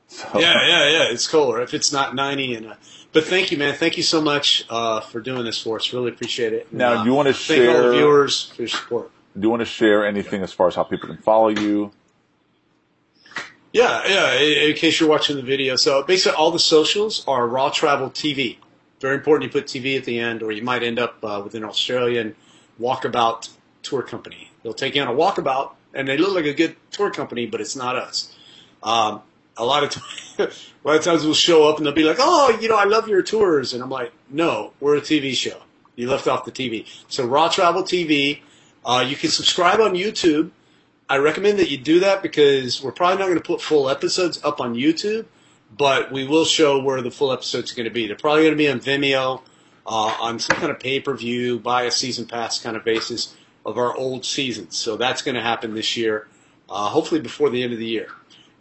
So. 0.08 0.28
Yeah, 0.36 0.68
yeah, 0.68 0.90
yeah. 0.92 1.04
It's 1.10 1.28
colder 1.28 1.62
if 1.62 1.74
it's 1.74 1.92
not 1.92 2.14
90. 2.14 2.54
And 2.54 2.68
uh, 2.68 2.76
But 3.12 3.24
thank 3.24 3.52
you, 3.52 3.58
man. 3.58 3.74
Thank 3.74 3.98
you 3.98 4.04
so 4.04 4.22
much 4.22 4.66
uh, 4.70 5.02
for 5.02 5.20
doing 5.20 5.46
this 5.46 5.60
for 5.60 5.78
us. 5.78 5.92
Really 5.92 6.12
appreciate 6.12 6.54
it. 6.54 6.68
And, 6.70 6.78
now, 6.78 7.04
do 7.04 7.10
you 7.10 7.16
want 7.16 7.28
to 7.28 7.34
share? 7.34 7.66
Thank 7.66 7.78
all 7.78 7.84
the 7.90 7.98
viewers 7.98 8.52
for 8.52 8.62
your 8.62 8.70
support. 8.70 9.12
Do 9.34 9.42
you 9.42 9.50
want 9.50 9.62
to 9.62 9.66
share 9.66 10.06
anything 10.06 10.44
as 10.44 10.54
far 10.54 10.68
as 10.68 10.76
how 10.76 10.84
people 10.84 11.10
can 11.10 11.18
follow 11.18 11.48
you? 11.48 11.92
Yeah, 13.74 14.04
yeah. 14.08 14.34
In, 14.36 14.70
in 14.70 14.76
case 14.76 15.00
you're 15.00 15.10
watching 15.10 15.38
the 15.38 15.42
video, 15.42 15.76
so 15.76 16.04
basically 16.04 16.38
all 16.38 16.52
the 16.52 16.60
socials 16.60 17.26
are 17.28 17.48
Raw 17.48 17.72
Travel 17.72 18.12
TV 18.12 18.58
very 19.06 19.18
important 19.18 19.54
you 19.54 19.62
put 19.62 19.68
TV 19.68 19.96
at 19.98 20.04
the 20.06 20.18
end, 20.20 20.42
or 20.42 20.52
you 20.52 20.64
might 20.64 20.82
end 20.82 20.98
up 20.98 21.24
uh, 21.24 21.40
with 21.44 21.54
an 21.54 21.64
Australian 21.64 22.36
walkabout 22.82 23.50
tour 23.84 24.02
company. 24.02 24.50
They'll 24.64 24.74
take 24.74 24.96
you 24.96 25.02
on 25.04 25.08
a 25.08 25.14
walkabout, 25.14 25.74
and 25.94 26.08
they 26.08 26.18
look 26.18 26.34
like 26.34 26.46
a 26.46 26.56
good 26.56 26.76
tour 26.90 27.12
company, 27.12 27.46
but 27.46 27.62
it's 27.62 27.76
not 27.76 27.96
us. 27.96 28.34
Um, 28.82 29.22
a 29.58 29.64
lot 29.64 29.84
of 29.84 29.90
times, 30.38 30.72
lot 30.84 30.96
of 30.96 31.04
times 31.04 31.24
we'll 31.24 31.36
show 31.36 31.70
up 31.70 31.78
and 31.78 31.86
they'll 31.86 31.94
be 31.94 32.04
like, 32.04 32.18
"Oh, 32.20 32.58
you 32.60 32.68
know, 32.68 32.78
I 32.78 32.86
love 32.86 33.08
your 33.08 33.22
tours," 33.22 33.74
and 33.74 33.84
I'm 33.84 33.92
like, 33.92 34.12
"No, 34.28 34.74
we're 34.80 34.98
a 34.98 35.02
TV 35.02 35.36
show. 35.36 35.62
You 35.96 36.10
left 36.10 36.28
off 36.28 36.44
the 36.44 36.52
TV." 36.52 36.88
So 37.08 37.28
Raw 37.28 37.50
Travel 37.50 37.84
TV. 37.84 38.40
Uh, 38.84 39.06
you 39.08 39.16
can 39.16 39.30
subscribe 39.30 39.80
on 39.80 39.94
YouTube. 39.94 40.50
I 41.08 41.18
recommend 41.18 41.60
that 41.60 41.70
you 41.70 41.78
do 41.78 42.00
that 42.00 42.24
because 42.24 42.82
we're 42.82 42.92
probably 42.92 43.20
not 43.20 43.26
going 43.26 43.38
to 43.38 43.44
put 43.44 43.62
full 43.62 43.88
episodes 43.88 44.44
up 44.44 44.60
on 44.60 44.74
YouTube, 44.74 45.26
but 45.78 46.12
we 46.12 46.28
will 46.28 46.46
show 46.46 46.80
where 46.82 47.02
the 47.02 47.12
full 47.12 47.32
episodes 47.32 47.72
are 47.72 47.76
going 47.76 47.86
to 47.86 47.94
be. 47.94 48.08
They're 48.08 48.16
probably 48.16 48.44
going 48.44 48.54
to 48.54 48.58
be 48.58 48.70
on 48.70 48.80
Vimeo, 48.80 49.42
uh, 49.86 50.18
on 50.20 50.40
some 50.40 50.58
kind 50.58 50.72
of 50.72 50.80
pay 50.80 51.00
per 51.00 51.14
view, 51.16 51.60
buy 51.60 51.84
a 51.84 51.92
season 51.92 52.26
pass 52.26 52.60
kind 52.60 52.78
of 52.78 52.84
basis 52.84 53.36
of 53.66 53.78
our 53.78 53.96
old 53.96 54.26
seasons. 54.26 54.78
So 54.78 54.96
that's 54.96 55.22
going 55.22 55.36
to 55.36 55.42
happen 55.42 55.74
this 55.74 55.98
year, 55.98 56.28
uh, 56.70 56.90
hopefully 56.90 57.20
before 57.20 57.50
the 57.50 57.64
end 57.64 57.74
of 57.74 57.80
the 57.80 57.88
year. 57.88 58.08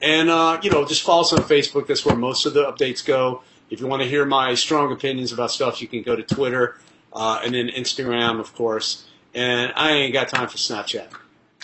And, 0.00 0.28
uh, 0.28 0.60
you 0.62 0.70
know, 0.70 0.84
just 0.84 1.02
follow 1.02 1.22
us 1.22 1.32
on 1.32 1.40
Facebook. 1.40 1.86
That's 1.86 2.04
where 2.04 2.16
most 2.16 2.46
of 2.46 2.54
the 2.54 2.64
updates 2.64 3.04
go. 3.04 3.42
If 3.70 3.80
you 3.80 3.86
want 3.86 4.02
to 4.02 4.08
hear 4.08 4.24
my 4.24 4.54
strong 4.54 4.92
opinions 4.92 5.32
about 5.32 5.50
stuff, 5.50 5.80
you 5.80 5.88
can 5.88 6.02
go 6.02 6.14
to 6.14 6.22
Twitter 6.22 6.78
uh, 7.12 7.40
and 7.44 7.54
then 7.54 7.68
Instagram, 7.68 8.40
of 8.40 8.54
course. 8.54 9.06
And 9.34 9.72
I 9.74 9.92
ain't 9.92 10.12
got 10.12 10.28
time 10.28 10.48
for 10.48 10.58
Snapchat. 10.58 11.08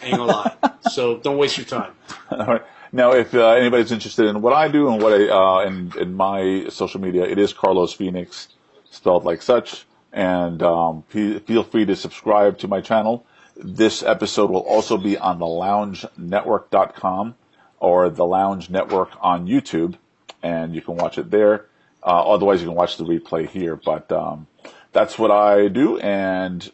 ain't 0.03 0.17
gonna 0.17 0.25
lie. 0.25 0.57
so 0.91 1.19
don't 1.19 1.37
waste 1.37 1.57
your 1.59 1.67
time. 1.67 1.93
All 2.31 2.47
right. 2.47 2.63
Now, 2.93 3.13
if 3.13 3.35
uh, 3.35 3.51
anybody's 3.51 3.93
interested 3.93 4.27
in 4.27 4.43
what 4.43 4.53
I 4.53 4.69
do 4.69 4.93
and 4.93 5.01
what 5.01 5.13
I 5.13 5.29
uh, 5.29 5.67
in, 5.67 5.93
in 5.99 6.15
my 6.15 6.67
social 6.71 7.01
media, 7.01 7.25
it 7.25 7.39
is 7.39 7.53
Carlos 7.53 7.93
Phoenix, 7.93 8.49
spelled 8.91 9.25
like 9.25 9.43
such. 9.43 9.87
And 10.13 10.61
um, 10.63 11.05
feel 11.05 11.63
free 11.63 11.85
to 11.85 11.95
subscribe 11.95 12.59
to 12.59 12.69
my 12.69 12.81
channel. 12.81 13.25
This 13.57 14.03
episode 14.03 14.51
will 14.51 14.61
also 14.63 14.97
be 14.97 15.17
on 15.17 15.39
the 15.39 15.47
loungenetwork.com 15.47 17.37
or 17.79 18.11
the 18.11 18.25
Lounge 18.25 18.71
Network 18.71 19.11
on 19.21 19.47
YouTube, 19.47 19.97
and 20.43 20.75
you 20.75 20.83
can 20.83 20.97
watch 20.97 21.17
it 21.17 21.31
there. 21.31 21.67
Uh, 22.03 22.33
otherwise, 22.33 22.61
you 22.61 22.67
can 22.67 22.75
watch 22.75 22.97
the 22.97 23.05
replay 23.05 23.49
here. 23.49 23.77
But 23.77 24.11
um, 24.11 24.49
that's 24.93 25.19
what 25.19 25.31
I 25.31 25.69
do, 25.69 25.99
and 25.99 26.69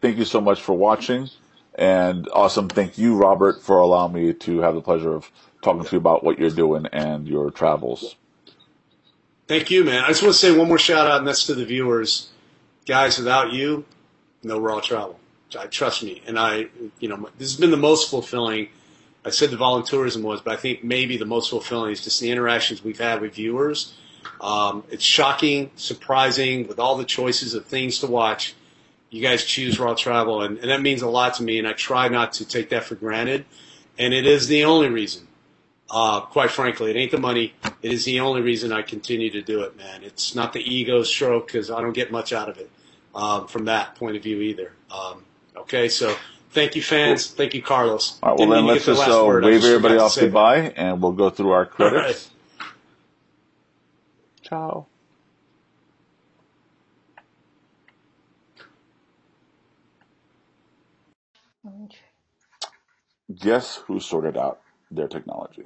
thank 0.00 0.18
you 0.18 0.24
so 0.24 0.40
much 0.40 0.60
for 0.60 0.72
watching. 0.72 1.30
And 1.76 2.28
awesome. 2.32 2.68
Thank 2.68 2.98
you, 2.98 3.16
Robert, 3.16 3.62
for 3.62 3.78
allowing 3.78 4.12
me 4.12 4.32
to 4.32 4.60
have 4.60 4.74
the 4.74 4.80
pleasure 4.80 5.14
of 5.14 5.30
talking 5.62 5.84
to 5.84 5.92
you 5.92 5.98
about 5.98 6.24
what 6.24 6.38
you're 6.38 6.50
doing 6.50 6.86
and 6.92 7.28
your 7.28 7.50
travels. 7.50 8.16
Thank 9.46 9.70
you, 9.70 9.84
man. 9.84 10.04
I 10.04 10.08
just 10.08 10.22
want 10.22 10.34
to 10.34 10.38
say 10.38 10.56
one 10.56 10.68
more 10.68 10.78
shout 10.78 11.06
out, 11.06 11.18
and 11.18 11.26
that's 11.26 11.46
to 11.46 11.54
the 11.54 11.64
viewers. 11.64 12.28
Guys, 12.86 13.18
without 13.18 13.52
you, 13.52 13.84
no 14.42 14.58
raw 14.58 14.80
travel. 14.80 15.18
Trust 15.70 16.04
me. 16.04 16.22
And 16.26 16.38
I, 16.38 16.66
you 17.00 17.08
know, 17.08 17.28
this 17.38 17.50
has 17.50 17.60
been 17.60 17.72
the 17.72 17.76
most 17.76 18.08
fulfilling 18.10 18.68
I 19.24 19.30
said 19.30 19.50
the 19.50 19.56
volunteerism 19.56 20.22
was, 20.22 20.40
but 20.40 20.54
I 20.54 20.56
think 20.56 20.82
maybe 20.82 21.16
the 21.16 21.26
most 21.26 21.50
fulfilling 21.50 21.92
is 21.92 22.02
just 22.02 22.20
the 22.20 22.30
interactions 22.30 22.82
we've 22.82 22.98
had 22.98 23.20
with 23.20 23.34
viewers. 23.34 23.94
Um, 24.40 24.84
it's 24.90 25.04
shocking, 25.04 25.70
surprising, 25.76 26.66
with 26.66 26.78
all 26.78 26.96
the 26.96 27.04
choices 27.04 27.52
of 27.52 27.66
things 27.66 27.98
to 27.98 28.06
watch. 28.06 28.54
You 29.10 29.20
guys 29.20 29.44
choose 29.44 29.78
Raw 29.78 29.94
Travel, 29.94 30.42
and, 30.42 30.58
and 30.58 30.70
that 30.70 30.80
means 30.80 31.02
a 31.02 31.08
lot 31.08 31.34
to 31.34 31.42
me, 31.42 31.58
and 31.58 31.68
I 31.68 31.72
try 31.72 32.08
not 32.08 32.32
to 32.34 32.46
take 32.46 32.70
that 32.70 32.84
for 32.84 32.94
granted. 32.94 33.44
And 33.98 34.14
it 34.14 34.24
is 34.24 34.46
the 34.46 34.64
only 34.64 34.88
reason, 34.88 35.26
uh, 35.90 36.20
quite 36.20 36.50
frankly, 36.50 36.90
it 36.90 36.96
ain't 36.96 37.10
the 37.10 37.18
money. 37.18 37.54
It 37.82 37.92
is 37.92 38.04
the 38.04 38.20
only 38.20 38.42
reason 38.42 38.72
I 38.72 38.82
continue 38.82 39.30
to 39.30 39.42
do 39.42 39.62
it, 39.62 39.76
man. 39.76 40.02
It's 40.02 40.34
not 40.34 40.52
the 40.52 40.60
ego 40.60 41.02
stroke 41.02 41.46
because 41.48 41.70
I 41.70 41.80
don't 41.80 41.92
get 41.92 42.12
much 42.12 42.32
out 42.32 42.48
of 42.48 42.58
it 42.58 42.70
um, 43.14 43.46
from 43.46 43.64
that 43.66 43.96
point 43.96 44.16
of 44.16 44.22
view 44.22 44.40
either. 44.40 44.72
Um, 44.90 45.24
okay, 45.56 45.88
so 45.88 46.14
Thank 46.50 46.74
you, 46.74 46.82
fans. 46.82 47.28
Thank 47.28 47.54
you, 47.54 47.62
Carlos. 47.62 48.18
All 48.22 48.30
right, 48.30 48.38
well, 48.38 48.48
then 48.48 48.66
let's 48.66 48.84
just 48.84 49.00
uh, 49.08 49.24
wave 49.24 49.64
everybody 49.64 49.98
off 49.98 50.16
goodbye, 50.18 50.62
that. 50.62 50.78
and 50.78 51.00
we'll 51.00 51.12
go 51.12 51.30
through 51.30 51.50
our 51.50 51.64
credits. 51.64 52.30
Right. 52.58 52.68
Ciao. 54.42 54.86
Guess 63.32 63.76
who 63.86 64.00
sorted 64.00 64.36
out 64.36 64.60
their 64.90 65.06
technology? 65.06 65.62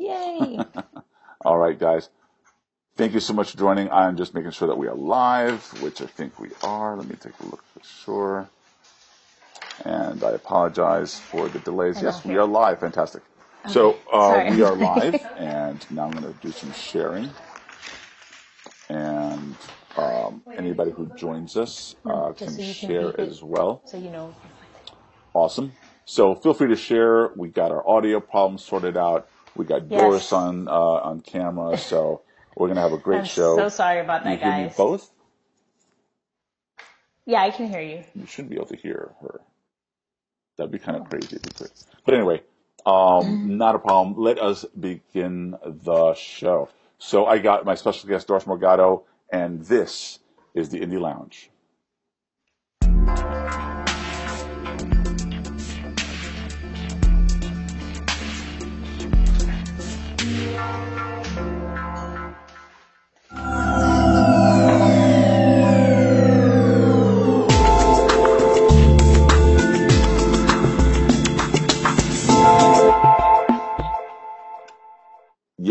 Yay! 0.00 0.58
All 1.44 1.58
right, 1.58 1.78
guys. 1.78 2.10
Thank 2.96 3.14
you 3.14 3.20
so 3.20 3.34
much 3.34 3.52
for 3.52 3.58
joining. 3.58 3.90
I'm 3.90 4.16
just 4.16 4.34
making 4.34 4.52
sure 4.52 4.68
that 4.68 4.78
we 4.78 4.88
are 4.88 4.94
live, 4.96 5.64
which 5.82 6.02
I 6.02 6.06
think 6.06 6.38
we 6.40 6.50
are. 6.64 6.96
Let 6.96 7.08
me 7.08 7.16
take 7.16 7.38
a 7.40 7.46
look 7.46 7.64
for 7.74 7.80
sure 7.84 8.50
and 9.84 10.22
I 10.22 10.32
apologize 10.32 11.18
for 11.20 11.48
the 11.48 11.58
delays. 11.58 12.02
Yes, 12.02 12.24
we 12.24 12.36
are 12.36 12.46
live. 12.46 12.80
Fantastic. 12.80 13.22
Okay. 13.66 13.72
So 13.72 14.00
uh, 14.12 14.50
we 14.50 14.62
are 14.62 14.74
live, 14.74 15.26
and 15.36 15.86
now 15.90 16.04
I'm 16.06 16.12
going 16.12 16.32
to 16.32 16.38
do 16.40 16.52
some 16.52 16.72
sharing. 16.72 17.30
And 18.88 19.56
um, 19.96 20.42
anybody 20.56 20.90
who 20.90 21.06
joins 21.16 21.56
us 21.56 21.94
uh, 22.06 22.32
can, 22.32 22.58
so 22.58 22.62
share 22.62 23.12
can 23.12 23.26
as 23.28 23.42
well. 23.42 23.82
So 23.86 23.96
you 23.96 24.10
know. 24.10 24.34
Awesome. 25.34 25.72
So 26.04 26.34
feel 26.34 26.54
free 26.54 26.68
to 26.68 26.76
share. 26.76 27.30
We 27.36 27.48
got 27.48 27.70
our 27.70 27.86
audio 27.88 28.20
problems 28.20 28.64
sorted 28.64 28.96
out. 28.96 29.28
We 29.60 29.66
got 29.66 29.90
yes. 29.90 30.00
Doris 30.00 30.32
on 30.32 30.68
uh, 30.68 30.72
on 30.72 31.20
camera, 31.20 31.76
so 31.76 32.22
we're 32.56 32.68
gonna 32.68 32.80
have 32.80 32.94
a 32.94 32.96
great 32.96 33.18
I'm 33.18 33.24
show. 33.26 33.58
So 33.58 33.68
sorry 33.68 34.00
about 34.00 34.24
that, 34.24 34.30
you 34.30 34.36
guys. 34.38 34.56
Hear 34.56 34.64
me 34.68 34.72
both. 34.74 35.10
Yeah, 37.26 37.42
I 37.42 37.50
can 37.50 37.68
hear 37.68 37.82
you. 37.82 38.02
You 38.14 38.24
should 38.24 38.48
be 38.48 38.56
able 38.56 38.68
to 38.68 38.76
hear 38.76 39.12
her. 39.20 39.42
That'd 40.56 40.72
be 40.72 40.78
kind 40.78 40.96
of 40.96 41.10
crazy 41.10 41.36
if 41.36 41.42
you 41.44 41.52
could. 41.54 41.70
But 42.06 42.14
anyway, 42.14 42.42
um, 42.86 43.58
not 43.58 43.74
a 43.74 43.78
problem. 43.78 44.16
Let 44.16 44.38
us 44.38 44.64
begin 44.64 45.54
the 45.62 46.14
show. 46.14 46.70
So 46.96 47.26
I 47.26 47.36
got 47.36 47.66
my 47.66 47.74
special 47.74 48.08
guest, 48.08 48.28
Doris 48.28 48.44
Morgado, 48.44 49.02
and 49.30 49.62
this 49.66 50.20
is 50.54 50.70
the 50.70 50.80
Indie 50.80 50.98
Lounge. 50.98 51.50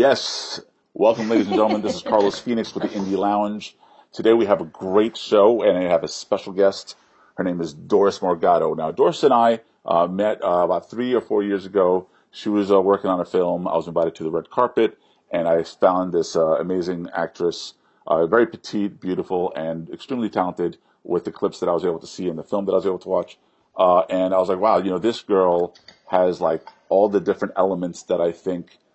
Yes. 0.00 0.58
Welcome, 0.94 1.28
ladies 1.28 1.48
and 1.48 1.56
gentlemen. 1.56 1.82
This 1.82 1.96
is 1.96 2.02
Carlos 2.10 2.40
Phoenix 2.40 2.74
with 2.74 2.84
the 2.84 2.98
Indie 2.98 3.18
Lounge. 3.18 3.76
Today 4.14 4.32
we 4.32 4.46
have 4.46 4.62
a 4.62 4.64
great 4.64 5.14
show 5.14 5.62
and 5.62 5.76
I 5.76 5.82
have 5.90 6.02
a 6.02 6.08
special 6.08 6.54
guest. 6.54 6.96
Her 7.34 7.44
name 7.44 7.60
is 7.60 7.74
Doris 7.74 8.20
Morgado. 8.20 8.74
Now, 8.74 8.92
Doris 8.92 9.22
and 9.24 9.34
I 9.34 9.60
uh, 9.84 10.06
met 10.06 10.42
uh, 10.42 10.62
about 10.64 10.88
three 10.88 11.12
or 11.12 11.20
four 11.20 11.42
years 11.42 11.66
ago. 11.66 12.08
She 12.30 12.48
was 12.48 12.72
uh, 12.72 12.80
working 12.80 13.10
on 13.10 13.20
a 13.20 13.26
film. 13.26 13.68
I 13.68 13.76
was 13.76 13.88
invited 13.88 14.14
to 14.14 14.24
the 14.24 14.30
red 14.30 14.48
carpet 14.48 14.96
and 15.30 15.46
I 15.46 15.64
found 15.64 16.14
this 16.14 16.34
uh, 16.34 16.56
amazing 16.58 17.08
actress, 17.14 17.74
uh, 18.06 18.24
very 18.24 18.46
petite, 18.46 19.02
beautiful, 19.02 19.52
and 19.54 19.90
extremely 19.90 20.30
talented 20.30 20.78
with 21.04 21.26
the 21.26 21.30
clips 21.30 21.60
that 21.60 21.68
I 21.68 21.72
was 21.72 21.84
able 21.84 21.98
to 21.98 22.06
see 22.06 22.26
in 22.26 22.36
the 22.36 22.42
film 22.42 22.64
that 22.64 22.72
I 22.72 22.76
was 22.76 22.86
able 22.86 23.00
to 23.00 23.08
watch. 23.10 23.36
Uh, 23.76 23.98
and 24.08 24.32
I 24.32 24.38
was 24.38 24.48
like, 24.48 24.60
wow, 24.60 24.78
you 24.78 24.88
know, 24.88 24.98
this 24.98 25.20
girl 25.20 25.74
has 26.06 26.40
like 26.40 26.66
all 26.88 27.10
the 27.10 27.20
different 27.20 27.52
elements 27.58 28.04
that 28.04 28.22
I 28.22 28.32
think– 28.32 28.78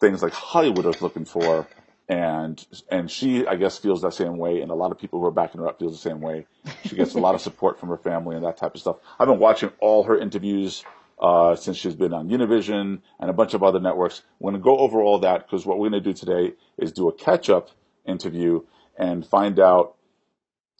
things 0.00 0.22
like 0.22 0.32
Hollywood 0.32 0.86
is 0.86 1.02
looking 1.02 1.24
for. 1.24 1.66
And 2.10 2.64
and 2.90 3.10
she, 3.10 3.46
I 3.46 3.56
guess, 3.56 3.76
feels 3.76 4.00
that 4.00 4.14
same 4.14 4.38
way, 4.38 4.62
and 4.62 4.70
a 4.70 4.74
lot 4.74 4.92
of 4.92 4.98
people 4.98 5.20
who 5.20 5.26
are 5.26 5.30
backing 5.30 5.60
her 5.60 5.68
up 5.68 5.78
feels 5.78 5.92
the 5.92 6.10
same 6.10 6.22
way. 6.22 6.46
She 6.86 6.96
gets 6.96 7.14
a 7.14 7.18
lot 7.18 7.34
of 7.34 7.42
support 7.42 7.78
from 7.78 7.90
her 7.90 7.98
family 7.98 8.34
and 8.34 8.46
that 8.46 8.56
type 8.56 8.74
of 8.74 8.80
stuff. 8.80 8.96
I've 9.18 9.28
been 9.28 9.38
watching 9.38 9.70
all 9.78 10.04
her 10.04 10.18
interviews 10.18 10.84
uh, 11.20 11.54
since 11.54 11.76
she's 11.76 11.94
been 11.94 12.14
on 12.14 12.30
Univision 12.30 13.00
and 13.20 13.30
a 13.30 13.34
bunch 13.34 13.52
of 13.52 13.62
other 13.62 13.78
networks. 13.78 14.22
We're 14.38 14.52
going 14.52 14.62
to 14.62 14.64
go 14.64 14.78
over 14.78 15.02
all 15.02 15.18
that 15.18 15.46
because 15.46 15.66
what 15.66 15.78
we're 15.78 15.90
going 15.90 16.02
to 16.02 16.12
do 16.12 16.14
today 16.14 16.54
is 16.78 16.92
do 16.92 17.08
a 17.08 17.12
catch-up 17.12 17.70
interview 18.06 18.62
and 18.96 19.26
find 19.26 19.60
out 19.60 19.96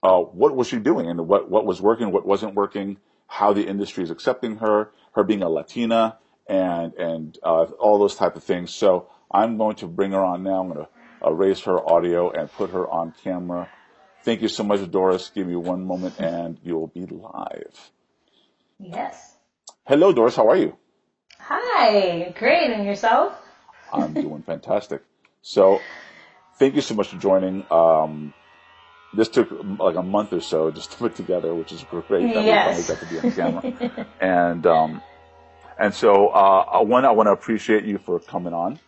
uh, 0.02 0.20
what 0.20 0.56
was 0.56 0.68
she 0.68 0.78
doing 0.78 1.10
and 1.10 1.28
what 1.28 1.50
what 1.50 1.66
was 1.66 1.80
working, 1.82 2.10
what 2.10 2.24
wasn't 2.24 2.54
working, 2.54 2.96
how 3.26 3.52
the 3.52 3.66
industry 3.66 4.02
is 4.02 4.10
accepting 4.10 4.56
her, 4.56 4.90
her 5.12 5.24
being 5.24 5.42
a 5.42 5.48
Latina, 5.48 6.16
and 6.48 6.94
and 6.94 7.38
uh, 7.42 7.64
all 7.78 7.98
those 7.98 8.16
type 8.16 8.36
of 8.36 8.44
things. 8.44 8.72
So 8.72 9.08
I'm 9.30 9.58
going 9.58 9.76
to 9.76 9.86
bring 9.86 10.12
her 10.12 10.24
on 10.24 10.42
now. 10.42 10.60
I'm 10.60 10.68
going 10.68 10.86
to 10.86 11.26
uh, 11.26 11.30
raise 11.30 11.60
her 11.62 11.78
audio 11.78 12.30
and 12.30 12.50
put 12.50 12.70
her 12.70 12.88
on 12.88 13.14
camera. 13.22 13.68
Thank 14.24 14.42
you 14.42 14.48
so 14.48 14.64
much, 14.64 14.90
Doris. 14.90 15.30
Give 15.34 15.46
me 15.46 15.56
one 15.56 15.84
moment, 15.84 16.18
and 16.18 16.58
you 16.62 16.76
will 16.76 16.88
be 16.88 17.06
live. 17.06 17.90
Yes. 18.78 19.36
Hello, 19.84 20.12
Doris. 20.12 20.36
How 20.36 20.48
are 20.48 20.56
you? 20.56 20.76
Hi. 21.38 22.34
Great. 22.38 22.70
And 22.70 22.84
yourself? 22.84 23.32
I'm 23.92 24.12
doing 24.12 24.42
fantastic. 24.42 25.02
So, 25.40 25.80
thank 26.58 26.74
you 26.74 26.82
so 26.82 26.94
much 26.94 27.08
for 27.08 27.16
joining. 27.16 27.64
Um, 27.70 28.34
this 29.14 29.28
took 29.28 29.48
like 29.78 29.96
a 29.96 30.02
month 30.02 30.32
or 30.32 30.40
so 30.40 30.70
just 30.70 30.92
to 30.92 30.98
put 30.98 31.16
together, 31.16 31.54
which 31.54 31.72
is 31.72 31.82
great 31.84 32.34
that 32.34 32.44
yes. 32.44 32.76
we 32.76 32.82
finally 32.82 33.22
got 33.22 33.22
to 33.22 33.32
be 33.32 33.40
on 33.40 33.62
camera. 33.72 34.06
and 34.20 34.66
um, 34.66 35.02
and 35.78 35.94
so, 35.94 36.28
uh, 36.28 36.82
one, 36.82 37.04
I 37.04 37.12
want 37.12 37.26
to 37.28 37.32
appreciate 37.32 37.84
you 37.84 37.98
for 37.98 38.20
coming 38.20 38.52
on. 38.52 38.78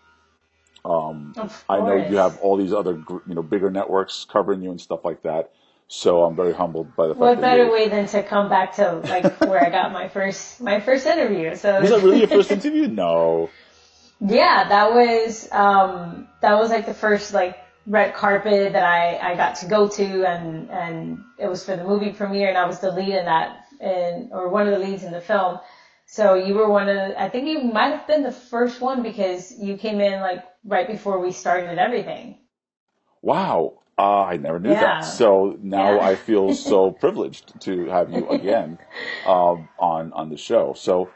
Um, 0.85 1.35
I 1.69 1.79
know 1.79 1.97
you 1.97 2.17
have 2.17 2.39
all 2.39 2.57
these 2.57 2.73
other, 2.73 2.93
you 3.27 3.35
know, 3.35 3.43
bigger 3.43 3.71
networks 3.71 4.27
covering 4.29 4.63
you 4.63 4.71
and 4.71 4.81
stuff 4.81 5.05
like 5.05 5.23
that. 5.23 5.53
So 5.89 6.23
I'm 6.23 6.37
very 6.37 6.55
humbled 6.55 6.95
by 6.95 7.09
the 7.09 7.15
fact 7.15 7.21
What 7.21 7.41
that 7.41 7.43
better 7.43 7.71
way 7.73 7.89
than 7.89 8.07
to 8.07 8.23
come 8.23 8.49
back 8.49 8.77
to 8.77 8.99
like 9.09 9.27
where 9.41 9.61
I 9.61 9.71
got 9.71 9.93
my 9.93 10.09
first 10.09 10.61
my 10.61 10.79
first 10.79 11.05
interview? 11.05 11.57
So 11.57 11.79
was 11.81 11.91
that 11.91 12.01
really 12.01 12.21
your 12.21 12.29
first 12.29 12.51
interview? 12.51 12.87
No. 12.89 13.51
Yeah, 14.21 14.69
that 14.69 14.93
was 14.93 15.51
um 15.51 16.29
that 16.43 16.55
was 16.59 16.71
like 16.71 16.87
the 16.87 16.95
first 16.95 17.35
like 17.35 17.59
red 17.87 18.15
carpet 18.15 18.73
that 18.73 18.85
I 18.85 19.33
I 19.33 19.35
got 19.35 19.57
to 19.57 19.67
go 19.67 19.89
to 19.89 20.25
and 20.29 20.71
and 20.71 21.25
it 21.39 21.49
was 21.49 21.65
for 21.65 21.75
the 21.75 21.83
movie 21.85 22.13
premiere 22.13 22.49
and 22.49 22.59
I 22.59 22.67
was 22.67 22.79
the 22.79 22.93
lead 22.93 23.15
in 23.15 23.25
that 23.25 23.65
in 23.81 24.29
or 24.31 24.49
one 24.49 24.69
of 24.69 24.79
the 24.79 24.87
leads 24.87 25.03
in 25.03 25.11
the 25.11 25.21
film. 25.21 25.59
So 26.13 26.35
you 26.35 26.55
were 26.55 26.69
one 26.69 26.89
of 26.89 26.97
the, 26.97 27.23
I 27.23 27.29
think 27.29 27.47
you 27.47 27.61
might 27.61 27.91
have 27.91 28.05
been 28.09 28.25
the 28.25 28.33
first 28.33 28.81
one 28.81 29.01
because 29.05 29.57
you 29.57 29.77
came 29.77 30.01
in 30.01 30.21
like 30.21 30.45
right 30.65 30.89
before 30.89 31.21
we 31.21 31.31
started 31.31 31.79
everything. 31.79 32.37
Wow. 33.23 33.75
Uh, 33.97 34.23
I 34.25 34.37
never 34.37 34.59
knew 34.59 34.73
Yeah. 34.73 34.81
that. 34.81 35.05
So 35.05 35.57
now 35.63 36.01
Yeah. 36.01 36.01
I 36.01 36.17
feel 36.17 36.53
so 36.53 36.91
privileged 36.91 37.61
to 37.61 37.87
have 37.87 38.11
you 38.11 38.29
again 38.29 38.79
um, 39.25 39.69
on 39.79 40.13
on 40.13 40.31
the 40.31 40.37
show. 40.37 40.73
So 40.77 41.13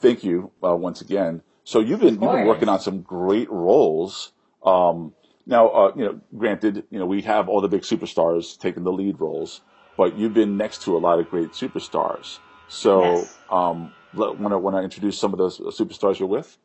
thank 0.00 0.22
you 0.22 0.52
uh, 0.62 0.76
once 0.76 1.00
again. 1.00 1.42
So 1.64 1.80
you've 1.80 1.98
been 1.98 2.22
you've 2.22 2.30
been 2.30 2.46
working 2.46 2.68
on 2.68 2.78
some 2.78 3.02
great 3.02 3.50
roles. 3.50 4.30
Um, 4.64 5.12
now, 5.44 5.68
uh, 5.70 5.92
you 5.96 6.04
know, 6.04 6.20
granted, 6.38 6.84
you 6.90 7.00
know 7.00 7.06
we 7.06 7.22
have 7.22 7.48
all 7.48 7.60
the 7.60 7.68
big 7.68 7.82
superstars 7.82 8.56
taking 8.56 8.84
the 8.84 8.92
lead 8.92 9.18
roles, 9.18 9.62
but 9.96 10.16
you've 10.16 10.34
been 10.34 10.56
next 10.56 10.82
to 10.84 10.96
a 10.96 10.98
lot 10.98 11.18
of 11.18 11.28
great 11.28 11.50
superstars. 11.50 12.38
So, 12.68 13.00
Yes. 13.02 13.40
um, 13.50 13.92
want 14.14 14.52
I, 14.52 14.56
want 14.56 14.76
to 14.76 14.82
introduce 14.82 15.18
some 15.18 15.32
of 15.32 15.38
those 15.38 15.58
superstars 15.58 16.18
you're 16.18 16.28
with? 16.28 16.56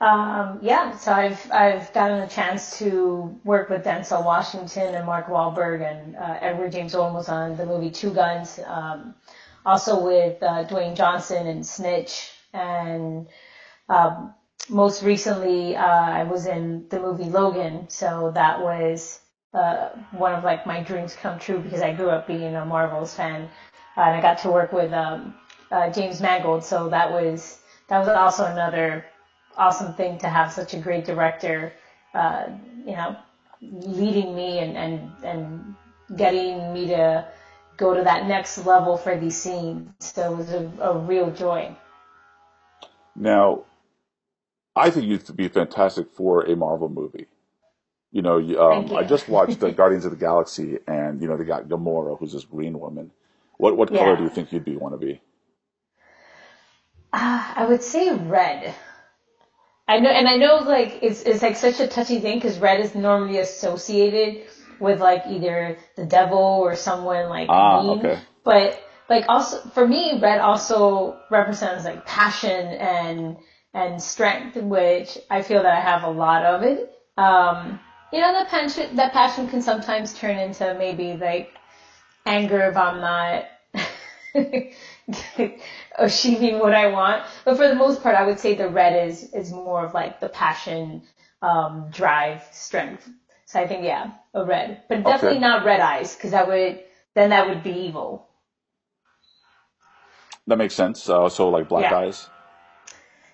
Um, 0.00 0.58
yeah, 0.60 0.94
so 0.96 1.12
I've 1.12 1.50
I've 1.50 1.92
gotten 1.94 2.20
a 2.20 2.28
chance 2.28 2.78
to 2.78 3.40
work 3.44 3.70
with 3.70 3.84
Denzel 3.84 4.24
Washington 4.24 4.94
and 4.94 5.06
Mark 5.06 5.28
Wahlberg 5.28 5.80
and 5.80 6.16
uh, 6.16 6.38
Edward 6.40 6.72
James 6.72 6.94
Olmos 6.94 7.30
on 7.30 7.56
the 7.56 7.64
movie 7.64 7.90
Two 7.90 8.12
Guns. 8.12 8.60
Um, 8.66 9.14
also 9.64 10.04
with 10.04 10.42
uh, 10.42 10.64
Dwayne 10.64 10.96
Johnson 10.96 11.46
and 11.46 11.66
Snitch, 11.66 12.30
and 12.52 13.26
um, 13.88 14.34
most 14.68 15.02
recently 15.02 15.76
uh, 15.76 15.84
I 15.84 16.24
was 16.24 16.46
in 16.46 16.86
the 16.88 17.00
movie 17.00 17.24
Logan. 17.24 17.88
So 17.88 18.30
that 18.34 18.60
was 18.60 19.20
uh, 19.54 19.88
one 20.12 20.34
of 20.34 20.44
like 20.44 20.66
my 20.66 20.82
dreams 20.82 21.16
come 21.16 21.38
true 21.38 21.58
because 21.58 21.82
I 21.82 21.94
grew 21.94 22.10
up 22.10 22.26
being 22.26 22.54
a 22.54 22.64
Marvels 22.64 23.14
fan, 23.14 23.48
uh, 23.96 24.00
and 24.00 24.16
I 24.16 24.20
got 24.20 24.38
to 24.38 24.50
work 24.50 24.72
with 24.72 24.92
um, 24.92 25.34
uh, 25.70 25.90
James 25.90 26.20
Mangold. 26.20 26.64
So 26.64 26.88
that 26.88 27.10
was 27.10 27.60
that 27.88 27.98
was 28.00 28.08
also 28.08 28.44
another 28.44 29.04
awesome 29.56 29.94
thing 29.94 30.18
to 30.18 30.28
have 30.28 30.52
such 30.52 30.74
a 30.74 30.78
great 30.78 31.04
director, 31.04 31.72
uh, 32.14 32.46
you 32.84 32.92
know, 32.92 33.16
leading 33.60 34.34
me 34.34 34.58
and, 34.58 34.76
and, 34.76 35.10
and 35.24 35.74
getting 36.16 36.72
me 36.72 36.86
to 36.88 37.26
go 37.76 37.94
to 37.94 38.02
that 38.02 38.26
next 38.26 38.64
level 38.66 38.96
for 38.96 39.16
these 39.16 39.36
scenes. 39.36 39.88
So 40.00 40.32
it 40.32 40.36
was 40.36 40.52
a, 40.52 40.70
a 40.80 40.98
real 40.98 41.30
joy. 41.30 41.74
Now, 43.14 43.64
I 44.74 44.90
think 44.90 45.06
you'd 45.06 45.36
be 45.36 45.48
fantastic 45.48 46.10
for 46.12 46.42
a 46.42 46.54
Marvel 46.54 46.88
movie. 46.88 47.26
You 48.12 48.22
know, 48.22 48.36
um, 48.36 48.88
you. 48.88 48.96
I 48.96 49.04
just 49.04 49.28
watched 49.36 49.60
the 49.60 49.72
Guardians 49.72 50.04
of 50.04 50.10
the 50.10 50.16
Galaxy, 50.16 50.78
and 50.86 51.20
you 51.20 51.28
know 51.28 51.36
they 51.36 51.44
got 51.44 51.68
Gamora, 51.68 52.18
who's 52.18 52.32
this 52.32 52.44
green 52.44 52.78
woman. 52.78 53.10
What 53.58 53.76
what 53.76 53.88
color 53.88 54.16
do 54.16 54.22
you 54.22 54.28
think 54.28 54.52
you'd 54.52 54.64
be 54.64 54.76
want 54.76 54.94
to 54.94 54.98
be? 54.98 55.20
Uh, 57.16 57.42
I 57.56 57.64
would 57.64 57.82
say 57.82 58.14
red. 58.14 58.74
I 59.88 60.00
know, 60.00 60.10
and 60.10 60.28
I 60.28 60.36
know 60.36 60.58
like 60.58 60.98
it's 61.00 61.22
it's 61.22 61.40
like 61.40 61.56
such 61.56 61.80
a 61.80 61.86
touchy 61.86 62.20
thing 62.20 62.36
because 62.36 62.58
red 62.58 62.78
is 62.78 62.94
normally 62.94 63.38
associated 63.38 64.44
with 64.78 65.00
like 65.00 65.22
either 65.26 65.78
the 65.96 66.04
devil 66.04 66.38
or 66.38 66.74
someone 66.74 67.30
like 67.30 67.48
Ah, 67.48 67.80
mean. 67.80 68.00
okay. 68.00 68.18
But 68.44 68.78
like 69.08 69.24
also 69.28 69.66
for 69.70 69.86
me, 69.86 70.20
red 70.20 70.40
also 70.40 71.16
represents 71.30 71.86
like 71.86 72.04
passion 72.04 72.72
and 72.74 73.38
and 73.72 74.02
strength, 74.02 74.56
which 74.56 75.16
I 75.30 75.40
feel 75.40 75.62
that 75.62 75.72
I 75.72 75.80
have 75.80 76.02
a 76.02 76.10
lot 76.10 76.44
of 76.44 76.62
it. 76.64 76.92
Um, 77.16 77.80
you 78.12 78.20
know, 78.20 78.32
that 78.32 78.48
passion 78.48 78.96
that 78.96 79.14
passion 79.14 79.48
can 79.48 79.62
sometimes 79.62 80.12
turn 80.12 80.36
into 80.36 80.74
maybe 80.74 81.16
like 81.16 81.48
anger 82.26 82.66
if 82.66 82.76
I'm 82.76 83.00
not 83.00 83.44
achieving 85.98 86.60
what 86.60 86.74
I 86.74 86.88
want. 86.92 87.24
But 87.44 87.56
for 87.56 87.68
the 87.68 87.74
most 87.74 88.02
part, 88.02 88.16
I 88.16 88.24
would 88.26 88.40
say 88.40 88.54
the 88.54 88.68
red 88.68 89.08
is 89.08 89.24
is 89.34 89.52
more 89.52 89.84
of 89.84 89.94
like 89.94 90.20
the 90.20 90.28
passion, 90.28 91.02
um, 91.42 91.88
drive, 91.90 92.42
strength. 92.52 93.08
So 93.46 93.60
I 93.60 93.66
think 93.66 93.84
yeah, 93.84 94.12
a 94.34 94.44
red, 94.44 94.82
but 94.88 95.04
definitely 95.04 95.38
Okay. 95.38 95.40
not 95.40 95.64
red 95.64 95.80
eyes 95.80 96.14
because 96.16 96.32
that 96.32 96.48
would 96.48 96.80
then 97.14 97.30
that 97.30 97.48
would 97.48 97.62
be 97.62 97.72
evil. 97.86 98.28
That 100.48 100.58
makes 100.58 100.74
sense. 100.74 101.08
Uh, 101.08 101.28
so 101.30 101.48
like 101.50 101.68
black 101.68 101.90
Yeah. 101.90 101.92
eyes. 101.92 102.28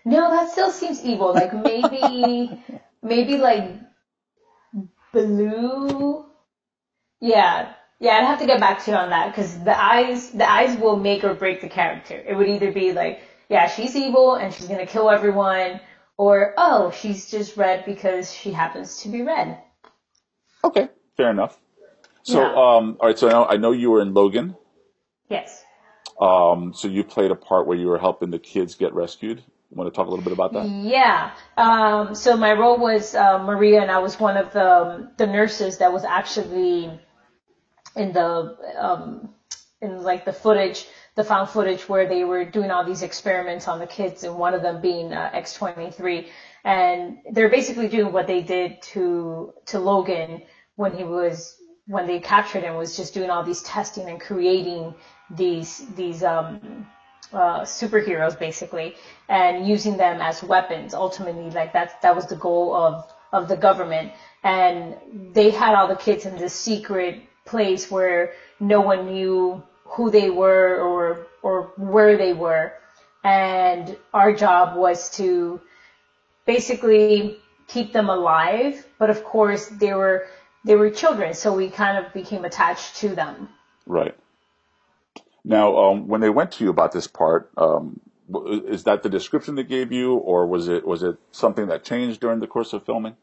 No, 0.04 0.30
that 0.30 0.50
still 0.50 0.70
seems 0.70 1.04
evil. 1.04 1.32
Like 1.34 1.54
maybe 1.54 2.58
maybe 3.02 3.38
like 3.38 3.80
blue. 5.12 6.26
Yeah. 7.20 7.72
Yeah, 8.02 8.14
I'd 8.18 8.24
have 8.24 8.40
to 8.40 8.46
get 8.46 8.58
back 8.58 8.84
to 8.84 8.90
you 8.90 8.96
on 8.96 9.10
that 9.10 9.28
because 9.28 9.62
the 9.62 9.80
eyes, 9.80 10.30
the 10.30 10.50
eyes 10.50 10.76
will 10.76 10.96
make 10.96 11.22
or 11.22 11.34
break 11.34 11.60
the 11.60 11.68
character. 11.68 12.16
It 12.16 12.34
would 12.34 12.48
either 12.48 12.72
be 12.72 12.92
like, 12.92 13.20
yeah, 13.48 13.68
she's 13.68 13.94
evil 13.94 14.34
and 14.34 14.52
she's 14.52 14.66
gonna 14.66 14.86
kill 14.86 15.08
everyone, 15.08 15.78
or 16.16 16.52
oh, 16.58 16.90
she's 16.90 17.30
just 17.30 17.56
red 17.56 17.84
because 17.84 18.32
she 18.32 18.50
happens 18.50 19.02
to 19.02 19.08
be 19.08 19.22
red. 19.22 19.56
Okay, 20.64 20.88
fair 21.16 21.30
enough. 21.30 21.56
So, 22.24 22.40
Yeah. 22.40 22.48
um, 22.48 22.96
all 22.98 23.06
right. 23.06 23.16
So 23.16 23.28
now 23.28 23.46
I 23.46 23.56
know 23.56 23.70
you 23.70 23.92
were 23.92 24.02
in 24.02 24.14
Logan. 24.14 24.56
Yes. 25.28 25.64
Um, 26.20 26.74
so 26.74 26.88
you 26.88 27.04
played 27.04 27.30
a 27.30 27.36
part 27.36 27.68
where 27.68 27.78
you 27.78 27.86
were 27.86 27.98
helping 27.98 28.30
the 28.32 28.40
kids 28.40 28.74
get 28.74 28.92
rescued. 28.94 29.44
Want 29.70 29.92
to 29.92 29.96
talk 29.96 30.08
a 30.08 30.10
little 30.10 30.24
bit 30.24 30.32
about 30.32 30.52
that? 30.54 30.66
Yeah. 30.66 31.30
Um, 31.56 32.16
so 32.16 32.36
my 32.36 32.52
role 32.52 32.78
was 32.78 33.14
uh, 33.14 33.38
Maria, 33.38 33.80
and 33.80 33.92
I 33.92 34.00
was 34.00 34.18
one 34.18 34.36
of 34.36 34.52
the 34.52 35.08
the 35.18 35.26
nurses 35.28 35.78
that 35.78 35.92
was 35.92 36.04
actually 36.04 36.90
in 37.96 38.12
the 38.12 38.56
um, 38.78 39.28
in 39.80 40.02
like 40.02 40.24
the 40.24 40.32
footage, 40.32 40.86
the 41.16 41.24
found 41.24 41.48
footage 41.48 41.88
where 41.88 42.06
they 42.06 42.24
were 42.24 42.44
doing 42.44 42.70
all 42.70 42.84
these 42.84 43.02
experiments 43.02 43.68
on 43.68 43.78
the 43.78 43.86
kids, 43.86 44.24
and 44.24 44.38
one 44.38 44.54
of 44.54 44.62
them 44.62 44.80
being 44.80 45.12
uh, 45.12 45.30
X23, 45.34 46.24
and 46.64 47.16
they're 47.32 47.48
basically 47.48 47.88
doing 47.88 48.12
what 48.12 48.26
they 48.26 48.40
did 48.40 48.80
to 48.82 49.52
to 49.66 49.78
Logan 49.78 50.42
when 50.76 50.92
he 50.92 51.04
was 51.04 51.56
when 51.86 52.06
they 52.06 52.18
captured 52.20 52.62
him 52.62 52.76
was 52.76 52.96
just 52.96 53.14
doing 53.14 53.30
all 53.30 53.42
these 53.42 53.62
testing 53.62 54.08
and 54.08 54.20
creating 54.20 54.94
these 55.30 55.82
these 55.96 56.22
um 56.22 56.86
uh, 57.32 57.62
superheroes 57.62 58.38
basically 58.38 58.94
and 59.28 59.66
using 59.66 59.96
them 59.96 60.20
as 60.20 60.42
weapons. 60.42 60.94
Ultimately 60.94 61.50
like 61.50 61.72
that 61.74 62.00
that 62.02 62.14
was 62.14 62.26
the 62.26 62.36
goal 62.36 62.74
of 62.74 63.04
of 63.32 63.48
the 63.48 63.56
government. 63.56 64.12
And 64.44 64.96
they 65.34 65.50
had 65.50 65.74
all 65.74 65.86
the 65.88 65.96
kids 65.96 66.26
in 66.26 66.36
this 66.36 66.54
secret 66.54 67.22
place 67.44 67.90
where 67.90 68.32
no 68.60 68.80
one 68.80 69.06
knew 69.06 69.62
who 69.84 70.10
they 70.10 70.30
were 70.30 70.80
or 70.80 71.26
or 71.42 71.72
where 71.76 72.16
they 72.16 72.32
were 72.32 72.72
and 73.24 73.96
our 74.14 74.32
job 74.32 74.76
was 74.76 75.10
to 75.10 75.60
basically 76.46 77.38
keep 77.68 77.92
them 77.92 78.08
alive 78.08 78.86
but 78.98 79.10
of 79.10 79.24
course 79.24 79.66
they 79.68 79.92
were 79.92 80.26
they 80.64 80.76
were 80.76 80.90
children 80.90 81.34
so 81.34 81.54
we 81.54 81.68
kind 81.68 82.04
of 82.04 82.12
became 82.12 82.44
attached 82.44 82.96
to 82.96 83.14
them 83.14 83.48
Right. 83.86 84.14
Now, 85.44 85.76
um, 85.76 86.08
when 86.08 86.20
they 86.20 86.30
went 86.30 86.52
to 86.52 86.64
you 86.64 86.70
about 86.70 86.92
this 86.92 87.06
part, 87.06 87.50
um, 87.56 88.00
is 88.68 88.84
that 88.84 89.02
the 89.02 89.08
description 89.08 89.56
they 89.56 89.64
gave 89.64 89.92
you, 89.92 90.14
or 90.14 90.46
was 90.46 90.68
it 90.68 90.86
was 90.86 91.02
it 91.02 91.16
something 91.32 91.66
that 91.66 91.84
changed 91.84 92.20
during 92.20 92.38
the 92.38 92.46
course 92.46 92.72
of 92.72 92.84
filming? 92.84 93.16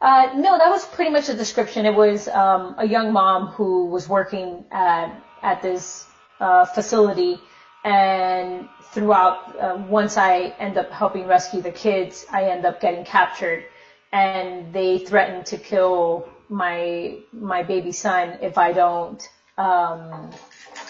Uh, 0.00 0.30
no, 0.36 0.58
that 0.58 0.70
was 0.70 0.84
pretty 0.86 1.10
much 1.10 1.26
the 1.26 1.34
description. 1.34 1.84
It 1.84 1.94
was 1.94 2.28
um, 2.28 2.74
a 2.78 2.86
young 2.86 3.12
mom 3.12 3.48
who 3.48 3.86
was 3.86 4.08
working 4.08 4.64
at 4.70 5.10
at 5.42 5.62
this 5.62 6.06
uh, 6.40 6.64
facility, 6.66 7.40
and 7.84 8.68
throughout, 8.92 9.56
uh, 9.60 9.76
once 9.88 10.16
I 10.16 10.54
end 10.58 10.78
up 10.78 10.90
helping 10.90 11.26
rescue 11.26 11.60
the 11.60 11.70
kids, 11.70 12.26
I 12.30 12.44
end 12.44 12.64
up 12.64 12.80
getting 12.80 13.04
captured, 13.04 13.64
and 14.12 14.72
they 14.72 14.98
threatened 14.98 15.46
to 15.46 15.56
kill 15.56 16.28
my 16.48 17.18
my 17.32 17.62
baby 17.62 17.92
son 17.92 18.38
if 18.40 18.56
I 18.56 18.72
don't 18.72 19.28
um, 19.58 20.30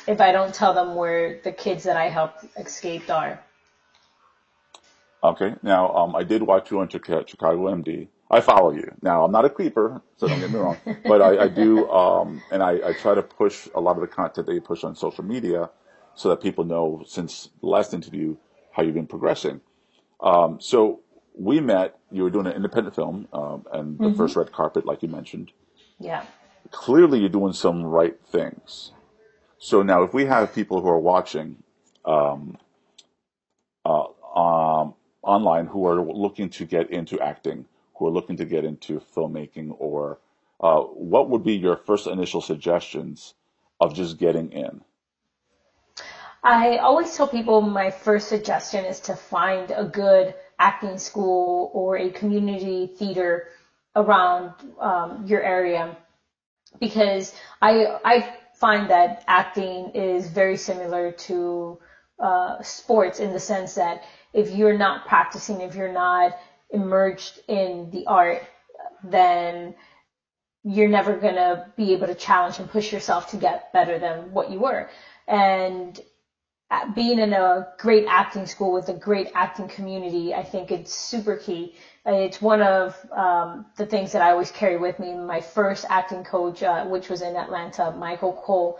if 0.07 0.21
I 0.21 0.33
don't 0.33 0.53
tell 0.55 0.75
them 0.75 0.95
where 0.95 1.41
the 1.45 1.53
kids 1.53 1.85
that 1.85 1.97
I 1.97 2.09
helped 2.11 2.45
escaped 2.59 3.11
are. 3.11 3.41
Okay. 5.25 5.55
Now, 5.63 5.89
um, 5.95 6.15
I 6.17 6.25
did 6.25 6.43
watch 6.43 6.71
you 6.71 6.81
on 6.81 6.89
Chica- 6.89 7.25
Chicago 7.27 7.69
MD. 7.69 8.09
I 8.31 8.41
follow 8.41 8.73
you. 8.73 8.93
Now, 9.03 9.25
I'm 9.25 9.33
not 9.33 9.45
a 9.45 9.51
creeper, 9.51 10.03
so 10.17 10.29
don't 10.29 10.41
get 10.41 10.51
me 10.51 10.59
wrong, 10.59 10.81
but 11.07 11.23
I, 11.23 11.45
I 11.45 11.49
do, 11.49 11.89
um, 11.91 12.43
and 12.51 12.63
I, 12.63 12.89
I 12.89 12.93
try 12.93 13.15
to 13.15 13.23
push 13.23 13.69
a 13.75 13.81
lot 13.81 13.97
of 13.97 14.03
the 14.03 14.07
content 14.09 14.47
that 14.47 14.55
you 14.55 14.61
push 14.61 14.85
on 14.85 14.95
social 14.97 15.25
media 15.25 15.71
so 16.15 16.29
that 16.31 16.43
people 16.43 16.65
know 16.65 17.03
since 17.07 17.51
the 17.61 17.67
last 17.69 17.95
interview 17.95 18.37
how 18.73 18.83
you've 18.83 18.95
been 18.95 19.07
progressing. 19.07 19.61
Um, 20.21 20.61
so 20.61 21.01
we 21.35 21.61
met. 21.61 21.99
You 22.11 22.25
were 22.25 22.31
doing 22.31 22.47
an 22.47 22.53
independent 22.55 22.95
film 22.95 23.29
um, 23.33 23.65
and 23.73 24.01
the 24.03 24.11
Mm-hmm. 24.11 24.17
first 24.17 24.37
red 24.37 24.53
carpet, 24.53 24.85
like 24.87 25.03
you 25.03 25.09
mentioned. 25.09 25.53
Yeah. 26.01 26.25
Clearly, 26.71 27.21
you're 27.21 27.29
doing 27.31 27.53
some 27.55 27.83
right 27.85 28.19
things. 28.27 28.93
So 29.59 29.83
now, 29.83 30.03
if 30.03 30.13
we 30.15 30.27
have 30.27 30.55
people 30.55 30.81
who 30.83 30.89
are 30.89 30.99
watching 31.01 31.63
um, 32.05 32.59
uh, 33.85 34.05
um, 34.37 34.95
online 35.23 35.67
who 35.67 35.87
are 35.87 36.01
looking 36.03 36.51
to 36.51 36.67
get 36.67 36.91
into 36.91 37.21
acting, 37.21 37.67
who 37.99 38.07
are 38.07 38.11
looking 38.11 38.37
to 38.37 38.45
get 38.45 38.65
into 38.65 39.01
filmmaking, 39.15 39.75
or 39.79 40.19
uh, 40.61 40.81
what 40.81 41.29
would 41.31 41.45
be 41.45 41.55
your 41.55 41.77
first 41.77 42.07
initial 42.07 42.41
suggestions 42.41 43.35
of 43.81 43.95
just 43.95 44.19
getting 44.19 44.53
in? 44.53 44.81
I 46.43 46.79
always 46.79 47.17
tell 47.17 47.29
people 47.29 47.61
my 47.61 47.91
first 47.91 48.29
suggestion 48.29 48.85
is 48.85 49.01
to 49.01 49.17
find 49.17 49.71
a 49.71 49.85
good 49.85 50.35
acting 50.59 50.99
school 50.99 51.71
or 51.75 51.97
a 51.97 52.11
community 52.11 52.87
theater 52.87 53.49
around 53.97 54.53
um, 54.81 55.25
your 55.27 55.43
area 55.43 55.97
because 56.81 57.35
I 57.61 57.99
I 58.05 58.35
find 58.55 58.91
that 58.91 59.25
acting 59.27 59.91
is 59.95 60.29
very 60.29 60.57
similar 60.57 61.13
to 61.13 61.79
uh, 62.19 62.63
sports 62.63 63.21
in 63.21 63.33
the 63.33 63.41
sense 63.41 63.75
that 63.75 64.03
if 64.33 64.51
you're 64.51 64.77
not 64.77 65.07
practicing, 65.07 65.61
if 65.61 65.75
you're 65.75 65.93
not 65.93 66.37
immersed 66.71 67.41
in 67.49 67.91
the 67.91 68.07
art, 68.07 68.43
then 69.05 69.75
you're 70.65 70.89
never 70.89 71.17
gonna 71.17 71.73
be 71.77 71.93
able 71.93 72.07
to 72.07 72.15
challenge 72.15 72.59
and 72.59 72.69
push 72.69 72.93
yourself 72.93 73.31
to 73.31 73.37
get 73.37 73.73
better 73.73 73.99
than 73.99 74.33
what 74.33 74.51
you 74.51 74.59
were. 74.59 74.89
And 75.27 75.99
being 76.95 77.19
in 77.19 77.33
a 77.33 77.67
great 77.79 78.05
acting 78.07 78.47
school 78.47 78.73
with 78.73 78.89
a 78.91 78.93
great 78.93 79.31
acting 79.35 79.69
community, 79.69 80.35
I 80.35 80.43
think 80.43 80.71
it's 80.71 80.93
super 80.93 81.37
key. 81.37 81.75
Uh, 82.07 82.13
It's 82.13 82.43
one 82.43 82.61
of 82.61 82.95
um, 83.17 83.67
the 83.77 83.87
things 83.87 84.13
that 84.13 84.21
I 84.21 84.31
always 84.31 84.51
carry 84.51 84.77
with 84.77 84.99
me. 84.99 85.15
My 85.15 85.41
first 85.41 85.87
acting 85.89 86.25
coach, 86.25 86.63
uh, 86.63 86.85
which 86.85 87.09
was 87.09 87.23
in 87.23 87.37
Atlanta, 87.37 87.91
Michael 87.91 88.33
Cole, 88.33 88.79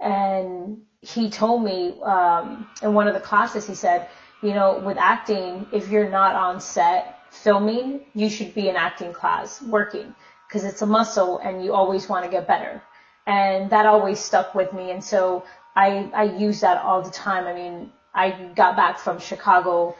and 0.00 0.78
he 1.00 1.28
told 1.28 1.62
me 1.62 2.00
um, 2.02 2.66
in 2.82 2.92
one 2.92 3.06
of 3.06 3.14
the 3.14 3.20
classes, 3.20 3.66
he 3.66 3.74
said, 3.74 4.08
you 4.42 4.52
know, 4.52 4.78
with 4.78 4.96
acting, 4.96 5.66
if 5.72 5.88
you're 5.88 6.08
not 6.08 6.34
on 6.34 6.60
set 6.60 7.17
filming, 7.30 8.00
you 8.14 8.28
should 8.28 8.54
be 8.54 8.68
in 8.68 8.76
acting 8.76 9.12
class 9.12 9.62
working 9.62 10.14
because 10.46 10.64
it's 10.64 10.82
a 10.82 10.86
muscle 10.86 11.38
and 11.38 11.64
you 11.64 11.74
always 11.74 12.08
want 12.08 12.24
to 12.24 12.30
get 12.30 12.46
better. 12.46 12.82
And 13.26 13.70
that 13.70 13.86
always 13.86 14.18
stuck 14.18 14.54
with 14.54 14.72
me. 14.72 14.90
And 14.90 15.04
so 15.04 15.44
I, 15.76 16.10
I 16.14 16.24
use 16.24 16.60
that 16.60 16.82
all 16.82 17.02
the 17.02 17.10
time. 17.10 17.46
I 17.46 17.52
mean, 17.52 17.92
I 18.14 18.30
got 18.54 18.76
back 18.76 18.98
from 18.98 19.18
Chicago 19.18 19.94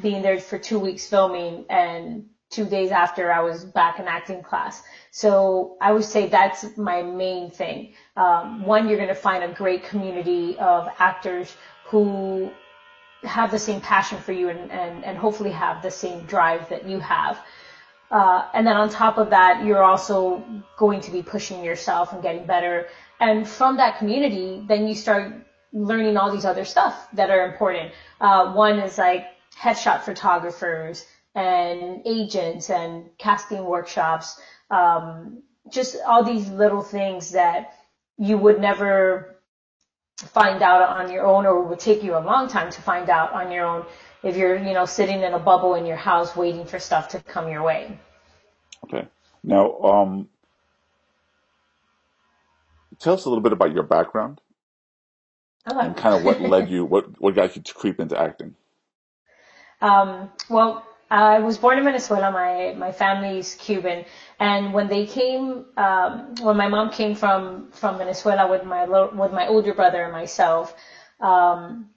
being 0.00 0.22
there 0.22 0.38
for 0.38 0.58
two 0.58 0.78
weeks 0.78 1.06
filming 1.06 1.64
and 1.70 2.26
two 2.50 2.66
days 2.66 2.90
after 2.90 3.32
I 3.32 3.40
was 3.40 3.64
back 3.64 3.98
in 3.98 4.06
acting 4.06 4.42
class. 4.42 4.82
So 5.10 5.76
I 5.80 5.92
would 5.92 6.04
say 6.04 6.28
that's 6.28 6.76
my 6.76 7.02
main 7.02 7.50
thing. 7.50 7.94
Um, 8.16 8.64
one, 8.64 8.88
you're 8.88 8.98
going 8.98 9.08
to 9.08 9.14
find 9.14 9.42
a 9.42 9.52
great 9.54 9.84
community 9.84 10.58
of 10.58 10.88
actors 10.98 11.56
who 11.86 12.50
have 13.22 13.50
the 13.50 13.58
same 13.58 13.80
passion 13.80 14.18
for 14.18 14.32
you 14.32 14.48
and, 14.48 14.70
and, 14.70 15.04
and 15.04 15.16
hopefully 15.16 15.50
have 15.50 15.82
the 15.82 15.90
same 15.90 16.24
drive 16.24 16.68
that 16.68 16.86
you 16.88 16.98
have. 16.98 17.38
Uh, 18.10 18.46
and 18.52 18.66
then 18.66 18.76
on 18.76 18.90
top 18.90 19.16
of 19.16 19.30
that, 19.30 19.64
you're 19.64 19.82
also 19.82 20.44
going 20.76 21.00
to 21.00 21.10
be 21.10 21.22
pushing 21.22 21.64
yourself 21.64 22.12
and 22.12 22.22
getting 22.22 22.44
better. 22.44 22.86
And 23.20 23.48
from 23.48 23.78
that 23.78 23.98
community, 23.98 24.62
then 24.68 24.86
you 24.86 24.94
start 24.94 25.32
learning 25.72 26.16
all 26.18 26.30
these 26.30 26.44
other 26.44 26.64
stuff 26.64 27.08
that 27.14 27.30
are 27.30 27.50
important. 27.50 27.92
Uh, 28.20 28.52
one 28.52 28.78
is 28.78 28.98
like 28.98 29.28
headshot 29.58 30.02
photographers 30.02 31.06
and 31.34 32.02
agents 32.04 32.68
and 32.68 33.08
casting 33.16 33.64
workshops. 33.64 34.38
Um, 34.70 35.42
just 35.70 35.96
all 36.06 36.22
these 36.22 36.48
little 36.50 36.82
things 36.82 37.30
that 37.30 37.72
you 38.18 38.36
would 38.36 38.60
never 38.60 39.31
find 40.26 40.62
out 40.62 40.82
on 40.82 41.10
your 41.10 41.26
own 41.26 41.46
or 41.46 41.62
it 41.62 41.68
would 41.68 41.80
take 41.80 42.02
you 42.02 42.16
a 42.16 42.20
long 42.20 42.48
time 42.48 42.70
to 42.70 42.82
find 42.82 43.08
out 43.10 43.32
on 43.32 43.50
your 43.50 43.66
own 43.66 43.84
if 44.22 44.36
you're, 44.36 44.56
you 44.56 44.72
know, 44.72 44.86
sitting 44.86 45.22
in 45.22 45.34
a 45.34 45.38
bubble 45.38 45.74
in 45.74 45.86
your 45.86 45.96
house 45.96 46.36
waiting 46.36 46.64
for 46.64 46.78
stuff 46.78 47.08
to 47.08 47.20
come 47.20 47.48
your 47.48 47.62
way. 47.62 47.98
Okay. 48.84 49.06
Now, 49.42 49.78
um, 49.80 50.28
tell 52.98 53.14
us 53.14 53.24
a 53.24 53.28
little 53.28 53.42
bit 53.42 53.52
about 53.52 53.72
your 53.72 53.82
background 53.82 54.40
and 55.66 55.96
kind 55.96 56.14
of 56.14 56.24
what 56.24 56.40
led 56.54 56.70
you, 56.70 56.84
what 56.84 57.20
what 57.20 57.34
got 57.34 57.56
you 57.56 57.62
to 57.62 57.74
creep 57.74 58.00
into 58.00 58.18
acting. 58.18 58.54
Um, 59.80 60.30
well, 60.48 60.86
I 61.10 61.40
was 61.40 61.58
born 61.58 61.78
in 61.78 61.84
Venezuela. 61.84 62.30
My 62.30 62.74
my 62.78 62.92
family's 62.92 63.54
Cuban, 63.56 64.04
and 64.42 64.74
when 64.74 64.88
they 64.88 65.06
came, 65.06 65.66
um, 65.76 66.34
when 66.40 66.56
my 66.56 66.66
mom 66.66 66.90
came 66.90 67.14
from 67.14 67.70
from 67.70 67.98
Venezuela 67.98 68.50
with 68.50 68.64
my 68.64 68.84
with 69.22 69.32
my 69.32 69.46
older 69.46 69.72
brother 69.72 70.02
and 70.02 70.12
myself, 70.12 70.74
um, 71.20 71.90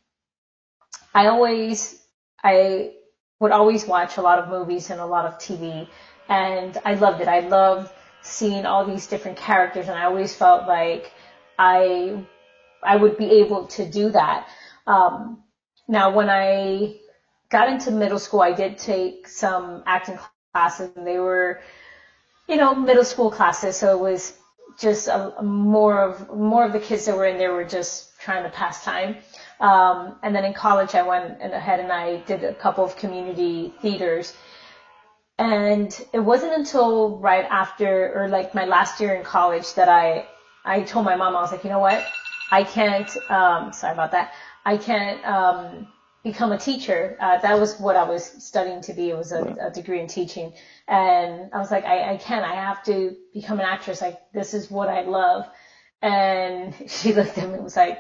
I 1.16 1.26
always 1.26 2.00
I 2.44 2.92
would 3.40 3.52
always 3.52 3.88
watch 3.88 4.18
a 4.18 4.22
lot 4.22 4.38
of 4.38 4.48
movies 4.48 4.92
and 4.92 5.00
a 5.00 5.06
lot 5.06 5.26
of 5.26 5.40
TV, 5.40 5.88
and 6.30 6.78
I 6.86 6.94
loved 6.94 7.20
it. 7.20 7.28
I 7.28 7.40
loved 7.40 7.92
seeing 8.22 8.68
all 8.68 8.86
these 8.86 9.08
different 9.08 9.38
characters, 9.38 9.88
and 9.88 9.98
I 9.98 10.04
always 10.04 10.36
felt 10.36 10.68
like 10.68 11.12
I 11.58 12.24
I 12.84 12.96
would 12.96 13.18
be 13.18 13.30
able 13.42 13.66
to 13.78 13.90
do 13.90 14.12
that. 14.12 14.48
Um, 14.86 15.44
now, 15.88 16.14
when 16.14 16.30
I 16.30 16.98
got 17.50 17.70
into 17.70 17.90
middle 17.90 18.20
school, 18.20 18.42
I 18.42 18.52
did 18.52 18.78
take 18.78 19.28
some 19.28 19.82
acting 19.88 20.20
classes, 20.54 20.92
and 20.96 21.08
they 21.08 21.18
were, 21.20 21.62
you 22.48 22.58
know, 22.58 22.76
middle 22.76 23.04
school 23.04 23.32
classes. 23.32 23.76
So 23.78 23.98
it 23.98 24.02
was 24.02 24.34
just 24.80 25.08
a, 25.08 25.42
more 25.42 26.02
of 26.02 26.30
more 26.36 26.66
of 26.66 26.74
the 26.74 26.80
kids 26.80 27.06
that 27.06 27.16
were 27.16 27.26
in 27.26 27.38
there 27.38 27.54
were 27.54 27.64
just 27.64 28.20
trying 28.20 28.44
to 28.44 28.50
pass 28.50 28.84
time. 28.84 29.18
Um, 29.60 30.18
and 30.22 30.36
then 30.36 30.44
in 30.44 30.54
college, 30.54 30.96
I 30.96 31.04
went 31.04 31.42
ahead 31.42 31.80
and 31.80 31.92
I 31.92 32.18
did 32.22 32.44
a 32.44 32.54
couple 32.54 32.84
of 32.84 32.96
community 32.96 33.74
theaters. 33.82 34.34
And 35.38 35.90
it 36.14 36.20
wasn't 36.20 36.54
until 36.54 37.18
right 37.18 37.46
after, 37.50 38.14
or 38.16 38.30
like 38.30 38.56
my 38.56 38.66
last 38.66 39.02
year 39.02 39.16
in 39.16 39.24
college, 39.24 39.74
that 39.76 39.90
I 39.90 40.28
I 40.64 40.82
told 40.82 41.06
my 41.06 41.16
mom 41.16 41.36
I 41.36 41.42
was 41.42 41.52
like, 41.52 41.64
you 41.64 41.70
know 41.70 41.80
what, 41.80 42.04
I 42.52 42.64
can't. 42.64 43.10
Um, 43.30 43.72
sorry 43.74 43.94
about 43.94 44.12
that. 44.12 44.32
I 44.66 44.78
can't 44.78 45.24
um, 45.26 45.88
become 46.26 46.52
a 46.52 46.58
teacher. 46.58 47.16
Uh, 47.20 47.38
that 47.38 47.60
was 47.60 47.80
what 47.80 47.96
I 47.96 48.04
was 48.04 48.26
studying 48.44 48.82
to 48.82 48.94
be. 48.94 49.10
It 49.12 49.16
was 49.16 49.32
a, 49.32 49.44
a 49.62 49.70
degree 49.70 50.00
in 50.00 50.08
teaching, 50.08 50.52
and 50.88 51.52
I 51.54 51.60
was 51.60 51.70
like, 51.70 51.86
I, 51.86 52.14
I 52.14 52.16
can't. 52.18 52.44
I 52.44 52.56
have 52.56 52.84
to 52.86 53.16
become 53.32 53.60
an 53.60 53.66
actress. 53.66 54.02
Like 54.02 54.18
this 54.34 54.56
is 54.56 54.70
what 54.70 54.90
I 54.90 55.02
love. 55.02 55.46
And 56.02 56.74
she 56.88 57.14
looked 57.14 57.38
at 57.38 57.48
me 57.48 57.54
and 57.54 57.64
was 57.64 57.78
like, 57.78 58.00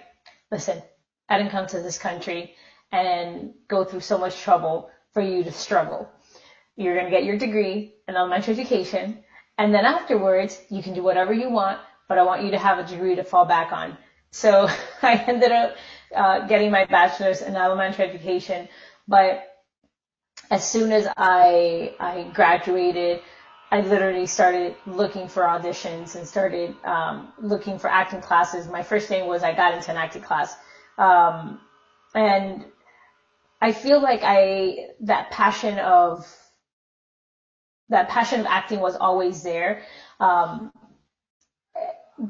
listen, 0.51 0.81
I 1.29 1.37
didn't 1.37 1.51
come 1.51 1.67
to 1.67 1.79
this 1.79 1.99
country 1.99 2.55
and 2.91 3.51
go 3.67 3.83
through 3.83 4.01
so 4.01 4.17
much 4.17 4.41
trouble 4.41 4.89
for 5.13 5.21
you 5.21 5.43
to 5.43 5.51
struggle. 5.51 6.09
You're 6.75 6.95
going 6.95 7.05
to 7.05 7.11
get 7.11 7.23
your 7.23 7.37
degree 7.37 7.93
in 8.07 8.15
elementary 8.15 8.53
education, 8.53 9.19
and 9.59 9.71
then 9.71 9.85
afterwards, 9.85 10.59
you 10.69 10.81
can 10.81 10.93
do 10.93 11.03
whatever 11.03 11.31
you 11.31 11.49
want, 11.49 11.79
but 12.09 12.17
I 12.17 12.23
want 12.23 12.41
you 12.41 12.51
to 12.51 12.57
have 12.57 12.79
a 12.79 12.83
degree 12.83 13.15
to 13.15 13.23
fall 13.23 13.45
back 13.45 13.71
on. 13.71 13.95
So 14.31 14.67
I 15.03 15.13
ended 15.27 15.51
up 15.51 15.75
uh, 16.15 16.47
getting 16.47 16.71
my 16.71 16.85
bachelor's 16.85 17.41
in 17.41 17.55
elementary 17.55 18.05
education, 18.05 18.67
but 19.07 19.43
as 20.49 20.69
soon 20.69 20.91
as 20.91 21.07
I 21.17 21.95
I 21.99 22.31
graduated, 22.33 23.21
I 23.71 23.81
literally 23.81 24.27
started 24.27 24.75
looking 24.85 25.27
for 25.27 25.43
auditions 25.43 26.15
and 26.15 26.27
started 26.27 26.75
um, 26.83 27.33
looking 27.39 27.79
for 27.79 27.89
acting 27.89 28.21
classes. 28.21 28.67
My 28.67 28.83
first 28.83 29.07
thing 29.07 29.27
was 29.27 29.43
I 29.43 29.53
got 29.53 29.73
into 29.73 29.91
an 29.91 29.97
acting 29.97 30.21
class, 30.21 30.55
um, 30.97 31.59
and 32.13 32.65
I 33.61 33.71
feel 33.71 34.01
like 34.01 34.21
I 34.23 34.89
that 35.01 35.31
passion 35.31 35.79
of 35.79 36.25
that 37.89 38.09
passion 38.09 38.39
of 38.39 38.45
acting 38.45 38.79
was 38.79 38.95
always 38.95 39.43
there. 39.43 39.81
Um, 40.19 40.71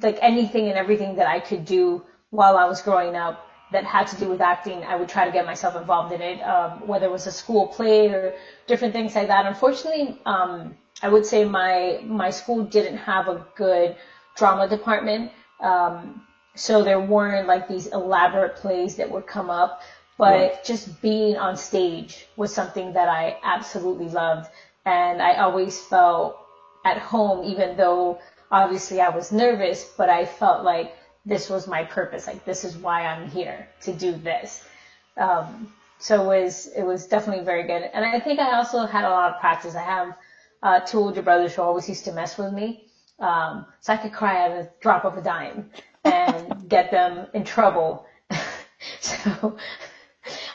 like 0.02 0.18
anything 0.22 0.68
and 0.68 0.78
everything 0.78 1.18
that 1.18 1.28
I 1.28 1.40
could 1.40 1.66
do 1.66 2.03
while 2.32 2.57
I 2.57 2.66
was 2.66 2.82
growing 2.82 3.16
up 3.16 3.45
that 3.76 3.85
had 3.85 4.07
to 4.07 4.18
do 4.18 4.30
with 4.30 4.41
acting, 4.41 4.84
I 4.85 4.95
would 4.95 5.10
try 5.10 5.26
to 5.26 5.31
get 5.31 5.45
myself 5.45 5.76
involved 5.76 6.11
in 6.14 6.22
it, 6.22 6.41
um, 6.41 6.88
whether 6.88 7.07
it 7.07 7.11
was 7.11 7.27
a 7.27 7.31
school 7.31 7.68
play 7.68 8.10
or 8.10 8.34
different 8.68 8.93
things 8.93 9.15
like 9.15 9.27
that. 9.27 9.45
Unfortunately, 9.45 10.18
um, 10.26 10.76
I 11.03 11.10
would 11.10 11.26
say 11.26 11.43
my 11.45 11.99
my 12.03 12.31
school 12.31 12.64
didn't 12.77 12.97
have 13.11 13.27
a 13.30 13.38
good 13.57 13.95
drama 14.35 14.68
department, 14.68 15.31
um, 15.61 16.22
so 16.56 16.84
there 16.84 16.99
weren't 16.99 17.47
like 17.47 17.68
these 17.68 17.88
elaborate 17.88 18.56
plays 18.56 18.95
that 18.97 19.10
would 19.11 19.27
come 19.27 19.49
up. 19.52 19.81
But 20.18 20.31
Right. 20.31 20.64
just 20.64 21.02
being 21.02 21.38
on 21.38 21.57
stage 21.57 22.27
was 22.38 22.52
something 22.53 22.93
that 22.93 23.10
I 23.10 23.23
absolutely 23.43 24.10
loved, 24.10 24.47
and 24.85 25.22
I 25.22 25.35
always 25.45 25.80
felt 25.93 26.35
at 26.85 26.97
home, 26.97 27.43
even 27.43 27.76
though 27.76 28.19
obviously 28.52 29.02
I 29.02 29.10
was 29.10 29.31
nervous, 29.31 29.85
but 29.97 30.10
I 30.10 30.26
felt 30.26 30.64
like 30.64 30.91
this 31.26 31.49
was 31.49 31.68
my 31.68 31.84
purpose. 31.84 32.27
Like 32.27 32.45
this 32.45 32.64
is 32.64 32.77
why 32.77 33.06
I'm 33.06 33.30
here 33.30 33.68
to 33.81 33.93
do 33.93 34.15
this. 34.15 34.64
Um, 35.18 35.69
so 35.99 36.23
it 36.23 36.26
was 36.27 36.68
it 36.76 36.84
was 36.84 37.07
definitely 37.07 37.43
very 37.43 37.64
good. 37.64 37.89
And 37.93 38.06
I 38.06 38.19
think 38.19 38.39
I 38.39 38.53
also 38.57 38.85
had 38.85 39.06
a 39.06 39.10
lot 39.10 39.34
of 39.34 39.39
practice. 39.39 39.76
I 39.76 39.81
have 39.84 40.14
uh, 40.64 40.80
two 40.81 40.97
older 40.97 41.22
brothers 41.22 41.56
who 41.56 41.61
always 41.61 41.88
used 41.89 42.06
to 42.06 42.11
mess 42.11 42.38
with 42.38 42.52
me, 42.52 42.84
um, 43.19 43.65
so 43.81 43.93
I 43.93 43.97
could 43.97 44.14
cry 44.14 44.45
at 44.45 44.52
a 44.52 44.69
drop 44.81 45.06
of 45.06 45.18
a 45.18 45.22
dime 45.22 45.69
and 46.03 46.53
get 46.69 46.91
them 46.91 47.27
in 47.34 47.43
trouble. 47.43 48.06
so 48.99 49.56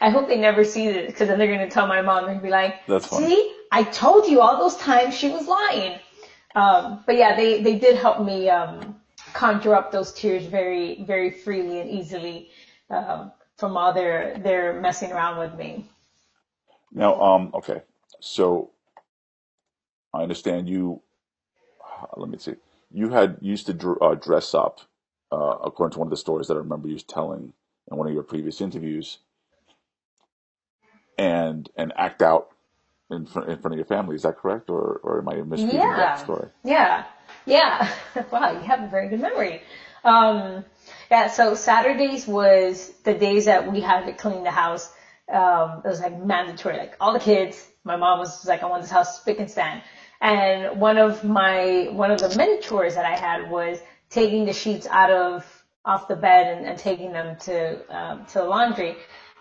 I 0.01 0.11
hope 0.11 0.29
they 0.29 0.37
never 0.37 0.65
see 0.65 0.87
this 0.89 1.13
because 1.13 1.29
then 1.29 1.39
they're 1.39 1.47
going 1.55 1.67
to 1.67 1.73
tell 1.73 1.87
my 1.87 2.01
mom 2.03 2.29
and 2.29 2.43
be 2.43 2.51
like, 2.51 2.75
That's 2.87 3.07
funny. 3.07 3.27
"See, 3.27 3.55
I 3.73 3.83
told 3.85 4.27
you 4.29 4.41
all 4.41 4.59
those 4.59 4.77
times 4.77 5.15
she 5.15 5.29
was 5.29 5.47
lying." 5.47 5.99
Um, 6.55 7.03
but 7.07 7.17
yeah, 7.17 7.37
they 7.37 7.63
they 7.63 7.79
did 7.79 7.97
help 7.97 8.21
me 8.21 8.49
um, 8.51 9.00
conjure 9.35 9.75
up 9.75 9.93
those 9.93 10.13
tears 10.13 10.47
very 10.47 11.05
very 11.05 11.31
freely 11.31 11.81
and 11.81 11.91
easily 11.91 12.51
um, 12.91 13.33
from 13.57 13.77
all 13.77 13.93
their 13.93 14.39
their 14.39 14.81
messing 14.81 15.13
around 15.13 15.39
with 15.39 15.55
me. 15.59 15.87
Now, 16.93 17.21
um, 17.21 17.51
okay, 17.55 17.83
so 18.21 18.71
I 20.15 20.23
understand 20.23 20.69
you. 20.69 21.03
Let 22.17 22.31
me 22.31 22.39
see. 22.39 22.57
You 22.93 23.11
had 23.11 23.39
used 23.41 23.67
to 23.67 23.75
dr- 23.75 24.03
uh, 24.03 24.15
dress 24.15 24.55
up, 24.55 24.81
uh, 25.33 25.57
according 25.65 25.93
to 25.95 25.99
one 26.01 26.09
of 26.09 26.11
the 26.11 26.17
stories 26.17 26.49
that 26.49 26.55
I 26.55 26.59
remember 26.59 26.89
you 26.89 26.99
telling 26.99 27.53
in 27.91 27.97
one 27.97 28.09
of 28.09 28.15
your 28.15 28.23
previous 28.25 28.61
interviews, 28.61 29.19
and 31.19 31.69
and 31.77 31.93
act 31.97 32.23
out 32.23 32.49
in 33.11 33.27
front 33.27 33.49
in 33.51 33.59
front 33.59 33.75
of 33.75 33.79
your 33.79 33.87
family. 33.87 34.17
Is 34.17 34.23
that 34.23 34.39
correct, 34.39 34.71
or 34.71 35.01
or 35.05 35.19
am 35.21 35.29
I 35.29 35.37
misreading 35.43 35.81
Yeah. 35.81 35.97
that 35.97 36.19
story? 36.19 36.51
Yeah. 36.65 37.05
Yeah. 37.47 37.89
wow, 38.31 38.53
you 38.53 38.61
have 38.61 38.83
a 38.83 38.89
very 38.89 39.09
good 39.09 39.21
memory. 39.21 39.63
Um, 40.05 40.65
yeah, 41.11 41.29
so 41.29 41.55
Saturdays 41.55 42.27
was 42.27 42.93
the 43.05 43.15
days 43.15 43.47
that 43.47 43.71
we 43.71 43.81
had 43.81 44.07
to 44.07 44.13
clean 44.13 44.43
the 44.43 44.51
house. 44.51 44.91
Um, 45.31 45.83
it 45.85 45.89
was 45.89 46.01
like 46.01 46.19
mandatory, 46.19 46.77
like 46.77 46.97
all 47.01 47.13
the 47.13 47.19
kids. 47.19 47.69
My 47.85 47.97
mom 47.97 48.19
was 48.19 48.45
like, 48.47 48.63
I 48.63 48.67
want 48.67 48.83
this 48.83 48.91
house 48.91 49.21
spick 49.21 49.39
and 49.39 49.51
span. 49.51 49.83
And 50.21 50.81
one 50.81 50.99
of 50.99 51.25
my, 51.25 51.89
one 51.91 52.11
of 52.11 52.21
the 52.21 52.35
many 52.37 52.61
chores 52.61 52.95
that 52.95 53.05
I 53.05 53.17
had 53.17 53.51
was 53.51 53.79
taking 54.11 54.45
the 54.45 54.53
sheets 54.53 54.87
out 54.87 55.11
of, 55.11 55.47
off 55.85 56.09
the 56.09 56.17
bed 56.17 56.47
and, 56.47 56.67
and 56.67 56.79
taking 56.79 57.13
them 57.13 57.37
to, 57.41 57.95
um, 57.95 58.27
to 58.27 58.35
the 58.35 58.45
laundry. 58.45 58.97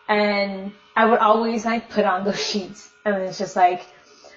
And 0.08 0.72
I 0.96 1.06
would 1.06 1.20
always 1.20 1.66
like 1.66 1.90
put 1.90 2.06
on 2.06 2.24
those 2.24 2.42
sheets 2.44 2.90
and 3.06 3.24
it's 3.24 3.38
just 3.38 3.56
like, 3.56 3.86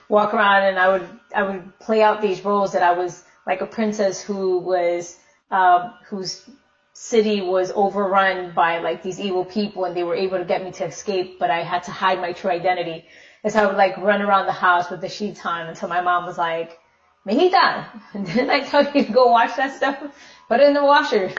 walk 0.09 0.35
around 0.35 0.65
and 0.65 0.79
I 0.79 0.89
would 0.91 1.09
I 1.35 1.43
would 1.43 1.79
play 1.79 2.03
out 2.03 2.21
these 2.21 2.45
roles 2.45 2.73
that 2.73 2.83
I 2.83 2.93
was 2.93 3.25
like 3.47 3.61
a 3.61 3.67
princess 3.67 4.23
who 4.23 4.59
was 4.59 5.17
um, 5.51 5.93
whose 6.09 6.49
city 6.95 7.41
was 7.41 7.73
overrun 7.75 8.53
by 8.55 8.79
like 8.79 9.03
these 9.03 9.19
evil 9.19 9.45
people 9.45 9.85
and 9.85 9.97
they 9.97 10.03
were 10.03 10.15
able 10.15 10.39
to 10.39 10.45
get 10.45 10.63
me 10.63 10.71
to 10.73 10.85
escape, 10.85 11.39
but 11.39 11.51
I 11.51 11.63
had 11.63 11.85
to 11.85 11.91
hide 11.91 12.21
my 12.21 12.33
true 12.33 12.51
identity. 12.51 13.05
And 13.43 13.53
so 13.53 13.63
I 13.63 13.67
would 13.67 13.77
like 13.77 13.97
run 13.97 14.23
around 14.23 14.47
the 14.47 14.53
house 14.53 14.91
with 14.91 15.01
the 15.01 15.09
sheets 15.09 15.45
on 15.45 15.67
until 15.69 15.89
my 15.89 16.01
mom 16.01 16.27
was 16.27 16.39
like, 16.39 16.79
Mijita, 17.27 17.87
didn't 18.13 18.51
I 18.51 18.61
tell 18.61 18.85
you 18.85 19.05
to 19.05 19.13
go 19.13 19.31
wash 19.31 19.55
that 19.57 19.77
stuff? 19.77 19.99
Put 20.49 20.61
it 20.61 20.67
in 20.67 20.75
the 20.75 20.85
washer. 20.85 21.33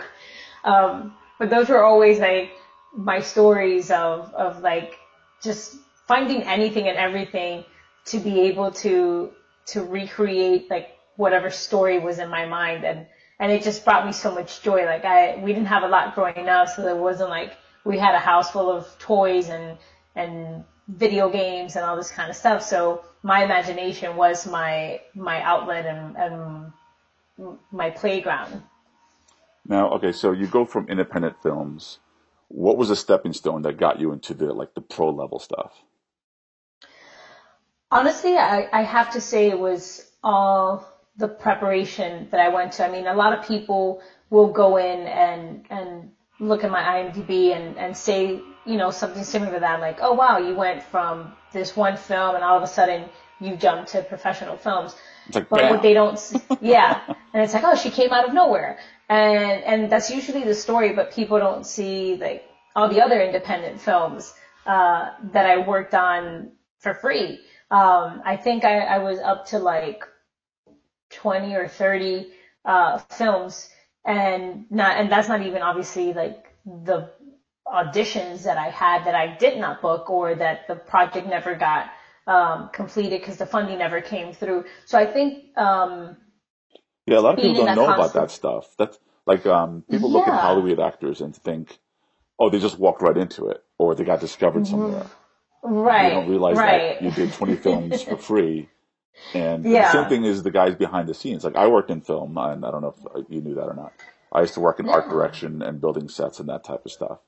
Um, 0.64 1.14
but 1.40 1.50
those 1.50 1.70
were 1.70 1.84
always 1.84 2.20
like 2.20 2.52
my 2.96 3.20
stories 3.20 3.92
of, 3.92 4.34
of 4.34 4.62
like 4.62 4.98
just 5.42 5.76
finding 6.08 6.44
anything 6.44 6.88
and 6.88 6.98
everything 6.98 7.66
to 8.06 8.20
be 8.20 8.42
able 8.42 8.72
to, 8.72 9.32
to 9.68 9.84
recreate 9.84 10.70
like 10.70 10.90
whatever 11.16 11.50
story 11.50 12.00
was 12.00 12.20
in 12.20 12.30
my 12.30 12.46
mind 12.46 12.84
and, 12.84 13.06
and 13.40 13.52
it 13.52 13.64
just 13.64 13.84
brought 13.84 14.06
me 14.06 14.12
so 14.12 14.34
much 14.34 14.62
joy. 14.62 14.86
Like 14.86 15.06
I, 15.06 15.38
we 15.38 15.54
didn't 15.54 15.68
have 15.68 15.84
a 15.84 15.88
lot 15.88 16.16
growing 16.16 16.50
up, 16.50 16.70
so 16.70 16.82
there 16.82 16.96
wasn't 16.96 17.30
like, 17.30 17.54
we 17.84 17.98
had 17.98 18.16
a 18.16 18.20
house 18.20 18.52
full 18.52 18.72
of 18.72 18.88
toys 19.00 19.50
and, 19.50 19.78
and 20.16 20.64
video 20.88 21.30
games 21.30 21.76
and 21.76 21.86
all 21.86 21.96
this 21.96 22.12
kind 22.12 22.30
of 22.30 22.36
stuff. 22.36 22.64
So 22.64 23.04
my 23.22 23.44
imagination 23.44 24.16
was 24.16 24.48
my, 24.48 25.02
my 25.14 25.42
outlet 25.42 25.86
and, 25.86 26.16
and 26.18 26.74
my 27.72 27.90
playground. 27.90 28.64
Now, 29.66 29.92
okay, 29.94 30.12
so 30.12 30.32
you 30.32 30.48
go 30.48 30.66
from 30.66 30.90
independent 30.90 31.42
films. 31.42 32.00
What 32.50 32.78
was 32.78 32.90
a 32.90 32.96
stepping 32.96 33.34
stone 33.34 33.64
that 33.64 33.78
got 33.78 34.00
you 34.00 34.12
into 34.12 34.34
the 34.34 34.54
like 34.54 34.74
the 34.74 34.82
pro 34.82 35.10
level 35.10 35.40
stuff? 35.40 35.74
Honestly, 37.90 38.38
I, 38.38 38.68
I 38.72 38.84
have 38.84 39.14
to 39.14 39.22
say 39.22 39.50
it 39.50 39.60
was 39.60 40.12
all 40.24 40.88
the 41.18 41.28
preparation 41.28 42.28
that 42.32 42.40
I 42.40 42.50
went 42.50 42.74
to. 42.74 42.86
I 42.86 42.92
mean, 42.92 43.08
a 43.08 43.14
lot 43.14 43.38
of 43.38 43.46
people 43.46 44.02
will 44.30 44.52
go 44.52 44.78
in 44.78 45.08
and, 45.08 45.66
and 45.70 46.12
look 46.40 46.64
at 46.64 46.72
my 46.72 46.82
IMDb 46.82 47.56
and, 47.56 47.78
and 47.78 47.96
say, 47.96 48.42
you 48.66 48.78
know, 48.78 48.92
something 48.92 49.24
similar 49.24 49.54
to 49.54 49.60
that, 49.60 49.80
like, 49.80 50.00
oh 50.02 50.14
wow, 50.14 50.38
you 50.40 50.56
went 50.56 50.84
from 50.84 51.34
this 51.52 51.76
one 51.76 51.98
film 51.98 52.36
and 52.36 52.44
all 52.44 52.58
of 52.58 52.64
a 52.64 52.68
sudden 52.68 53.10
you 53.40 53.56
jumped 53.56 53.92
to 53.92 54.02
professional 54.04 54.58
films. 54.58 54.96
Like 55.34 55.50
But 55.50 55.68
bam. 55.70 55.70
what 55.70 55.82
they 55.82 55.94
don't, 55.94 56.20
yeah. 56.62 57.02
And 57.34 57.44
it's 57.44 57.54
like, 57.54 57.64
oh, 57.66 57.76
she 57.76 57.92
came 57.92 58.12
out 58.12 58.28
of 58.28 58.34
nowhere. 58.34 58.80
And, 59.10 59.64
and 59.64 59.92
that's 59.92 60.10
usually 60.10 60.44
the 60.44 60.56
story, 60.56 60.94
but 60.94 61.14
people 61.14 61.40
don't 61.40 61.66
see 61.66 62.18
like 62.18 62.46
all 62.76 62.90
the 62.90 63.02
other 63.02 63.22
independent 63.22 63.80
films, 63.82 64.34
uh, 64.66 65.12
that 65.34 65.46
I 65.46 65.58
worked 65.68 65.94
on 65.94 66.54
for 66.80 66.94
free. 66.96 67.40
Um, 67.70 68.22
I 68.26 68.38
think 68.38 68.64
I, 68.64 68.80
I 68.80 68.98
was 69.00 69.20
up 69.20 69.48
to 69.48 69.60
like 69.60 70.04
20 71.14 71.56
or 71.56 71.68
30, 71.68 72.32
uh, 72.66 72.98
films 73.12 73.70
and 74.06 74.66
not, 74.72 74.98
and 74.98 75.12
that's 75.12 75.28
not 75.30 75.42
even 75.42 75.62
obviously 75.62 76.14
like 76.14 76.46
the 76.66 77.12
auditions 77.68 78.44
that 78.44 78.58
I 78.58 78.70
had 78.70 79.06
that 79.06 79.16
I 79.16 79.28
did 79.38 79.60
not 79.60 79.82
book 79.82 80.10
or 80.10 80.36
that 80.36 80.68
the 80.68 80.76
project 80.76 81.28
never 81.28 81.56
got, 81.56 81.90
um, 82.28 82.70
completed 82.74 83.22
because 83.22 83.38
the 83.38 83.46
funding 83.46 83.78
never 83.80 84.02
came 84.02 84.34
through. 84.34 84.66
So 84.86 84.98
I 84.98 85.06
think, 85.06 85.58
um, 85.58 86.18
Yeah, 87.06 87.20
a 87.20 87.22
lot 87.22 87.34
of 87.36 87.42
people 87.42 87.56
don't 87.56 87.76
know 87.76 87.90
about 87.90 88.14
that 88.14 88.32
stuff. 88.32 88.76
That's 88.78 88.98
like 89.26 89.46
um, 89.46 89.84
people 89.90 90.12
look 90.12 90.28
at 90.28 90.36
Hollywood 90.36 90.80
actors 90.80 91.22
and 91.22 91.36
think, 91.36 91.80
oh, 92.40 92.50
they 92.50 92.60
just 92.60 92.80
walked 92.80 93.02
right 93.02 93.18
into 93.18 93.50
it, 93.50 93.64
or 93.78 93.96
they 93.96 94.06
got 94.06 94.22
discovered 94.22 94.68
somewhere. 94.68 95.12
right, 95.64 96.00
They 96.00 96.10
don't 96.10 96.28
realize 96.28 96.62
right. 96.62 96.64
that 96.64 97.02
you 97.02 97.12
did 97.12 97.34
20 97.34 97.56
films 97.58 98.02
for 98.04 98.18
free. 98.18 98.70
And 99.34 99.70
Yeah. 99.72 99.82
the 99.82 99.86
same 99.86 100.08
thing 100.08 100.26
is 100.26 100.44
the 100.44 100.52
guys 100.52 100.76
behind 100.76 101.10
the 101.10 101.16
scenes. 101.16 101.46
Like 101.46 101.58
I 101.58 101.68
worked 101.68 101.92
in 101.92 102.02
film, 102.02 102.38
and 102.38 102.66
I 102.66 102.72
don't 102.72 102.82
know 102.82 102.96
if 103.18 103.26
you 103.30 103.42
knew 103.42 103.56
that 103.56 103.68
or 103.68 103.76
not. 103.76 103.94
I 104.34 104.42
used 104.42 104.56
to 104.56 104.62
work 104.62 104.80
in 104.80 104.90
art 104.90 105.10
direction 105.10 105.62
and 105.64 105.82
building 105.82 106.10
sets 106.10 106.40
and 106.40 106.50
that 106.50 106.66
type 106.66 106.86
of 106.86 106.92
stuff. 106.92 107.20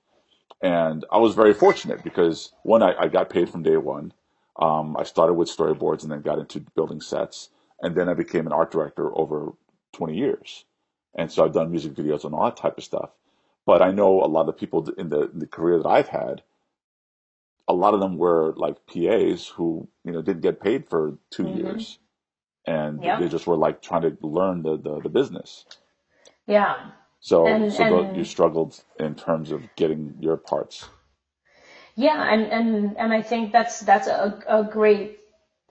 And 0.61 1.05
I 1.11 1.19
was 1.19 1.35
very 1.35 1.55
fortunate 1.55 2.03
because 2.03 2.53
one, 2.63 2.83
I, 2.83 2.95
I 2.99 3.09
got 3.09 3.31
paid 3.31 3.49
from 3.49 3.63
day 3.63 3.77
one. 3.77 4.13
Um, 4.59 4.97
I 4.97 5.05
started 5.05 5.35
with 5.35 5.49
storyboards 5.55 6.03
and 6.03 6.11
then 6.11 6.21
got 6.23 6.39
into 6.39 6.61
building 6.75 7.01
sets, 7.01 7.51
and 7.81 7.95
then 7.95 8.09
I 8.09 8.15
became 8.15 8.47
an 8.47 8.53
art 8.53 8.71
director 8.71 9.17
over 9.17 9.53
20 9.93 10.17
years. 10.17 10.65
And 11.15 11.31
so 11.31 11.45
I've 11.45 11.53
done 11.53 11.71
music 11.71 11.93
videos 11.95 12.25
and 12.25 12.35
all 12.35 12.45
that 12.45 12.57
type 12.57 12.77
of 12.77 12.85
stuff. 12.85 13.11
But 13.65 13.81
I 13.83 13.91
know 13.91 14.23
a 14.23 14.27
lot 14.27 14.49
of 14.49 14.57
people 14.57 14.89
in 14.97 15.09
the, 15.09 15.31
in 15.31 15.39
the 15.39 15.47
career 15.47 15.79
that 15.79 15.89
I've 15.89 16.09
had, 16.09 16.43
a 17.67 17.73
lot 17.73 17.93
of 17.93 17.99
them 17.99 18.17
were 18.17 18.53
like 18.57 18.85
PAs 18.87 19.47
who, 19.47 19.87
you 20.03 20.11
know, 20.11 20.21
didn't 20.21 20.41
get 20.41 20.61
paid 20.61 20.87
for 20.89 21.17
2 21.31 21.43
Mhm. 21.43 21.57
years. 21.57 21.99
And 22.67 23.03
Yep. 23.03 23.19
they 23.19 23.27
just 23.29 23.47
were 23.47 23.57
like 23.57 23.81
trying 23.81 24.01
to 24.03 24.17
learn 24.21 24.63
the, 24.63 24.77
the, 24.77 24.99
the 25.01 25.09
business. 25.09 25.65
Yeah. 26.47 26.91
So, 27.19 27.47
And- 27.47 27.71
so 27.73 28.01
and- 28.01 28.17
you 28.17 28.23
struggled 28.23 28.83
in 28.99 29.15
terms 29.15 29.51
of 29.51 29.61
getting 29.75 30.15
your 30.19 30.37
parts. 30.37 30.89
Yeah, 31.95 32.21
and, 32.31 32.43
and, 32.51 32.97
and 32.97 33.13
I 33.13 33.21
think 33.21 33.51
that's, 33.53 33.79
that's 33.79 34.07
a, 34.07 34.43
a 34.47 34.63
great, 34.63 35.19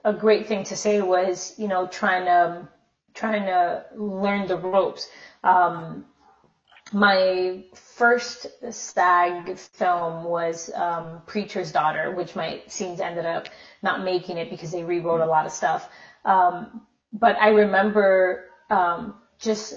a 0.03 0.11
great 0.13 0.47
thing 0.47 0.63
to 0.65 0.75
say 0.75 1.01
was, 1.01 1.53
you 1.57 1.67
know, 1.67 1.87
trying 1.87 2.25
to, 2.25 2.67
trying 3.13 3.43
to 3.45 3.85
learn 3.95 4.47
the 4.47 4.57
ropes. 4.57 5.09
Um, 5.43 6.05
my 6.93 7.63
first 7.73 8.47
SAG 8.69 9.57
film 9.57 10.23
was, 10.23 10.69
um, 10.73 11.21
Preacher's 11.25 11.71
Daughter, 11.71 12.11
which 12.11 12.35
my 12.35 12.61
scenes 12.67 12.99
ended 12.99 13.25
up 13.25 13.49
not 13.81 14.03
making 14.03 14.37
it 14.37 14.49
because 14.49 14.71
they 14.71 14.83
rewrote 14.83 15.21
a 15.21 15.25
lot 15.25 15.45
of 15.45 15.51
stuff. 15.51 15.87
Um, 16.25 16.81
but 17.11 17.35
I 17.39 17.49
remember, 17.49 18.45
um, 18.69 19.15
just 19.39 19.73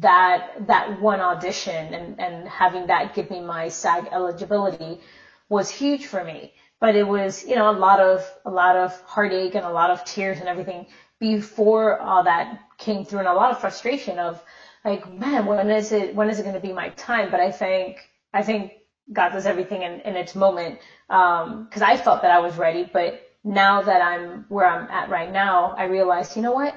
that, 0.00 0.66
that 0.68 1.00
one 1.00 1.20
audition 1.20 1.92
and, 1.92 2.20
and 2.20 2.48
having 2.48 2.86
that 2.86 3.14
give 3.14 3.30
me 3.30 3.40
my 3.40 3.68
SAG 3.68 4.08
eligibility 4.12 5.00
was 5.48 5.68
huge 5.68 6.06
for 6.06 6.22
me. 6.22 6.52
But 6.80 6.94
it 6.94 7.06
was, 7.06 7.44
you 7.44 7.56
know, 7.56 7.70
a 7.70 7.72
lot 7.72 7.98
of, 7.98 8.24
a 8.44 8.50
lot 8.50 8.76
of 8.76 8.98
heartache 9.00 9.54
and 9.56 9.64
a 9.64 9.70
lot 9.70 9.90
of 9.90 10.04
tears 10.04 10.38
and 10.38 10.48
everything 10.48 10.86
before 11.18 12.00
all 12.00 12.22
that 12.22 12.60
came 12.78 13.04
through 13.04 13.18
and 13.20 13.28
a 13.28 13.32
lot 13.34 13.50
of 13.50 13.58
frustration 13.58 14.18
of 14.20 14.42
like, 14.90 15.10
man, 15.12 15.46
when 15.46 15.70
is 15.70 15.92
it, 15.92 16.14
when 16.14 16.28
is 16.30 16.38
it 16.40 16.44
going 16.44 16.54
to 16.54 16.60
be 16.60 16.72
my 16.72 16.90
time? 16.90 17.30
But 17.30 17.40
I 17.40 17.50
think, 17.50 18.08
I 18.34 18.42
think 18.42 18.72
God 19.12 19.30
does 19.32 19.46
everything 19.46 19.82
in, 19.82 20.00
in 20.00 20.16
its 20.16 20.34
moment. 20.34 20.78
Um, 21.10 21.68
cause 21.70 21.82
I 21.82 21.96
felt 21.96 22.22
that 22.22 22.32
I 22.32 22.38
was 22.40 22.56
ready, 22.56 22.88
but 22.92 23.20
now 23.44 23.82
that 23.82 24.00
I'm 24.02 24.46
where 24.48 24.66
I'm 24.66 24.88
at 24.90 25.10
right 25.10 25.30
now, 25.30 25.74
I 25.76 25.84
realized, 25.84 26.36
you 26.36 26.42
know 26.42 26.52
what? 26.52 26.74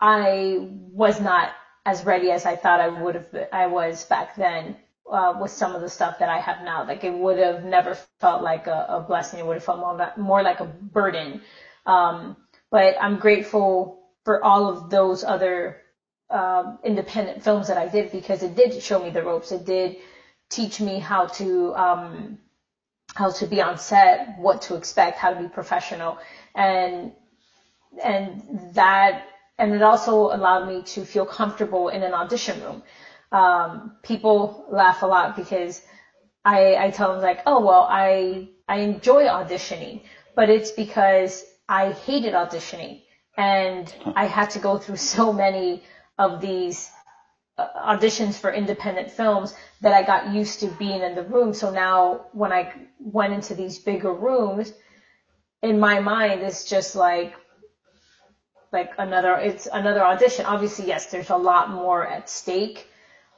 I 0.00 0.58
was 0.60 1.20
not 1.20 1.50
as 1.86 2.04
ready 2.04 2.30
as 2.30 2.46
I 2.46 2.56
thought 2.56 2.80
I 2.80 2.88
would 2.88 3.14
have, 3.16 3.26
I 3.52 3.66
was 3.66 4.04
back 4.04 4.36
then 4.36 4.76
uh, 5.10 5.34
with 5.40 5.50
some 5.52 5.74
of 5.74 5.80
the 5.82 5.88
stuff 5.88 6.18
that 6.18 6.28
I 6.28 6.38
have 6.38 6.62
now. 6.62 6.84
Like 6.86 7.04
it 7.04 7.12
would 7.14 7.38
have 7.38 7.64
never 7.64 7.96
felt 8.20 8.42
like 8.42 8.66
a, 8.68 8.86
a 8.88 9.00
blessing. 9.00 9.40
It 9.40 9.46
would 9.46 9.56
have 9.56 9.64
felt 9.64 9.78
more, 9.78 10.12
more 10.18 10.42
like 10.42 10.60
a 10.60 10.64
burden. 10.66 11.40
Um, 11.86 12.36
but 12.70 12.96
I'm 13.00 13.18
grateful 13.18 14.00
for 14.24 14.44
all 14.44 14.68
of 14.68 14.90
those 14.90 15.24
other 15.24 15.78
um, 16.30 16.78
independent 16.84 17.42
films 17.42 17.68
that 17.68 17.76
I 17.76 17.86
did 17.86 18.12
because 18.12 18.42
it 18.42 18.54
did 18.54 18.82
show 18.82 18.98
me 18.98 19.10
the 19.10 19.22
ropes. 19.22 19.52
It 19.52 19.64
did 19.64 19.96
teach 20.48 20.80
me 20.80 20.98
how 20.98 21.26
to 21.26 21.74
um, 21.74 22.38
how 23.14 23.30
to 23.30 23.46
be 23.46 23.60
on 23.60 23.78
set, 23.78 24.38
what 24.38 24.62
to 24.62 24.74
expect, 24.76 25.18
how 25.18 25.30
to 25.30 25.36
be 25.36 25.48
professional, 25.48 26.18
and 26.54 27.12
and 28.02 28.74
that 28.74 29.22
and 29.58 29.74
it 29.74 29.82
also 29.82 30.30
allowed 30.32 30.66
me 30.66 30.82
to 30.82 31.04
feel 31.04 31.24
comfortable 31.24 31.88
in 31.88 32.02
an 32.02 32.14
audition 32.14 32.62
room. 32.62 32.82
Um, 33.32 33.92
people 34.02 34.64
laugh 34.70 35.02
a 35.02 35.06
lot 35.06 35.36
because 35.36 35.80
I, 36.44 36.76
I 36.76 36.90
tell 36.90 37.12
them 37.12 37.20
like, 37.22 37.42
oh 37.46 37.60
well, 37.64 37.86
I 37.88 38.48
I 38.68 38.76
enjoy 38.78 39.24
auditioning, 39.24 40.02
but 40.34 40.48
it's 40.48 40.70
because 40.70 41.44
I 41.68 41.90
hated 41.90 42.32
auditioning 42.34 43.02
and 43.36 43.94
I 44.16 44.26
had 44.26 44.50
to 44.50 44.58
go 44.58 44.76
through 44.78 44.96
so 45.16 45.32
many 45.32 45.82
of 46.20 46.40
these 46.42 46.90
uh, 47.58 47.66
auditions 47.94 48.38
for 48.38 48.52
independent 48.52 49.10
films 49.10 49.54
that 49.82 49.94
I 49.94 50.02
got 50.02 50.28
used 50.28 50.60
to 50.60 50.68
being 50.68 51.02
in 51.02 51.14
the 51.16 51.24
room. 51.24 51.54
So 51.54 51.70
now 51.70 52.26
when 52.32 52.52
I 52.52 52.72
went 53.00 53.32
into 53.34 53.54
these 53.54 53.78
bigger 53.78 54.12
rooms, 54.12 54.72
in 55.62 55.80
my 55.80 56.00
mind, 56.00 56.42
it's 56.42 56.64
just 56.64 56.96
like 56.96 57.34
like 58.72 58.92
another 58.98 59.36
it's 59.36 59.68
another 59.72 60.04
audition. 60.04 60.46
Obviously, 60.46 60.86
yes, 60.86 61.06
there's 61.06 61.30
a 61.30 61.36
lot 61.36 61.70
more 61.70 62.06
at 62.06 62.28
stake, 62.30 62.86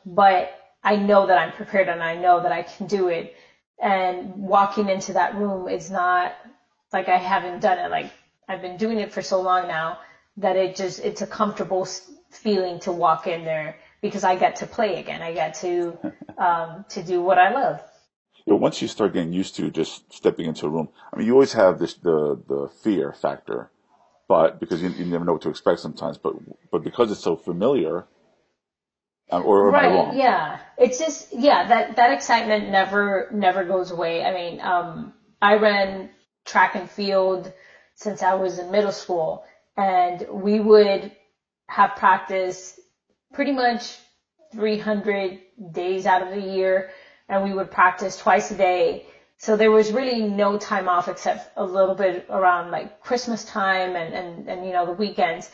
but 0.07 0.51
I 0.85 0.97
know 0.97 1.27
that 1.27 1.39
I'm 1.39 1.53
prepared 1.53 1.89
and 1.89 2.03
I 2.03 2.17
know 2.17 2.41
that 2.41 2.53
I 2.53 2.63
can 2.63 2.87
do 2.87 3.09
it. 3.09 3.35
And 3.81 4.37
walking 4.37 4.89
into 4.91 5.15
that 5.15 5.35
room 5.37 5.69
is 5.69 5.91
not 5.91 6.33
like 6.93 7.09
I 7.09 7.19
haven't 7.19 7.61
done 7.61 7.79
it. 7.79 7.91
Like 7.91 8.13
I've 8.49 8.63
been 8.63 8.77
doing 8.77 8.99
it 9.01 9.13
for 9.13 9.23
so 9.23 9.41
long 9.41 9.69
now 9.69 9.99
that 10.39 10.57
it 10.57 10.77
just 10.77 11.01
it's 11.01 11.23
a 11.23 11.27
comfortable 11.27 11.87
feeling 12.33 12.81
to 12.81 12.93
walk 12.93 13.27
in 13.27 13.45
there 13.45 13.77
because 14.01 14.25
I 14.25 14.37
get 14.37 14.57
to 14.57 14.67
play 14.67 14.99
again. 14.99 15.23
I 15.23 15.33
get 15.33 15.55
to 15.55 15.99
um, 16.39 16.85
to 16.91 17.03
do 17.03 17.23
what 17.23 17.39
I 17.39 17.53
love. 17.53 17.81
You 18.47 18.55
know, 18.55 18.57
once 18.59 18.83
you 18.83 18.89
start 18.89 19.13
getting 19.13 19.33
used 19.33 19.57
to 19.57 19.71
just 19.71 20.13
stepping 20.13 20.47
into 20.47 20.67
a 20.67 20.69
room, 20.69 20.89
I 21.13 21.17
mean, 21.17 21.27
you 21.27 21.35
always 21.35 21.53
have 21.53 21.79
this 21.79 21.95
the 21.95 22.43
the 22.49 22.71
fear 22.83 23.13
factor 23.13 23.71
but 24.33 24.61
because 24.61 24.81
you, 24.83 24.89
you 24.89 25.05
never 25.05 25.27
know 25.27 25.35
what 25.35 25.43
to 25.43 25.51
expect 25.51 25.81
sometimes. 25.81 26.17
But 26.17 26.35
but 26.71 26.83
because 26.83 27.11
it's 27.11 27.21
so 27.23 27.37
familiar, 27.37 28.07
um, 29.31 29.45
or, 29.45 29.67
or 29.67 29.71
right, 29.71 30.15
yeah, 30.15 30.59
it's 30.79 30.99
just 30.99 31.35
yeah 31.35 31.69
that 31.69 31.97
that 31.97 32.13
excitement 32.13 32.71
never 32.71 33.29
never 33.31 33.63
goes 33.65 33.91
away. 33.91 34.25
I 34.25 34.33
mean, 34.33 34.61
um, 34.63 35.13
I 35.43 35.57
ran 35.57 36.09
track 36.47 36.77
and 36.77 36.89
field 36.89 37.53
since 37.95 38.23
I 38.23 38.33
was 38.35 38.59
in 38.59 38.71
middle 38.71 38.93
school, 38.93 39.45
and 39.77 40.27
we 40.31 40.61
would 40.61 41.13
have 41.73 41.97
practice 41.97 42.79
pretty 43.33 43.53
much 43.53 43.99
300 44.53 45.39
days 45.73 46.07
out 46.07 46.23
of 46.23 46.31
the 46.31 46.41
year, 46.41 46.91
and 47.29 47.43
we 47.43 47.53
would 47.53 47.71
practice 47.71 48.17
twice 48.17 48.51
a 48.51 48.55
day 48.55 49.07
so 49.43 49.57
there 49.57 49.73
was 49.73 49.91
really 49.91 50.21
no 50.21 50.57
time 50.57 50.89
off 50.89 51.09
except 51.09 51.51
a 51.57 51.65
little 51.65 51.97
bit 51.97 52.27
around 52.31 52.71
like 52.71 53.01
Christmas 53.01 53.43
time 53.43 53.97
and, 53.97 54.15
and, 54.15 54.49
and, 54.49 54.65
you 54.65 54.71
know, 54.71 54.87
the 54.87 54.93
weekends. 54.93 55.51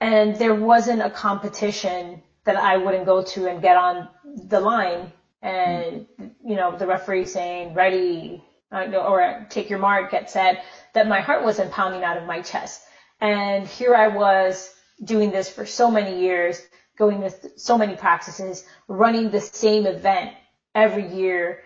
And 0.00 0.34
there 0.34 0.52
wasn't 0.52 1.02
a 1.02 1.08
competition 1.08 2.20
that 2.42 2.56
I 2.56 2.78
wouldn't 2.78 3.06
go 3.06 3.22
to 3.22 3.46
and 3.46 3.62
get 3.62 3.76
on 3.76 4.08
the 4.24 4.58
line 4.58 5.12
and, 5.40 6.04
you 6.44 6.56
know, 6.56 6.76
the 6.76 6.84
referee 6.84 7.26
saying, 7.26 7.74
ready, 7.74 8.42
uh, 8.72 8.86
or 8.86 9.46
take 9.48 9.70
your 9.70 9.78
mark, 9.78 10.10
get 10.10 10.28
set, 10.28 10.64
that 10.94 11.06
my 11.06 11.20
heart 11.20 11.44
wasn't 11.44 11.70
pounding 11.70 12.02
out 12.02 12.16
of 12.16 12.24
my 12.24 12.40
chest. 12.40 12.81
And 13.22 13.66
here 13.66 13.94
I 13.94 14.08
was 14.08 14.74
doing 15.02 15.30
this 15.30 15.48
for 15.48 15.64
so 15.64 15.90
many 15.90 16.20
years, 16.20 16.60
going 16.98 17.22
to 17.22 17.30
so 17.56 17.78
many 17.78 17.96
practices, 17.96 18.64
running 18.88 19.30
the 19.30 19.40
same 19.40 19.86
event 19.86 20.32
every 20.74 21.06
year 21.08 21.62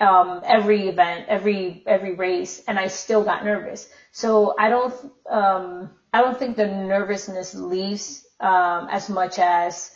um, 0.00 0.42
every 0.44 0.88
event, 0.88 1.26
every 1.28 1.82
every 1.86 2.14
race, 2.14 2.62
and 2.66 2.78
I 2.78 2.88
still 2.88 3.22
got 3.22 3.44
nervous. 3.44 3.88
So 4.12 4.54
I 4.58 4.68
don't 4.68 4.94
um, 5.30 5.90
I 6.12 6.20
don't 6.20 6.38
think 6.38 6.56
the 6.56 6.66
nervousness 6.66 7.54
leaves 7.54 8.26
um, 8.40 8.88
as 8.90 9.08
much 9.08 9.38
as 9.38 9.90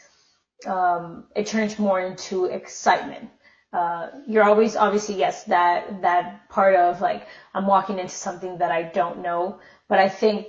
um, 0.66 1.24
it 1.34 1.46
turns 1.46 1.78
more 1.78 2.00
into 2.00 2.46
excitement. 2.46 3.28
Uh, 3.72 4.08
you're 4.26 4.44
always 4.44 4.76
obviously 4.76 5.16
yes 5.16 5.44
that 5.44 6.00
that 6.02 6.48
part 6.48 6.74
of 6.74 7.00
like 7.00 7.26
I'm 7.54 7.66
walking 7.66 7.98
into 7.98 8.14
something 8.14 8.58
that 8.58 8.70
I 8.70 8.82
don't 8.82 9.20
know, 9.20 9.58
but 9.88 9.98
I 9.98 10.08
think 10.08 10.46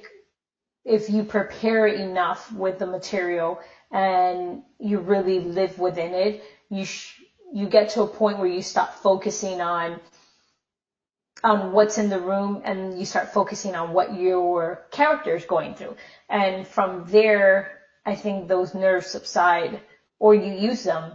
if 0.86 1.10
you 1.10 1.24
prepare 1.24 1.88
enough 1.88 2.52
with 2.52 2.80
the 2.80 2.86
material 2.86 3.60
and 3.92 4.64
you 4.80 5.00
really 5.00 5.40
live 5.40 5.78
within 5.80 6.14
it, 6.14 6.44
you 6.70 6.86
sh- 6.86 7.22
you 7.54 7.68
get 7.68 7.90
to 7.90 8.04
a 8.04 8.08
point 8.08 8.38
where 8.38 8.48
you 8.48 8.62
stop 8.62 8.94
focusing 8.94 9.60
on 9.62 10.00
on 11.44 11.72
what's 11.72 11.98
in 11.98 12.10
the 12.10 12.20
room 12.20 12.62
and 12.66 13.00
you 13.00 13.06
start 13.06 13.34
focusing 13.34 13.76
on 13.76 13.94
what 13.94 14.14
your 14.14 14.86
character 14.92 15.36
is 15.36 15.46
going 15.46 15.74
through. 15.74 15.96
And 16.28 16.68
from 16.68 17.06
there, 17.08 17.80
I 18.06 18.16
think 18.16 18.48
those 18.48 18.74
nerves 18.74 19.08
subside 19.08 19.80
or 20.20 20.36
you 20.36 20.52
use 20.52 20.84
them. 20.84 21.14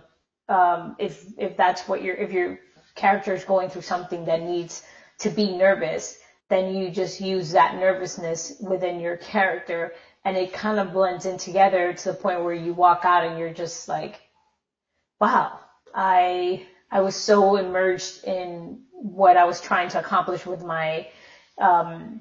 Um, 0.49 0.97
if, 0.99 1.27
if 1.39 1.57
that's 1.57 1.86
what 1.89 2.03
your, 2.03 2.15
if 2.16 2.32
your 2.32 2.59
character 2.95 3.35
is 3.35 3.45
going 3.45 3.69
through 3.69 3.82
something 3.82 4.27
that 4.27 4.43
needs 4.43 4.82
to 5.19 5.31
be 5.31 5.57
nervous, 5.57 6.19
then 6.55 6.76
you 6.76 6.89
just 6.89 7.20
use 7.20 7.51
that 7.52 7.74
nervousness 7.76 8.52
within 8.60 9.01
your 9.01 9.16
character 9.16 9.93
and 10.24 10.36
it 10.36 10.52
kind 10.52 10.78
of 10.78 10.93
blends 10.93 11.26
in 11.26 11.36
together 11.36 11.93
to 11.93 12.12
the 12.12 12.16
point 12.16 12.44
where 12.44 12.55
you 12.55 12.72
walk 12.72 13.05
out 13.05 13.24
and 13.24 13.39
you're 13.39 13.52
just 13.52 13.89
like, 13.89 14.20
wow, 15.20 15.59
I 15.93 16.64
I 16.90 17.01
was 17.01 17.16
so 17.16 17.56
immersed 17.56 18.22
in 18.24 18.85
what 18.93 19.36
I 19.36 19.44
was 19.44 19.60
trying 19.60 19.89
to 19.89 19.98
accomplish 19.98 20.47
with 20.47 20.62
my 20.62 21.09
um, 21.59 22.20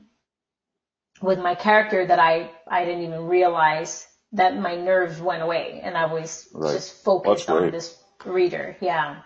with 1.22 1.38
my 1.38 1.53
character 1.53 2.03
that 2.03 2.18
I 2.18 2.49
I 2.68 2.85
didn't 2.85 3.03
even 3.03 3.27
realize 3.27 4.07
that 4.31 4.57
my 4.57 4.76
nerves 4.76 5.22
went 5.22 5.43
away 5.43 5.80
and 5.84 5.95
I 5.95 6.05
was 6.05 6.47
right. 6.53 6.73
just 6.73 7.03
focused 7.03 7.51
on 7.51 7.69
this 7.69 7.95
reader. 8.26 8.76
Yeah. 8.81 9.22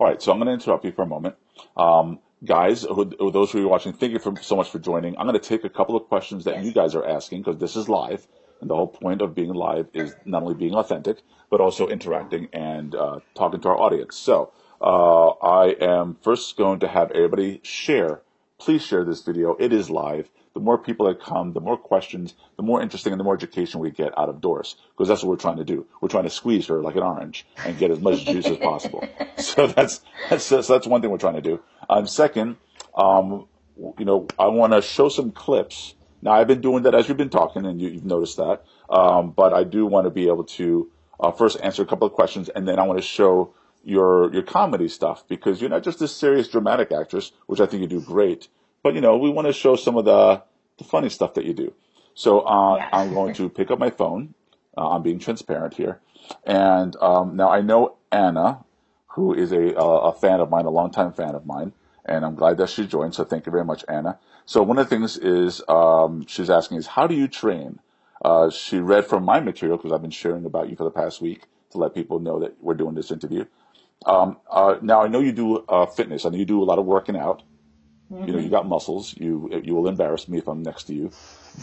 All 0.00 0.06
right, 0.06 0.20
so 0.20 0.32
I'm 0.32 0.38
going 0.38 0.46
to 0.46 0.52
interrupt 0.52 0.84
you 0.84 0.90
for 0.90 1.02
a 1.02 1.06
moment. 1.06 1.36
Um, 1.76 2.18
guys, 2.44 2.82
who, 2.82 3.04
those 3.30 3.52
who 3.52 3.64
are 3.64 3.68
watching, 3.68 3.92
thank 3.92 4.12
you 4.12 4.18
for, 4.18 4.34
so 4.42 4.56
much 4.56 4.70
for 4.70 4.78
joining. 4.78 5.16
I'm 5.16 5.26
going 5.26 5.38
to 5.38 5.48
take 5.48 5.64
a 5.64 5.70
couple 5.70 5.96
of 5.96 6.08
questions 6.08 6.44
that 6.44 6.56
yes. 6.56 6.64
you 6.64 6.72
guys 6.72 6.94
are 6.94 7.06
asking 7.06 7.42
because 7.42 7.58
this 7.58 7.76
is 7.76 7.88
live. 7.88 8.26
And 8.60 8.70
the 8.70 8.76
whole 8.76 8.88
point 8.88 9.22
of 9.22 9.34
being 9.34 9.52
live 9.52 9.88
is 9.92 10.14
not 10.24 10.42
only 10.42 10.54
being 10.54 10.74
authentic, 10.74 11.18
but 11.50 11.60
also 11.60 11.88
interacting 11.88 12.48
and 12.52 12.94
uh, 12.94 13.18
talking 13.34 13.60
to 13.60 13.68
our 13.68 13.76
audience. 13.76 14.16
So 14.16 14.52
uh, 14.80 15.28
I 15.30 15.74
am 15.80 16.16
first 16.22 16.56
going 16.56 16.80
to 16.80 16.88
have 16.88 17.10
everybody 17.10 17.60
share. 17.64 18.22
Please 18.58 18.82
share 18.82 19.04
this 19.04 19.22
video. 19.22 19.56
It 19.58 19.72
is 19.72 19.90
live. 19.90 20.30
The 20.54 20.60
more 20.60 20.78
people 20.78 21.06
that 21.06 21.20
come, 21.20 21.54
the 21.54 21.60
more 21.60 21.76
questions, 21.76 22.34
the 22.56 22.62
more 22.62 22.82
interesting 22.82 23.12
and 23.12 23.18
the 23.18 23.24
more 23.24 23.34
education 23.34 23.80
we 23.80 23.90
get 23.90 24.16
out 24.18 24.28
of 24.28 24.40
Doris, 24.40 24.76
because 24.90 25.08
that's 25.08 25.22
what 25.22 25.30
we're 25.30 25.36
trying 25.36 25.56
to 25.56 25.64
do. 25.64 25.86
We're 26.00 26.08
trying 26.08 26.24
to 26.24 26.30
squeeze 26.30 26.66
her 26.66 26.82
like 26.82 26.94
an 26.94 27.02
orange 27.02 27.46
and 27.64 27.78
get 27.78 27.90
as 27.90 28.00
much 28.00 28.24
juice 28.24 28.46
as 28.46 28.58
possible. 28.58 29.06
So 29.38 29.66
that's 29.66 30.00
that's 30.30 30.44
so 30.44 30.62
that's 30.62 30.86
one 30.86 31.00
thing 31.00 31.10
we're 31.10 31.18
trying 31.18 31.34
to 31.34 31.40
do. 31.40 31.60
Um, 31.98 32.06
second, 32.06 32.56
um, 32.94 33.46
you 33.98 34.04
know, 34.04 34.26
I 34.38 34.46
want 34.48 34.72
to 34.72 34.82
show 34.82 35.08
some 35.08 35.30
clips 35.30 35.94
now, 36.22 36.30
I've 36.30 36.46
been 36.46 36.60
doing 36.60 36.84
that 36.84 36.94
as 36.94 37.08
we've 37.08 37.16
been 37.16 37.28
talking, 37.28 37.66
and 37.66 37.82
you, 37.82 37.94
have 37.94 38.04
noticed 38.04 38.36
that. 38.36 38.64
Um, 38.88 39.32
but 39.32 39.52
I 39.52 39.64
do 39.64 39.86
want 39.86 40.06
to 40.06 40.10
be 40.10 40.28
able 40.28 40.44
to 40.44 40.88
uh, 41.18 41.32
first 41.32 41.58
answer 41.62 41.82
a 41.82 41.86
couple 41.86 42.06
of 42.06 42.14
questions, 42.14 42.48
and 42.48 42.66
then 42.66 42.78
I 42.78 42.86
want 42.86 43.00
to 43.00 43.06
show 43.06 43.52
your 43.84 44.32
your 44.32 44.42
comedy 44.42 44.88
stuff 44.88 45.26
because 45.26 45.60
you're 45.60 45.70
not 45.70 45.82
just 45.82 45.98
this 45.98 46.14
serious 46.14 46.46
dramatic 46.46 46.92
actress, 46.92 47.32
which 47.46 47.60
I 47.60 47.66
think 47.66 47.82
you 47.82 47.88
do 47.88 48.00
great, 48.00 48.46
but 48.84 48.94
you 48.94 49.00
know 49.00 49.16
we 49.16 49.30
want 49.30 49.48
to 49.48 49.52
show 49.52 49.74
some 49.74 49.96
of 49.96 50.04
the 50.04 50.42
the 50.78 50.84
funny 50.84 51.08
stuff 51.08 51.34
that 51.34 51.44
you 51.44 51.52
do. 51.52 51.74
So 52.14 52.40
uh, 52.46 52.76
yeah. 52.76 52.88
I'm 52.92 53.12
going 53.12 53.34
to 53.34 53.48
pick 53.48 53.72
up 53.72 53.80
my 53.80 53.90
phone. 53.90 54.34
Uh, 54.76 54.90
I'm 54.90 55.02
being 55.02 55.18
transparent 55.18 55.74
here, 55.74 55.98
and 56.44 56.94
um, 57.00 57.34
now 57.34 57.50
I 57.50 57.62
know 57.62 57.96
Anna, 58.12 58.64
who 59.08 59.34
is 59.34 59.50
a 59.50 59.74
a 59.74 60.12
fan 60.12 60.38
of 60.38 60.50
mine, 60.50 60.66
a 60.66 60.70
longtime 60.70 61.14
fan 61.14 61.34
of 61.34 61.46
mine, 61.46 61.72
and 62.04 62.24
I'm 62.24 62.34
glad 62.34 62.58
that 62.58 62.70
she 62.70 62.86
joined. 62.86 63.14
So 63.14 63.24
thank 63.24 63.46
you 63.46 63.52
very 63.52 63.64
much, 63.64 63.84
Anna. 63.88 64.18
So 64.44 64.62
one 64.62 64.78
of 64.78 64.88
the 64.88 64.96
things 64.96 65.16
is 65.16 65.62
um, 65.68 66.26
she's 66.26 66.50
asking 66.50 66.78
is 66.78 66.86
how 66.86 67.06
do 67.06 67.14
you 67.14 67.28
train? 67.28 67.78
Uh, 68.24 68.50
she 68.50 68.78
read 68.78 69.04
from 69.06 69.24
my 69.24 69.40
material 69.40 69.76
because 69.76 69.92
I've 69.92 70.02
been 70.02 70.10
sharing 70.10 70.44
about 70.44 70.70
you 70.70 70.76
for 70.76 70.84
the 70.84 70.90
past 70.90 71.20
week 71.20 71.46
to 71.70 71.78
let 71.78 71.94
people 71.94 72.20
know 72.20 72.40
that 72.40 72.56
we're 72.60 72.74
doing 72.74 72.94
this 72.94 73.10
interview. 73.10 73.44
Um, 74.06 74.38
uh, 74.50 74.76
now 74.82 75.02
I 75.02 75.08
know 75.08 75.20
you 75.20 75.32
do 75.32 75.58
uh, 75.68 75.86
fitness. 75.86 76.24
I 76.24 76.30
know 76.30 76.38
you 76.38 76.44
do 76.44 76.62
a 76.62 76.64
lot 76.64 76.78
of 76.78 76.86
working 76.86 77.16
out. 77.16 77.42
Mm-hmm. 78.12 78.26
You 78.26 78.32
know, 78.32 78.38
you 78.40 78.48
got 78.48 78.66
muscles. 78.68 79.14
You 79.16 79.62
you 79.64 79.74
will 79.74 79.88
embarrass 79.88 80.28
me 80.28 80.38
if 80.38 80.48
I'm 80.48 80.62
next 80.62 80.84
to 80.84 80.94
you, 80.94 81.12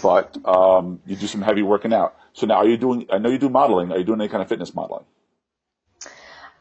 but 0.01 0.37
um, 0.45 0.99
you 1.05 1.15
do 1.15 1.27
some 1.27 1.41
heavy 1.41 1.61
working 1.61 1.93
out. 1.93 2.15
So 2.33 2.47
now, 2.47 2.55
are 2.55 2.67
you 2.67 2.77
doing? 2.77 3.05
I 3.11 3.19
know 3.19 3.29
you 3.29 3.37
do 3.37 3.49
modeling. 3.49 3.91
Are 3.91 3.97
you 3.97 4.03
doing 4.03 4.21
any 4.21 4.29
kind 4.29 4.41
of 4.41 4.49
fitness 4.49 4.73
modeling? 4.73 5.05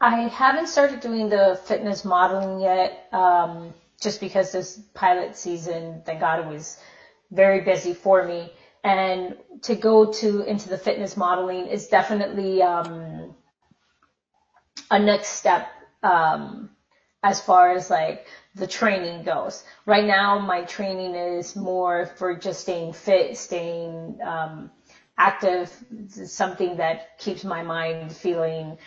I 0.01 0.27
haven't 0.29 0.67
started 0.67 1.01
doing 1.01 1.29
the 1.29 1.59
fitness 1.65 2.05
modeling 2.05 2.61
yet, 2.61 3.07
um, 3.11 3.73
just 4.01 4.21
because 4.21 4.51
this 4.51 4.79
pilot 4.93 5.35
season, 5.35 6.01
thank 6.05 6.21
God, 6.21 6.39
it 6.39 6.47
was 6.47 6.77
very 7.31 7.61
busy 7.61 7.93
for 7.93 8.23
me. 8.25 8.53
And 8.83 9.35
to 9.63 9.75
go 9.75 10.11
to 10.13 10.41
into 10.43 10.69
the 10.69 10.77
fitness 10.77 11.17
modeling 11.17 11.65
is 11.65 11.87
definitely 11.87 12.61
um, 12.61 13.35
a 14.89 14.97
next 14.97 15.29
step 15.29 15.67
um, 16.01 16.69
as 17.21 17.41
far 17.41 17.73
as 17.73 17.89
like 17.89 18.25
the 18.55 18.67
training 18.67 19.23
goes. 19.23 19.65
Right 19.85 20.05
now, 20.05 20.39
my 20.39 20.63
training 20.63 21.15
is 21.15 21.57
more 21.57 22.05
for 22.05 22.37
just 22.37 22.61
staying 22.61 22.93
fit, 22.93 23.37
staying 23.37 24.19
um, 24.23 24.71
active, 25.17 25.75
something 26.07 26.77
that 26.77 27.19
keeps 27.19 27.43
my 27.43 27.61
mind 27.61 28.13
feeling 28.13 28.77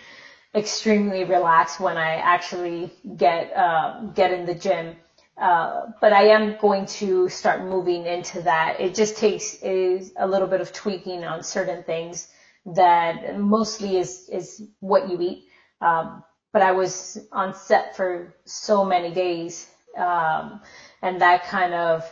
extremely 0.55 1.25
relaxed 1.25 1.81
when 1.81 1.97
I 1.97 2.17
actually 2.17 2.93
get 3.17 3.57
uh, 3.57 4.01
get 4.15 4.31
in 4.31 4.47
the 4.47 4.55
gym. 4.55 4.97
Uh, 5.37 5.87
but 6.01 6.13
I 6.13 6.29
am 6.29 6.57
going 6.61 6.87
to 6.87 7.29
start 7.29 7.63
moving 7.63 8.07
into 8.07 8.43
that. 8.43 8.81
It 8.81 8.95
just 8.95 9.17
takes 9.17 9.55
is 9.63 10.13
a 10.17 10.27
little 10.27 10.47
bit 10.47 10.61
of 10.61 10.73
tweaking 10.73 11.25
on 11.25 11.43
certain 11.43 11.83
things 11.83 12.29
that 12.67 13.39
mostly 13.39 13.97
is 13.97 14.29
is 14.31 14.63
what 14.81 15.09
you 15.09 15.21
eat. 15.21 15.45
Um, 15.81 16.23
but 16.53 16.63
I 16.63 16.73
was 16.73 17.19
on 17.33 17.55
set 17.55 17.97
for 17.97 18.35
so 18.45 18.85
many 18.85 19.13
days, 19.13 19.67
um, 19.97 20.61
and 21.01 21.21
that 21.23 21.45
kind 21.45 21.73
of 21.73 22.09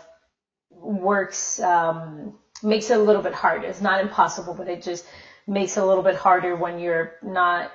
works 0.71 1.61
um, 1.61 2.39
makes 2.63 2.91
it 2.91 2.99
a 2.99 3.03
little 3.03 3.23
bit 3.23 3.35
harder. 3.35 3.67
It's 3.67 3.83
not 3.83 4.01
impossible, 4.01 4.55
but 4.55 4.67
it 4.67 4.83
just 4.83 5.05
makes 5.47 5.77
it 5.77 5.83
a 5.83 5.87
little 5.87 6.03
bit 6.03 6.15
harder 6.15 6.57
when 6.57 6.79
you're 6.79 7.13
not 7.23 7.71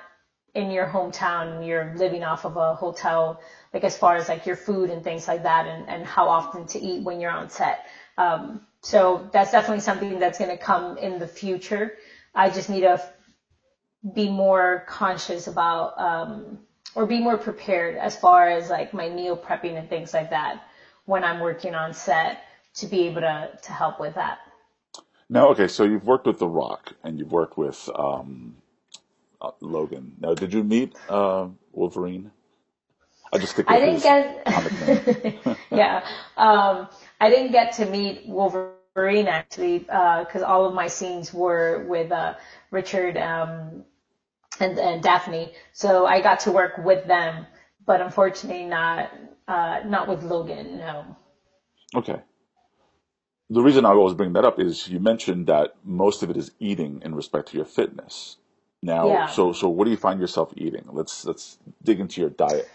in 0.56 0.70
your 0.70 0.86
hometown 0.86 1.66
you're 1.66 1.92
living 1.96 2.24
off 2.24 2.44
of 2.46 2.56
a 2.56 2.74
hotel, 2.74 3.40
like 3.74 3.84
as 3.84 3.96
far 3.96 4.16
as 4.16 4.28
like 4.28 4.46
your 4.46 4.56
food 4.56 4.90
and 4.90 5.04
things 5.04 5.28
like 5.28 5.42
that, 5.42 5.66
and, 5.66 5.88
and 5.88 6.06
how 6.06 6.28
often 6.28 6.66
to 6.66 6.78
eat 6.78 7.04
when 7.04 7.20
you're 7.20 7.30
on 7.30 7.50
set. 7.50 7.86
Um, 8.18 8.66
so 8.80 9.28
that's 9.32 9.52
definitely 9.52 9.80
something 9.80 10.18
that's 10.18 10.38
going 10.38 10.50
to 10.50 10.56
come 10.56 10.96
in 10.96 11.18
the 11.18 11.26
future. 11.26 11.92
I 12.34 12.48
just 12.48 12.70
need 12.70 12.80
to 12.80 13.02
be 14.14 14.28
more 14.30 14.84
conscious 14.88 15.46
about 15.46 15.98
um, 16.00 16.58
or 16.94 17.04
be 17.04 17.20
more 17.20 17.36
prepared 17.36 17.96
as 17.96 18.16
far 18.16 18.48
as 18.48 18.70
like 18.70 18.94
my 18.94 19.08
meal 19.08 19.36
prepping 19.36 19.76
and 19.76 19.88
things 19.90 20.14
like 20.14 20.30
that 20.30 20.62
when 21.04 21.22
I'm 21.22 21.40
working 21.40 21.74
on 21.74 21.92
set 21.92 22.44
to 22.76 22.86
be 22.86 23.06
able 23.08 23.20
to 23.20 23.50
to 23.62 23.72
help 23.72 24.00
with 24.00 24.14
that. 24.14 24.38
Now, 25.28 25.48
okay, 25.48 25.66
so 25.68 25.82
you've 25.84 26.06
worked 26.06 26.26
with 26.26 26.38
The 26.38 26.48
Rock 26.48 26.92
and 27.02 27.18
you've 27.18 27.32
worked 27.32 27.58
with 27.58 27.90
um, 27.96 28.56
uh, 29.40 29.50
Logan. 29.60 30.12
Now, 30.20 30.34
did 30.34 30.52
you 30.52 30.64
meet 30.64 30.94
uh, 31.08 31.48
Wolverine? 31.72 32.30
I 33.32 33.38
just 33.38 33.52
stick 33.52 33.68
with 33.68 33.76
I 33.76 33.80
didn't 33.80 34.02
get 34.02 35.58
yeah. 35.70 36.04
Um, 36.36 36.88
I 37.20 37.28
didn't 37.30 37.52
get 37.52 37.72
to 37.74 37.86
meet 37.86 38.26
Wolverine 38.26 39.26
actually 39.26 39.80
because 39.80 40.42
uh, 40.42 40.46
all 40.46 40.64
of 40.66 40.74
my 40.74 40.86
scenes 40.86 41.34
were 41.34 41.84
with 41.88 42.12
uh, 42.12 42.34
Richard 42.70 43.16
um, 43.16 43.84
and, 44.60 44.78
and 44.78 45.02
Dafne. 45.02 45.52
So 45.72 46.06
I 46.06 46.20
got 46.20 46.40
to 46.40 46.52
work 46.52 46.78
with 46.78 47.06
them, 47.06 47.46
but 47.84 48.00
unfortunately 48.00 48.64
not 48.64 49.10
uh, 49.48 49.80
not 49.84 50.08
with 50.08 50.22
Logan. 50.22 50.78
No. 50.78 51.16
Okay. 51.94 52.20
The 53.48 53.62
reason 53.62 53.84
I 53.84 53.90
always 53.90 54.14
bring 54.14 54.32
that 54.32 54.44
up 54.44 54.58
is 54.58 54.88
you 54.88 54.98
mentioned 54.98 55.46
that 55.46 55.74
most 55.84 56.22
of 56.22 56.30
it 56.30 56.36
is 56.36 56.50
eating 56.58 57.02
in 57.04 57.14
respect 57.14 57.48
to 57.50 57.56
your 57.56 57.66
fitness. 57.66 58.38
Now, 58.86 59.08
yeah. 59.08 59.26
so 59.26 59.52
so 59.52 59.68
what 59.68 59.84
do 59.86 59.90
you 59.90 59.96
find 59.96 60.20
yourself 60.20 60.52
eating? 60.56 60.84
Let's 60.92 61.24
let's 61.24 61.58
dig 61.82 61.98
into 61.98 62.20
your 62.20 62.30
diet. 62.30 62.68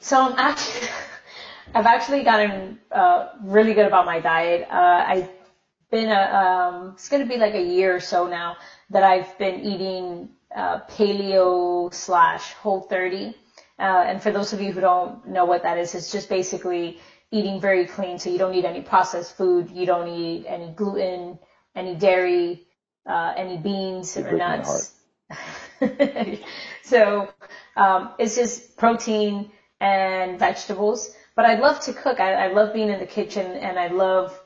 So 0.00 0.20
I'm 0.20 0.36
actually, 0.36 0.88
I've 1.74 1.86
actually 1.86 2.24
gotten 2.24 2.80
uh, 2.90 3.28
really 3.44 3.74
good 3.74 3.86
about 3.86 4.06
my 4.06 4.18
diet. 4.18 4.66
Uh, 4.68 5.04
I've 5.06 5.30
been 5.92 6.10
a, 6.10 6.22
um, 6.42 6.94
it's 6.94 7.08
going 7.08 7.22
to 7.22 7.28
be 7.28 7.38
like 7.38 7.54
a 7.54 7.62
year 7.62 7.94
or 7.94 8.00
so 8.00 8.26
now 8.26 8.56
that 8.90 9.04
I've 9.04 9.38
been 9.38 9.60
eating 9.60 10.30
uh, 10.52 10.80
paleo 10.90 11.94
slash 11.94 12.52
whole 12.54 12.80
30. 12.80 13.36
Uh, 13.78 13.82
and 14.08 14.20
for 14.20 14.32
those 14.32 14.52
of 14.52 14.60
you 14.60 14.72
who 14.72 14.80
don't 14.80 15.28
know 15.28 15.44
what 15.44 15.62
that 15.62 15.78
is, 15.78 15.94
it's 15.94 16.10
just 16.10 16.28
basically 16.28 16.98
eating 17.30 17.60
very 17.60 17.86
clean. 17.86 18.18
So 18.18 18.30
you 18.30 18.38
don't 18.38 18.54
eat 18.54 18.64
any 18.64 18.80
processed 18.80 19.36
food. 19.36 19.70
You 19.70 19.86
don't 19.86 20.08
eat 20.08 20.44
any 20.48 20.72
gluten, 20.72 21.38
any 21.76 21.94
dairy, 21.94 22.66
uh, 23.06 23.34
any 23.36 23.56
beans 23.56 24.16
or 24.16 24.32
nuts. 24.32 24.92
so 26.82 27.28
um, 27.76 28.10
it's 28.18 28.36
just 28.36 28.76
protein 28.76 29.50
and 29.80 30.38
vegetables. 30.38 31.14
But 31.34 31.46
I 31.46 31.54
love 31.54 31.80
to 31.80 31.92
cook. 31.92 32.20
I, 32.20 32.46
I 32.46 32.52
love 32.52 32.72
being 32.72 32.90
in 32.90 32.98
the 32.98 33.06
kitchen 33.06 33.46
and 33.52 33.78
I 33.78 33.88
love 33.88 34.38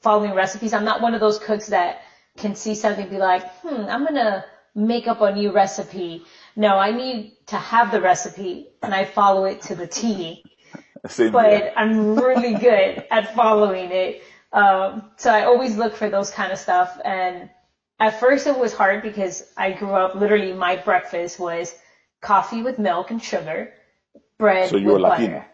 following 0.00 0.34
recipes. 0.34 0.74
I'm 0.74 0.84
not 0.84 1.00
one 1.00 1.14
of 1.14 1.20
those 1.20 1.38
cooks 1.38 1.68
that 1.68 2.02
can 2.36 2.54
see 2.54 2.74
something 2.74 3.08
be 3.08 3.18
like, 3.18 3.48
hmm, 3.62 3.86
I'm 3.88 4.04
gonna 4.04 4.44
make 4.74 5.06
up 5.06 5.20
a 5.20 5.32
new 5.32 5.52
recipe. 5.52 6.24
No, 6.56 6.76
I 6.76 6.90
need 6.90 7.36
to 7.46 7.56
have 7.56 7.90
the 7.90 8.00
recipe 8.00 8.68
and 8.82 8.94
I 8.94 9.04
follow 9.04 9.44
it 9.44 9.62
to 9.62 9.74
the 9.74 9.86
T. 9.86 10.44
Same 11.06 11.32
but 11.32 11.50
here. 11.50 11.72
I'm 11.76 12.16
really 12.16 12.54
good 12.54 13.04
at 13.10 13.34
following 13.34 13.90
it. 13.90 14.22
Um, 14.52 15.10
so 15.16 15.32
I 15.32 15.44
always 15.44 15.76
look 15.76 15.94
for 15.94 16.08
those 16.08 16.30
kind 16.30 16.52
of 16.52 16.58
stuff. 16.58 17.00
And 17.04 17.50
at 18.00 18.20
first 18.20 18.46
it 18.46 18.58
was 18.58 18.74
hard 18.74 19.02
because 19.02 19.44
I 19.56 19.72
grew 19.72 19.94
up 19.94 20.14
literally 20.14 20.52
my 20.52 20.76
breakfast 20.76 21.38
was 21.38 21.74
coffee 22.20 22.62
with 22.62 22.78
milk 22.78 23.10
and 23.10 23.22
sugar, 23.22 23.72
bread 24.38 24.70
so 24.70 24.76
you 24.76 24.86
with 24.86 24.94
were 24.94 25.00
butter. 25.00 25.22
Latina. 25.22 25.46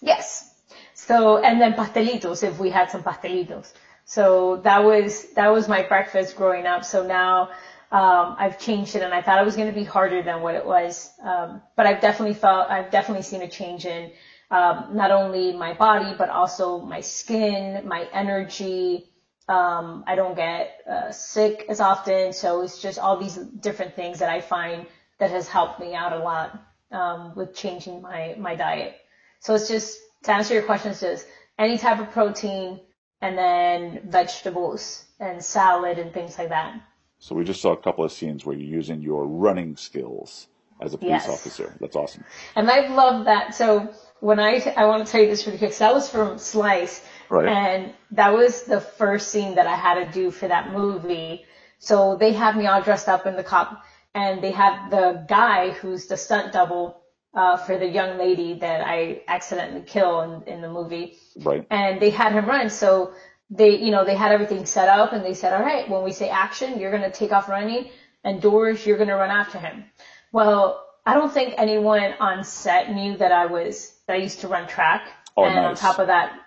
Yes. 0.00 0.54
So, 0.94 1.38
and 1.38 1.60
then 1.60 1.74
pastelitos 1.74 2.42
if 2.42 2.58
we 2.58 2.70
had 2.70 2.90
some 2.90 3.02
pastelitos. 3.02 3.72
So 4.04 4.56
that 4.64 4.84
was, 4.84 5.32
that 5.34 5.48
was 5.52 5.68
my 5.68 5.82
breakfast 5.82 6.36
growing 6.36 6.66
up. 6.66 6.84
So 6.84 7.06
now 7.06 7.50
um, 7.90 8.36
I've 8.38 8.58
changed 8.58 8.96
it 8.96 9.02
and 9.02 9.12
I 9.14 9.22
thought 9.22 9.40
it 9.40 9.44
was 9.44 9.56
going 9.56 9.68
to 9.68 9.74
be 9.74 9.84
harder 9.84 10.22
than 10.22 10.42
what 10.42 10.54
it 10.54 10.64
was. 10.64 11.10
Um, 11.22 11.62
but 11.76 11.86
I've 11.86 12.00
definitely 12.00 12.34
felt, 12.34 12.70
I've 12.70 12.90
definitely 12.90 13.22
seen 13.22 13.42
a 13.42 13.48
change 13.48 13.84
in, 13.84 14.10
um, 14.50 14.88
not 14.92 15.10
only 15.10 15.52
my 15.52 15.72
body, 15.74 16.14
but 16.16 16.28
also 16.28 16.80
my 16.80 17.00
skin, 17.00 17.86
my 17.86 18.08
energy. 18.12 19.11
Um, 19.48 20.04
I 20.06 20.14
don't 20.14 20.36
get 20.36 20.80
uh, 20.88 21.10
sick 21.10 21.66
as 21.68 21.80
often. 21.80 22.32
So 22.32 22.62
it's 22.62 22.80
just 22.80 22.98
all 22.98 23.16
these 23.18 23.36
different 23.36 23.96
things 23.96 24.20
that 24.20 24.28
I 24.28 24.40
find 24.40 24.86
that 25.18 25.30
has 25.30 25.48
helped 25.48 25.80
me 25.80 25.94
out 25.94 26.12
a 26.12 26.18
lot, 26.18 26.62
um, 26.90 27.34
with 27.34 27.54
changing 27.54 28.02
my, 28.02 28.34
my 28.38 28.54
diet. 28.54 28.96
So 29.40 29.54
it's 29.54 29.68
just, 29.68 29.98
to 30.24 30.32
answer 30.32 30.54
your 30.54 30.62
question, 30.62 30.92
it's 30.92 31.00
just 31.00 31.26
any 31.58 31.78
type 31.78 31.98
of 31.98 32.10
protein 32.12 32.80
and 33.20 33.36
then 33.36 34.02
vegetables 34.04 35.04
and 35.20 35.44
salad 35.44 35.98
and 35.98 36.12
things 36.12 36.38
like 36.38 36.48
that. 36.48 36.80
So 37.18 37.34
we 37.34 37.44
just 37.44 37.60
saw 37.60 37.72
a 37.72 37.76
couple 37.76 38.04
of 38.04 38.10
scenes 38.10 38.44
where 38.44 38.56
you're 38.56 38.68
using 38.68 39.00
your 39.00 39.26
running 39.26 39.76
skills 39.76 40.48
as 40.80 40.94
a 40.94 40.98
police 40.98 41.24
yes. 41.24 41.28
officer. 41.28 41.72
That's 41.80 41.94
awesome. 41.94 42.24
And 42.56 42.68
I've 42.68 42.90
loved 42.90 43.28
that. 43.28 43.54
So 43.54 43.92
when 44.22 44.38
I, 44.38 44.72
I 44.76 44.84
want 44.86 45.04
to 45.04 45.10
tell 45.10 45.20
you 45.20 45.26
this 45.26 45.44
really 45.46 45.58
quick. 45.58 45.72
So 45.72 45.84
that 45.84 45.94
was 45.94 46.08
from 46.08 46.38
Slice. 46.38 47.04
Right. 47.28 47.48
And 47.48 47.92
that 48.12 48.32
was 48.32 48.62
the 48.62 48.80
first 48.80 49.32
scene 49.32 49.56
that 49.56 49.66
I 49.66 49.74
had 49.74 49.94
to 49.94 50.12
do 50.12 50.30
for 50.30 50.46
that 50.46 50.72
movie. 50.72 51.44
So 51.80 52.16
they 52.16 52.32
have 52.32 52.56
me 52.56 52.66
all 52.66 52.80
dressed 52.80 53.08
up 53.08 53.26
in 53.26 53.34
the 53.34 53.42
cop 53.42 53.82
and 54.14 54.40
they 54.40 54.52
have 54.52 54.92
the 54.92 55.24
guy 55.28 55.70
who's 55.70 56.06
the 56.06 56.16
stunt 56.16 56.52
double, 56.52 57.02
uh, 57.34 57.56
for 57.56 57.76
the 57.76 57.86
young 57.86 58.16
lady 58.16 58.60
that 58.60 58.86
I 58.86 59.22
accidentally 59.26 59.82
kill 59.82 60.20
in, 60.20 60.42
in 60.54 60.60
the 60.60 60.70
movie. 60.70 61.18
Right. 61.40 61.66
And 61.68 62.00
they 62.00 62.10
had 62.10 62.32
him 62.32 62.46
run. 62.46 62.70
So 62.70 63.14
they, 63.50 63.76
you 63.76 63.90
know, 63.90 64.04
they 64.04 64.14
had 64.14 64.30
everything 64.30 64.66
set 64.66 64.88
up 64.88 65.12
and 65.12 65.24
they 65.24 65.34
said, 65.34 65.52
all 65.52 65.64
right, 65.64 65.88
when 65.90 66.04
we 66.04 66.12
say 66.12 66.28
action, 66.28 66.78
you're 66.78 66.96
going 66.96 67.10
to 67.10 67.10
take 67.10 67.32
off 67.32 67.48
running 67.48 67.90
and 68.22 68.40
Doris, 68.40 68.86
you're 68.86 68.98
going 68.98 69.08
to 69.08 69.16
run 69.16 69.30
after 69.30 69.58
him. 69.58 69.84
Well, 70.30 70.86
I 71.04 71.14
don't 71.14 71.32
think 71.32 71.54
anyone 71.58 72.14
on 72.20 72.44
set 72.44 72.92
knew 72.94 73.16
that 73.16 73.32
I 73.32 73.46
was, 73.46 73.92
I 74.12 74.16
used 74.16 74.40
to 74.40 74.48
run 74.48 74.68
track. 74.68 75.08
Oh, 75.36 75.44
and 75.44 75.54
nice. 75.54 75.64
on 75.64 75.76
top 75.76 75.98
of 75.98 76.08
that, 76.08 76.38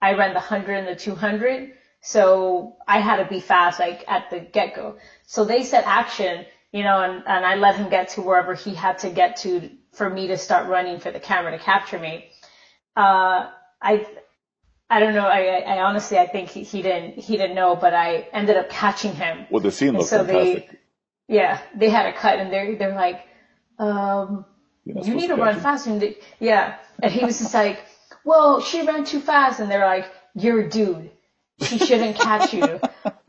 I 0.00 0.14
ran 0.14 0.30
the 0.30 0.40
100 0.40 0.72
and 0.72 0.88
the 0.88 0.96
200. 0.96 1.72
So 2.02 2.76
I 2.88 3.00
had 3.00 3.22
to 3.22 3.28
be 3.28 3.40
fast, 3.40 3.78
like 3.78 4.04
at 4.08 4.30
the 4.30 4.40
get 4.40 4.74
go. 4.74 4.96
So 5.26 5.44
they 5.44 5.64
said 5.64 5.84
action, 5.84 6.46
you 6.72 6.82
know, 6.82 7.02
and, 7.02 7.22
and 7.26 7.44
I 7.44 7.56
let 7.56 7.76
him 7.76 7.90
get 7.90 8.10
to 8.10 8.22
wherever 8.22 8.54
he 8.54 8.74
had 8.74 8.98
to 9.00 9.10
get 9.10 9.36
to 9.38 9.70
for 9.92 10.08
me 10.08 10.28
to 10.28 10.38
start 10.38 10.68
running 10.68 11.00
for 11.00 11.10
the 11.10 11.20
camera 11.20 11.50
to 11.52 11.58
capture 11.58 11.98
me. 11.98 12.30
Uh, 12.96 13.50
I, 13.82 14.06
I 14.88 15.00
don't 15.00 15.14
know. 15.14 15.26
I, 15.26 15.58
I 15.58 15.82
honestly, 15.82 16.18
I 16.18 16.26
think 16.26 16.48
he, 16.48 16.62
he, 16.62 16.80
didn't, 16.80 17.18
he 17.18 17.36
didn't 17.36 17.54
know, 17.54 17.76
but 17.76 17.92
I 17.92 18.28
ended 18.32 18.56
up 18.56 18.70
catching 18.70 19.14
him. 19.14 19.46
Well, 19.50 19.60
the 19.60 19.70
scene 19.70 19.92
looks 19.92 20.08
so 20.08 20.24
fantastic. 20.24 20.70
They, 20.70 21.34
yeah, 21.34 21.60
they 21.74 21.90
had 21.90 22.06
a 22.06 22.12
cut 22.12 22.38
and 22.38 22.52
they're, 22.52 22.76
they're 22.76 22.94
like, 22.94 23.26
um, 23.78 24.46
you 24.84 25.14
need 25.14 25.28
to 25.28 25.36
run 25.36 25.60
faster. 25.60 26.14
Yeah. 26.38 26.76
And 27.02 27.12
he 27.12 27.24
was 27.24 27.38
just 27.38 27.54
like, 27.54 27.80
well, 28.24 28.60
she 28.60 28.86
ran 28.86 29.04
too 29.04 29.20
fast. 29.20 29.60
And 29.60 29.70
they're 29.70 29.86
like, 29.86 30.06
you're 30.34 30.60
a 30.60 30.68
dude. 30.68 31.10
She 31.60 31.78
shouldn't 31.78 32.16
catch 32.16 32.54
you. 32.54 32.80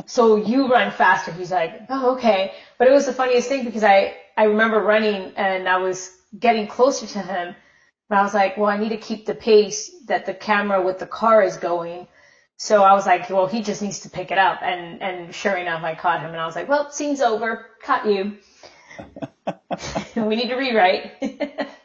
So 0.05 0.35
you 0.35 0.67
run 0.67 0.91
faster. 0.91 1.31
He's 1.31 1.51
like, 1.51 1.83
oh, 1.89 2.15
okay. 2.15 2.53
But 2.77 2.87
it 2.87 2.91
was 2.91 3.05
the 3.05 3.13
funniest 3.13 3.49
thing 3.49 3.65
because 3.65 3.83
I, 3.83 4.15
I 4.37 4.45
remember 4.45 4.81
running 4.81 5.33
and 5.35 5.67
I 5.67 5.77
was 5.77 6.11
getting 6.37 6.67
closer 6.67 7.05
to 7.07 7.19
him. 7.19 7.55
But 8.09 8.17
I 8.17 8.23
was 8.23 8.33
like, 8.33 8.57
well, 8.57 8.69
I 8.69 8.77
need 8.77 8.89
to 8.89 8.97
keep 8.97 9.25
the 9.25 9.35
pace 9.35 9.89
that 10.07 10.25
the 10.25 10.33
camera 10.33 10.81
with 10.83 10.99
the 10.99 11.05
car 11.05 11.43
is 11.43 11.57
going. 11.57 12.07
So 12.57 12.83
I 12.83 12.93
was 12.93 13.05
like, 13.05 13.29
well, 13.29 13.47
he 13.47 13.63
just 13.63 13.81
needs 13.81 14.01
to 14.01 14.09
pick 14.09 14.31
it 14.31 14.37
up. 14.37 14.61
And, 14.61 15.01
and 15.01 15.33
sure 15.33 15.55
enough, 15.55 15.83
I 15.83 15.95
caught 15.95 16.21
him 16.21 16.31
and 16.31 16.39
I 16.39 16.45
was 16.45 16.55
like, 16.55 16.67
well, 16.67 16.91
scene's 16.91 17.21
over. 17.21 17.67
Caught 17.83 18.05
you. 18.05 18.37
we 20.15 20.35
need 20.35 20.49
to 20.49 20.55
rewrite. 20.55 21.13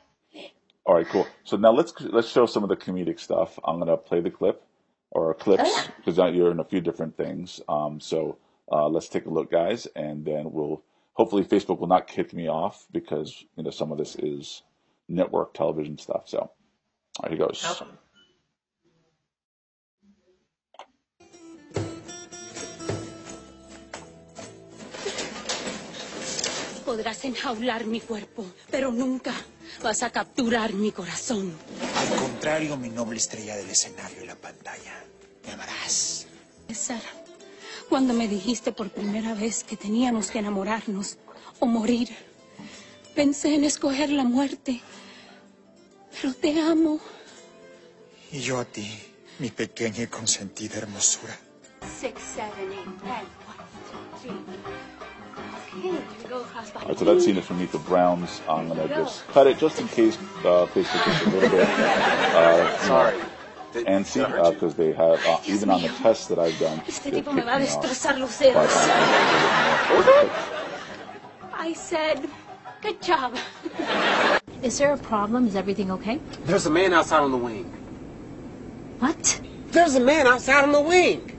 All 0.86 0.94
right, 0.94 1.08
cool. 1.08 1.26
So 1.42 1.56
now 1.56 1.72
let's 1.72 1.92
let's 2.00 2.28
show 2.28 2.46
some 2.46 2.62
of 2.62 2.68
the 2.68 2.76
comedic 2.76 3.18
stuff. 3.18 3.58
I'm 3.64 3.80
gonna 3.80 3.96
play 3.96 4.20
the 4.20 4.30
clip 4.30 4.62
or 5.10 5.34
clips 5.34 5.88
because 5.96 6.20
oh, 6.20 6.26
yeah. 6.26 6.32
you're 6.32 6.52
in 6.52 6.60
a 6.60 6.64
few 6.64 6.80
different 6.80 7.16
things. 7.16 7.60
Um, 7.68 7.98
so 7.98 8.38
uh, 8.70 8.86
let's 8.88 9.08
take 9.08 9.26
a 9.26 9.30
look, 9.30 9.50
guys, 9.50 9.86
and 9.96 10.24
then 10.24 10.52
we'll 10.52 10.82
hopefully 11.14 11.42
Facebook 11.42 11.80
will 11.80 11.88
not 11.88 12.06
kick 12.06 12.32
me 12.32 12.48
off 12.48 12.86
because 12.92 13.44
you 13.56 13.64
know 13.64 13.70
some 13.70 13.90
of 13.90 13.98
this 13.98 14.14
is 14.14 14.62
network 15.08 15.54
television 15.54 15.98
stuff. 15.98 16.28
So 16.28 16.52
here 17.22 17.32
he 17.32 17.36
goes. 17.36 17.64
Awesome. 17.64 17.98
Podrás 26.84 27.24
enjaular 27.24 27.84
mi 27.84 27.98
cuerpo, 27.98 28.44
pero 28.70 28.92
nunca 28.92 29.32
vas 29.82 30.02
a 30.02 30.10
capturar 30.10 30.72
mi 30.72 30.92
corazón. 30.92 31.56
Al 31.96 32.16
contrario, 32.16 32.76
mi 32.76 32.88
noble 32.88 33.18
estrella 33.18 33.56
del 33.56 33.70
escenario 33.70 34.22
y 34.22 34.26
la 34.26 34.36
pantalla. 34.36 35.04
Me 35.46 35.52
amarás. 35.52 36.26
César, 36.68 37.02
cuando 37.88 38.12
me 38.14 38.28
dijiste 38.28 38.72
por 38.72 38.90
primera 38.90 39.34
vez 39.34 39.64
que 39.64 39.76
teníamos 39.76 40.30
que 40.30 40.38
enamorarnos 40.38 41.18
o 41.60 41.66
morir, 41.66 42.08
pensé 43.14 43.54
en 43.54 43.64
escoger 43.64 44.10
la 44.10 44.24
muerte. 44.24 44.80
Pero 46.20 46.34
te 46.34 46.60
amo. 46.60 47.00
Y 48.32 48.40
yo 48.40 48.58
a 48.58 48.64
ti, 48.64 48.90
mi 49.38 49.50
pequeña 49.50 50.02
y 50.02 50.06
consentida 50.08 50.78
hermosura. 50.78 51.38
Six, 52.00 52.20
seven, 52.34 52.72
eight, 52.72 53.28
Right, 55.84 56.98
so 56.98 57.04
that 57.04 57.20
scene 57.20 57.36
is 57.36 57.44
from 57.44 57.58
Meet 57.58 57.72
the 57.72 57.78
Browns. 57.78 58.40
I'm 58.48 58.68
gonna 58.68 58.88
just 58.88 59.26
cut 59.28 59.46
it 59.46 59.58
just 59.58 59.80
in 59.80 59.88
case 59.88 60.16
uh, 60.44 60.66
Facebook 60.72 61.04
gets 61.04 61.22
a 61.22 61.30
little 61.30 61.50
bit 61.50 61.68
uh, 61.68 62.78
sorry 62.78 63.20
antsy 63.84 64.26
because 64.26 64.74
uh, 64.74 64.76
they 64.76 64.92
have 64.92 65.24
uh, 65.26 65.38
even 65.44 65.70
on 65.70 65.82
the 65.82 65.88
tests 65.88 66.26
that 66.28 66.38
I've 66.38 66.58
done. 66.58 66.80
I 71.52 71.72
said, 71.72 72.28
good 72.80 73.02
job. 73.02 73.36
Is 74.62 74.78
there 74.78 74.92
a 74.92 74.98
problem? 74.98 75.46
Is 75.46 75.56
everything 75.56 75.90
okay? 75.92 76.20
There's 76.44 76.66
a 76.66 76.70
man 76.70 76.92
outside 76.92 77.20
on 77.20 77.32
the 77.32 77.36
wing. 77.36 77.64
What? 78.98 79.40
There's 79.68 79.96
a 79.96 80.00
man 80.00 80.26
outside 80.26 80.64
on 80.64 80.72
the 80.72 80.80
wing. 80.80 81.32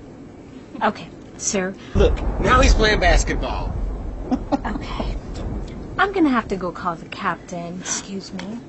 Okay, 0.83 1.09
sir. 1.37 1.73
Look, 1.95 2.15
now 2.39 2.61
he's 2.61 2.73
playing 2.73 2.99
basketball 2.99 3.76
okay. 4.53 5.15
I'm 5.97 6.13
gonna 6.13 6.29
have 6.29 6.47
to 6.49 6.55
go 6.55 6.71
call 6.71 6.95
the 6.95 7.05
captain. 7.05 7.79
Excuse 7.79 8.33
me. 8.33 8.59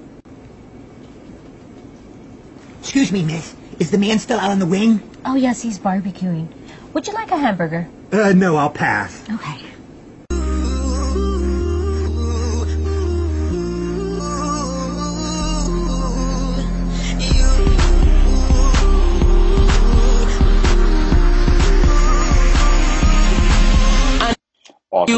Excuse 2.80 3.12
me, 3.12 3.22
miss. 3.22 3.54
Is 3.78 3.90
the 3.90 3.98
man 3.98 4.18
still 4.18 4.40
out 4.40 4.50
on 4.50 4.58
the 4.58 4.66
wing? 4.66 5.02
Oh, 5.24 5.34
yes, 5.34 5.62
he's 5.62 5.78
barbecuing. 5.78 6.48
Would 6.94 7.06
you 7.06 7.12
like 7.12 7.30
a 7.30 7.36
hamburger? 7.36 7.88
Uh, 8.10 8.32
no, 8.32 8.56
I'll 8.56 8.70
pass. 8.70 9.28
Okay. 9.28 9.60
Awesome. 24.98 25.14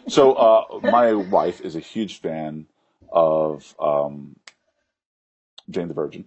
so, 0.08 0.32
uh, 0.32 0.80
my 0.82 1.12
wife 1.12 1.60
is 1.60 1.76
a 1.76 1.80
huge 1.80 2.20
fan 2.20 2.66
of 3.12 3.74
um, 3.78 4.36
Jane 5.68 5.88
the 5.88 5.94
Virgin, 5.94 6.24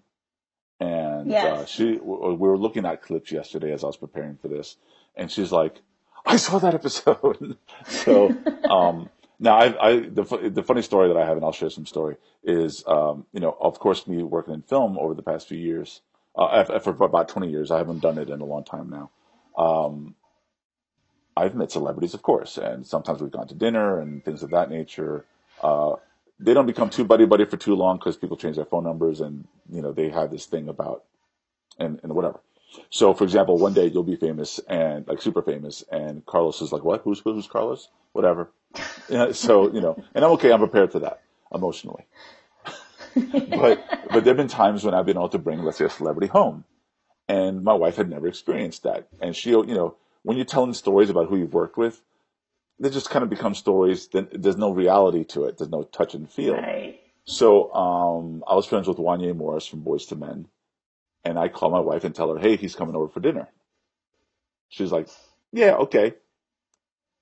and 0.79 1.31
uh, 1.31 1.33
yes. 1.33 1.45
uh, 1.45 1.65
she 1.65 1.97
we 1.97 2.35
were 2.35 2.57
looking 2.57 2.85
at 2.85 3.01
clips 3.01 3.31
yesterday 3.31 3.73
as 3.73 3.83
I 3.83 3.87
was 3.87 3.97
preparing 3.97 4.37
for 4.37 4.47
this, 4.47 4.77
and 5.15 5.31
she's 5.31 5.51
like, 5.51 5.81
"I 6.25 6.37
saw 6.37 6.59
that 6.59 6.75
episode." 6.75 7.57
so, 7.87 8.35
um, 8.69 9.09
now 9.39 9.57
I, 9.57 9.89
I 9.89 9.99
the 10.01 10.51
the 10.53 10.63
funny 10.63 10.81
story 10.81 11.07
that 11.07 11.17
I 11.17 11.25
have, 11.25 11.37
and 11.37 11.45
I'll 11.45 11.51
share 11.51 11.69
some 11.69 11.85
story 11.85 12.17
is, 12.43 12.83
um, 12.87 13.25
you 13.33 13.39
know, 13.39 13.57
of 13.59 13.79
course, 13.79 14.07
me 14.07 14.23
working 14.23 14.53
in 14.53 14.61
film 14.61 14.97
over 14.97 15.13
the 15.13 15.23
past 15.23 15.47
few 15.47 15.57
years, 15.57 16.01
uh, 16.35 16.79
for 16.79 16.91
about 17.03 17.29
twenty 17.29 17.49
years, 17.49 17.71
I 17.71 17.77
haven't 17.77 17.99
done 17.99 18.17
it 18.17 18.29
in 18.29 18.41
a 18.41 18.45
long 18.45 18.63
time 18.63 18.89
now. 18.89 19.11
Um, 19.57 20.15
I've 21.37 21.55
met 21.55 21.71
celebrities, 21.71 22.13
of 22.15 22.23
course, 22.23 22.57
and 22.57 22.85
sometimes 22.85 23.21
we've 23.21 23.31
gone 23.31 23.47
to 23.47 23.55
dinner 23.55 23.99
and 23.99 24.25
things 24.25 24.41
of 24.41 24.49
that 24.49 24.69
nature. 24.69 25.25
Uh, 25.61 25.95
they 26.39 26.53
don't 26.53 26.65
become 26.65 26.89
too 26.89 27.03
buddy 27.03 27.25
buddy 27.25 27.45
for 27.45 27.57
too 27.57 27.75
long 27.75 27.97
because 27.97 28.17
people 28.17 28.37
change 28.37 28.55
their 28.55 28.65
phone 28.65 28.83
numbers 28.83 29.21
and 29.21 29.47
you 29.71 29.81
know 29.81 29.91
they 29.91 30.09
have 30.09 30.31
this 30.31 30.45
thing 30.45 30.67
about 30.67 31.03
and 31.79 31.99
and 32.03 32.13
whatever. 32.13 32.39
So, 32.89 33.13
for 33.13 33.23
example, 33.23 33.57
one 33.57 33.73
day 33.73 33.87
you'll 33.87 34.03
be 34.03 34.15
famous 34.15 34.59
and 34.67 35.07
like 35.07 35.21
super 35.21 35.41
famous, 35.41 35.83
and 35.91 36.25
Carlos 36.25 36.61
is 36.61 36.71
like, 36.71 36.83
"What? 36.83 37.01
Who's 37.03 37.19
who's 37.19 37.47
Carlos? 37.47 37.89
Whatever." 38.13 38.49
Yeah, 39.09 39.31
so 39.31 39.71
you 39.71 39.79
know, 39.79 39.95
and 40.13 40.25
I'm 40.25 40.31
okay. 40.31 40.51
I'm 40.51 40.59
prepared 40.59 40.91
for 40.91 40.99
that 40.99 41.21
emotionally. 41.53 42.05
but 43.15 43.81
but 44.11 44.25
there've 44.25 44.35
been 44.35 44.49
times 44.49 44.83
when 44.83 44.93
I've 44.93 45.05
been 45.05 45.15
able 45.15 45.29
to 45.29 45.37
bring, 45.37 45.63
let's 45.63 45.77
say, 45.77 45.85
a 45.85 45.89
celebrity 45.89 46.27
home, 46.27 46.65
and 47.29 47.63
my 47.63 47.73
wife 47.73 47.95
had 47.95 48.09
never 48.09 48.27
experienced 48.27 48.83
that, 48.83 49.07
and 49.21 49.33
she, 49.33 49.51
you 49.51 49.63
know, 49.63 49.95
when 50.27 50.35
you're 50.35 50.45
telling 50.45 50.73
stories 50.73 51.09
about 51.09 51.29
who 51.29 51.37
you've 51.37 51.53
worked 51.53 51.77
with, 51.77 52.01
they 52.79 52.89
just 52.89 53.09
kind 53.09 53.23
of 53.23 53.29
become 53.29 53.55
stories. 53.55 54.09
Then 54.09 54.27
there's 54.33 54.57
no 54.57 54.71
reality 54.71 55.23
to 55.23 55.45
it. 55.45 55.57
There's 55.57 55.69
no 55.69 55.83
touch 55.83 56.15
and 56.15 56.29
feel. 56.29 56.55
Right. 56.55 56.99
So 57.23 57.73
um, 57.73 58.43
I 58.45 58.53
was 58.53 58.65
friends 58.65 58.89
with 58.89 58.97
Wanya 58.97 59.33
Morris 59.33 59.65
from 59.65 59.83
Boyz 59.83 60.11
II 60.11 60.17
Men, 60.17 60.47
and 61.23 61.39
I 61.39 61.47
call 61.47 61.71
my 61.71 61.79
wife 61.79 62.03
and 62.03 62.13
tell 62.13 62.33
her, 62.33 62.39
"Hey, 62.41 62.57
he's 62.57 62.75
coming 62.75 62.93
over 62.93 63.07
for 63.07 63.21
dinner." 63.21 63.47
She's 64.67 64.91
like, 64.91 65.07
"Yeah, 65.53 65.75
okay." 65.75 66.15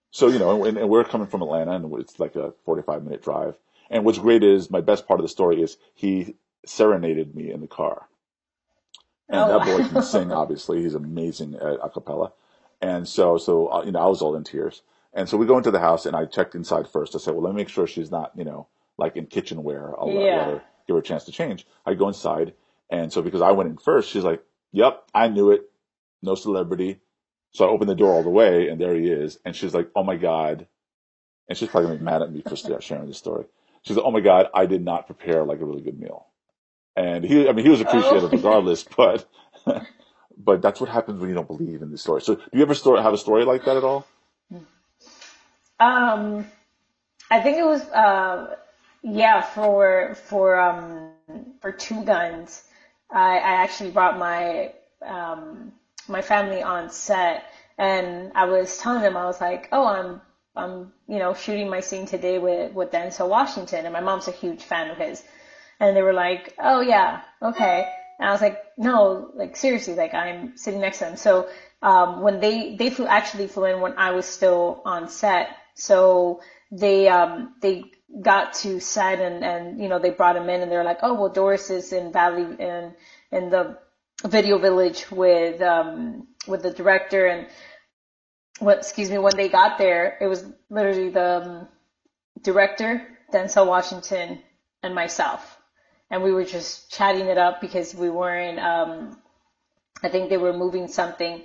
So 0.09 0.27
you 0.27 0.39
know, 0.39 0.65
and, 0.65 0.75
and 0.75 0.89
we're 0.89 1.03
coming 1.03 1.27
from 1.27 1.43
Atlanta, 1.43 1.73
and 1.73 1.93
it's 1.99 2.19
like 2.19 2.35
a 2.35 2.53
45 2.65 3.03
minute 3.03 3.21
drive. 3.21 3.55
And 3.91 4.03
what's 4.03 4.17
great 4.17 4.43
is 4.43 4.71
my 4.71 4.81
best 4.81 5.07
part 5.07 5.19
of 5.19 5.23
the 5.23 5.29
story 5.29 5.61
is 5.61 5.77
he 5.93 6.37
serenaded 6.65 7.35
me 7.35 7.51
in 7.51 7.61
the 7.61 7.67
car. 7.67 8.07
And 9.29 9.41
oh, 9.41 9.59
that 9.59 9.65
boy 9.67 9.87
can 9.87 10.01
sing, 10.01 10.31
obviously. 10.41 10.81
He's 10.81 10.95
amazing 10.95 11.53
at 11.53 11.77
a 11.83 11.89
cappella. 11.89 12.31
And 12.85 13.07
so, 13.07 13.39
so 13.39 13.67
uh, 13.69 13.83
you 13.83 13.91
know, 13.91 13.99
I 13.99 14.05
was 14.05 14.21
all 14.21 14.35
in 14.35 14.43
tears. 14.43 14.83
And 15.11 15.27
so 15.27 15.37
we 15.37 15.47
go 15.47 15.57
into 15.57 15.71
the 15.71 15.79
house, 15.79 16.05
and 16.05 16.15
I 16.15 16.25
checked 16.25 16.53
inside 16.53 16.87
first. 16.87 17.15
I 17.15 17.17
said, 17.17 17.33
"Well, 17.33 17.41
let 17.41 17.55
me 17.55 17.61
make 17.61 17.69
sure 17.69 17.87
she's 17.87 18.11
not, 18.11 18.33
you 18.35 18.43
know, 18.43 18.67
like 18.95 19.15
in 19.15 19.25
kitchenware. 19.25 19.99
I'll 19.99 20.11
yeah. 20.11 20.19
let 20.21 20.47
her 20.47 20.63
give 20.85 20.95
her 20.95 20.99
a 20.99 21.03
chance 21.03 21.23
to 21.23 21.31
change." 21.31 21.65
I 21.83 21.95
go 21.95 22.07
inside, 22.07 22.53
and 22.91 23.11
so 23.11 23.23
because 23.23 23.41
I 23.41 23.51
went 23.51 23.71
in 23.71 23.77
first, 23.77 24.11
she's 24.11 24.23
like, 24.23 24.43
"Yep, 24.71 25.03
I 25.15 25.29
knew 25.29 25.49
it. 25.49 25.71
No 26.21 26.35
celebrity." 26.35 26.99
So 27.53 27.65
I 27.65 27.69
open 27.69 27.87
the 27.87 27.95
door 27.95 28.13
all 28.13 28.21
the 28.21 28.29
way, 28.29 28.67
and 28.67 28.79
there 28.79 28.93
he 28.93 29.09
is. 29.09 29.39
And 29.43 29.55
she's 29.55 29.73
like, 29.73 29.89
"Oh 29.95 30.03
my 30.03 30.17
god!" 30.17 30.67
And 31.49 31.57
she's 31.57 31.69
probably 31.69 31.87
gonna 31.87 31.99
be 31.99 32.05
mad 32.05 32.21
at 32.21 32.31
me 32.31 32.43
for 32.43 32.55
sharing 32.81 33.07
this 33.07 33.17
story. 33.17 33.45
She's 33.81 33.97
like, 33.97 34.05
"Oh 34.05 34.11
my 34.11 34.19
god, 34.19 34.49
I 34.53 34.67
did 34.67 34.85
not 34.85 35.07
prepare 35.07 35.43
like 35.43 35.59
a 35.59 35.65
really 35.65 35.81
good 35.81 35.99
meal." 35.99 36.27
And 36.95 37.23
he, 37.23 37.49
I 37.49 37.53
mean, 37.53 37.65
he 37.65 37.71
was 37.71 37.81
appreciative 37.81 38.25
oh. 38.25 38.29
regardless, 38.29 38.83
but 38.95 39.25
but 40.37 40.61
that's 40.61 40.79
what 40.79 40.89
happens 40.89 41.19
when 41.19 41.29
you 41.29 41.35
don't 41.35 41.47
believe 41.47 41.81
in 41.81 41.91
the 41.91 41.97
story. 41.97 42.21
So, 42.21 42.35
do 42.35 42.41
you 42.53 42.61
ever 42.61 42.73
story, 42.73 43.01
have 43.01 43.13
a 43.13 43.17
story 43.17 43.45
like 43.45 43.65
that 43.65 43.77
at 43.77 43.83
all? 43.83 44.05
Um, 45.79 46.45
I 47.29 47.41
think 47.41 47.57
it 47.57 47.65
was, 47.65 47.81
uh, 47.89 48.55
yeah, 49.03 49.41
for 49.41 50.15
for 50.15 50.59
um 50.59 51.11
for 51.61 51.71
two 51.71 52.03
guns. 52.03 52.63
I, 53.11 53.37
I 53.37 53.63
actually 53.63 53.91
brought 53.91 54.17
my 54.17 54.73
um 55.05 55.73
my 56.07 56.21
family 56.21 56.63
on 56.63 56.89
set, 56.89 57.45
and 57.77 58.31
I 58.35 58.45
was 58.45 58.77
telling 58.77 59.01
them 59.01 59.17
I 59.17 59.25
was 59.25 59.39
like, 59.41 59.69
oh, 59.71 59.85
I'm 59.85 60.21
I'm 60.55 60.93
you 61.07 61.19
know 61.19 61.33
shooting 61.33 61.69
my 61.69 61.81
scene 61.81 62.05
today 62.05 62.39
with 62.39 62.73
with 62.73 62.91
Denzel 62.91 63.29
Washington, 63.29 63.85
and 63.85 63.93
my 63.93 64.01
mom's 64.01 64.27
a 64.27 64.31
huge 64.31 64.63
fan 64.63 64.89
of 64.89 64.97
his, 64.97 65.23
and 65.79 65.95
they 65.95 66.01
were 66.01 66.13
like, 66.13 66.53
oh 66.57 66.81
yeah, 66.81 67.21
okay. 67.41 67.91
And 68.19 68.29
I 68.29 68.31
was 68.31 68.41
like, 68.41 68.61
no, 68.77 69.31
like 69.35 69.55
seriously, 69.55 69.95
like 69.95 70.13
I'm 70.13 70.57
sitting 70.57 70.81
next 70.81 70.99
to 70.99 71.05
them. 71.05 71.17
So 71.17 71.49
um, 71.81 72.21
when 72.21 72.39
they 72.39 72.75
they 72.75 72.89
flew 72.89 73.07
actually 73.07 73.47
flew 73.47 73.65
in 73.65 73.81
when 73.81 73.97
I 73.97 74.11
was 74.11 74.25
still 74.25 74.81
on 74.85 75.09
set, 75.09 75.49
so 75.73 76.41
they 76.71 77.07
um, 77.07 77.55
they 77.61 77.83
got 78.21 78.53
to 78.53 78.79
set 78.79 79.19
and 79.19 79.43
and 79.43 79.81
you 79.81 79.89
know 79.89 79.99
they 79.99 80.11
brought 80.11 80.35
him 80.35 80.49
in 80.49 80.61
and 80.61 80.71
they're 80.71 80.83
like, 80.83 80.99
oh 81.03 81.13
well, 81.13 81.29
Doris 81.29 81.69
is 81.69 81.91
in 81.93 82.11
Valley 82.11 82.43
in 82.59 82.93
in 83.31 83.49
the 83.49 83.77
video 84.25 84.57
village 84.57 85.11
with 85.11 85.61
um, 85.61 86.27
with 86.47 86.63
the 86.63 86.71
director 86.71 87.25
and 87.27 87.47
what, 88.59 88.77
excuse 88.77 89.09
me, 89.09 89.17
when 89.17 89.35
they 89.35 89.49
got 89.49 89.77
there, 89.77 90.17
it 90.21 90.27
was 90.27 90.45
literally 90.69 91.09
the 91.09 91.41
um, 91.41 91.67
director, 92.41 93.05
Denzel 93.33 93.67
Washington, 93.67 94.39
and 94.81 94.95
myself. 94.95 95.54
And 96.09 96.23
we 96.23 96.31
were 96.31 96.45
just 96.45 96.91
chatting 96.91 97.27
it 97.27 97.37
up 97.37 97.61
because 97.61 97.95
we 97.95 98.09
weren't, 98.09 98.59
um, 98.59 99.17
I 100.03 100.09
think 100.09 100.29
they 100.29 100.37
were 100.37 100.53
moving 100.53 100.87
something. 100.87 101.43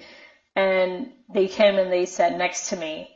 And 0.55 1.13
they 1.33 1.49
came 1.49 1.79
and 1.79 1.93
they 1.93 2.07
sat 2.07 2.37
next 2.37 2.71
to 2.71 2.77
me 2.77 3.11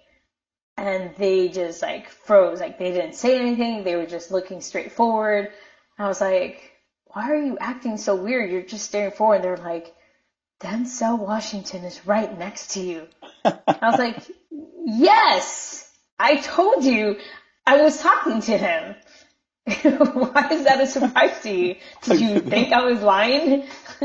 and 0.76 1.14
they 1.16 1.48
just 1.48 1.82
like 1.82 2.08
froze. 2.08 2.60
Like 2.60 2.78
they 2.78 2.92
didn't 2.92 3.14
say 3.14 3.38
anything. 3.38 3.84
They 3.84 3.96
were 3.96 4.06
just 4.06 4.30
looking 4.30 4.60
straight 4.60 4.92
forward. 4.92 5.50
I 5.98 6.08
was 6.08 6.20
like, 6.20 6.72
why 7.06 7.30
are 7.30 7.40
you 7.40 7.56
acting 7.58 7.96
so 7.96 8.16
weird? 8.16 8.50
You're 8.50 8.62
just 8.62 8.86
staring 8.86 9.12
forward. 9.12 9.36
And 9.36 9.44
they're 9.44 9.56
like, 9.56 9.94
Denzel 10.60 11.18
Washington 11.18 11.84
is 11.84 12.06
right 12.06 12.36
next 12.38 12.72
to 12.72 12.80
you. 12.80 13.06
I 13.44 13.78
was 13.82 13.98
like, 13.98 14.24
yes, 14.84 15.90
I 16.18 16.36
told 16.36 16.84
you 16.84 17.18
I 17.66 17.82
was 17.82 18.00
talking 18.00 18.40
to 18.42 18.56
him. 18.56 18.96
Why 19.82 20.48
is 20.52 20.64
that 20.64 20.80
a 20.80 20.86
surprise 20.86 21.40
to 21.42 21.50
you? 21.50 21.76
Did 22.02 22.20
you 22.20 22.40
think 22.50 22.72
I 22.72 22.84
was 22.84 23.00
lying? 23.00 23.64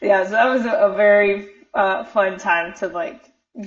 yeah, 0.00 0.24
so 0.24 0.30
that 0.30 0.48
was 0.48 0.64
a, 0.64 0.70
a 0.70 0.94
very 0.94 1.48
uh, 1.74 2.04
fun 2.04 2.38
time 2.38 2.74
to 2.74 2.88
like 2.88 3.20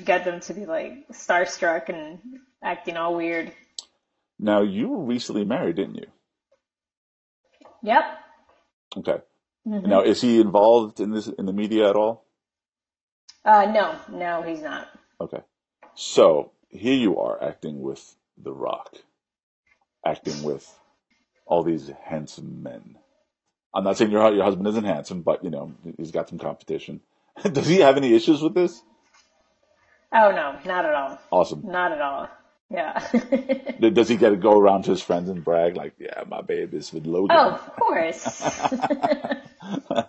get 0.04 0.24
them 0.26 0.40
to 0.42 0.54
be 0.54 0.66
like 0.66 1.08
starstruck 1.12 1.90
and 1.90 2.20
acting 2.64 2.96
all 2.96 3.16
weird. 3.16 3.52
Now 4.40 4.62
you 4.62 4.88
were 4.90 5.04
recently 5.04 5.44
married, 5.46 5.76
didn't 5.76 5.96
you? 5.96 6.08
Yep. 7.84 8.04
Okay. 8.98 9.18
Mhm. 9.68 9.86
Now 9.88 10.02
is 10.02 10.22
he 10.22 10.40
involved 10.40 11.00
in 11.00 11.12
this 11.12 11.28
in 11.28 11.46
the 11.46 11.54
media 11.54 11.90
at 11.90 11.96
all? 11.96 12.26
Uh, 13.44 13.66
no, 13.66 13.96
no, 14.18 14.42
he's 14.42 14.62
not. 14.62 14.88
Okay. 15.20 15.42
So 15.96 16.52
here 16.70 16.96
you 16.96 17.20
are 17.20 17.44
acting 17.44 17.82
with 17.82 18.16
The 18.38 18.54
Rock, 18.54 18.96
acting 20.06 20.44
with 20.44 20.70
all 21.46 21.64
these 21.64 21.92
handsome 22.04 22.64
men. 22.64 22.98
I'm 23.74 23.84
not 23.84 23.98
saying 23.98 24.12
your 24.12 24.34
your 24.34 24.44
husband 24.44 24.68
isn't 24.68 24.84
handsome, 24.86 25.22
but 25.22 25.44
you 25.44 25.50
know 25.50 25.74
he's 25.98 26.12
got 26.12 26.30
some 26.30 26.40
competition. 26.40 27.02
Does 27.52 27.68
he 27.68 27.80
have 27.80 27.98
any 27.98 28.14
issues 28.14 28.42
with 28.42 28.54
this? 28.54 28.82
Oh 30.14 30.32
no, 30.32 30.58
not 30.66 30.86
at 30.86 30.94
all. 30.94 31.20
Awesome. 31.32 31.64
Not 31.66 31.92
at 31.92 32.02
all. 32.02 32.30
Yeah. 32.70 33.00
Does 33.80 34.10
he 34.10 34.18
get 34.18 34.30
to 34.30 34.36
go 34.36 34.58
around 34.60 34.84
to 34.84 34.92
his 34.92 35.02
friends 35.02 35.30
and 35.30 35.44
brag 35.44 35.76
like, 35.76 35.94
"Yeah, 36.00 36.24
my 36.28 36.42
babe 36.42 36.74
is 36.74 36.94
with 36.94 37.06
Logan"? 37.06 37.38
oh, 37.40 37.50
of 37.50 37.76
course. 37.76 38.24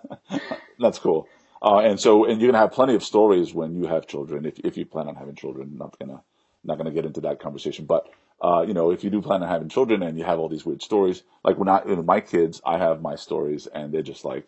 That's 0.78 0.98
cool. 0.98 1.28
Uh, 1.62 1.78
and 1.78 1.98
so, 1.98 2.24
and 2.24 2.40
you're 2.40 2.50
gonna 2.50 2.62
have 2.62 2.72
plenty 2.72 2.94
of 2.94 3.02
stories 3.02 3.54
when 3.54 3.76
you 3.76 3.86
have 3.86 4.06
children, 4.06 4.44
if 4.44 4.58
if 4.60 4.76
you 4.76 4.84
plan 4.84 5.08
on 5.08 5.14
having 5.14 5.34
children. 5.34 5.76
Not 5.78 5.98
gonna 5.98 6.22
not 6.62 6.78
gonna 6.78 6.90
get 6.90 7.06
into 7.06 7.22
that 7.22 7.40
conversation, 7.40 7.86
but 7.86 8.08
uh, 8.44 8.60
you 8.68 8.74
know, 8.74 8.90
if 8.90 9.02
you 9.02 9.08
do 9.08 9.22
plan 9.22 9.42
on 9.42 9.48
having 9.48 9.70
children 9.70 10.02
and 10.02 10.18
you 10.18 10.24
have 10.24 10.38
all 10.38 10.50
these 10.50 10.66
weird 10.66 10.82
stories, 10.82 11.22
like 11.42 11.56
when 11.56 11.66
I, 11.66 11.82
you 11.86 11.96
know, 11.96 12.02
my 12.02 12.20
kids, 12.20 12.60
I 12.66 12.76
have 12.76 13.00
my 13.00 13.16
stories, 13.16 13.66
and 13.66 13.90
they're 13.92 14.02
just 14.02 14.22
like, 14.22 14.46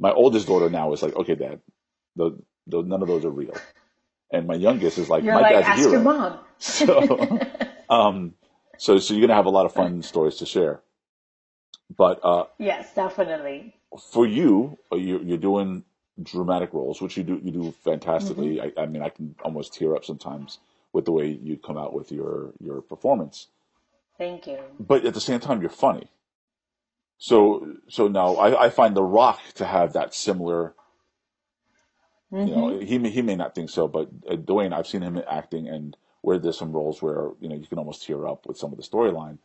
my 0.00 0.10
oldest 0.10 0.48
daughter 0.48 0.68
now 0.68 0.92
is 0.92 1.00
like, 1.00 1.14
okay, 1.14 1.36
dad, 1.36 1.60
the, 2.16 2.36
the, 2.66 2.82
none 2.82 3.02
of 3.02 3.08
those 3.08 3.24
are 3.24 3.30
real, 3.30 3.56
and 4.32 4.48
my 4.48 4.54
youngest 4.54 4.98
is 4.98 5.08
like, 5.08 5.22
You're 5.22 5.34
my 5.34 5.42
like, 5.42 5.52
dad's 5.52 5.66
a 5.68 5.70
ask 5.70 5.78
hero. 5.78 5.92
your 5.92 6.00
mom. 6.02 6.38
So, 6.58 7.40
um, 7.90 8.34
so 8.78 8.98
so 8.98 9.12
you're 9.12 9.20
gonna 9.26 9.36
have 9.36 9.46
a 9.46 9.50
lot 9.50 9.66
of 9.66 9.72
fun 9.74 10.02
stories 10.02 10.36
to 10.36 10.46
share. 10.46 10.80
But 11.94 12.24
uh, 12.24 12.44
yes, 12.58 12.94
definitely. 12.94 13.74
for 14.12 14.26
you, 14.26 14.78
uh, 14.90 14.96
you 14.96 15.20
you're 15.24 15.36
doing 15.38 15.84
dramatic 16.22 16.72
roles, 16.72 17.02
which 17.02 17.16
you 17.16 17.22
do 17.22 17.38
you 17.42 17.52
do 17.52 17.72
fantastically. 17.84 18.60
I, 18.60 18.72
I 18.78 18.86
mean, 18.86 19.02
I 19.02 19.10
can 19.10 19.34
almost 19.44 19.74
tear 19.74 19.94
up 19.94 20.04
sometimes 20.04 20.58
with 20.94 21.04
the 21.06 21.12
way 21.12 21.28
you 21.28 21.58
come 21.58 21.76
out 21.76 21.94
with 21.94 22.12
your 22.12 22.54
your 22.60 22.80
performance. 22.80 23.48
Thank 24.16 24.46
you. 24.46 24.60
But 24.80 25.04
at 25.04 25.14
the 25.14 25.20
same 25.20 25.40
time, 25.40 25.60
you're 25.60 25.70
funny. 25.70 26.08
So 27.18 27.76
so 27.88 28.08
now 28.08 28.36
I, 28.36 28.66
I 28.66 28.70
find 28.70 28.96
The 28.96 29.02
Rock 29.02 29.40
to 29.56 29.66
have 29.66 29.92
that 29.94 30.14
similar. 30.14 30.74
You 32.44 32.52
know, 32.56 32.78
he 32.80 32.98
may, 32.98 33.10
he 33.10 33.22
may 33.22 33.36
not 33.36 33.54
think 33.54 33.70
so, 33.70 33.88
but 33.88 34.08
uh, 34.28 34.36
Dwayne, 34.36 34.72
I've 34.72 34.86
seen 34.88 35.02
him 35.02 35.20
acting, 35.30 35.68
and 35.68 35.96
where 36.22 36.38
there's 36.38 36.58
some 36.58 36.72
roles 36.72 37.02
where 37.02 37.30
you 37.40 37.48
know 37.48 37.56
you 37.56 37.66
can 37.66 37.78
almost 37.78 38.04
tear 38.04 38.26
up 38.26 38.46
with 38.46 38.58
some 38.58 38.72
of 38.72 38.78
the 38.78 38.84
storyline, 38.84 39.38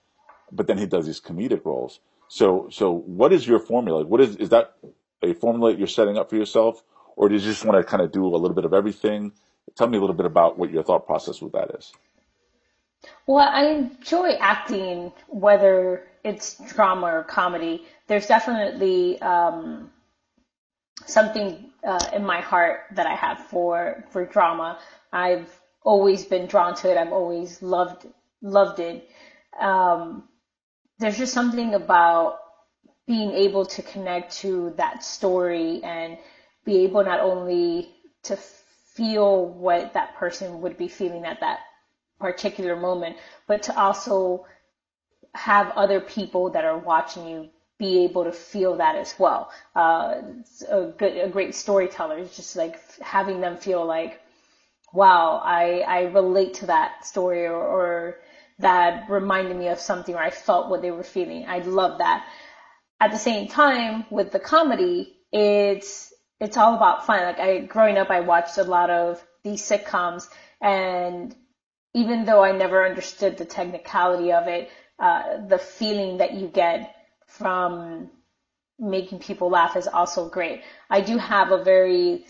but 0.51 0.67
then 0.67 0.77
he 0.77 0.85
does 0.87 1.05
these 1.07 1.21
comedic 1.21 1.65
roles. 1.65 1.99
So 2.29 2.69
so 2.71 2.93
what 2.93 3.33
is 3.33 3.47
your 3.47 3.59
formula? 3.59 4.05
What 4.05 4.21
is 4.21 4.35
is 4.37 4.49
that 4.49 4.75
a 5.23 5.33
formula 5.33 5.73
you're 5.75 5.87
setting 5.87 6.17
up 6.17 6.29
for 6.29 6.35
yourself, 6.37 6.83
or 7.15 7.29
do 7.29 7.35
you 7.35 7.41
just 7.41 7.65
want 7.65 7.77
to 7.77 7.83
kind 7.89 8.03
of 8.03 8.11
do 8.11 8.25
a 8.25 8.37
little 8.37 8.55
bit 8.55 8.65
of 8.65 8.73
everything? 8.73 9.33
Tell 9.75 9.87
me 9.87 9.97
a 9.97 10.01
little 10.01 10.15
bit 10.15 10.25
about 10.25 10.57
what 10.57 10.71
your 10.71 10.83
thought 10.83 11.05
process 11.05 11.41
with 11.41 11.53
that 11.53 11.71
is. 11.77 11.91
Well, 13.27 13.47
I 13.47 13.65
enjoy 13.67 14.33
acting, 14.39 15.11
whether 15.27 16.07
it's 16.23 16.57
drama 16.73 17.07
or 17.07 17.23
comedy. 17.23 17.85
There's 18.07 18.27
definitely 18.27 19.21
um, 19.21 19.89
something 21.05 21.71
uh, 21.83 22.09
in 22.13 22.25
my 22.25 22.41
heart 22.41 22.81
that 22.95 23.07
I 23.07 23.15
have 23.15 23.39
for 23.47 24.03
for 24.11 24.25
drama. 24.25 24.79
I've 25.13 25.47
always 25.83 26.25
been 26.25 26.47
drawn 26.47 26.75
to 26.75 26.91
it. 26.91 26.97
I've 26.97 27.13
always 27.13 27.61
loved 27.61 28.05
loved 28.41 28.79
it. 28.79 29.09
Um, 29.59 30.23
there's 30.99 31.17
just 31.17 31.33
something 31.33 31.73
about 31.73 32.39
being 33.07 33.31
able 33.31 33.65
to 33.65 33.81
connect 33.81 34.37
to 34.37 34.73
that 34.77 35.03
story 35.03 35.81
and 35.83 36.17
be 36.65 36.83
able 36.83 37.03
not 37.03 37.21
only 37.21 37.89
to 38.23 38.37
feel 38.99 39.45
what 39.45 39.93
that 39.93 40.13
person 40.15 40.59
would 40.61 40.77
be 40.77 40.89
feeling 40.89 41.23
at 41.23 41.39
that 41.39 41.59
particular 42.19 42.75
moment, 42.75 43.15
but 43.47 43.63
to 43.63 43.79
also 43.79 44.45
have 45.33 45.71
other 45.77 46.01
people 46.01 46.49
that 46.49 46.65
are 46.65 46.77
watching 46.77 47.25
you 47.25 47.49
be 47.77 48.03
able 48.03 48.25
to 48.25 48.33
feel 48.33 48.75
that 48.75 48.97
as 48.97 49.15
well. 49.17 49.49
Uh, 49.73 50.15
a 50.67 50.87
good, 50.97 51.15
a 51.17 51.29
great 51.29 51.55
storyteller 51.55 52.17
is 52.17 52.35
just 52.35 52.57
like 52.57 52.77
having 52.99 53.39
them 53.39 53.55
feel 53.55 53.85
like, 53.85 54.19
wow, 54.91 55.41
I, 55.41 55.79
I 55.87 56.01
relate 56.11 56.55
to 56.55 56.65
that 56.65 57.05
story 57.05 57.45
or, 57.45 57.55
or 57.55 58.17
that 58.59 59.09
reminded 59.09 59.55
me 59.55 59.69
of 59.69 59.79
something 59.79 60.13
or 60.13 60.21
I 60.21 60.29
felt 60.29 60.69
what 60.69 60.81
they 60.81 60.91
were 60.91 61.03
feeling. 61.03 61.45
I 61.47 61.59
love 61.59 61.99
that. 61.99 62.25
At 62.99 63.11
the 63.11 63.17
same 63.17 63.47
time, 63.47 64.05
with 64.09 64.33
the 64.33 64.39
comedy, 64.41 65.15
it's, 65.31 66.11
it's 66.39 66.57
all 66.57 66.75
about 66.75 67.05
fun. 67.05 67.23
Like 67.23 67.39
I, 67.39 67.59
growing 67.59 67.97
up, 67.97 68.09
I 68.09 68.21
watched 68.21 68.57
a 68.57 68.63
lot 68.63 68.89
of 68.89 69.23
these 69.43 69.61
sitcoms 69.61 70.27
and 70.61 71.35
even 71.93 72.25
though 72.25 72.43
I 72.43 72.51
never 72.51 72.85
understood 72.85 73.37
the 73.37 73.45
technicality 73.45 74.31
of 74.31 74.47
it, 74.47 74.69
uh, 74.99 75.45
the 75.47 75.57
feeling 75.57 76.17
that 76.17 76.33
you 76.33 76.47
get 76.47 76.95
from 77.25 78.09
making 78.77 79.19
people 79.19 79.49
laugh 79.49 79.75
is 79.75 79.87
also 79.87 80.29
great. 80.29 80.61
I 80.89 81.01
do 81.01 81.17
have 81.17 81.51
a 81.51 81.63
very 81.63 82.25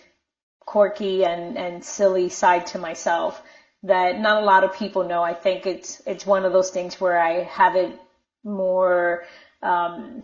quirky 0.61 1.25
and, 1.25 1.57
and 1.57 1.83
silly 1.83 2.29
side 2.29 2.67
to 2.67 2.79
myself 2.79 3.41
that 3.83 4.19
not 4.19 4.41
a 4.41 4.45
lot 4.45 4.63
of 4.63 4.73
people 4.73 5.03
know. 5.07 5.23
I 5.23 5.33
think 5.33 5.65
it's 5.65 6.01
it's 6.05 6.25
one 6.25 6.45
of 6.45 6.53
those 6.53 6.69
things 6.69 6.99
where 6.99 7.19
I 7.19 7.43
have 7.43 7.75
it 7.75 7.97
more 8.43 9.23
um 9.61 10.23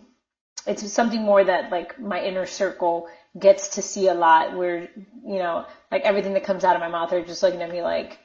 it's 0.66 0.92
something 0.92 1.22
more 1.22 1.42
that 1.44 1.70
like 1.70 1.98
my 1.98 2.22
inner 2.22 2.46
circle 2.46 3.08
gets 3.38 3.68
to 3.68 3.82
see 3.82 4.08
a 4.08 4.14
lot 4.14 4.56
where 4.56 4.88
you 5.24 5.38
know 5.38 5.66
like 5.90 6.02
everything 6.02 6.34
that 6.34 6.44
comes 6.44 6.64
out 6.64 6.74
of 6.74 6.80
my 6.80 6.88
mouth 6.88 7.12
are 7.12 7.24
just 7.24 7.42
looking 7.42 7.62
at 7.62 7.70
me 7.70 7.82
like 7.82 8.18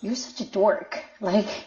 you're 0.00 0.14
such 0.14 0.46
a 0.46 0.50
dork. 0.50 1.02
Like 1.20 1.66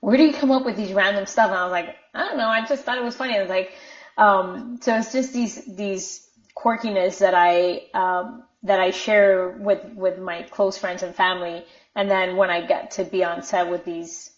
where 0.00 0.16
do 0.16 0.24
you 0.24 0.32
come 0.32 0.50
up 0.50 0.64
with 0.64 0.76
these 0.76 0.92
random 0.92 1.26
stuff? 1.26 1.50
And 1.50 1.58
I 1.58 1.64
was 1.64 1.72
like 1.72 1.96
I 2.14 2.24
don't 2.24 2.38
know. 2.38 2.48
I 2.48 2.66
just 2.66 2.84
thought 2.84 2.98
it 2.98 3.04
was 3.04 3.16
funny. 3.16 3.36
I 3.36 3.40
was 3.40 3.50
like 3.50 3.72
um 4.16 4.78
so 4.80 4.96
it's 4.96 5.12
just 5.12 5.32
these 5.32 5.64
these 5.76 6.28
quirkiness 6.56 7.18
that 7.18 7.34
I 7.34 7.86
um 7.94 8.44
that 8.64 8.80
I 8.80 8.90
share 8.90 9.50
with 9.50 9.84
with 9.94 10.18
my 10.18 10.42
close 10.42 10.78
friends 10.78 11.02
and 11.02 11.14
family. 11.14 11.64
And 11.94 12.10
then 12.10 12.36
when 12.36 12.50
I 12.50 12.66
get 12.66 12.92
to 12.92 13.04
be 13.04 13.24
on 13.24 13.42
set 13.42 13.70
with 13.70 13.84
these 13.84 14.30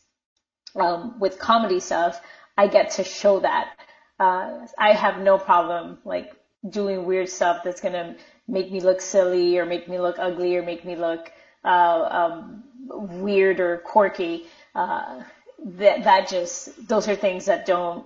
um 0.75 1.19
with 1.21 1.39
comedy 1.39 1.81
stuff 1.81 2.21
I 2.57 2.69
get 2.69 2.93
to 2.93 3.05
show 3.05 3.41
that. 3.41 3.77
Uh, 4.19 4.67
I 4.79 4.93
have 4.93 5.21
no 5.21 5.39
problem 5.39 5.99
like 6.05 6.33
doing 6.69 7.05
weird 7.05 7.29
stuff 7.29 7.63
that's 7.65 7.81
gonna 7.81 8.17
make 8.49 8.71
me 8.71 8.81
look 8.81 9.01
silly 9.01 9.59
or 9.59 9.67
make 9.67 9.89
me 9.89 9.99
look 9.99 10.17
ugly 10.19 10.57
or 10.57 10.63
make 10.63 10.85
me 10.85 10.97
look 10.97 11.31
uh, 11.65 12.09
um, 12.11 12.65
weird 12.89 13.61
or 13.61 13.79
quirky. 13.79 14.47
Uh, 14.75 15.23
that 15.65 16.05
that 16.05 16.29
just 16.29 16.89
those 16.89 17.09
are 17.09 17.17
things 17.17 17.47
that 17.47 17.65
don't 17.67 18.05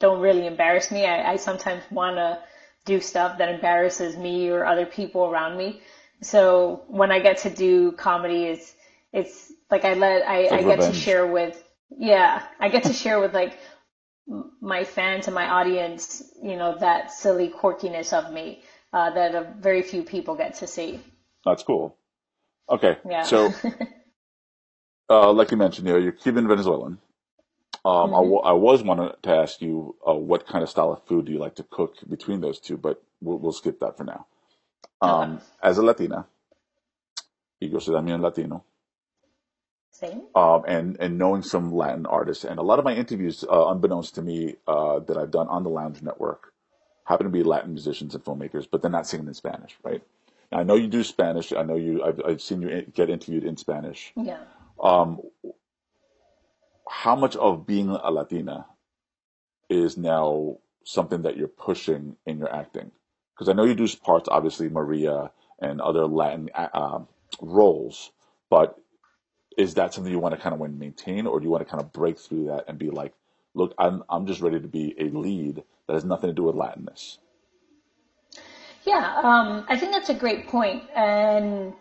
don't 0.00 0.20
really 0.20 0.46
embarrass 0.46 0.90
me. 0.90 1.06
I, 1.06 1.32
I 1.32 1.36
sometimes 1.36 1.82
want 1.90 2.16
to 2.16 2.38
do 2.84 3.00
stuff 3.00 3.38
that 3.38 3.48
embarrasses 3.48 4.16
me 4.16 4.48
or 4.48 4.64
other 4.64 4.86
people 4.86 5.26
around 5.26 5.56
me. 5.56 5.80
So 6.22 6.82
when 6.88 7.12
I 7.12 7.20
get 7.20 7.38
to 7.38 7.50
do 7.50 7.92
comedy, 7.92 8.44
it's 8.44 8.74
it's 9.12 9.52
like 9.70 9.84
I 9.84 9.94
let 9.94 10.26
I, 10.26 10.42
like 10.42 10.52
I 10.52 10.62
get 10.62 10.80
to 10.80 10.92
share 10.92 11.26
with 11.26 11.62
yeah 11.96 12.42
I 12.60 12.68
get 12.68 12.84
to 12.84 12.92
share 12.92 13.20
with 13.20 13.32
like 13.32 13.58
my 14.60 14.84
fans 14.84 15.26
and 15.28 15.34
my 15.34 15.48
audience, 15.48 16.22
you 16.42 16.56
know, 16.56 16.76
that 16.78 17.12
silly 17.12 17.50
quirkiness 17.50 18.12
of 18.12 18.32
me 18.32 18.62
uh, 18.92 19.10
that 19.10 19.34
a 19.34 19.54
very 19.60 19.82
few 19.82 20.02
people 20.02 20.36
get 20.36 20.54
to 20.56 20.66
see. 20.66 21.00
That's 21.44 21.62
cool. 21.62 21.96
Okay. 22.70 22.98
Yeah. 23.08 23.24
So, 23.24 23.60
uh, 25.10 25.32
like 25.32 25.50
you 25.50 25.56
mentioned, 25.56 25.86
you 25.88 25.94
know, 25.94 26.00
you're 26.00 26.12
Cuban 26.12 26.48
Venezuelan. 26.48 26.98
Um, 27.84 28.14
I, 28.14 28.18
Mhm. 28.18 28.22
w- 28.22 28.40
I 28.40 28.52
was 28.52 28.82
wanting 28.82 29.12
to 29.22 29.30
ask 29.30 29.62
you 29.62 29.96
uh, 30.08 30.14
what 30.14 30.46
kind 30.46 30.62
of 30.62 30.70
style 30.70 30.92
of 30.92 31.04
food 31.06 31.26
do 31.26 31.32
you 31.32 31.38
like 31.38 31.56
to 31.56 31.64
cook 31.64 31.96
between 32.08 32.40
those 32.40 32.60
two, 32.60 32.76
but 32.76 33.02
we'll, 33.20 33.38
we'll 33.38 33.52
skip 33.52 33.80
that 33.80 33.96
for 33.96 34.04
now. 34.04 34.26
Um, 35.00 35.40
as 35.62 35.78
a 35.78 35.82
Latina, 35.82 36.26
y 37.60 37.68
yo 37.68 37.80
soy 37.80 37.94
también 37.94 38.22
Latino, 38.22 38.64
Same. 39.90 40.22
um, 40.34 40.62
and 40.68 40.96
and 41.00 41.18
knowing 41.18 41.42
some 41.42 41.74
Latin 41.74 42.06
artists, 42.06 42.44
and 42.44 42.58
a 42.58 42.62
lot 42.62 42.78
of 42.78 42.84
my 42.84 42.94
interviews, 42.94 43.44
uh, 43.50 43.68
unbeknownst 43.68 44.14
to 44.14 44.22
me, 44.22 44.56
uh, 44.66 45.00
that 45.00 45.16
I've 45.16 45.30
done 45.30 45.48
on 45.48 45.64
the 45.64 45.70
Lounge 45.70 46.02
Network, 46.02 46.52
happen 47.04 47.24
to 47.24 47.30
be 47.30 47.42
Latin 47.42 47.72
musicians 47.72 48.14
and 48.14 48.24
filmmakers, 48.24 48.66
but 48.70 48.80
they're 48.82 48.90
not 48.90 49.06
singing 49.06 49.26
in 49.26 49.34
Spanish, 49.34 49.76
right? 49.82 50.02
Now, 50.52 50.58
I 50.58 50.62
know 50.62 50.74
you 50.76 50.86
do 50.88 51.02
Spanish. 51.02 51.52
I 51.52 51.62
know 51.62 51.76
you. 51.76 52.02
I've, 52.04 52.20
I've 52.24 52.42
seen 52.42 52.62
you 52.62 52.68
in- 52.68 52.92
get 52.94 53.10
interviewed 53.10 53.44
in 53.44 53.56
Spanish. 53.56 54.12
Yeah. 54.16 54.44
Um, 54.82 55.20
how 56.88 57.16
much 57.16 57.36
of 57.36 57.66
being 57.66 57.88
a 57.90 58.10
Latina 58.10 58.66
is 59.68 59.96
now 59.98 60.58
something 60.84 61.22
that 61.22 61.36
you're 61.36 61.48
pushing 61.48 62.16
in 62.24 62.38
your 62.38 62.54
acting? 62.54 62.90
Because 63.34 63.48
I 63.48 63.52
know 63.52 63.64
you 63.64 63.74
do 63.74 63.88
parts, 64.02 64.28
obviously 64.28 64.68
Maria 64.68 65.30
and 65.60 65.80
other 65.80 66.06
Latin 66.06 66.48
uh, 66.54 67.00
roles, 67.40 68.10
but 68.48 68.78
is 69.58 69.74
that 69.74 69.92
something 69.92 70.12
you 70.12 70.20
want 70.20 70.34
to 70.34 70.40
kind 70.40 70.54
of 70.54 70.70
maintain, 70.70 71.26
or 71.26 71.40
do 71.40 71.44
you 71.44 71.50
want 71.50 71.66
to 71.66 71.70
kind 71.70 71.82
of 71.82 71.92
break 71.92 72.18
through 72.18 72.46
that 72.46 72.64
and 72.68 72.78
be 72.78 72.90
like, 72.90 73.12
look, 73.54 73.74
I'm 73.76 74.04
I'm 74.08 74.26
just 74.26 74.40
ready 74.40 74.60
to 74.60 74.68
be 74.68 74.94
a 74.98 75.10
lead 75.10 75.64
that 75.86 75.94
has 75.94 76.04
nothing 76.04 76.30
to 76.30 76.34
do 76.34 76.44
with 76.44 76.54
Latinness? 76.54 77.18
Yeah, 78.86 79.20
um, 79.22 79.66
I 79.68 79.76
think 79.76 79.92
that's 79.92 80.08
a 80.08 80.14
great 80.14 80.46
point, 80.46 80.84
and 80.94 81.74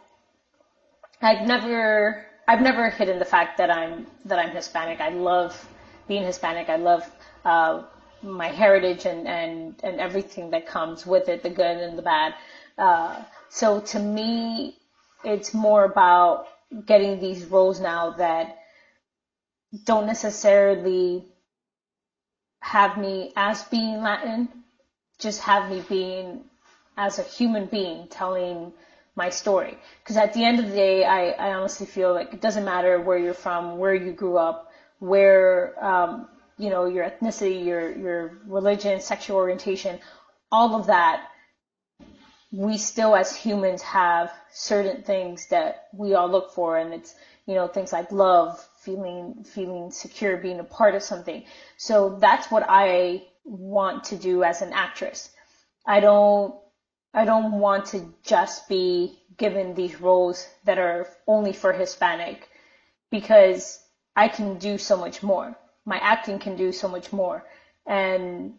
I've 1.21 1.47
never, 1.47 2.25
I've 2.47 2.61
never 2.61 2.89
hidden 2.89 3.19
the 3.19 3.25
fact 3.25 3.59
that 3.59 3.69
I'm 3.69 4.07
that 4.25 4.39
I'm 4.39 4.49
Hispanic. 4.49 4.99
I 4.99 5.09
love 5.09 5.69
being 6.07 6.23
Hispanic. 6.23 6.69
I 6.69 6.77
love 6.77 7.09
uh, 7.45 7.83
my 8.23 8.47
heritage 8.47 9.05
and, 9.05 9.27
and 9.27 9.75
and 9.83 9.99
everything 9.99 10.49
that 10.51 10.65
comes 10.65 11.05
with 11.05 11.29
it, 11.29 11.43
the 11.43 11.51
good 11.51 11.77
and 11.77 11.95
the 11.95 12.01
bad. 12.01 12.33
Uh, 12.75 13.23
so 13.49 13.81
to 13.81 13.99
me, 13.99 14.77
it's 15.23 15.53
more 15.53 15.85
about 15.85 16.47
getting 16.85 17.19
these 17.19 17.45
roles 17.45 17.79
now 17.79 18.11
that 18.11 18.59
don't 19.85 20.05
necessarily 20.05 21.25
have 22.59 22.97
me 22.97 23.31
as 23.35 23.63
being 23.63 24.01
Latin, 24.01 24.49
just 25.19 25.41
have 25.41 25.69
me 25.69 25.83
being 25.87 26.43
as 26.97 27.19
a 27.19 27.23
human 27.23 27.65
being 27.65 28.07
telling 28.07 28.73
my 29.15 29.29
story. 29.29 29.77
Because 30.03 30.17
at 30.17 30.33
the 30.33 30.43
end 30.43 30.59
of 30.59 30.67
the 30.67 30.75
day, 30.75 31.03
I, 31.03 31.29
I 31.31 31.53
honestly 31.53 31.85
feel 31.85 32.13
like 32.13 32.33
it 32.33 32.41
doesn't 32.41 32.65
matter 32.65 32.99
where 33.01 33.17
you're 33.17 33.33
from, 33.33 33.77
where 33.77 33.95
you 33.95 34.11
grew 34.11 34.37
up, 34.37 34.71
where 34.99 35.83
um, 35.83 36.27
you 36.57 36.69
know 36.69 36.85
your 36.85 37.09
ethnicity, 37.09 37.65
your 37.65 37.95
your 37.95 38.39
religion, 38.47 38.99
sexual 38.99 39.37
orientation, 39.37 39.99
all 40.51 40.75
of 40.75 40.87
that. 40.87 41.29
We 42.51 42.77
still, 42.77 43.15
as 43.15 43.35
humans, 43.35 43.81
have 43.81 44.31
certain 44.51 45.03
things 45.03 45.47
that 45.47 45.87
we 45.93 46.13
all 46.13 46.29
look 46.29 46.51
for, 46.53 46.77
and 46.77 46.93
it's 46.93 47.13
you 47.45 47.55
know 47.55 47.67
things 47.67 47.91
like 47.91 48.11
love, 48.11 48.65
feeling 48.79 49.43
feeling 49.43 49.91
secure, 49.91 50.37
being 50.37 50.59
a 50.59 50.63
part 50.63 50.95
of 50.95 51.03
something. 51.03 51.43
So 51.77 52.17
that's 52.19 52.49
what 52.49 52.65
I 52.67 53.23
want 53.43 54.05
to 54.05 54.15
do 54.15 54.43
as 54.43 54.61
an 54.61 54.73
actress. 54.73 55.31
I 55.85 55.99
don't 55.99 56.55
I 57.13 57.25
don't 57.25 57.53
want 57.53 57.87
to 57.87 58.13
just 58.23 58.67
be 58.69 59.17
given 59.37 59.73
these 59.73 59.99
roles 60.01 60.47
that 60.65 60.77
are 60.77 61.07
only 61.25 61.53
for 61.53 61.73
Hispanic 61.73 62.49
because 63.09 63.79
I 64.15 64.27
can 64.27 64.57
do 64.57 64.77
so 64.77 64.97
much 64.97 65.23
more. 65.23 65.55
My 65.85 65.97
acting 65.99 66.39
can 66.39 66.55
do 66.55 66.71
so 66.71 66.87
much 66.87 67.13
more. 67.13 67.45
And 67.85 68.55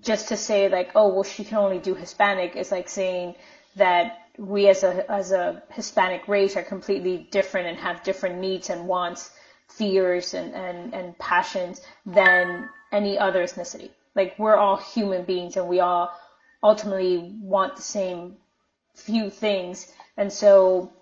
just 0.00 0.28
to 0.28 0.36
say 0.36 0.68
like, 0.68 0.90
oh, 0.94 1.12
well, 1.12 1.22
she 1.22 1.44
can 1.44 1.58
only 1.58 1.78
do 1.78 1.94
Hispanic 1.94 2.56
is 2.56 2.70
like 2.70 2.88
saying 2.88 3.34
that 3.76 4.18
we 4.38 4.68
as 4.68 4.82
a, 4.82 5.10
as 5.10 5.32
a 5.32 5.62
Hispanic 5.70 6.26
race 6.28 6.56
are 6.56 6.62
completely 6.62 7.28
different 7.30 7.66
and 7.68 7.78
have 7.78 8.02
different 8.02 8.38
needs 8.38 8.70
and 8.70 8.88
wants, 8.88 9.30
fears 9.68 10.34
and, 10.34 10.54
and, 10.54 10.94
and 10.94 11.18
passions 11.18 11.80
than 12.06 12.68
any 12.92 13.18
other 13.18 13.44
ethnicity. 13.44 13.90
Like 14.14 14.38
we're 14.38 14.56
all 14.56 14.76
human 14.76 15.24
beings 15.24 15.56
and 15.56 15.68
we 15.68 15.80
all 15.80 16.10
ultimately 16.62 17.34
want 17.40 17.76
the 17.76 17.82
same 17.82 18.36
few 18.94 19.30
things. 19.30 19.92
And 20.16 20.32
so 20.32 20.92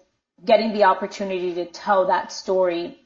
getting 0.45 0.73
the 0.73 0.85
opportunity 0.85 1.55
to 1.55 1.67
tell 1.67 2.07
that 2.07 2.33
story 2.33 2.99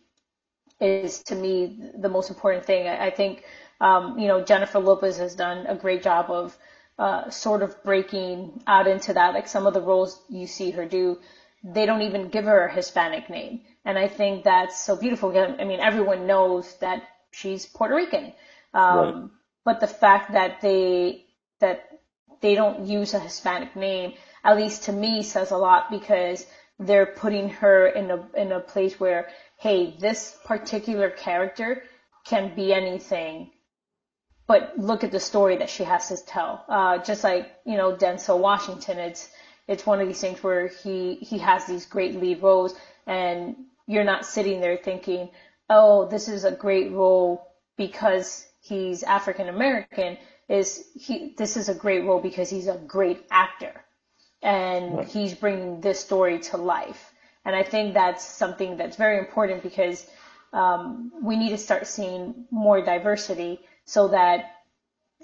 is 0.80 1.22
to 1.24 1.34
me 1.34 1.90
the 1.98 2.08
most 2.08 2.30
important 2.30 2.64
thing. 2.64 2.86
I, 2.88 3.06
I 3.06 3.10
think, 3.10 3.44
um, 3.80 4.18
you 4.18 4.28
know, 4.28 4.42
Jennifer 4.42 4.78
Lopez 4.78 5.18
has 5.18 5.34
done 5.34 5.66
a 5.66 5.74
great 5.74 6.02
job 6.02 6.30
of 6.30 6.56
uh, 6.98 7.30
sort 7.30 7.62
of 7.62 7.82
breaking 7.84 8.62
out 8.66 8.86
into 8.86 9.12
that. 9.14 9.34
Like 9.34 9.48
some 9.48 9.66
of 9.66 9.74
the 9.74 9.80
roles 9.80 10.20
you 10.28 10.46
see 10.46 10.70
her 10.72 10.86
do, 10.86 11.18
they 11.62 11.86
don't 11.86 12.02
even 12.02 12.28
give 12.28 12.44
her 12.44 12.66
a 12.66 12.72
Hispanic 12.72 13.28
name. 13.28 13.60
And 13.84 13.98
I 13.98 14.08
think 14.08 14.44
that's 14.44 14.80
so 14.80 14.96
beautiful. 14.96 15.36
I 15.36 15.64
mean, 15.64 15.80
everyone 15.80 16.26
knows 16.26 16.74
that 16.78 17.02
she's 17.30 17.66
Puerto 17.66 17.94
Rican. 17.94 18.32
Um, 18.72 18.96
Right. 18.96 19.30
but 19.64 19.80
the 19.80 19.86
fact 19.86 20.32
that 20.32 20.60
they, 20.60 21.26
that 21.60 21.88
they 22.40 22.54
don't 22.54 22.86
use 22.86 23.14
a 23.14 23.18
Hispanic 23.20 23.76
name, 23.76 24.14
at 24.44 24.56
least 24.56 24.84
to 24.84 24.92
me, 24.92 25.22
says 25.22 25.50
a 25.50 25.56
lot 25.56 25.90
because 25.90 26.46
they're 26.78 27.06
putting 27.06 27.48
her 27.48 27.86
in 27.86 28.10
a 28.10 28.28
in 28.36 28.52
a 28.52 28.60
place 28.60 29.00
where, 29.00 29.28
hey, 29.58 29.96
this 29.98 30.36
particular 30.44 31.10
character 31.10 31.82
can 32.26 32.54
be 32.54 32.72
anything, 32.72 33.50
but 34.46 34.74
look 34.78 35.04
at 35.04 35.12
the 35.12 35.20
story 35.20 35.56
that 35.58 35.70
she 35.70 35.84
has 35.84 36.08
to 36.08 36.16
tell. 36.24 36.64
Uh, 36.68 36.98
just 36.98 37.24
like 37.24 37.50
you 37.64 37.76
know 37.76 37.96
Denzel 37.96 38.38
Washington, 38.38 38.98
it's 38.98 39.28
it's 39.68 39.86
one 39.86 40.00
of 40.00 40.06
these 40.08 40.20
things 40.20 40.42
where 40.42 40.68
he 40.68 41.16
he 41.16 41.38
has 41.38 41.66
these 41.66 41.86
great 41.86 42.14
lead 42.16 42.42
roles, 42.42 42.74
and 43.06 43.56
you're 43.86 44.04
not 44.04 44.26
sitting 44.26 44.60
there 44.60 44.76
thinking, 44.76 45.30
oh, 45.70 46.08
this 46.08 46.28
is 46.28 46.44
a 46.44 46.52
great 46.52 46.92
role 46.92 47.46
because 47.76 48.46
he's 48.60 49.02
African 49.02 49.48
American 49.48 50.18
is 50.48 50.86
he 50.94 51.34
this 51.36 51.56
is 51.56 51.68
a 51.68 51.74
great 51.74 52.04
role 52.04 52.20
because 52.20 52.48
he's 52.50 52.68
a 52.68 52.78
great 52.86 53.24
actor 53.30 53.72
and 54.42 54.98
Right. 54.98 55.08
he's 55.08 55.34
bringing 55.34 55.80
this 55.80 55.98
story 56.00 56.38
to 56.40 56.56
life 56.56 57.12
and 57.44 57.56
i 57.56 57.62
think 57.62 57.94
that's 57.94 58.24
something 58.24 58.76
that's 58.76 58.96
very 58.96 59.18
important 59.18 59.62
because 59.62 60.06
um, 60.52 61.12
we 61.22 61.36
need 61.36 61.50
to 61.50 61.58
start 61.58 61.86
seeing 61.86 62.46
more 62.50 62.80
diversity 62.82 63.60
so 63.86 64.08
that 64.08 64.56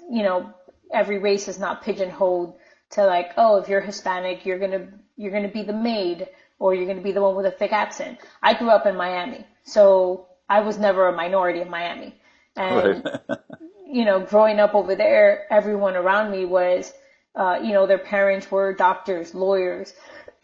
you 0.09 0.23
know 0.23 0.51
every 0.91 1.19
race 1.19 1.47
is 1.47 1.59
not 1.59 1.83
pigeonholed 1.83 2.55
to 2.89 3.05
like 3.05 3.31
oh 3.37 3.57
if 3.57 3.69
you're 3.69 3.81
hispanic 3.81 4.45
you're 4.45 4.59
gonna 4.59 4.87
you're 5.15 5.31
gonna 5.31 5.47
be 5.47 5.63
the 5.63 5.73
maid 5.73 6.27
or 6.59 6.73
you're 6.73 6.87
gonna 6.87 7.01
be 7.01 7.11
the 7.11 7.21
one 7.21 7.35
with 7.35 7.45
a 7.45 7.51
thick 7.51 7.71
accent 7.71 8.17
i 8.41 8.53
grew 8.55 8.69
up 8.69 8.87
in 8.87 8.95
miami 8.95 9.45
so 9.63 10.25
i 10.49 10.61
was 10.61 10.79
never 10.79 11.07
a 11.07 11.15
minority 11.15 11.61
in 11.61 11.69
miami 11.69 12.15
and 12.55 13.03
Right. 13.03 13.39
you 13.93 14.05
know, 14.05 14.19
growing 14.19 14.59
up 14.59 14.73
over 14.73 14.95
there, 14.95 15.45
everyone 15.51 15.95
around 15.95 16.31
me 16.31 16.45
was, 16.45 16.91
uh, 17.35 17.59
you 17.61 17.73
know, 17.73 17.85
their 17.85 17.99
parents 17.99 18.49
were 18.49 18.73
doctors, 18.73 19.35
lawyers, 19.35 19.93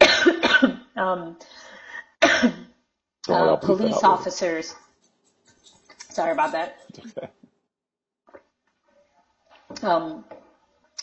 um, 0.96 1.36
uh, 2.22 2.50
I'll 3.28 3.58
bleep 3.58 3.60
that 3.60 3.60
police 3.62 4.02
officers. 4.04 4.74
Sorry 6.10 6.32
about 6.32 6.52
that. 6.52 6.76
Okay. 6.96 7.28
Um, 9.82 10.24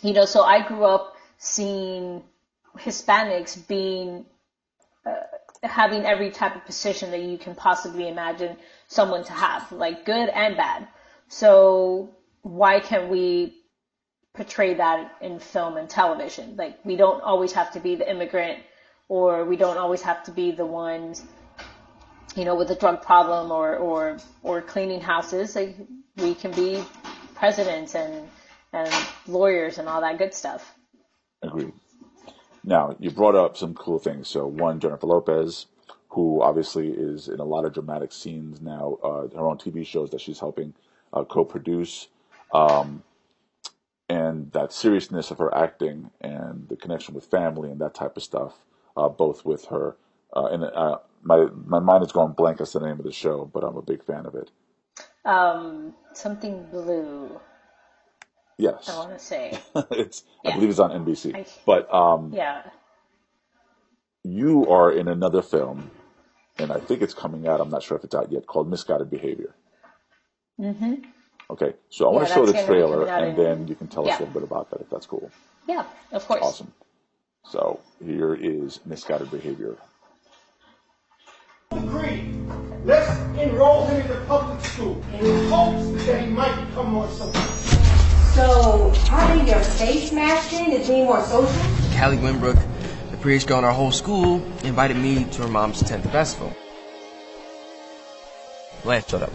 you 0.02 0.14
know, 0.14 0.26
so 0.26 0.44
I 0.44 0.68
grew 0.68 0.84
up 0.84 1.16
seeing 1.38 2.24
Hispanics 2.78 3.68
being 3.68 4.26
uh, 5.06 5.14
having 5.64 6.06
every 6.06 6.32
type 6.32 6.56
of 6.56 6.66
position 6.66 7.12
that 7.12 7.22
you 7.22 7.38
can 7.38 7.56
possibly 7.56 8.08
imagine 8.08 8.58
someone 8.88 9.24
to 9.24 9.34
have, 9.34 9.72
like 9.72 10.06
good 10.06 10.30
and 10.30 10.56
bad. 10.56 10.88
So 11.28 12.10
why 12.42 12.80
can't 12.80 13.10
we 13.10 13.58
portray 14.34 14.76
that 14.76 15.16
in 15.22 15.40
film 15.40 15.78
and 15.78 15.90
television? 15.90 16.56
Like 16.56 16.78
we 16.86 16.96
don't 16.96 17.22
always 17.22 17.52
have 17.54 17.72
to 17.74 17.80
be 17.80 17.96
the 17.96 18.10
immigrant 18.10 18.60
or 19.10 19.46
we 19.46 19.56
don't 19.56 19.78
always 19.78 20.02
have 20.02 20.24
to 20.26 20.32
be 20.32 20.52
the 20.52 20.66
ones 20.66 21.24
you 22.36 22.46
know 22.46 22.56
with 22.56 22.70
a 22.70 22.76
drug 22.76 23.02
problem 23.02 23.52
or 23.52 23.76
or 23.78 24.18
or 24.44 24.62
cleaning 24.62 25.02
houses. 25.02 25.56
Like 25.56 25.76
we 26.18 26.36
can 26.36 26.52
be 26.52 26.84
presidents 27.36 27.96
and 27.96 28.30
and 28.74 29.08
lawyers 29.28 29.78
and 29.80 29.90
all 29.90 30.02
that 30.02 30.18
good 30.20 30.34
stuff. 30.34 30.76
Agreed. 31.44 31.74
Now, 32.64 32.96
you 33.00 33.12
brought 33.12 33.36
up 33.36 33.58
some 33.58 33.76
cool 33.76 34.00
things. 34.00 34.28
So, 34.30 34.48
one, 34.48 34.80
Jennifer 34.80 35.08
Lopez, 35.08 35.68
who 36.10 36.42
obviously 36.42 36.90
is 36.90 37.30
in 37.30 37.40
a 37.40 37.46
lot 37.46 37.66
of 37.66 37.74
dramatic 37.74 38.14
scenes 38.14 38.62
now, 38.62 38.98
uh, 39.04 39.28
her 39.36 39.48
own 39.48 39.58
TV 39.58 39.86
shows 39.86 40.12
that 40.12 40.22
she's 40.22 40.40
helping 40.40 40.74
uh, 41.14 41.26
co 41.26 41.46
produce. 41.46 42.10
Um, 42.54 43.04
and 44.10 44.52
that 44.54 44.74
seriousness 44.74 45.32
of 45.32 45.40
her 45.40 45.54
acting 45.56 46.12
and 46.22 46.70
the 46.70 46.78
connection 46.78 47.16
with 47.16 47.26
family 47.26 47.72
and 47.72 47.82
that 47.82 47.96
type 47.96 48.18
of 48.18 48.24
stuff, 48.24 48.56
uh, 48.98 49.10
both 49.10 49.46
with 49.46 49.66
her 49.66 49.98
Uh, 50.36 50.48
and 50.52 50.64
uh, 50.66 51.00
my 51.24 51.48
my 51.66 51.80
mind 51.80 52.04
is 52.06 52.12
going 52.12 52.34
blank 52.34 52.62
as 52.62 52.72
to 52.74 52.80
the 52.80 52.88
name 52.88 53.00
of 53.00 53.06
the 53.06 53.12
show, 53.12 53.50
but 53.54 53.64
I'm 53.64 53.78
a 53.78 53.82
big 53.82 54.04
fan 54.04 54.26
of 54.28 54.36
it. 54.36 54.52
Um, 55.26 55.94
something 56.14 56.66
blue. 56.72 57.40
Yes, 58.58 58.90
I 58.90 58.98
want 58.98 59.12
to 59.18 59.20
say. 59.24 59.60
it's 59.92 60.24
I 60.46 60.54
believe 60.54 60.70
it's 60.70 60.80
on 60.80 60.92
NBC. 60.92 61.36
I- 61.36 61.46
But 61.66 61.94
um, 61.94 62.32
Yeah. 62.34 62.64
you 64.24 64.68
are 64.68 64.92
in 64.92 65.08
another 65.08 65.42
film, 65.42 65.92
and 66.58 66.72
I 66.72 66.80
think 66.80 67.02
it's 67.02 67.14
coming 67.14 67.48
out. 67.48 67.62
I'm 67.62 67.70
not 67.70 67.84
sure 67.84 67.98
if 67.98 68.04
it's 68.04 68.16
out 68.16 68.32
yet. 68.32 68.48
Called 68.48 68.68
Misguided 68.70 69.10
Behavior. 69.12 69.54
Mm-hmm. 70.60 70.96
Okay, 71.50 71.74
so 71.90 72.10
I 72.10 72.14
want 72.14 72.28
to 72.28 72.34
show 72.34 72.46
the 72.46 72.54
trailer, 72.66 73.08
and 73.08 73.28
in- 73.28 73.36
then 73.36 73.68
you 73.68 73.76
can 73.76 73.88
tell 73.88 74.10
us 74.10 74.18
a 74.20 74.24
little 74.24 74.34
bit 74.34 74.44
about 74.44 74.70
that 74.72 74.82
if 74.82 74.90
that's 74.90 75.06
cool. 75.06 75.30
Yeah. 75.68 75.86
Of 76.12 76.26
course. 76.28 76.42
Awesome. 76.42 76.74
So 77.50 77.80
here 78.04 78.34
is 78.34 78.80
Misguided 78.86 79.30
Behavior. 79.32 79.78
Agree. 81.72 82.34
Let's 82.86 83.10
enroll 83.40 83.86
him 83.86 84.02
in 84.02 84.08
the 84.08 84.26
public 84.26 84.60
school 84.66 85.02
in 85.14 85.50
hopes 85.50 86.06
that 86.06 86.22
he 86.22 86.28
might 86.28 86.56
become 86.68 86.92
more 86.94 87.08
social. 87.10 87.67
So, 88.38 88.92
having 89.10 89.48
your 89.48 89.60
face 89.64 90.12
smashed 90.12 90.54
in 90.54 90.72
is 90.72 90.88
being 90.88 91.06
more 91.06 91.24
social? 91.24 91.48
Callie 92.00 92.18
Winbrook, 92.18 92.62
the 93.10 93.18
prettiest 93.18 93.48
girl 93.48 93.58
in 93.58 93.64
our 93.66 93.72
whole 93.72 93.92
school, 93.92 94.36
invited 94.64 94.96
me 94.96 95.24
to 95.24 95.42
her 95.42 95.48
mom's 95.48 95.82
10th 95.82 96.12
festival. 96.12 96.56
Lance, 98.86 99.10
shut 99.10 99.24
up. 99.24 99.32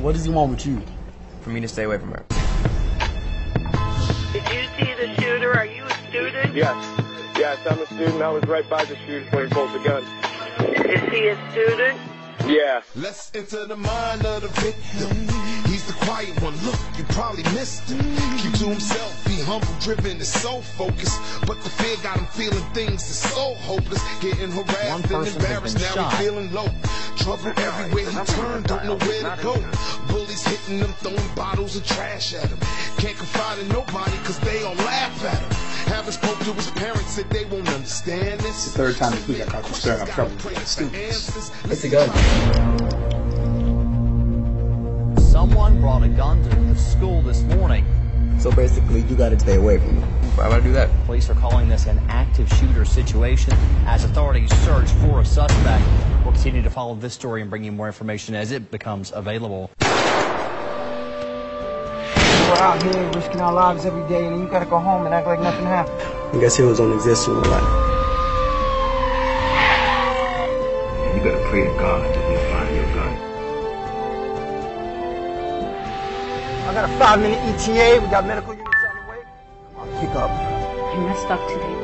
What 0.00 0.14
does 0.14 0.24
he 0.24 0.30
want 0.30 0.52
with 0.52 0.64
you? 0.64 0.80
For 1.42 1.50
me 1.50 1.60
to 1.60 1.68
stay 1.68 1.82
away 1.82 1.98
from 1.98 2.12
her. 2.12 2.24
Did 4.32 4.44
you 4.44 4.64
see 4.78 4.94
the 4.94 5.14
shooter? 5.20 5.58
Are 5.58 5.66
you 5.66 5.84
a 5.84 6.08
student? 6.08 6.54
Yes. 6.54 7.02
Yes, 7.36 7.58
I'm 7.70 7.80
a 7.80 7.86
student. 7.86 8.22
I 8.22 8.30
was 8.30 8.44
right 8.44 8.66
by 8.70 8.82
the 8.86 8.96
shooter 9.04 9.28
when 9.36 9.48
he 9.48 9.52
pulled 9.52 9.74
the 9.74 9.78
gun. 9.80 10.02
Is 10.58 11.12
he 11.12 11.28
a 11.28 11.50
student? 11.50 11.98
Yeah. 12.46 12.82
Let's 12.94 13.30
enter 13.34 13.66
the 13.66 13.76
mind 13.76 14.24
of 14.24 14.42
the 14.42 14.48
victim. 14.48 15.10
He's 15.66 15.84
the 15.86 15.92
quiet 16.04 16.40
one. 16.42 16.54
Look, 16.64 16.78
you 16.96 17.04
probably 17.04 17.42
missed 17.54 17.90
him. 17.90 17.98
Keep 18.38 18.54
to 18.60 18.66
himself, 18.66 19.24
be 19.26 19.40
humble, 19.42 19.68
driven, 19.80 20.18
is 20.18 20.28
so 20.28 20.60
focused. 20.60 21.20
But 21.46 21.60
the 21.62 21.70
fear 21.70 21.96
got 22.02 22.18
him 22.18 22.26
feeling 22.26 22.62
things 22.72 23.02
that's 23.02 23.34
so 23.34 23.54
hopeless. 23.54 24.02
Getting 24.20 24.50
harassed 24.52 24.90
One 24.90 25.00
and 25.02 25.10
person 25.10 25.40
embarrassed. 25.42 25.78
Now 25.78 25.94
shot. 25.94 26.12
he 26.14 26.24
feeling 26.24 26.52
low. 26.52 26.68
Trouble 27.16 27.52
everywhere 27.56 28.10
he 28.10 28.24
turned, 28.32 28.66
don't 28.66 28.84
know 28.84 28.96
where 28.96 29.36
to 29.36 29.42
go. 29.42 29.54
Bullies 30.08 30.46
hitting 30.46 30.78
him, 30.78 30.92
throwing 31.00 31.34
bottles 31.34 31.76
of 31.76 31.84
trash 31.86 32.34
at 32.34 32.48
him. 32.48 32.58
Can't 32.98 33.16
confide 33.18 33.58
in 33.58 33.68
nobody 33.68 34.16
cause 34.24 34.38
they 34.40 34.62
all 34.62 34.74
laugh 34.74 35.24
at 35.24 35.38
him. 35.42 35.65
Haven't 35.86 36.12
spoke 36.12 36.38
to 36.40 36.52
his 36.52 36.70
parents, 36.72 37.12
said 37.12 37.30
they 37.30 37.44
won't 37.44 37.68
understand 37.68 38.40
this. 38.40 38.72
The 38.72 38.78
third 38.78 38.96
time 38.96 39.12
this 39.12 39.28
week 39.28 39.40
I 39.42 39.46
caught 39.46 39.68
you 39.68 39.74
stirring 39.74 40.02
up 40.02 40.08
trouble 40.08 40.32
with 40.32 40.54
the 40.54 40.60
students. 40.66 41.50
It's 41.64 41.84
a 41.84 41.88
gun. 41.88 42.08
Someone 45.18 45.80
brought 45.80 46.02
a 46.02 46.08
gun 46.08 46.42
to 46.42 46.56
the 46.56 46.74
school 46.74 47.22
this 47.22 47.42
morning. 47.42 47.84
So 48.38 48.50
basically, 48.52 49.00
you 49.02 49.16
gotta 49.16 49.38
stay 49.38 49.56
away 49.56 49.78
from 49.78 49.96
me. 49.96 50.02
Why 50.36 50.48
would 50.48 50.58
I 50.58 50.60
do 50.60 50.72
that? 50.72 50.90
Police 51.06 51.30
are 51.30 51.34
calling 51.34 51.68
this 51.68 51.86
an 51.86 51.98
active 52.08 52.48
shooter 52.54 52.84
situation 52.84 53.54
as 53.86 54.04
authorities 54.04 54.52
search 54.64 54.90
for 54.90 55.20
a 55.20 55.24
suspect. 55.24 55.84
We'll 56.24 56.34
continue 56.34 56.62
to 56.62 56.70
follow 56.70 56.94
this 56.94 57.14
story 57.14 57.40
and 57.40 57.48
bring 57.48 57.64
you 57.64 57.72
more 57.72 57.86
information 57.86 58.34
as 58.34 58.52
it 58.52 58.70
becomes 58.70 59.12
available. 59.14 59.70
We're 62.46 62.62
out 62.62 62.80
here 62.80 63.10
risking 63.10 63.40
our 63.40 63.52
lives 63.52 63.84
every 63.84 64.08
day, 64.08 64.24
and 64.24 64.38
you 64.38 64.46
gotta 64.46 64.66
go 64.66 64.78
home 64.78 65.04
and 65.04 65.12
act 65.12 65.26
like 65.26 65.40
nothing 65.40 65.64
happened. 65.64 66.00
I 66.32 66.38
guess 66.40 66.56
heroes 66.56 66.78
don't 66.78 66.92
exist 66.92 67.26
in 67.26 67.34
real 67.34 67.42
life. 67.42 67.62
You 71.16 71.22
better 71.26 71.42
pray 71.50 71.64
to 71.64 71.74
God 71.74 72.06
that 72.14 72.24
we 72.30 72.36
find 72.52 72.70
your 72.76 72.86
gun. 72.94 73.12
I 76.68 76.70
got 76.72 76.84
a 76.88 76.92
five 76.98 77.18
minute 77.20 77.38
ETA. 77.50 78.00
We 78.00 78.10
got 78.12 78.24
medical 78.24 78.54
units 78.54 78.84
on 78.88 78.94
the 78.94 79.10
way. 79.10 79.18
Come 79.74 79.88
on, 79.88 79.88
kick 80.00 80.14
up. 80.14 80.30
You 80.94 81.00
messed 81.02 81.26
up 81.26 81.42
today. 81.48 81.74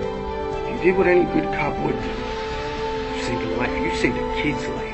You 0.70 0.78
did 0.80 0.96
what 0.96 1.08
any 1.08 1.24
good 1.34 1.52
cop 1.58 1.76
would 1.84 2.00
do. 2.00 2.08
You 2.08 3.22
saved 3.24 3.42
a 3.42 3.56
life. 3.56 3.82
You 3.82 3.90
saved 3.96 4.16
a 4.16 4.42
kid's 4.42 4.64
life. 4.78 4.91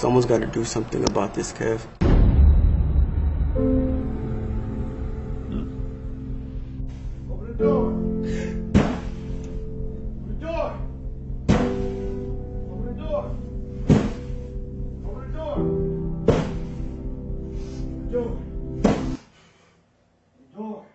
Someone's 0.00 0.24
gotta 0.24 0.46
do 0.46 0.64
something 0.64 1.04
about 1.04 1.34
this, 1.34 1.52
Kev. 1.52 1.82
Open 7.30 7.46
the 7.46 7.52
door. 7.52 7.92
Open 7.92 8.22
the 10.26 10.34
door. 10.40 10.72
Open 12.70 12.86
the 12.86 12.94
door. 13.02 13.36
Open 15.04 15.20
the 15.26 15.36
door. 15.36 15.54
The. 18.10 18.22
The 20.38 20.56
door. 20.56 20.86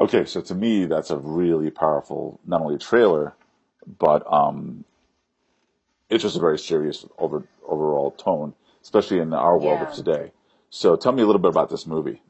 Okay, 0.00 0.24
so 0.24 0.40
to 0.40 0.54
me, 0.56 0.86
that's 0.86 1.12
a 1.12 1.16
really 1.16 1.70
powerful, 1.70 2.40
not 2.44 2.60
only 2.60 2.78
trailer, 2.78 3.36
but 3.86 4.26
um, 4.26 4.84
it's 6.10 6.22
just 6.22 6.36
a 6.36 6.40
very 6.40 6.58
serious 6.58 7.06
over, 7.18 7.44
overall 7.66 8.10
tone, 8.12 8.54
especially 8.82 9.20
in 9.20 9.32
our 9.32 9.58
world 9.58 9.80
Yeah. 9.80 9.88
of 9.88 9.94
today. 9.94 10.32
So 10.70 10.96
tell 10.96 11.12
me 11.12 11.22
a 11.22 11.26
little 11.26 11.40
bit 11.40 11.50
about 11.50 11.70
this 11.70 11.86
movie. 11.86 12.22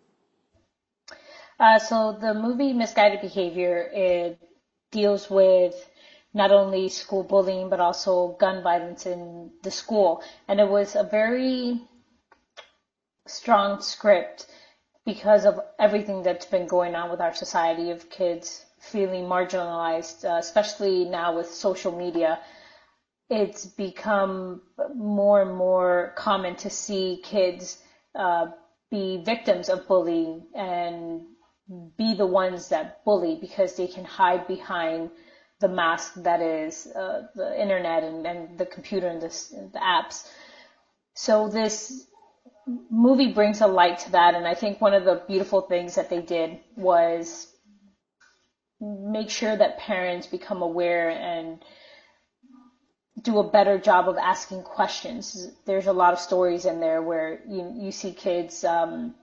Uh, 1.59 1.79
so 1.79 2.13
the 2.13 2.35
movie 2.35 2.73
Misguided 2.73 3.21
Behavior 3.21 3.89
it 3.93 4.39
deals 4.91 5.31
with 5.31 5.75
not 6.33 6.51
only 6.51 6.89
school 6.89 7.23
bullying 7.23 7.69
but 7.71 7.81
also 7.81 8.37
gun 8.41 8.63
violence 8.63 9.07
in 9.07 9.51
the 9.63 9.71
school, 9.71 10.23
and 10.49 10.61
it 10.61 10.69
was 10.69 10.97
a 10.97 11.05
very 11.05 11.81
strong 13.27 13.81
script 13.81 14.47
because 15.05 15.45
of 15.45 15.61
everything 15.79 16.23
that's 16.23 16.47
been 16.47 16.67
going 16.67 16.95
on 16.95 17.11
with 17.11 17.21
our 17.21 17.35
society 17.35 17.91
of 17.91 18.11
kids 18.11 18.65
feeling 18.81 19.25
marginalized, 19.25 20.25
uh, 20.25 20.37
especially 20.39 21.05
now 21.05 21.37
with 21.37 21.49
social 21.49 21.93
media. 21.97 22.39
It's 23.31 23.67
become 23.67 24.63
more 24.95 25.43
and 25.43 25.55
more 25.55 26.13
common 26.17 26.57
to 26.57 26.71
see 26.71 27.21
kids 27.25 27.79
uh, 28.15 28.47
be 28.91 29.23
victims 29.25 29.69
of 29.69 29.89
bullying 29.89 30.47
and 30.55 31.23
be 31.97 32.15
the 32.15 32.27
ones 32.27 32.69
that 32.69 33.05
bully 33.05 33.37
because 33.41 33.77
they 33.77 33.87
can 33.87 34.05
hide 34.05 34.47
behind 34.47 35.11
the 35.61 35.69
mask 35.69 36.15
that 36.17 36.41
is 36.43 36.87
uh, 36.89 37.27
the 37.35 37.61
internet 37.61 38.03
and, 38.03 38.27
and 38.27 38.59
the 38.59 38.67
computer 38.67 39.09
and 39.09 39.23
this, 39.23 39.49
the 39.49 39.79
apps. 39.79 40.29
So 41.15 41.49
this 41.49 42.07
movie 42.91 43.33
brings 43.33 43.61
a 43.61 43.67
light 43.67 43.99
to 44.01 44.13
that, 44.13 44.35
and 44.35 44.47
I 44.47 44.55
think 44.55 44.81
one 44.81 44.95
of 44.95 45.05
the 45.05 45.23
beautiful 45.27 45.63
things 45.63 45.95
that 45.95 46.11
they 46.11 46.21
did 46.21 46.61
was 46.77 47.49
make 48.81 49.31
sure 49.31 49.57
that 49.57 49.79
parents 49.79 50.27
become 50.27 50.61
aware 50.61 51.09
and 51.11 51.65
do 53.23 53.39
a 53.39 53.51
better 53.51 53.79
job 53.79 54.09
of 54.09 54.17
asking 54.17 54.63
questions. 54.63 55.49
There's 55.67 55.87
a 55.87 55.93
lot 55.93 56.13
of 56.13 56.19
stories 56.19 56.65
in 56.65 56.81
there 56.81 57.01
where 57.03 57.41
you 57.49 57.73
you 57.77 57.93
see 57.93 58.13
kids 58.13 58.65
um, 58.65 59.15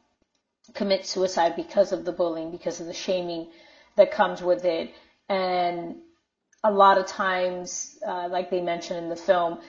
commit 0.74 1.06
suicide 1.06 1.56
because 1.56 1.92
of 1.92 2.06
the 2.06 2.12
bullying, 2.12 2.52
because 2.52 2.80
of 2.80 2.88
the 2.88 2.94
shaming 2.94 3.48
that 3.98 4.12
comes 4.12 4.42
with 4.42 4.64
it, 4.66 4.94
and 5.28 5.98
a 6.64 6.72
lot 6.72 6.98
of 6.98 7.06
times, 7.08 7.98
uh, 8.08 8.28
like 8.30 8.50
they 8.50 8.62
mentioned 8.62 9.00
in 9.00 9.10
the 9.10 9.16
film, 9.16 9.60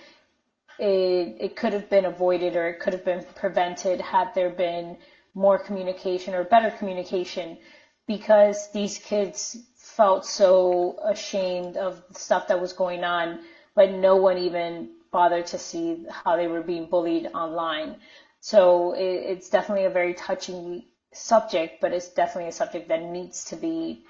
it 0.79 1.37
it 1.41 1.57
could 1.57 1.73
have 1.73 1.91
been 1.91 2.05
avoided 2.05 2.55
or 2.55 2.69
it 2.69 2.79
could 2.79 2.93
have 2.93 3.05
been 3.05 3.25
prevented 3.35 4.01
had 4.01 4.33
there 4.35 4.51
been 4.51 4.97
more 5.35 5.59
communication 5.59 6.35
or 6.35 6.45
better 6.45 6.71
communication, 6.71 7.59
because 8.07 8.71
these 8.73 8.99
kids 8.99 9.57
felt 9.77 10.25
so 10.25 10.99
ashamed 11.05 11.77
of 11.77 12.03
the 12.13 12.19
stuff 12.21 12.47
that 12.49 12.61
was 12.61 12.73
going 12.73 13.03
on, 13.05 13.41
but 13.75 13.93
no 13.93 14.17
one 14.17 14.39
even 14.39 14.91
bothered 15.13 15.47
to 15.47 15.59
see 15.59 16.07
how 16.11 16.37
they 16.37 16.49
were 16.49 16.63
being 16.63 16.87
bullied 16.87 17.29
online. 17.35 17.97
So 18.41 18.95
it, 18.95 19.03
it's 19.03 19.51
definitely 19.51 19.87
a 19.87 19.91
very 19.91 20.15
touching 20.15 20.85
subject, 21.13 21.81
but 21.81 21.93
it's 21.93 22.09
definitely 22.11 22.49
a 22.51 22.53
subject 22.53 22.89
that 22.89 23.03
needs 23.03 23.47
to 23.47 23.57
be 23.57 24.05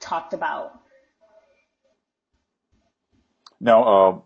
talked 0.00 0.34
about. 0.34 0.72
Now, 3.60 3.82
uh, 3.84 4.18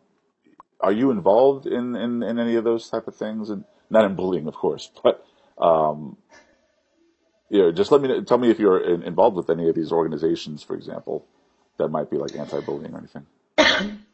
are 0.80 0.92
you 0.92 1.10
involved 1.10 1.66
in, 1.66 1.96
in, 1.96 2.22
in 2.22 2.38
any 2.38 2.56
of 2.56 2.64
those 2.64 2.90
type 2.90 3.08
of 3.08 3.16
things? 3.16 3.50
And 3.50 3.64
not 3.90 4.04
in 4.04 4.16
bullying, 4.16 4.48
of 4.48 4.54
course, 4.54 4.90
but 5.02 5.24
um, 5.58 6.16
Yeah, 7.50 7.70
just 7.72 7.92
let 7.92 8.02
me 8.02 8.08
know, 8.08 8.22
tell 8.22 8.38
me 8.38 8.50
if 8.50 8.58
you're 8.58 8.80
in, 8.80 9.02
involved 9.04 9.36
with 9.36 9.50
any 9.50 9.68
of 9.68 9.74
these 9.74 9.92
organizations, 9.92 10.62
for 10.62 10.74
example, 10.74 11.26
that 11.78 11.88
might 11.88 12.10
be 12.10 12.16
like 12.18 12.34
anti-bullying 12.36 12.94
or 12.94 12.98
anything. 12.98 13.26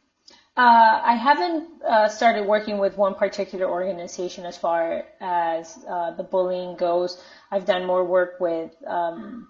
Uh, 0.59 0.99
I 1.05 1.13
haven't 1.13 1.69
uh, 1.87 2.09
started 2.09 2.45
working 2.45 2.79
with 2.79 2.97
one 2.97 3.15
particular 3.15 3.65
organization 3.65 4.45
as 4.45 4.57
far 4.57 5.05
as 5.21 5.79
uh, 5.87 6.11
the 6.11 6.23
bullying 6.23 6.75
goes. 6.75 7.23
I've 7.49 7.63
done 7.63 7.85
more 7.85 8.03
work 8.03 8.41
with 8.41 8.75
um, 8.85 9.47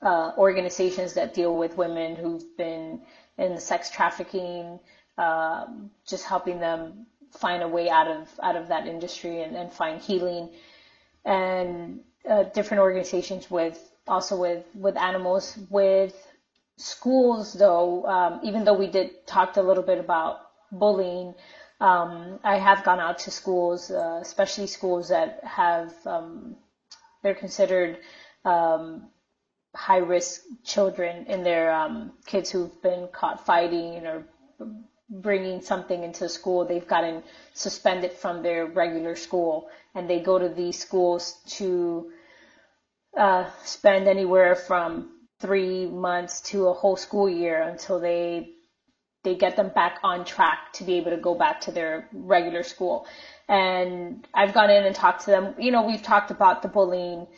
uh, 0.00 0.34
organizations 0.38 1.14
that 1.14 1.34
deal 1.34 1.56
with 1.56 1.76
women 1.76 2.14
who've 2.14 2.56
been 2.56 3.02
in 3.38 3.58
sex 3.58 3.90
trafficking, 3.90 4.78
um, 5.18 5.90
just 6.06 6.26
helping 6.26 6.60
them 6.60 7.06
find 7.32 7.64
a 7.64 7.68
way 7.68 7.90
out 7.90 8.06
of 8.06 8.28
out 8.40 8.54
of 8.54 8.68
that 8.68 8.86
industry 8.86 9.42
and, 9.42 9.56
and 9.56 9.72
find 9.72 10.00
healing, 10.00 10.50
and 11.24 11.98
uh, 12.30 12.44
different 12.54 12.82
organizations 12.82 13.50
with 13.50 13.80
also 14.06 14.36
with 14.36 14.64
with 14.76 14.96
animals 14.96 15.58
with 15.70 16.14
schools, 16.76 17.52
though, 17.52 18.04
um, 18.06 18.40
even 18.42 18.64
though 18.64 18.74
we 18.74 18.88
did 18.88 19.26
talked 19.26 19.56
a 19.56 19.62
little 19.62 19.82
bit 19.82 19.98
about 19.98 20.40
bullying, 20.70 21.34
um, 21.80 22.38
I 22.44 22.58
have 22.58 22.84
gone 22.84 23.00
out 23.00 23.18
to 23.20 23.30
schools, 23.30 23.90
uh, 23.90 24.18
especially 24.22 24.66
schools 24.66 25.08
that 25.08 25.42
have 25.44 25.94
um, 26.06 26.56
they're 27.22 27.34
considered 27.34 27.98
um, 28.44 29.08
high 29.74 29.98
risk 29.98 30.42
children 30.64 31.26
in 31.26 31.42
their 31.42 31.72
um, 31.72 32.12
kids 32.26 32.50
who've 32.50 32.82
been 32.82 33.08
caught 33.12 33.44
fighting 33.44 34.06
or 34.06 34.24
bringing 35.08 35.60
something 35.60 36.02
into 36.02 36.28
school. 36.28 36.64
They've 36.64 36.86
gotten 36.86 37.22
suspended 37.52 38.12
from 38.12 38.42
their 38.42 38.66
regular 38.66 39.16
school, 39.16 39.68
and 39.94 40.08
they 40.08 40.20
go 40.20 40.38
to 40.38 40.48
these 40.48 40.78
schools 40.78 41.38
to 41.58 42.12
uh, 43.16 43.50
spend 43.64 44.08
anywhere 44.08 44.54
from 44.54 45.21
three 45.42 45.86
months 45.86 46.40
to 46.40 46.68
a 46.68 46.72
whole 46.72 46.96
school 46.96 47.28
year 47.28 47.60
until 47.62 48.00
they 48.00 48.54
they 49.24 49.34
get 49.34 49.56
them 49.56 49.68
back 49.68 49.98
on 50.02 50.24
track 50.24 50.72
to 50.72 50.84
be 50.84 50.94
able 50.94 51.10
to 51.10 51.16
go 51.16 51.34
back 51.34 51.60
to 51.60 51.70
their 51.70 52.08
regular 52.12 52.62
school. 52.62 53.06
And 53.48 54.26
I've 54.34 54.52
gone 54.52 54.70
in 54.70 54.84
and 54.84 54.96
talked 54.96 55.24
to 55.26 55.30
them. 55.30 55.54
You 55.58 55.70
know, 55.70 55.82
we've 55.82 56.02
talked 56.02 56.32
about 56.32 56.62
the 56.62 56.68
bullying, 56.68 57.28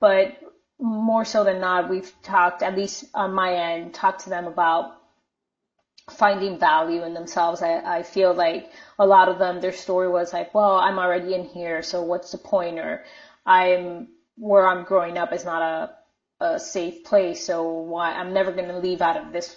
but 0.00 0.38
more 0.78 1.26
so 1.26 1.44
than 1.44 1.60
not, 1.60 1.90
we've 1.90 2.10
talked, 2.22 2.62
at 2.62 2.74
least 2.74 3.04
on 3.12 3.34
my 3.34 3.52
end, 3.52 3.92
talked 3.92 4.20
to 4.24 4.30
them 4.30 4.46
about 4.46 4.96
finding 6.10 6.58
value 6.58 7.04
in 7.04 7.12
themselves. 7.12 7.60
I, 7.60 7.98
I 7.98 8.02
feel 8.02 8.32
like 8.32 8.70
a 8.98 9.06
lot 9.06 9.28
of 9.28 9.38
them, 9.38 9.60
their 9.60 9.72
story 9.72 10.08
was 10.08 10.32
like, 10.32 10.54
well, 10.54 10.76
I'm 10.76 10.98
already 10.98 11.34
in 11.34 11.44
here, 11.44 11.82
so 11.82 12.02
what's 12.02 12.32
the 12.32 12.38
point? 12.38 12.78
Or 12.78 13.04
I'm 13.44 14.08
where 14.36 14.66
I'm 14.66 14.84
growing 14.84 15.18
up 15.18 15.34
is 15.34 15.44
not 15.44 15.60
a 15.60 15.99
a 16.40 16.58
safe 16.58 17.04
place. 17.04 17.44
So 17.44 17.70
why 17.70 18.12
I'm 18.12 18.32
never 18.32 18.52
going 18.52 18.68
to 18.68 18.78
leave 18.78 19.02
out 19.02 19.16
of 19.16 19.32
this 19.32 19.56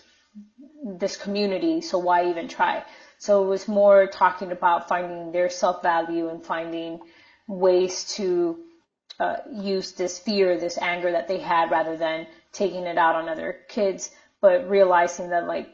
this 0.85 1.15
community. 1.15 1.81
So 1.81 1.97
why 1.97 2.29
even 2.29 2.47
try? 2.47 2.83
So 3.17 3.43
it 3.43 3.47
was 3.47 3.67
more 3.67 4.07
talking 4.07 4.51
about 4.51 4.89
finding 4.89 5.31
their 5.31 5.49
self 5.49 5.81
value 5.81 6.29
and 6.29 6.43
finding 6.43 6.99
ways 7.47 8.03
to 8.15 8.59
uh, 9.19 9.37
use 9.51 9.93
this 9.93 10.19
fear, 10.19 10.57
this 10.57 10.77
anger 10.77 11.11
that 11.11 11.27
they 11.27 11.39
had, 11.39 11.71
rather 11.71 11.95
than 11.95 12.27
taking 12.51 12.83
it 12.83 12.97
out 12.97 13.15
on 13.15 13.29
other 13.29 13.59
kids, 13.69 14.11
but 14.41 14.69
realizing 14.69 15.29
that 15.29 15.47
like 15.47 15.69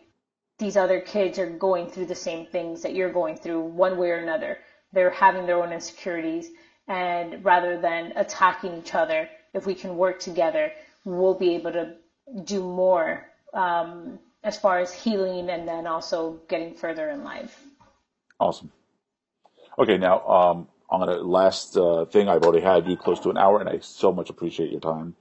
these 0.59 0.77
other 0.77 0.99
kids 0.99 1.39
are 1.39 1.49
going 1.49 1.89
through 1.89 2.05
the 2.05 2.15
same 2.15 2.45
things 2.45 2.81
that 2.81 2.93
you're 2.93 3.11
going 3.11 3.37
through 3.37 3.61
one 3.61 3.97
way 3.97 4.11
or 4.11 4.17
another. 4.17 4.57
They're 4.91 5.09
having 5.09 5.45
their 5.45 5.63
own 5.63 5.71
insecurities, 5.71 6.51
and 6.87 7.43
rather 7.43 7.79
than 7.79 8.13
attacking 8.15 8.77
each 8.77 8.93
other, 8.93 9.29
if 9.53 9.65
we 9.65 9.73
can 9.73 9.97
work 9.97 10.19
together, 10.19 10.71
we'll 11.05 11.33
be 11.33 11.55
able 11.55 11.71
to 11.71 11.95
do 12.43 12.61
more 12.61 13.25
um, 13.53 14.19
as 14.43 14.57
far 14.57 14.79
as 14.79 14.93
healing 14.93 15.49
and 15.49 15.67
then 15.67 15.87
also 15.87 16.39
getting 16.47 16.73
further 16.73 17.09
in 17.09 17.23
life. 17.23 17.63
Awesome. 18.39 18.71
Okay, 19.77 19.97
now 19.97 20.25
um, 20.27 20.67
on 20.89 21.05
the 21.05 21.17
last 21.17 21.77
uh, 21.77 22.05
thing, 22.05 22.27
I've 22.27 22.43
already 22.43 22.63
had 22.63 22.87
you 22.87 22.97
close 22.97 23.19
to 23.21 23.29
an 23.29 23.37
hour, 23.37 23.59
and 23.59 23.69
I 23.69 23.79
so 23.79 24.11
much 24.11 24.29
appreciate 24.29 24.71
your 24.71 24.81
time. 24.81 25.15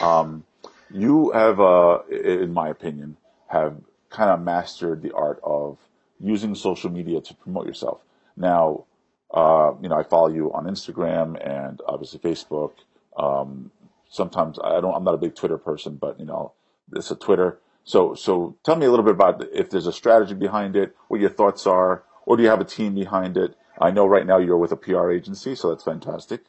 Um, 0.00 0.44
you 0.90 1.30
have, 1.32 1.60
uh, 1.60 2.00
in 2.10 2.52
my 2.52 2.68
opinion, 2.68 3.16
have 3.48 3.76
kind 4.10 4.30
of 4.30 4.40
mastered 4.40 5.02
the 5.02 5.12
art 5.12 5.40
of 5.42 5.78
using 6.20 6.54
social 6.54 6.90
media 6.90 7.20
to 7.20 7.34
promote 7.34 7.66
yourself. 7.66 8.00
Now, 8.36 8.84
uh, 9.32 9.72
you 9.82 9.88
know, 9.88 9.96
I 9.96 10.02
follow 10.02 10.28
you 10.28 10.52
on 10.52 10.64
Instagram 10.64 11.36
and 11.46 11.80
obviously 11.86 12.20
Facebook. 12.20 12.72
Um, 13.16 13.70
sometimes 14.08 14.58
I 14.62 14.80
don't, 14.80 14.94
I'm 14.94 15.04
not 15.04 15.14
a 15.14 15.18
big 15.18 15.34
Twitter 15.34 15.58
person, 15.58 15.96
but 15.96 16.18
you 16.18 16.26
know, 16.26 16.52
it's 16.94 17.10
a 17.10 17.16
Twitter. 17.16 17.58
So, 17.84 18.14
so 18.14 18.56
tell 18.64 18.76
me 18.76 18.86
a 18.86 18.90
little 18.90 19.04
bit 19.04 19.14
about 19.14 19.44
if 19.52 19.70
there's 19.70 19.86
a 19.86 19.92
strategy 19.92 20.34
behind 20.34 20.76
it, 20.76 20.94
what 21.08 21.20
your 21.20 21.30
thoughts 21.30 21.66
are, 21.66 22.04
or 22.26 22.36
do 22.36 22.42
you 22.42 22.48
have 22.48 22.60
a 22.60 22.64
team 22.64 22.94
behind 22.94 23.36
it? 23.36 23.56
I 23.80 23.90
know 23.90 24.06
right 24.06 24.26
now 24.26 24.38
you're 24.38 24.58
with 24.58 24.72
a 24.72 24.76
PR 24.76 25.10
agency, 25.10 25.54
so 25.54 25.70
that's 25.70 25.84
fantastic. 25.84 26.42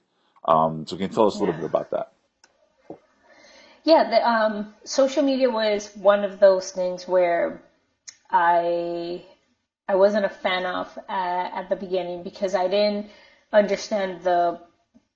Um, 0.45 0.85
so 0.87 0.95
can 0.95 1.09
you 1.09 1.15
tell 1.15 1.27
us 1.27 1.35
a 1.35 1.39
little 1.39 1.55
bit 1.55 1.65
about 1.65 1.91
that? 1.91 2.11
Yeah, 3.83 4.09
the, 4.09 4.29
um, 4.29 4.73
social 4.83 5.23
media 5.23 5.49
was 5.49 5.89
one 5.95 6.23
of 6.23 6.39
those 6.39 6.71
things 6.71 7.07
where 7.07 7.61
I 8.29 9.23
I 9.87 9.95
wasn't 9.95 10.25
a 10.25 10.29
fan 10.29 10.65
of 10.65 10.95
uh, 11.09 11.49
at 11.53 11.69
the 11.69 11.75
beginning 11.75 12.23
because 12.23 12.53
I 12.53 12.67
didn't 12.67 13.07
understand 13.51 14.23
the 14.23 14.59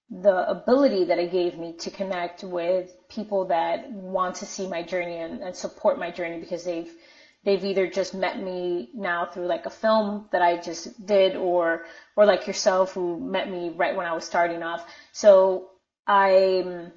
the 0.10 0.50
ability 0.50 1.06
that 1.06 1.18
it 1.18 1.32
gave 1.32 1.58
me 1.58 1.74
to 1.74 1.90
connect 1.90 2.44
with 2.44 2.96
people 3.10 3.46
that 3.46 3.92
want 3.92 4.36
to 4.36 4.46
see 4.46 4.68
my 4.68 4.84
journey 4.84 5.18
and, 5.18 5.42
and, 5.42 5.56
support 5.56 5.98
my 5.98 6.12
journey 6.12 6.40
because 6.40 6.64
they've 6.64 6.92
they've 7.44 7.64
either 7.64 7.88
just 7.88 8.14
met 8.14 8.42
me 8.42 8.90
now 8.94 9.26
through 9.26 9.48
like 9.48 9.66
a 9.66 9.70
film 9.70 10.28
that 10.32 10.42
I 10.42 10.58
just 10.58 11.06
did 11.06 11.36
or 11.36 11.86
or 12.16 12.26
like 12.26 12.48
yourself 12.48 12.94
who 12.94 13.20
met 13.20 13.50
me 13.50 13.70
right 13.70 13.96
when 13.96 14.06
I 14.06 14.14
was 14.14 14.24
starting 14.24 14.62
off. 14.62 14.86
So 15.14 15.70
I 16.06 16.90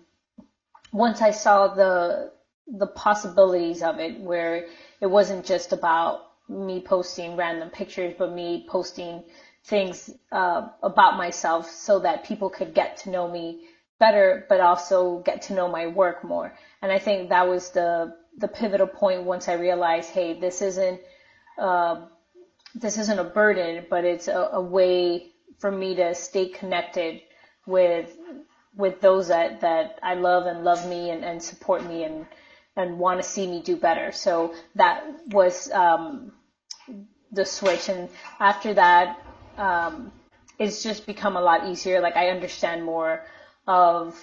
once 0.92 1.22
I 1.22 1.30
saw 1.30 1.74
the 1.74 2.32
the 2.66 2.86
possibilities 2.88 3.82
of 3.82 4.00
it 4.00 4.20
where 4.20 4.66
it 5.00 5.06
wasn't 5.06 5.46
just 5.46 5.72
about 5.72 6.22
me 6.48 6.80
posting 6.80 7.36
random 7.36 7.70
pictures 7.70 8.14
but 8.18 8.32
me 8.32 8.66
posting 8.68 9.24
things 9.66 10.10
uh, 10.30 10.68
about 10.82 11.16
myself 11.16 11.70
so 11.70 11.98
that 12.00 12.24
people 12.24 12.48
could 12.50 12.72
get 12.74 12.98
to 12.98 13.10
know 13.10 13.30
me 13.30 13.64
better, 13.98 14.46
but 14.48 14.60
also 14.60 15.20
get 15.20 15.42
to 15.42 15.54
know 15.54 15.68
my 15.68 15.86
work 15.86 16.22
more. 16.22 16.56
And 16.82 16.92
I 16.92 16.98
think 16.98 17.30
that 17.30 17.48
was 17.48 17.70
the 17.70 18.14
the 18.38 18.48
pivotal 18.48 18.86
point 18.86 19.22
once 19.22 19.48
I 19.48 19.54
realized, 19.54 20.10
hey, 20.10 20.38
this 20.38 20.60
isn't 20.62 21.00
uh, 21.58 22.06
this 22.74 22.98
isn't 22.98 23.18
a 23.18 23.24
burden, 23.24 23.86
but 23.88 24.04
it's 24.04 24.28
a, 24.28 24.50
a 24.52 24.60
way 24.60 25.32
for 25.58 25.70
me 25.70 25.94
to 25.96 26.14
stay 26.14 26.48
connected 26.48 27.22
with 27.66 28.16
with 28.76 29.00
those 29.00 29.28
that, 29.28 29.62
that 29.62 29.98
I 30.02 30.14
love 30.14 30.44
and 30.46 30.62
love 30.62 30.86
me 30.86 31.10
and, 31.10 31.24
and 31.24 31.42
support 31.42 31.84
me 31.84 32.04
and 32.04 32.26
and 32.76 32.98
want 32.98 33.22
to 33.22 33.28
see 33.28 33.46
me 33.46 33.62
do 33.62 33.76
better. 33.76 34.12
So 34.12 34.54
that 34.74 35.02
was 35.28 35.70
um, 35.72 36.32
the 37.32 37.46
switch. 37.46 37.88
And 37.88 38.10
after 38.38 38.74
that, 38.74 39.25
um, 39.56 40.12
it's 40.58 40.82
just 40.82 41.06
become 41.06 41.36
a 41.36 41.40
lot 41.40 41.68
easier. 41.68 42.00
Like 42.00 42.16
I 42.16 42.28
understand 42.28 42.84
more 42.84 43.22
of 43.66 44.16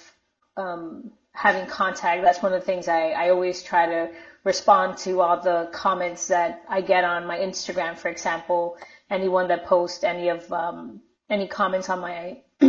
um, 0.57 1.11
having 1.33 1.65
contact. 1.67 2.21
That's 2.23 2.41
one 2.41 2.53
of 2.53 2.59
the 2.59 2.65
things 2.65 2.87
I, 2.87 3.11
I 3.11 3.29
always 3.29 3.63
try 3.63 3.85
to 3.85 4.09
respond 4.43 4.97
to 4.99 5.21
all 5.21 5.41
the 5.41 5.69
comments 5.71 6.27
that 6.27 6.63
I 6.69 6.81
get 6.81 7.03
on 7.03 7.25
my 7.25 7.37
Instagram, 7.37 7.97
for 7.97 8.09
example. 8.09 8.77
Anyone 9.09 9.47
that 9.49 9.65
posts 9.65 10.03
any 10.03 10.29
of 10.29 10.51
um, 10.51 11.01
any 11.29 11.47
comments 11.47 11.89
on 11.89 11.99
my 11.99 12.41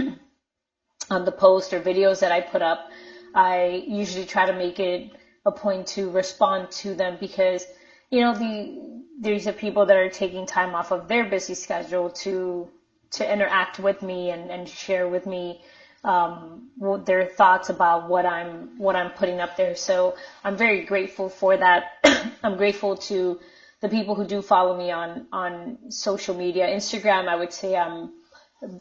on 1.11 1.24
the 1.24 1.32
post 1.32 1.73
or 1.73 1.81
videos 1.81 2.20
that 2.20 2.32
I 2.32 2.41
put 2.41 2.62
up, 2.62 2.91
I 3.35 3.85
usually 3.86 4.27
try 4.27 4.47
to 4.47 4.53
make 4.53 4.78
it 4.78 5.11
a 5.47 5.53
point 5.53 5.86
to 5.89 6.11
respond 6.11 6.70
to 6.70 6.95
them 6.95 7.19
because 7.20 7.66
you 8.11 8.20
know 8.20 8.35
the 8.35 9.03
these 9.20 9.47
are 9.47 9.53
people 9.53 9.86
that 9.86 9.97
are 9.97 10.09
taking 10.11 10.47
time 10.47 10.74
off 10.74 10.91
of 10.91 11.09
their 11.09 11.24
busy 11.24 11.55
schedule 11.55 12.11
to 12.11 12.69
to 13.12 13.32
interact 13.32 13.78
with 13.78 14.03
me 14.03 14.31
and, 14.31 14.51
and 14.51 14.69
share 14.69 15.09
with 15.09 15.24
me 15.24 15.61
um, 16.03 16.69
their 17.07 17.27
thoughts 17.27 17.70
about 17.70 18.09
what 18.09 18.27
I'm 18.27 18.78
what 18.78 18.97
I'm 18.97 19.11
putting 19.11 19.41
up 19.41 19.57
there. 19.57 19.74
So 19.74 20.16
I'm 20.43 20.57
very 20.57 20.85
grateful 20.85 21.28
for 21.28 21.57
that. 21.57 21.93
I'm 22.43 22.57
grateful 22.57 22.97
to 23.09 23.39
the 23.81 23.89
people 23.89 24.15
who 24.15 24.27
do 24.27 24.43
follow 24.43 24.77
me 24.77 24.91
on 24.91 25.27
on 25.32 25.91
social 25.91 26.35
media. 26.35 26.66
Instagram, 26.66 27.28
I 27.28 27.36
would 27.36 27.53
say 27.53 27.77
I'm 27.77 28.12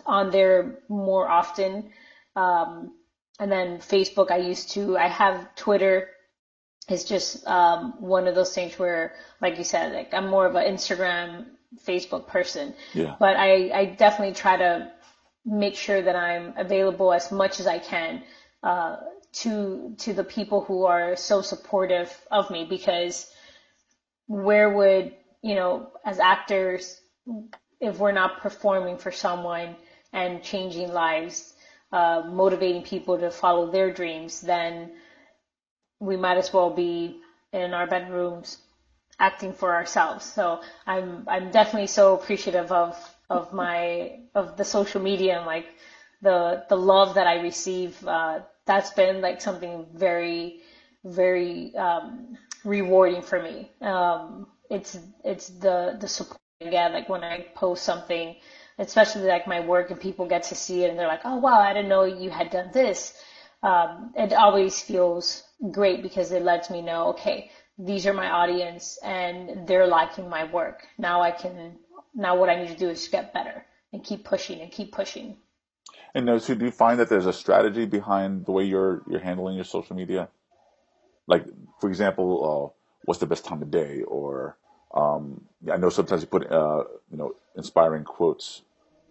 on 0.05 0.31
there 0.31 0.79
more 0.89 1.29
often, 1.29 1.91
um, 2.35 2.93
and 3.39 3.51
then 3.51 3.77
Facebook. 3.77 4.31
I 4.31 4.37
used 4.37 4.71
to. 4.71 4.97
I 4.97 5.07
have 5.07 5.55
Twitter 5.55 6.09
it's 6.89 7.03
just 7.03 7.45
um, 7.47 7.93
one 7.99 8.27
of 8.27 8.35
those 8.35 8.53
things 8.53 8.77
where, 8.77 9.13
like 9.41 9.57
you 9.57 9.63
said, 9.63 9.93
like 9.93 10.13
I'm 10.13 10.27
more 10.29 10.45
of 10.45 10.55
an 10.55 10.65
Instagram, 10.65 11.45
Facebook 11.85 12.27
person. 12.27 12.73
Yeah. 12.93 13.15
But 13.19 13.37
I, 13.37 13.71
I 13.73 13.85
definitely 13.85 14.35
try 14.35 14.57
to 14.57 14.91
make 15.45 15.75
sure 15.75 16.01
that 16.01 16.15
I'm 16.15 16.53
available 16.57 17.13
as 17.13 17.31
much 17.31 17.59
as 17.59 17.67
I 17.67 17.79
can 17.79 18.23
uh, 18.63 18.97
to 19.33 19.95
to 19.97 20.13
the 20.13 20.23
people 20.23 20.61
who 20.61 20.85
are 20.85 21.15
so 21.15 21.41
supportive 21.41 22.15
of 22.31 22.49
me 22.49 22.65
because 22.65 23.29
where 24.27 24.69
would 24.69 25.13
you 25.41 25.55
know 25.55 25.91
as 26.05 26.19
actors 26.19 27.01
if 27.79 27.97
we're 27.97 28.11
not 28.11 28.41
performing 28.41 28.97
for 28.97 29.11
someone 29.11 29.75
and 30.13 30.43
changing 30.43 30.93
lives 30.93 31.53
uh, 31.91 32.23
motivating 32.27 32.83
people 32.83 33.17
to 33.17 33.29
follow 33.31 33.71
their 33.71 33.91
dreams 33.91 34.39
then 34.41 34.91
we 36.03 36.17
might 36.17 36.37
as 36.37 36.53
well 36.53 36.69
be 36.69 37.19
in 37.51 37.73
our 37.73 37.87
bedrooms 37.87 38.57
acting 39.19 39.53
for 39.53 39.73
ourselves 39.75 40.25
so 40.25 40.59
i'm 40.87 41.23
i'm 41.27 41.51
definitely 41.51 41.87
so 41.87 42.15
appreciative 42.15 42.71
of 42.71 42.95
of 43.29 43.53
my 43.53 44.19
of 44.35 44.57
the 44.57 44.65
social 44.65 45.01
media 45.01 45.37
and 45.37 45.45
like 45.45 45.67
the 46.21 46.63
the 46.69 46.75
love 46.77 47.13
that 47.15 47.27
i 47.27 47.35
receive 47.41 48.05
uh, 48.07 48.39
that's 48.65 48.91
been 48.91 49.21
like 49.21 49.41
something 49.41 49.85
very, 49.93 50.61
very 51.03 51.75
um, 51.75 52.37
rewarding 52.63 53.21
for 53.21 53.41
me. 53.41 53.69
Um, 53.81 54.47
it's 54.69 54.97
it's 55.23 55.49
the 55.49 55.97
the 55.99 56.07
support 56.07 56.39
I 56.61 56.69
get 56.69 56.93
like 56.93 57.09
when 57.09 57.23
I 57.23 57.47
post 57.55 57.83
something, 57.83 58.35
especially 58.79 59.23
like 59.27 59.47
my 59.47 59.59
work 59.59 59.91
and 59.91 59.99
people 59.99 60.25
get 60.27 60.43
to 60.43 60.55
see 60.55 60.83
it 60.83 60.89
and 60.89 60.97
they're 60.97 61.07
like, 61.07 61.21
oh 61.25 61.37
wow, 61.37 61.59
I 61.59 61.73
didn't 61.73 61.89
know 61.89 62.03
you 62.03 62.29
had 62.29 62.49
done 62.49 62.69
this. 62.73 63.13
Um, 63.61 64.13
it 64.15 64.33
always 64.33 64.81
feels 64.81 65.43
great 65.71 66.01
because 66.03 66.31
it 66.31 66.43
lets 66.43 66.69
me 66.69 66.81
know, 66.81 67.09
okay, 67.09 67.51
these 67.77 68.05
are 68.05 68.13
my 68.13 68.29
audience 68.29 68.97
and 69.03 69.67
they're 69.67 69.87
liking 69.87 70.29
my 70.29 70.43
work. 70.51 70.85
Now 70.97 71.21
I 71.21 71.31
can, 71.31 71.77
now 72.13 72.37
what 72.37 72.49
I 72.49 72.55
need 72.55 72.69
to 72.69 72.77
do 72.77 72.89
is 72.89 73.07
get 73.07 73.33
better 73.33 73.65
and 73.91 74.03
keep 74.03 74.23
pushing 74.23 74.61
and 74.61 74.71
keep 74.71 74.91
pushing. 74.91 75.37
And 76.15 76.29
uh, 76.29 76.39
so 76.39 76.53
do 76.53 76.65
you 76.65 76.71
find 76.71 76.99
that 76.99 77.09
there's 77.09 77.25
a 77.25 77.33
strategy 77.33 77.85
behind 77.85 78.45
the 78.45 78.51
way 78.51 78.65
you're 78.65 79.03
you're 79.09 79.19
handling 79.19 79.55
your 79.55 79.63
social 79.63 79.95
media? 79.95 80.29
Like, 81.25 81.45
for 81.79 81.89
example, 81.89 82.27
uh, 82.45 82.79
what's 83.05 83.19
the 83.19 83.25
best 83.25 83.45
time 83.45 83.61
of 83.61 83.71
day? 83.71 84.03
Or 84.03 84.57
um, 84.93 85.45
I 85.71 85.77
know 85.77 85.89
sometimes 85.89 86.21
you 86.21 86.27
put 86.27 86.51
uh, 86.51 86.83
you 87.09 87.17
know 87.17 87.35
inspiring 87.55 88.03
quotes 88.03 88.61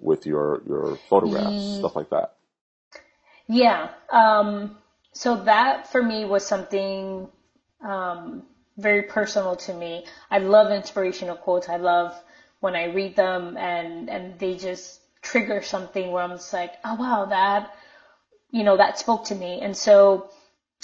with 0.00 0.26
your 0.26 0.62
your 0.66 0.96
photographs, 1.08 1.46
mm. 1.48 1.78
stuff 1.78 1.96
like 1.96 2.10
that. 2.10 2.36
Yeah. 3.48 3.88
Um, 4.10 4.76
so 5.12 5.44
that 5.44 5.90
for 5.90 6.02
me 6.02 6.24
was 6.24 6.46
something 6.46 7.28
um, 7.84 8.42
very 8.78 9.02
personal 9.02 9.56
to 9.56 9.74
me. 9.74 10.06
I 10.30 10.38
love 10.38 10.72
inspirational 10.72 11.36
quotes. 11.36 11.68
I 11.68 11.76
love 11.76 12.14
when 12.60 12.74
I 12.74 12.84
read 12.84 13.16
them 13.16 13.56
and 13.56 14.08
and 14.08 14.38
they 14.38 14.56
just 14.56 15.00
trigger 15.20 15.62
something 15.62 16.10
where 16.10 16.22
I'm 16.22 16.32
just 16.32 16.52
like, 16.52 16.72
oh 16.84 16.94
wow, 16.94 17.26
that, 17.26 17.74
you 18.50 18.64
know, 18.64 18.76
that 18.76 18.98
spoke 18.98 19.24
to 19.26 19.34
me. 19.34 19.60
And 19.60 19.76
so 19.76 20.30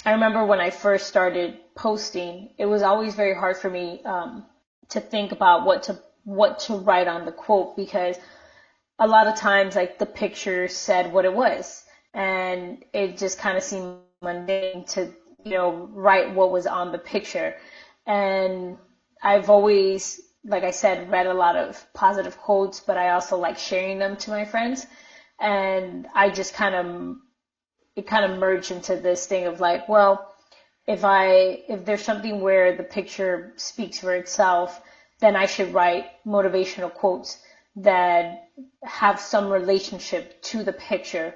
I 0.05 0.13
remember 0.13 0.45
when 0.45 0.61
I 0.61 0.71
first 0.71 1.09
started 1.09 1.59
posting, 1.75 2.51
it 2.57 2.67
was 2.67 2.83
always 2.83 3.15
very 3.15 3.35
hard 3.35 3.57
for 3.57 3.69
me, 3.69 4.01
um, 4.05 4.47
to 4.91 5.01
think 5.01 5.33
about 5.33 5.67
what 5.67 5.85
to, 5.85 5.99
what 6.25 6.61
to 6.61 6.75
write 6.77 7.09
on 7.09 7.27
the 7.27 7.33
quote 7.33 7.77
because 7.77 8.17
a 8.99 9.07
lot 9.07 9.27
of 9.27 9.35
times 9.35 9.75
like 9.77 9.99
the 9.99 10.07
picture 10.07 10.69
said 10.69 11.13
what 11.13 11.25
it 11.25 11.33
was 11.33 11.85
and 12.15 12.85
it 12.93 13.19
just 13.19 13.39
kind 13.39 13.57
of 13.57 13.63
seemed 13.63 13.99
mundane 14.23 14.85
to, 14.85 15.13
you 15.45 15.53
know, 15.53 15.89
write 15.93 16.35
what 16.35 16.51
was 16.51 16.67
on 16.67 16.93
the 16.93 16.99
picture. 16.99 17.55
And 18.07 18.79
I've 19.23 19.51
always 19.51 20.21
like 20.45 20.65
I 20.65 20.71
said, 20.71 21.11
read 21.11 21.27
a 21.27 21.35
lot 21.35 21.57
of 21.57 21.85
positive 21.95 22.39
quotes, 22.39 22.81
but 22.81 22.97
I 22.97 23.11
also 23.11 23.37
like 23.37 23.59
sharing 23.59 23.99
them 23.99 24.17
to 24.19 24.31
my 24.31 24.45
friends. 24.45 24.87
And 25.39 26.07
I 26.15 26.31
just 26.31 26.55
kind 26.55 26.75
of, 26.75 27.17
it 27.97 28.07
kind 28.07 28.31
of 28.31 28.39
merged 28.39 28.71
into 28.71 28.97
this 28.97 29.27
thing 29.27 29.47
of 29.47 29.61
like, 29.61 29.89
well, 29.89 30.35
if 30.87 31.05
I, 31.05 31.63
if 31.69 31.85
there's 31.85 32.03
something 32.03 32.41
where 32.41 32.77
the 32.77 32.83
picture 32.83 33.53
speaks 33.57 33.99
for 33.99 34.15
itself, 34.15 34.81
then 35.21 35.37
I 35.37 35.47
should 35.47 35.75
write 35.75 36.07
motivational 36.27 36.93
quotes 36.93 37.39
that 37.77 38.49
have 38.83 39.21
some 39.21 39.51
relationship 39.51 40.41
to 40.43 40.63
the 40.63 40.73
picture. 40.73 41.35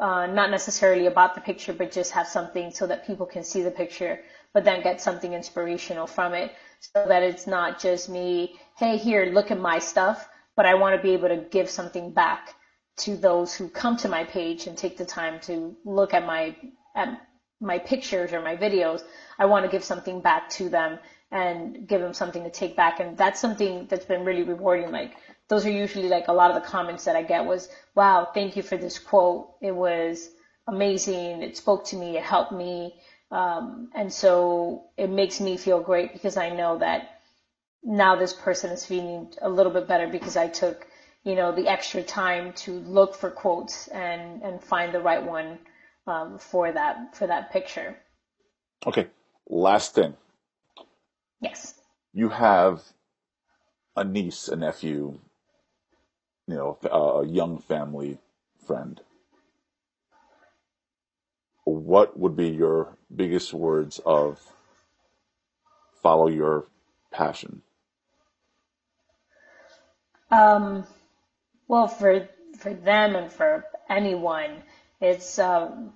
Uh, 0.00 0.26
not 0.26 0.50
necessarily 0.50 1.06
about 1.06 1.34
the 1.34 1.40
picture, 1.42 1.74
but 1.74 1.92
just 1.92 2.10
have 2.10 2.26
something 2.26 2.70
so 2.70 2.86
that 2.86 3.06
people 3.06 3.26
can 3.26 3.44
see 3.44 3.60
the 3.60 3.70
picture, 3.70 4.18
but 4.54 4.64
then 4.64 4.82
get 4.82 4.98
something 4.98 5.34
inspirational 5.34 6.06
from 6.06 6.32
it 6.32 6.52
so 6.80 7.04
that 7.06 7.22
it's 7.22 7.46
not 7.46 7.78
just 7.78 8.08
me, 8.08 8.58
hey, 8.78 8.96
here, 8.96 9.26
look 9.26 9.50
at 9.50 9.60
my 9.60 9.78
stuff, 9.78 10.26
but 10.56 10.64
I 10.64 10.74
want 10.74 10.96
to 10.96 11.02
be 11.02 11.10
able 11.10 11.28
to 11.28 11.36
give 11.36 11.68
something 11.68 12.12
back 12.12 12.54
to 12.98 13.16
those 13.16 13.54
who 13.54 13.68
come 13.68 13.98
to 13.98 14.08
my 14.08 14.24
page 14.24 14.66
and 14.66 14.76
take 14.76 14.96
the 14.96 15.04
time 15.04 15.38
to 15.40 15.76
look 15.84 16.14
at 16.14 16.24
my 16.24 16.56
at 16.96 17.20
my 17.60 17.78
pictures 17.78 18.32
or 18.32 18.40
my 18.40 18.56
videos. 18.56 19.02
I 19.38 19.46
want 19.46 19.66
to 19.66 19.70
give 19.70 19.84
something 19.84 20.20
back 20.20 20.48
to 20.50 20.68
them 20.70 20.98
and 21.30 21.86
give 21.86 22.00
them 22.00 22.14
something 22.14 22.42
to 22.44 22.50
take 22.50 22.74
back. 22.74 23.00
And 23.00 23.16
that's 23.16 23.40
something 23.40 23.86
that's 23.88 24.04
been 24.04 24.24
really 24.24 24.42
rewarding. 24.42 24.90
Like 24.90 25.12
those 25.50 25.66
are 25.66 25.70
usually 25.70 26.08
like 26.08 26.28
a 26.28 26.32
lot 26.32 26.52
of 26.52 26.62
the 26.62 26.68
comments 26.68 27.04
that 27.04 27.16
I 27.16 27.22
get 27.22 27.44
was, 27.44 27.68
wow, 27.96 28.28
thank 28.32 28.56
you 28.56 28.62
for 28.62 28.76
this 28.76 29.00
quote. 29.00 29.50
It 29.60 29.72
was 29.72 30.30
amazing. 30.68 31.42
It 31.42 31.56
spoke 31.56 31.84
to 31.86 31.96
me. 31.96 32.16
It 32.16 32.22
helped 32.22 32.52
me. 32.52 32.94
Um, 33.32 33.90
and 33.92 34.12
so 34.12 34.84
it 34.96 35.10
makes 35.10 35.40
me 35.40 35.56
feel 35.56 35.80
great 35.80 36.12
because 36.12 36.36
I 36.36 36.50
know 36.50 36.78
that 36.78 37.20
now 37.82 38.14
this 38.14 38.32
person 38.32 38.70
is 38.70 38.86
feeling 38.86 39.32
a 39.42 39.48
little 39.48 39.72
bit 39.72 39.88
better 39.88 40.06
because 40.06 40.36
I 40.36 40.46
took, 40.46 40.86
you 41.24 41.34
know, 41.34 41.50
the 41.52 41.66
extra 41.66 42.04
time 42.04 42.52
to 42.64 42.70
look 42.70 43.16
for 43.16 43.28
quotes 43.28 43.88
and, 43.88 44.42
and 44.42 44.62
find 44.62 44.94
the 44.94 45.00
right 45.00 45.22
one 45.22 45.58
um, 46.06 46.38
for 46.38 46.70
that 46.70 47.16
for 47.16 47.26
that 47.26 47.52
picture. 47.52 47.96
Okay, 48.86 49.08
last 49.48 49.94
thing. 49.96 50.14
Yes. 51.40 51.74
You 52.12 52.28
have 52.28 52.82
a 53.96 54.04
niece, 54.04 54.46
a 54.46 54.56
nephew, 54.56 55.18
you 56.46 56.54
know, 56.54 56.78
a 56.90 57.26
young 57.26 57.58
family 57.58 58.18
friend 58.66 59.00
what 61.64 62.18
would 62.18 62.36
be 62.36 62.48
your 62.48 62.96
biggest 63.14 63.52
words 63.52 64.00
of 64.04 64.40
follow 66.02 66.28
your 66.28 66.66
passion? 67.10 67.62
Um, 70.30 70.84
well, 71.68 71.88
for 71.88 72.28
for 72.58 72.72
them 72.74 73.16
and 73.16 73.32
for 73.32 73.64
anyone, 73.88 74.62
it's 75.00 75.38
um, 75.38 75.92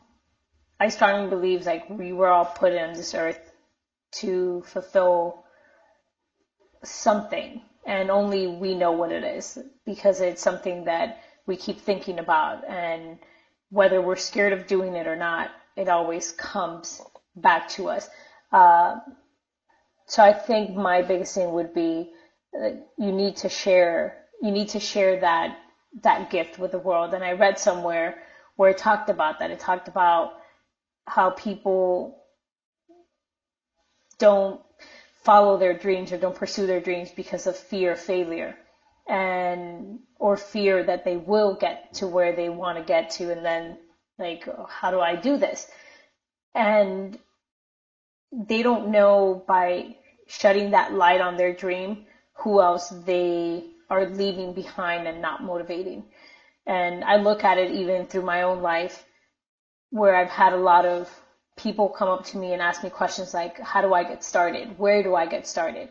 I 0.81 0.89
strongly 0.89 1.31
believe 1.31 1.67
like 1.67 1.89
we 1.89 2.13
were 2.13 2.29
all 2.29 2.47
put 2.47 2.73
on 2.73 2.95
this 2.95 3.15
earth 3.15 3.53
to 4.21 4.63
fulfill 4.67 5.45
something, 6.83 7.61
and 7.87 8.11
only 8.11 8.47
we 8.47 8.75
know 8.75 8.93
what 8.93 9.13
it 9.13 9.25
is 9.25 9.59
because 9.85 10.21
it's 10.21 10.43
something 10.43 10.85
that 10.85 11.19
we 11.47 11.57
keep 11.57 11.81
thinking 11.81 12.19
about, 12.19 12.65
and 12.69 13.19
whether 13.71 14.01
we're 14.01 14.17
scared 14.17 14.53
of 14.53 14.67
doing 14.67 14.95
it 14.95 15.07
or 15.07 15.17
not, 15.17 15.51
it 15.77 15.89
always 15.89 16.33
comes 16.33 17.03
back 17.37 17.69
to 17.69 17.89
us. 17.89 18.09
Uh, 18.53 18.97
so 20.07 20.23
I 20.23 20.33
think 20.33 20.77
my 20.77 21.03
biggest 21.03 21.35
thing 21.35 21.53
would 21.53 21.75
be 21.75 22.11
you 22.99 23.13
need 23.13 23.37
to 23.37 23.49
share 23.49 24.25
you 24.41 24.51
need 24.51 24.69
to 24.69 24.81
share 24.81 25.21
that 25.21 25.59
that 26.03 26.31
gift 26.31 26.59
with 26.59 26.73
the 26.73 26.79
world. 26.79 27.15
And 27.15 27.25
I 27.25 27.33
read 27.33 27.59
somewhere 27.59 28.19
where 28.57 28.71
it 28.71 28.79
talked 28.79 29.11
about 29.11 29.39
that. 29.39 29.51
It 29.51 29.59
talked 29.59 29.89
about 29.89 30.35
how 31.07 31.31
people 31.31 32.23
don't 34.19 34.61
follow 35.25 35.59
their 35.59 35.77
dreams 35.77 36.13
or 36.13 36.19
don't 36.19 36.37
pursue 36.37 36.67
their 36.67 36.81
dreams 36.81 37.11
because 37.11 37.47
of 37.47 37.57
fear 37.57 37.93
of 37.93 38.01
failure 38.01 38.57
and 39.09 39.99
or 40.19 40.37
fear 40.37 40.85
that 40.85 41.05
they 41.05 41.17
will 41.17 41.57
get 41.57 41.93
to 41.95 42.07
where 42.07 42.35
they 42.35 42.49
want 42.49 42.79
to 42.79 42.85
get 42.85 43.11
to 43.11 43.33
and 43.33 43.45
then 43.45 43.79
like, 44.19 44.47
oh, 44.49 44.67
how 44.69 44.91
do 44.91 45.01
I 45.01 45.17
do 45.17 45.37
this? 45.37 45.67
And 46.55 47.19
they 48.33 48.63
don't 48.63 48.91
know 48.91 49.43
by 49.47 49.97
shutting 50.27 50.71
that 50.71 50.93
light 50.93 51.21
on 51.21 51.37
their 51.37 51.55
dream 51.55 52.07
who 52.35 52.61
else 52.61 52.89
they 52.89 53.65
are 53.91 54.07
leaving 54.07 54.53
behind 54.55 55.07
and 55.07 55.21
not 55.21 55.43
motivating. 55.43 56.05
And 56.67 57.05
I 57.05 57.17
look 57.17 57.45
at 57.45 57.59
it 57.59 57.73
even 57.73 58.07
through 58.07 58.23
my 58.23 58.43
own 58.43 58.63
life 58.63 59.05
where 59.91 60.17
I've 60.17 60.31
had 60.31 60.53
a 60.53 60.59
lot 60.59 60.87
of 60.87 61.09
people 61.57 61.89
come 61.89 62.09
up 62.09 62.25
to 62.27 62.39
me 62.39 62.53
and 62.53 62.63
ask 62.63 62.83
me 62.83 62.91
questions 62.91 63.33
like, 63.33 63.61
how 63.61 63.81
do 63.81 63.95
I 63.95 64.05
get 64.05 64.25
started? 64.25 64.79
Where 64.79 65.03
do 65.03 65.15
I 65.15 65.27
get 65.27 65.47
started? 65.47 65.89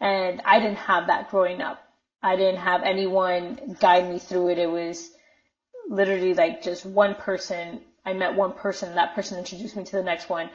And 0.00 0.42
I 0.44 0.60
didn't 0.60 0.78
have 0.78 1.06
that 1.06 1.30
growing 1.30 1.60
up. 1.60 1.82
I 2.22 2.36
didn't 2.36 2.60
have 2.60 2.82
anyone 2.82 3.76
guide 3.80 4.08
me 4.08 4.18
through 4.18 4.50
it. 4.50 4.58
It 4.58 4.70
was 4.70 5.10
literally 5.88 6.34
like 6.34 6.62
just 6.62 6.84
one 6.84 7.14
person. 7.14 7.80
I 8.04 8.12
met 8.12 8.34
one 8.34 8.52
person, 8.52 8.94
that 8.94 9.14
person 9.14 9.38
introduced 9.38 9.76
me 9.76 9.84
to 9.84 9.96
the 9.96 10.02
next 10.02 10.28
one. 10.28 10.50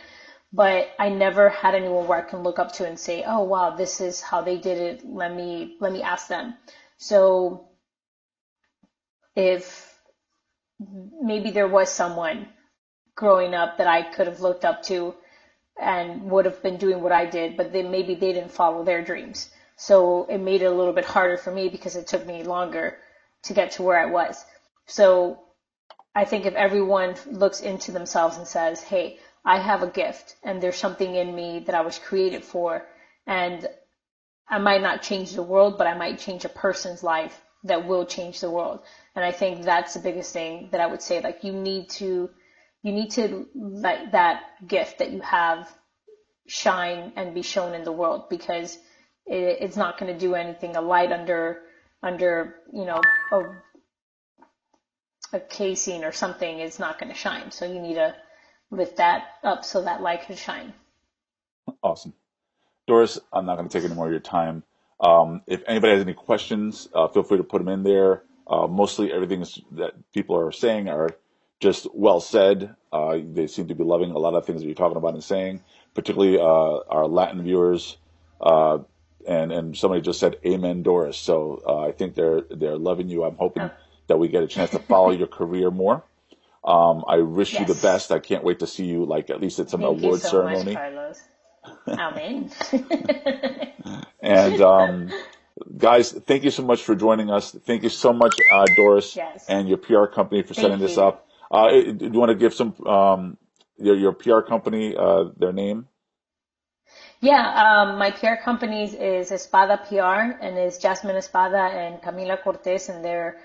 But 0.54 0.90
I 1.00 1.10
never 1.10 1.50
had 1.50 1.76
anyone 1.76 2.08
where 2.08 2.18
I 2.20 2.30
can 2.30 2.44
look 2.44 2.60
up 2.60 2.74
to 2.74 2.86
and 2.86 3.00
say, 3.00 3.24
"Oh 3.26 3.44
wow, 3.44 3.70
this 3.72 4.02
is 4.02 4.20
how 4.20 4.42
they 4.42 4.58
did 4.58 4.78
it. 4.78 5.06
Let 5.06 5.34
me 5.34 5.78
let 5.80 5.94
me 5.94 6.02
ask 6.02 6.28
them." 6.28 6.56
So 6.98 7.70
if 9.34 9.98
maybe 11.22 11.52
there 11.52 11.70
was 11.70 11.90
someone 11.90 12.50
growing 13.22 13.54
up 13.54 13.78
that 13.78 13.86
I 13.88 14.02
could 14.02 14.26
have 14.26 14.42
looked 14.42 14.66
up 14.66 14.82
to 14.90 15.14
and 15.80 16.24
would 16.32 16.46
have 16.46 16.62
been 16.64 16.78
doing 16.78 17.02
what 17.04 17.12
I 17.12 17.26
did, 17.28 17.56
but 17.56 17.72
then 17.72 17.92
maybe 17.92 18.16
they 18.16 18.34
didn't 18.34 18.52
follow 18.52 18.84
their 18.84 19.04
dreams. 19.04 19.52
So 19.76 20.26
it 20.26 20.40
made 20.40 20.64
it 20.64 20.74
a 20.74 20.78
little 20.80 20.92
bit 21.00 21.06
harder 21.06 21.38
for 21.38 21.52
me 21.52 21.70
because 21.70 21.96
it 21.96 22.08
took 22.08 22.26
me 22.26 22.44
longer 22.44 22.98
to 23.44 23.54
get 23.54 23.72
to 23.74 23.84
where 23.84 24.00
I 24.00 24.08
was. 24.08 24.44
So 24.88 25.40
I 26.16 26.26
think 26.26 26.46
if 26.46 26.56
everyone 26.56 27.16
looks 27.28 27.62
into 27.62 27.92
themselves 27.92 28.38
and 28.38 28.48
says, 28.48 28.82
Hey, 28.82 29.20
I 29.46 29.60
have 29.60 29.84
a 29.84 29.96
gift 30.02 30.36
and 30.44 30.60
there's 30.60 30.84
something 30.86 31.14
in 31.14 31.36
me 31.36 31.60
that 31.68 31.76
I 31.76 31.82
was 31.82 32.00
created 32.00 32.44
for 32.44 32.88
and 33.28 33.68
I 34.50 34.58
might 34.58 34.82
not 34.82 35.04
change 35.04 35.34
the 35.34 35.50
world, 35.54 35.78
but 35.78 35.86
I 35.86 35.94
might 35.94 36.18
change 36.26 36.44
a 36.44 36.50
person's 36.66 37.04
life 37.04 37.40
that 37.66 37.88
will 37.88 38.06
change 38.06 38.40
the 38.40 38.50
world. 38.50 38.80
And 39.16 39.24
I 39.24 39.32
think 39.32 39.64
that's 39.64 39.94
the 39.94 40.00
biggest 40.08 40.34
thing 40.34 40.70
that 40.72 40.82
I 40.82 40.88
would 40.88 41.04
say. 41.04 41.22
Like 41.22 41.44
you 41.44 41.54
need 41.54 41.90
to, 42.02 42.32
you 42.84 42.92
need 42.92 43.12
to 43.12 43.48
let 43.54 44.14
that 44.14 44.44
gift 44.68 45.00
that 45.00 45.12
you 45.12 45.22
have 45.22 45.70
shine 46.48 47.14
and 47.16 47.34
be 47.34 47.42
shown 47.42 47.74
in 47.74 47.84
the 47.84 47.92
world 47.92 48.30
because 48.30 48.76
it, 49.26 49.58
it's 49.62 49.78
not 49.78 50.00
going 50.00 50.12
to 50.12 50.20
do 50.20 50.36
anything. 50.36 50.76
A 50.76 50.82
light 50.82 51.12
under, 51.12 51.62
under, 52.02 52.56
you 52.74 52.86
know, 52.86 53.02
a, 53.32 53.44
a 55.34 55.40
casing 55.40 56.04
or 56.04 56.12
something 56.12 56.60
is 56.60 56.80
not 56.80 57.00
going 57.00 57.12
to 57.12 57.18
shine. 57.18 57.52
So 57.52 57.72
you 57.72 57.80
need 57.80 57.96
to 57.96 58.16
lift 58.72 58.98
that 58.98 59.24
up 59.44 59.64
so 59.64 59.84
that 59.84 60.02
light 60.02 60.24
can 60.24 60.36
shine. 60.36 60.74
Awesome. 61.84 62.14
Doris, 62.88 63.20
I'm 63.32 63.46
not 63.46 63.58
going 63.58 63.70
to 63.70 63.74
take 63.74 63.86
any 63.86 63.94
more 63.94 64.08
of 64.08 64.12
your 64.12 64.20
time. 64.20 64.64
Um, 65.00 65.42
if 65.48 65.64
anybody 65.68 65.94
has 65.94 66.02
any 66.02 66.14
questions, 66.14 66.90
uh, 66.94 67.08
feel 67.08 67.24
free 67.24 67.38
to 67.38 67.44
put 67.44 67.60
them 67.60 67.68
in 67.68 67.84
there. 67.84 68.24
Uh, 68.48 68.68
mostly 68.68 69.14
everything 69.14 69.46
that 69.74 69.94
people 70.14 70.36
are 70.36 70.52
saying 70.52 70.90
are 70.90 71.12
just 71.62 71.88
well 71.94 72.20
said. 72.22 72.76
Uh, 72.92 73.20
they 73.24 73.48
seem 73.48 73.70
to 73.70 73.76
be 73.76 73.86
loving 73.86 74.12
a 74.12 74.20
lot 74.20 74.34
of 74.36 74.46
things 74.46 74.62
that 74.62 74.68
you're 74.68 74.76
talking 74.76 74.98
about 74.98 75.14
and 75.16 75.24
saying, 75.24 75.62
particularly 75.96 76.38
uh, 76.40 76.44
our 76.90 77.08
Latin 77.08 77.44
viewers. 77.44 77.98
Uh, 78.42 78.80
and 79.28 79.52
and 79.54 79.78
somebody 79.78 80.02
just 80.02 80.20
said 80.20 80.38
Amen, 80.46 80.84
Doris. 80.84 81.18
So 81.18 81.62
uh, 81.68 81.88
I 81.88 81.94
think 81.94 82.16
they're 82.16 82.42
they're 82.52 82.78
loving 82.78 83.10
you. 83.10 83.24
I'm 83.24 83.38
hoping 83.38 83.64
Oh. 83.64 83.72
that 84.08 84.18
we 84.20 84.28
get 84.30 84.44
a 84.44 84.48
chance 84.48 84.72
to 84.72 84.80
follow 84.80 85.12
your 85.12 85.28
career 85.28 85.72
more. 85.72 86.04
Um, 86.66 87.06
I 87.08 87.20
wish 87.20 87.54
you 87.54 87.66
the 87.66 87.76
best. 87.76 88.12
I 88.12 88.20
can't 88.20 88.44
wait 88.44 88.60
to 88.60 88.68
see 88.68 88.86
you, 88.86 89.06
like 89.06 89.30
at 89.30 89.42
least 89.42 89.60
at 89.60 89.70
some 89.70 89.82
Thank 89.82 90.02
you 90.02 90.08
award 90.08 90.22
so 90.22 90.30
ceremony. 90.30 90.74
much, 90.74 90.74
Carlos. 90.76 91.24
Amen. 91.88 92.52
And 94.22 94.62
um, 94.62 95.12
guys, 95.78 96.12
thank 96.12 96.44
you 96.44 96.52
so 96.52 96.64
much 96.64 96.84
for 96.84 96.96
joining 96.96 97.30
us. 97.32 97.52
Thank 97.52 97.84
you 97.84 97.90
so 97.90 98.14
much, 98.14 98.36
uh, 98.52 98.66
Doris, 98.76 99.16
Yes. 99.16 99.46
and 99.50 99.68
your 99.70 99.78
PR 99.78 100.06
company 100.06 100.42
for 100.44 100.54
Thank 100.54 100.64
setting 100.66 100.80
this 100.80 100.98
up. 100.98 101.28
Uh, 101.52 101.70
do 101.70 102.06
you 102.06 102.20
want 102.20 102.30
to 102.30 102.36
give 102.36 102.54
some 102.54 102.74
um, 102.88 103.38
your 103.78 103.96
your 103.96 104.14
PR 104.14 104.40
company 104.40 104.96
uh, 104.96 105.26
their 105.38 105.52
name? 105.52 105.88
Yeah, 107.20 107.44
um, 107.64 108.00
my 108.00 108.12
PR 108.12 108.36
companies 108.44 108.94
is 108.96 109.32
Espada 109.32 109.80
PR 109.88 110.44
and 110.44 110.58
is 110.58 110.80
Jasmine 110.80 111.18
Espada 111.18 111.70
and 111.72 112.02
Camila 112.02 112.42
Cortez, 112.42 112.90
and 112.90 113.06
they're 113.06 113.40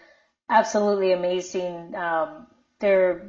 absolutely 0.48 1.12
amazing. 1.12 1.94
Um, 1.94 2.46
they're 2.78 3.28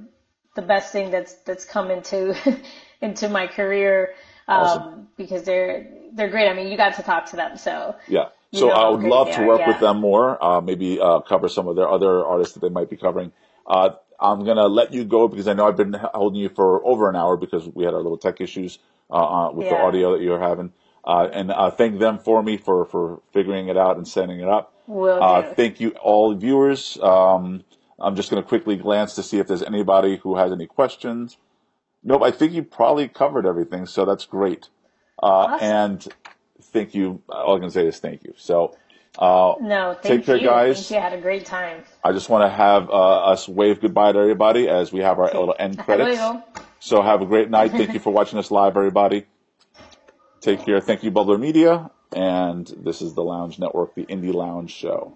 the 0.55 0.61
best 0.61 0.91
thing 0.93 1.11
that's 1.11 1.33
that's 1.45 1.65
come 1.65 1.91
into 1.91 2.35
into 3.01 3.29
my 3.29 3.47
career 3.47 4.13
um, 4.47 4.57
Awesome. 4.57 5.07
because 5.17 5.43
they're 5.43 5.87
they're 6.13 6.29
great. 6.29 6.49
I 6.49 6.53
mean, 6.53 6.67
you 6.67 6.77
got 6.77 6.95
to 6.95 7.03
talk 7.03 7.25
to 7.31 7.35
them, 7.35 7.57
so 7.57 7.95
Yeah. 8.07 8.29
So 8.53 8.69
I 8.71 8.89
would 8.89 9.03
love 9.03 9.27
to 9.31 9.41
are, 9.41 9.47
work 9.47 9.59
yeah. 9.59 9.67
with 9.67 9.79
them 9.81 9.99
more. 9.99 10.41
Uh, 10.41 10.61
maybe 10.61 10.99
uh, 11.01 11.19
cover 11.19 11.49
some 11.49 11.67
of 11.67 11.75
their 11.75 11.89
other 11.89 12.25
artists 12.25 12.53
that 12.53 12.61
they 12.61 12.69
might 12.69 12.89
be 12.89 12.95
covering. 12.95 13.33
Uh, 13.65 13.89
I'm 14.19 14.43
gonna 14.45 14.67
let 14.67 14.93
you 14.93 15.03
go 15.05 15.27
because 15.27 15.47
I 15.47 15.53
know 15.53 15.67
I've 15.67 15.77
been 15.77 15.93
holding 15.93 16.39
you 16.41 16.49
for 16.49 16.85
over 16.85 17.09
an 17.09 17.15
hour 17.15 17.37
because 17.37 17.67
we 17.67 17.83
had 17.83 17.93
our 17.93 18.01
little 18.01 18.17
tech 18.17 18.41
issues 18.41 18.79
uh, 19.09 19.13
uh, 19.13 19.51
with 19.51 19.69
the 19.69 19.75
audio 19.75 20.13
that 20.17 20.23
you're 20.23 20.39
having. 20.39 20.73
Uh, 21.05 21.29
and 21.31 21.51
uh, 21.51 21.69
thank 21.71 21.99
them 21.99 22.17
for 22.19 22.41
me 22.43 22.57
for 22.57 22.85
for 22.85 23.21
figuring 23.31 23.67
it 23.69 23.77
out 23.77 23.97
and 23.97 24.07
setting 24.07 24.39
it 24.39 24.47
up. 24.47 24.73
Will 24.87 25.21
Uh, 25.21 25.41
do. 25.43 25.53
thank 25.55 25.79
you 25.79 25.91
all 26.01 26.33
viewers. 26.33 26.97
Um, 27.01 27.63
I'm 27.99 28.15
just 28.15 28.29
gonna 28.29 28.43
quickly 28.43 28.75
glance 28.75 29.13
to 29.15 29.23
see 29.23 29.39
if 29.39 29.47
there's 29.47 29.63
anybody 29.63 30.17
who 30.17 30.35
has 30.37 30.51
any 30.51 30.65
questions. 30.67 31.37
Nope, 32.03 32.23
I 32.23 32.31
think 32.31 32.53
you 32.53 32.63
probably 32.63 33.07
covered 33.07 33.45
everything, 33.45 33.85
so 33.85 34.05
that's 34.05 34.25
great. 34.25 34.69
Uh, 35.21 35.25
Awesome. 35.27 35.67
And 35.67 36.07
thank 36.61 36.93
you. 36.95 37.21
All 37.29 37.55
I 37.55 37.59
can 37.59 37.69
say 37.71 37.85
is 37.87 37.99
thank 37.99 38.23
you. 38.23 38.33
So, 38.37 38.75
uh, 39.17 39.55
no, 39.61 39.93
thank 39.93 40.03
take 40.03 40.25
care, 40.25 40.37
you. 40.37 40.47
guys. 40.47 40.91
You. 40.91 40.97
I 40.97 41.01
had 41.01 41.13
a 41.13 41.21
great 41.21 41.45
time. 41.45 41.83
I 42.03 42.11
just 42.11 42.29
want 42.29 42.43
to 42.43 42.55
have 42.55 42.89
uh, 42.89 42.93
us 42.93 43.47
wave 43.47 43.81
goodbye 43.81 44.11
to 44.11 44.19
everybody 44.19 44.69
as 44.69 44.91
we 44.91 45.01
have 45.01 45.19
our 45.19 45.25
little 45.25 45.55
end 45.57 45.79
credits. 45.85 46.21
So 46.79 47.01
have 47.01 47.21
a 47.21 47.25
great 47.25 47.49
night. 47.49 47.71
Thank 47.71 47.93
you 47.93 47.99
for 47.99 48.11
watching 48.11 48.37
us 48.37 48.51
live, 48.51 48.77
everybody. 48.77 49.25
Take 50.41 50.63
care. 50.63 50.79
Thank 50.79 51.03
you, 51.03 51.11
Bubbler 51.11 51.39
Media. 51.39 51.89
And 52.15 52.67
this 52.77 53.01
is 53.01 53.15
the 53.15 53.23
Lounge 53.23 53.59
Network, 53.59 53.95
the 53.95 54.05
Indie 54.05 54.33
Lounge 54.33 54.71
Show. 54.71 55.13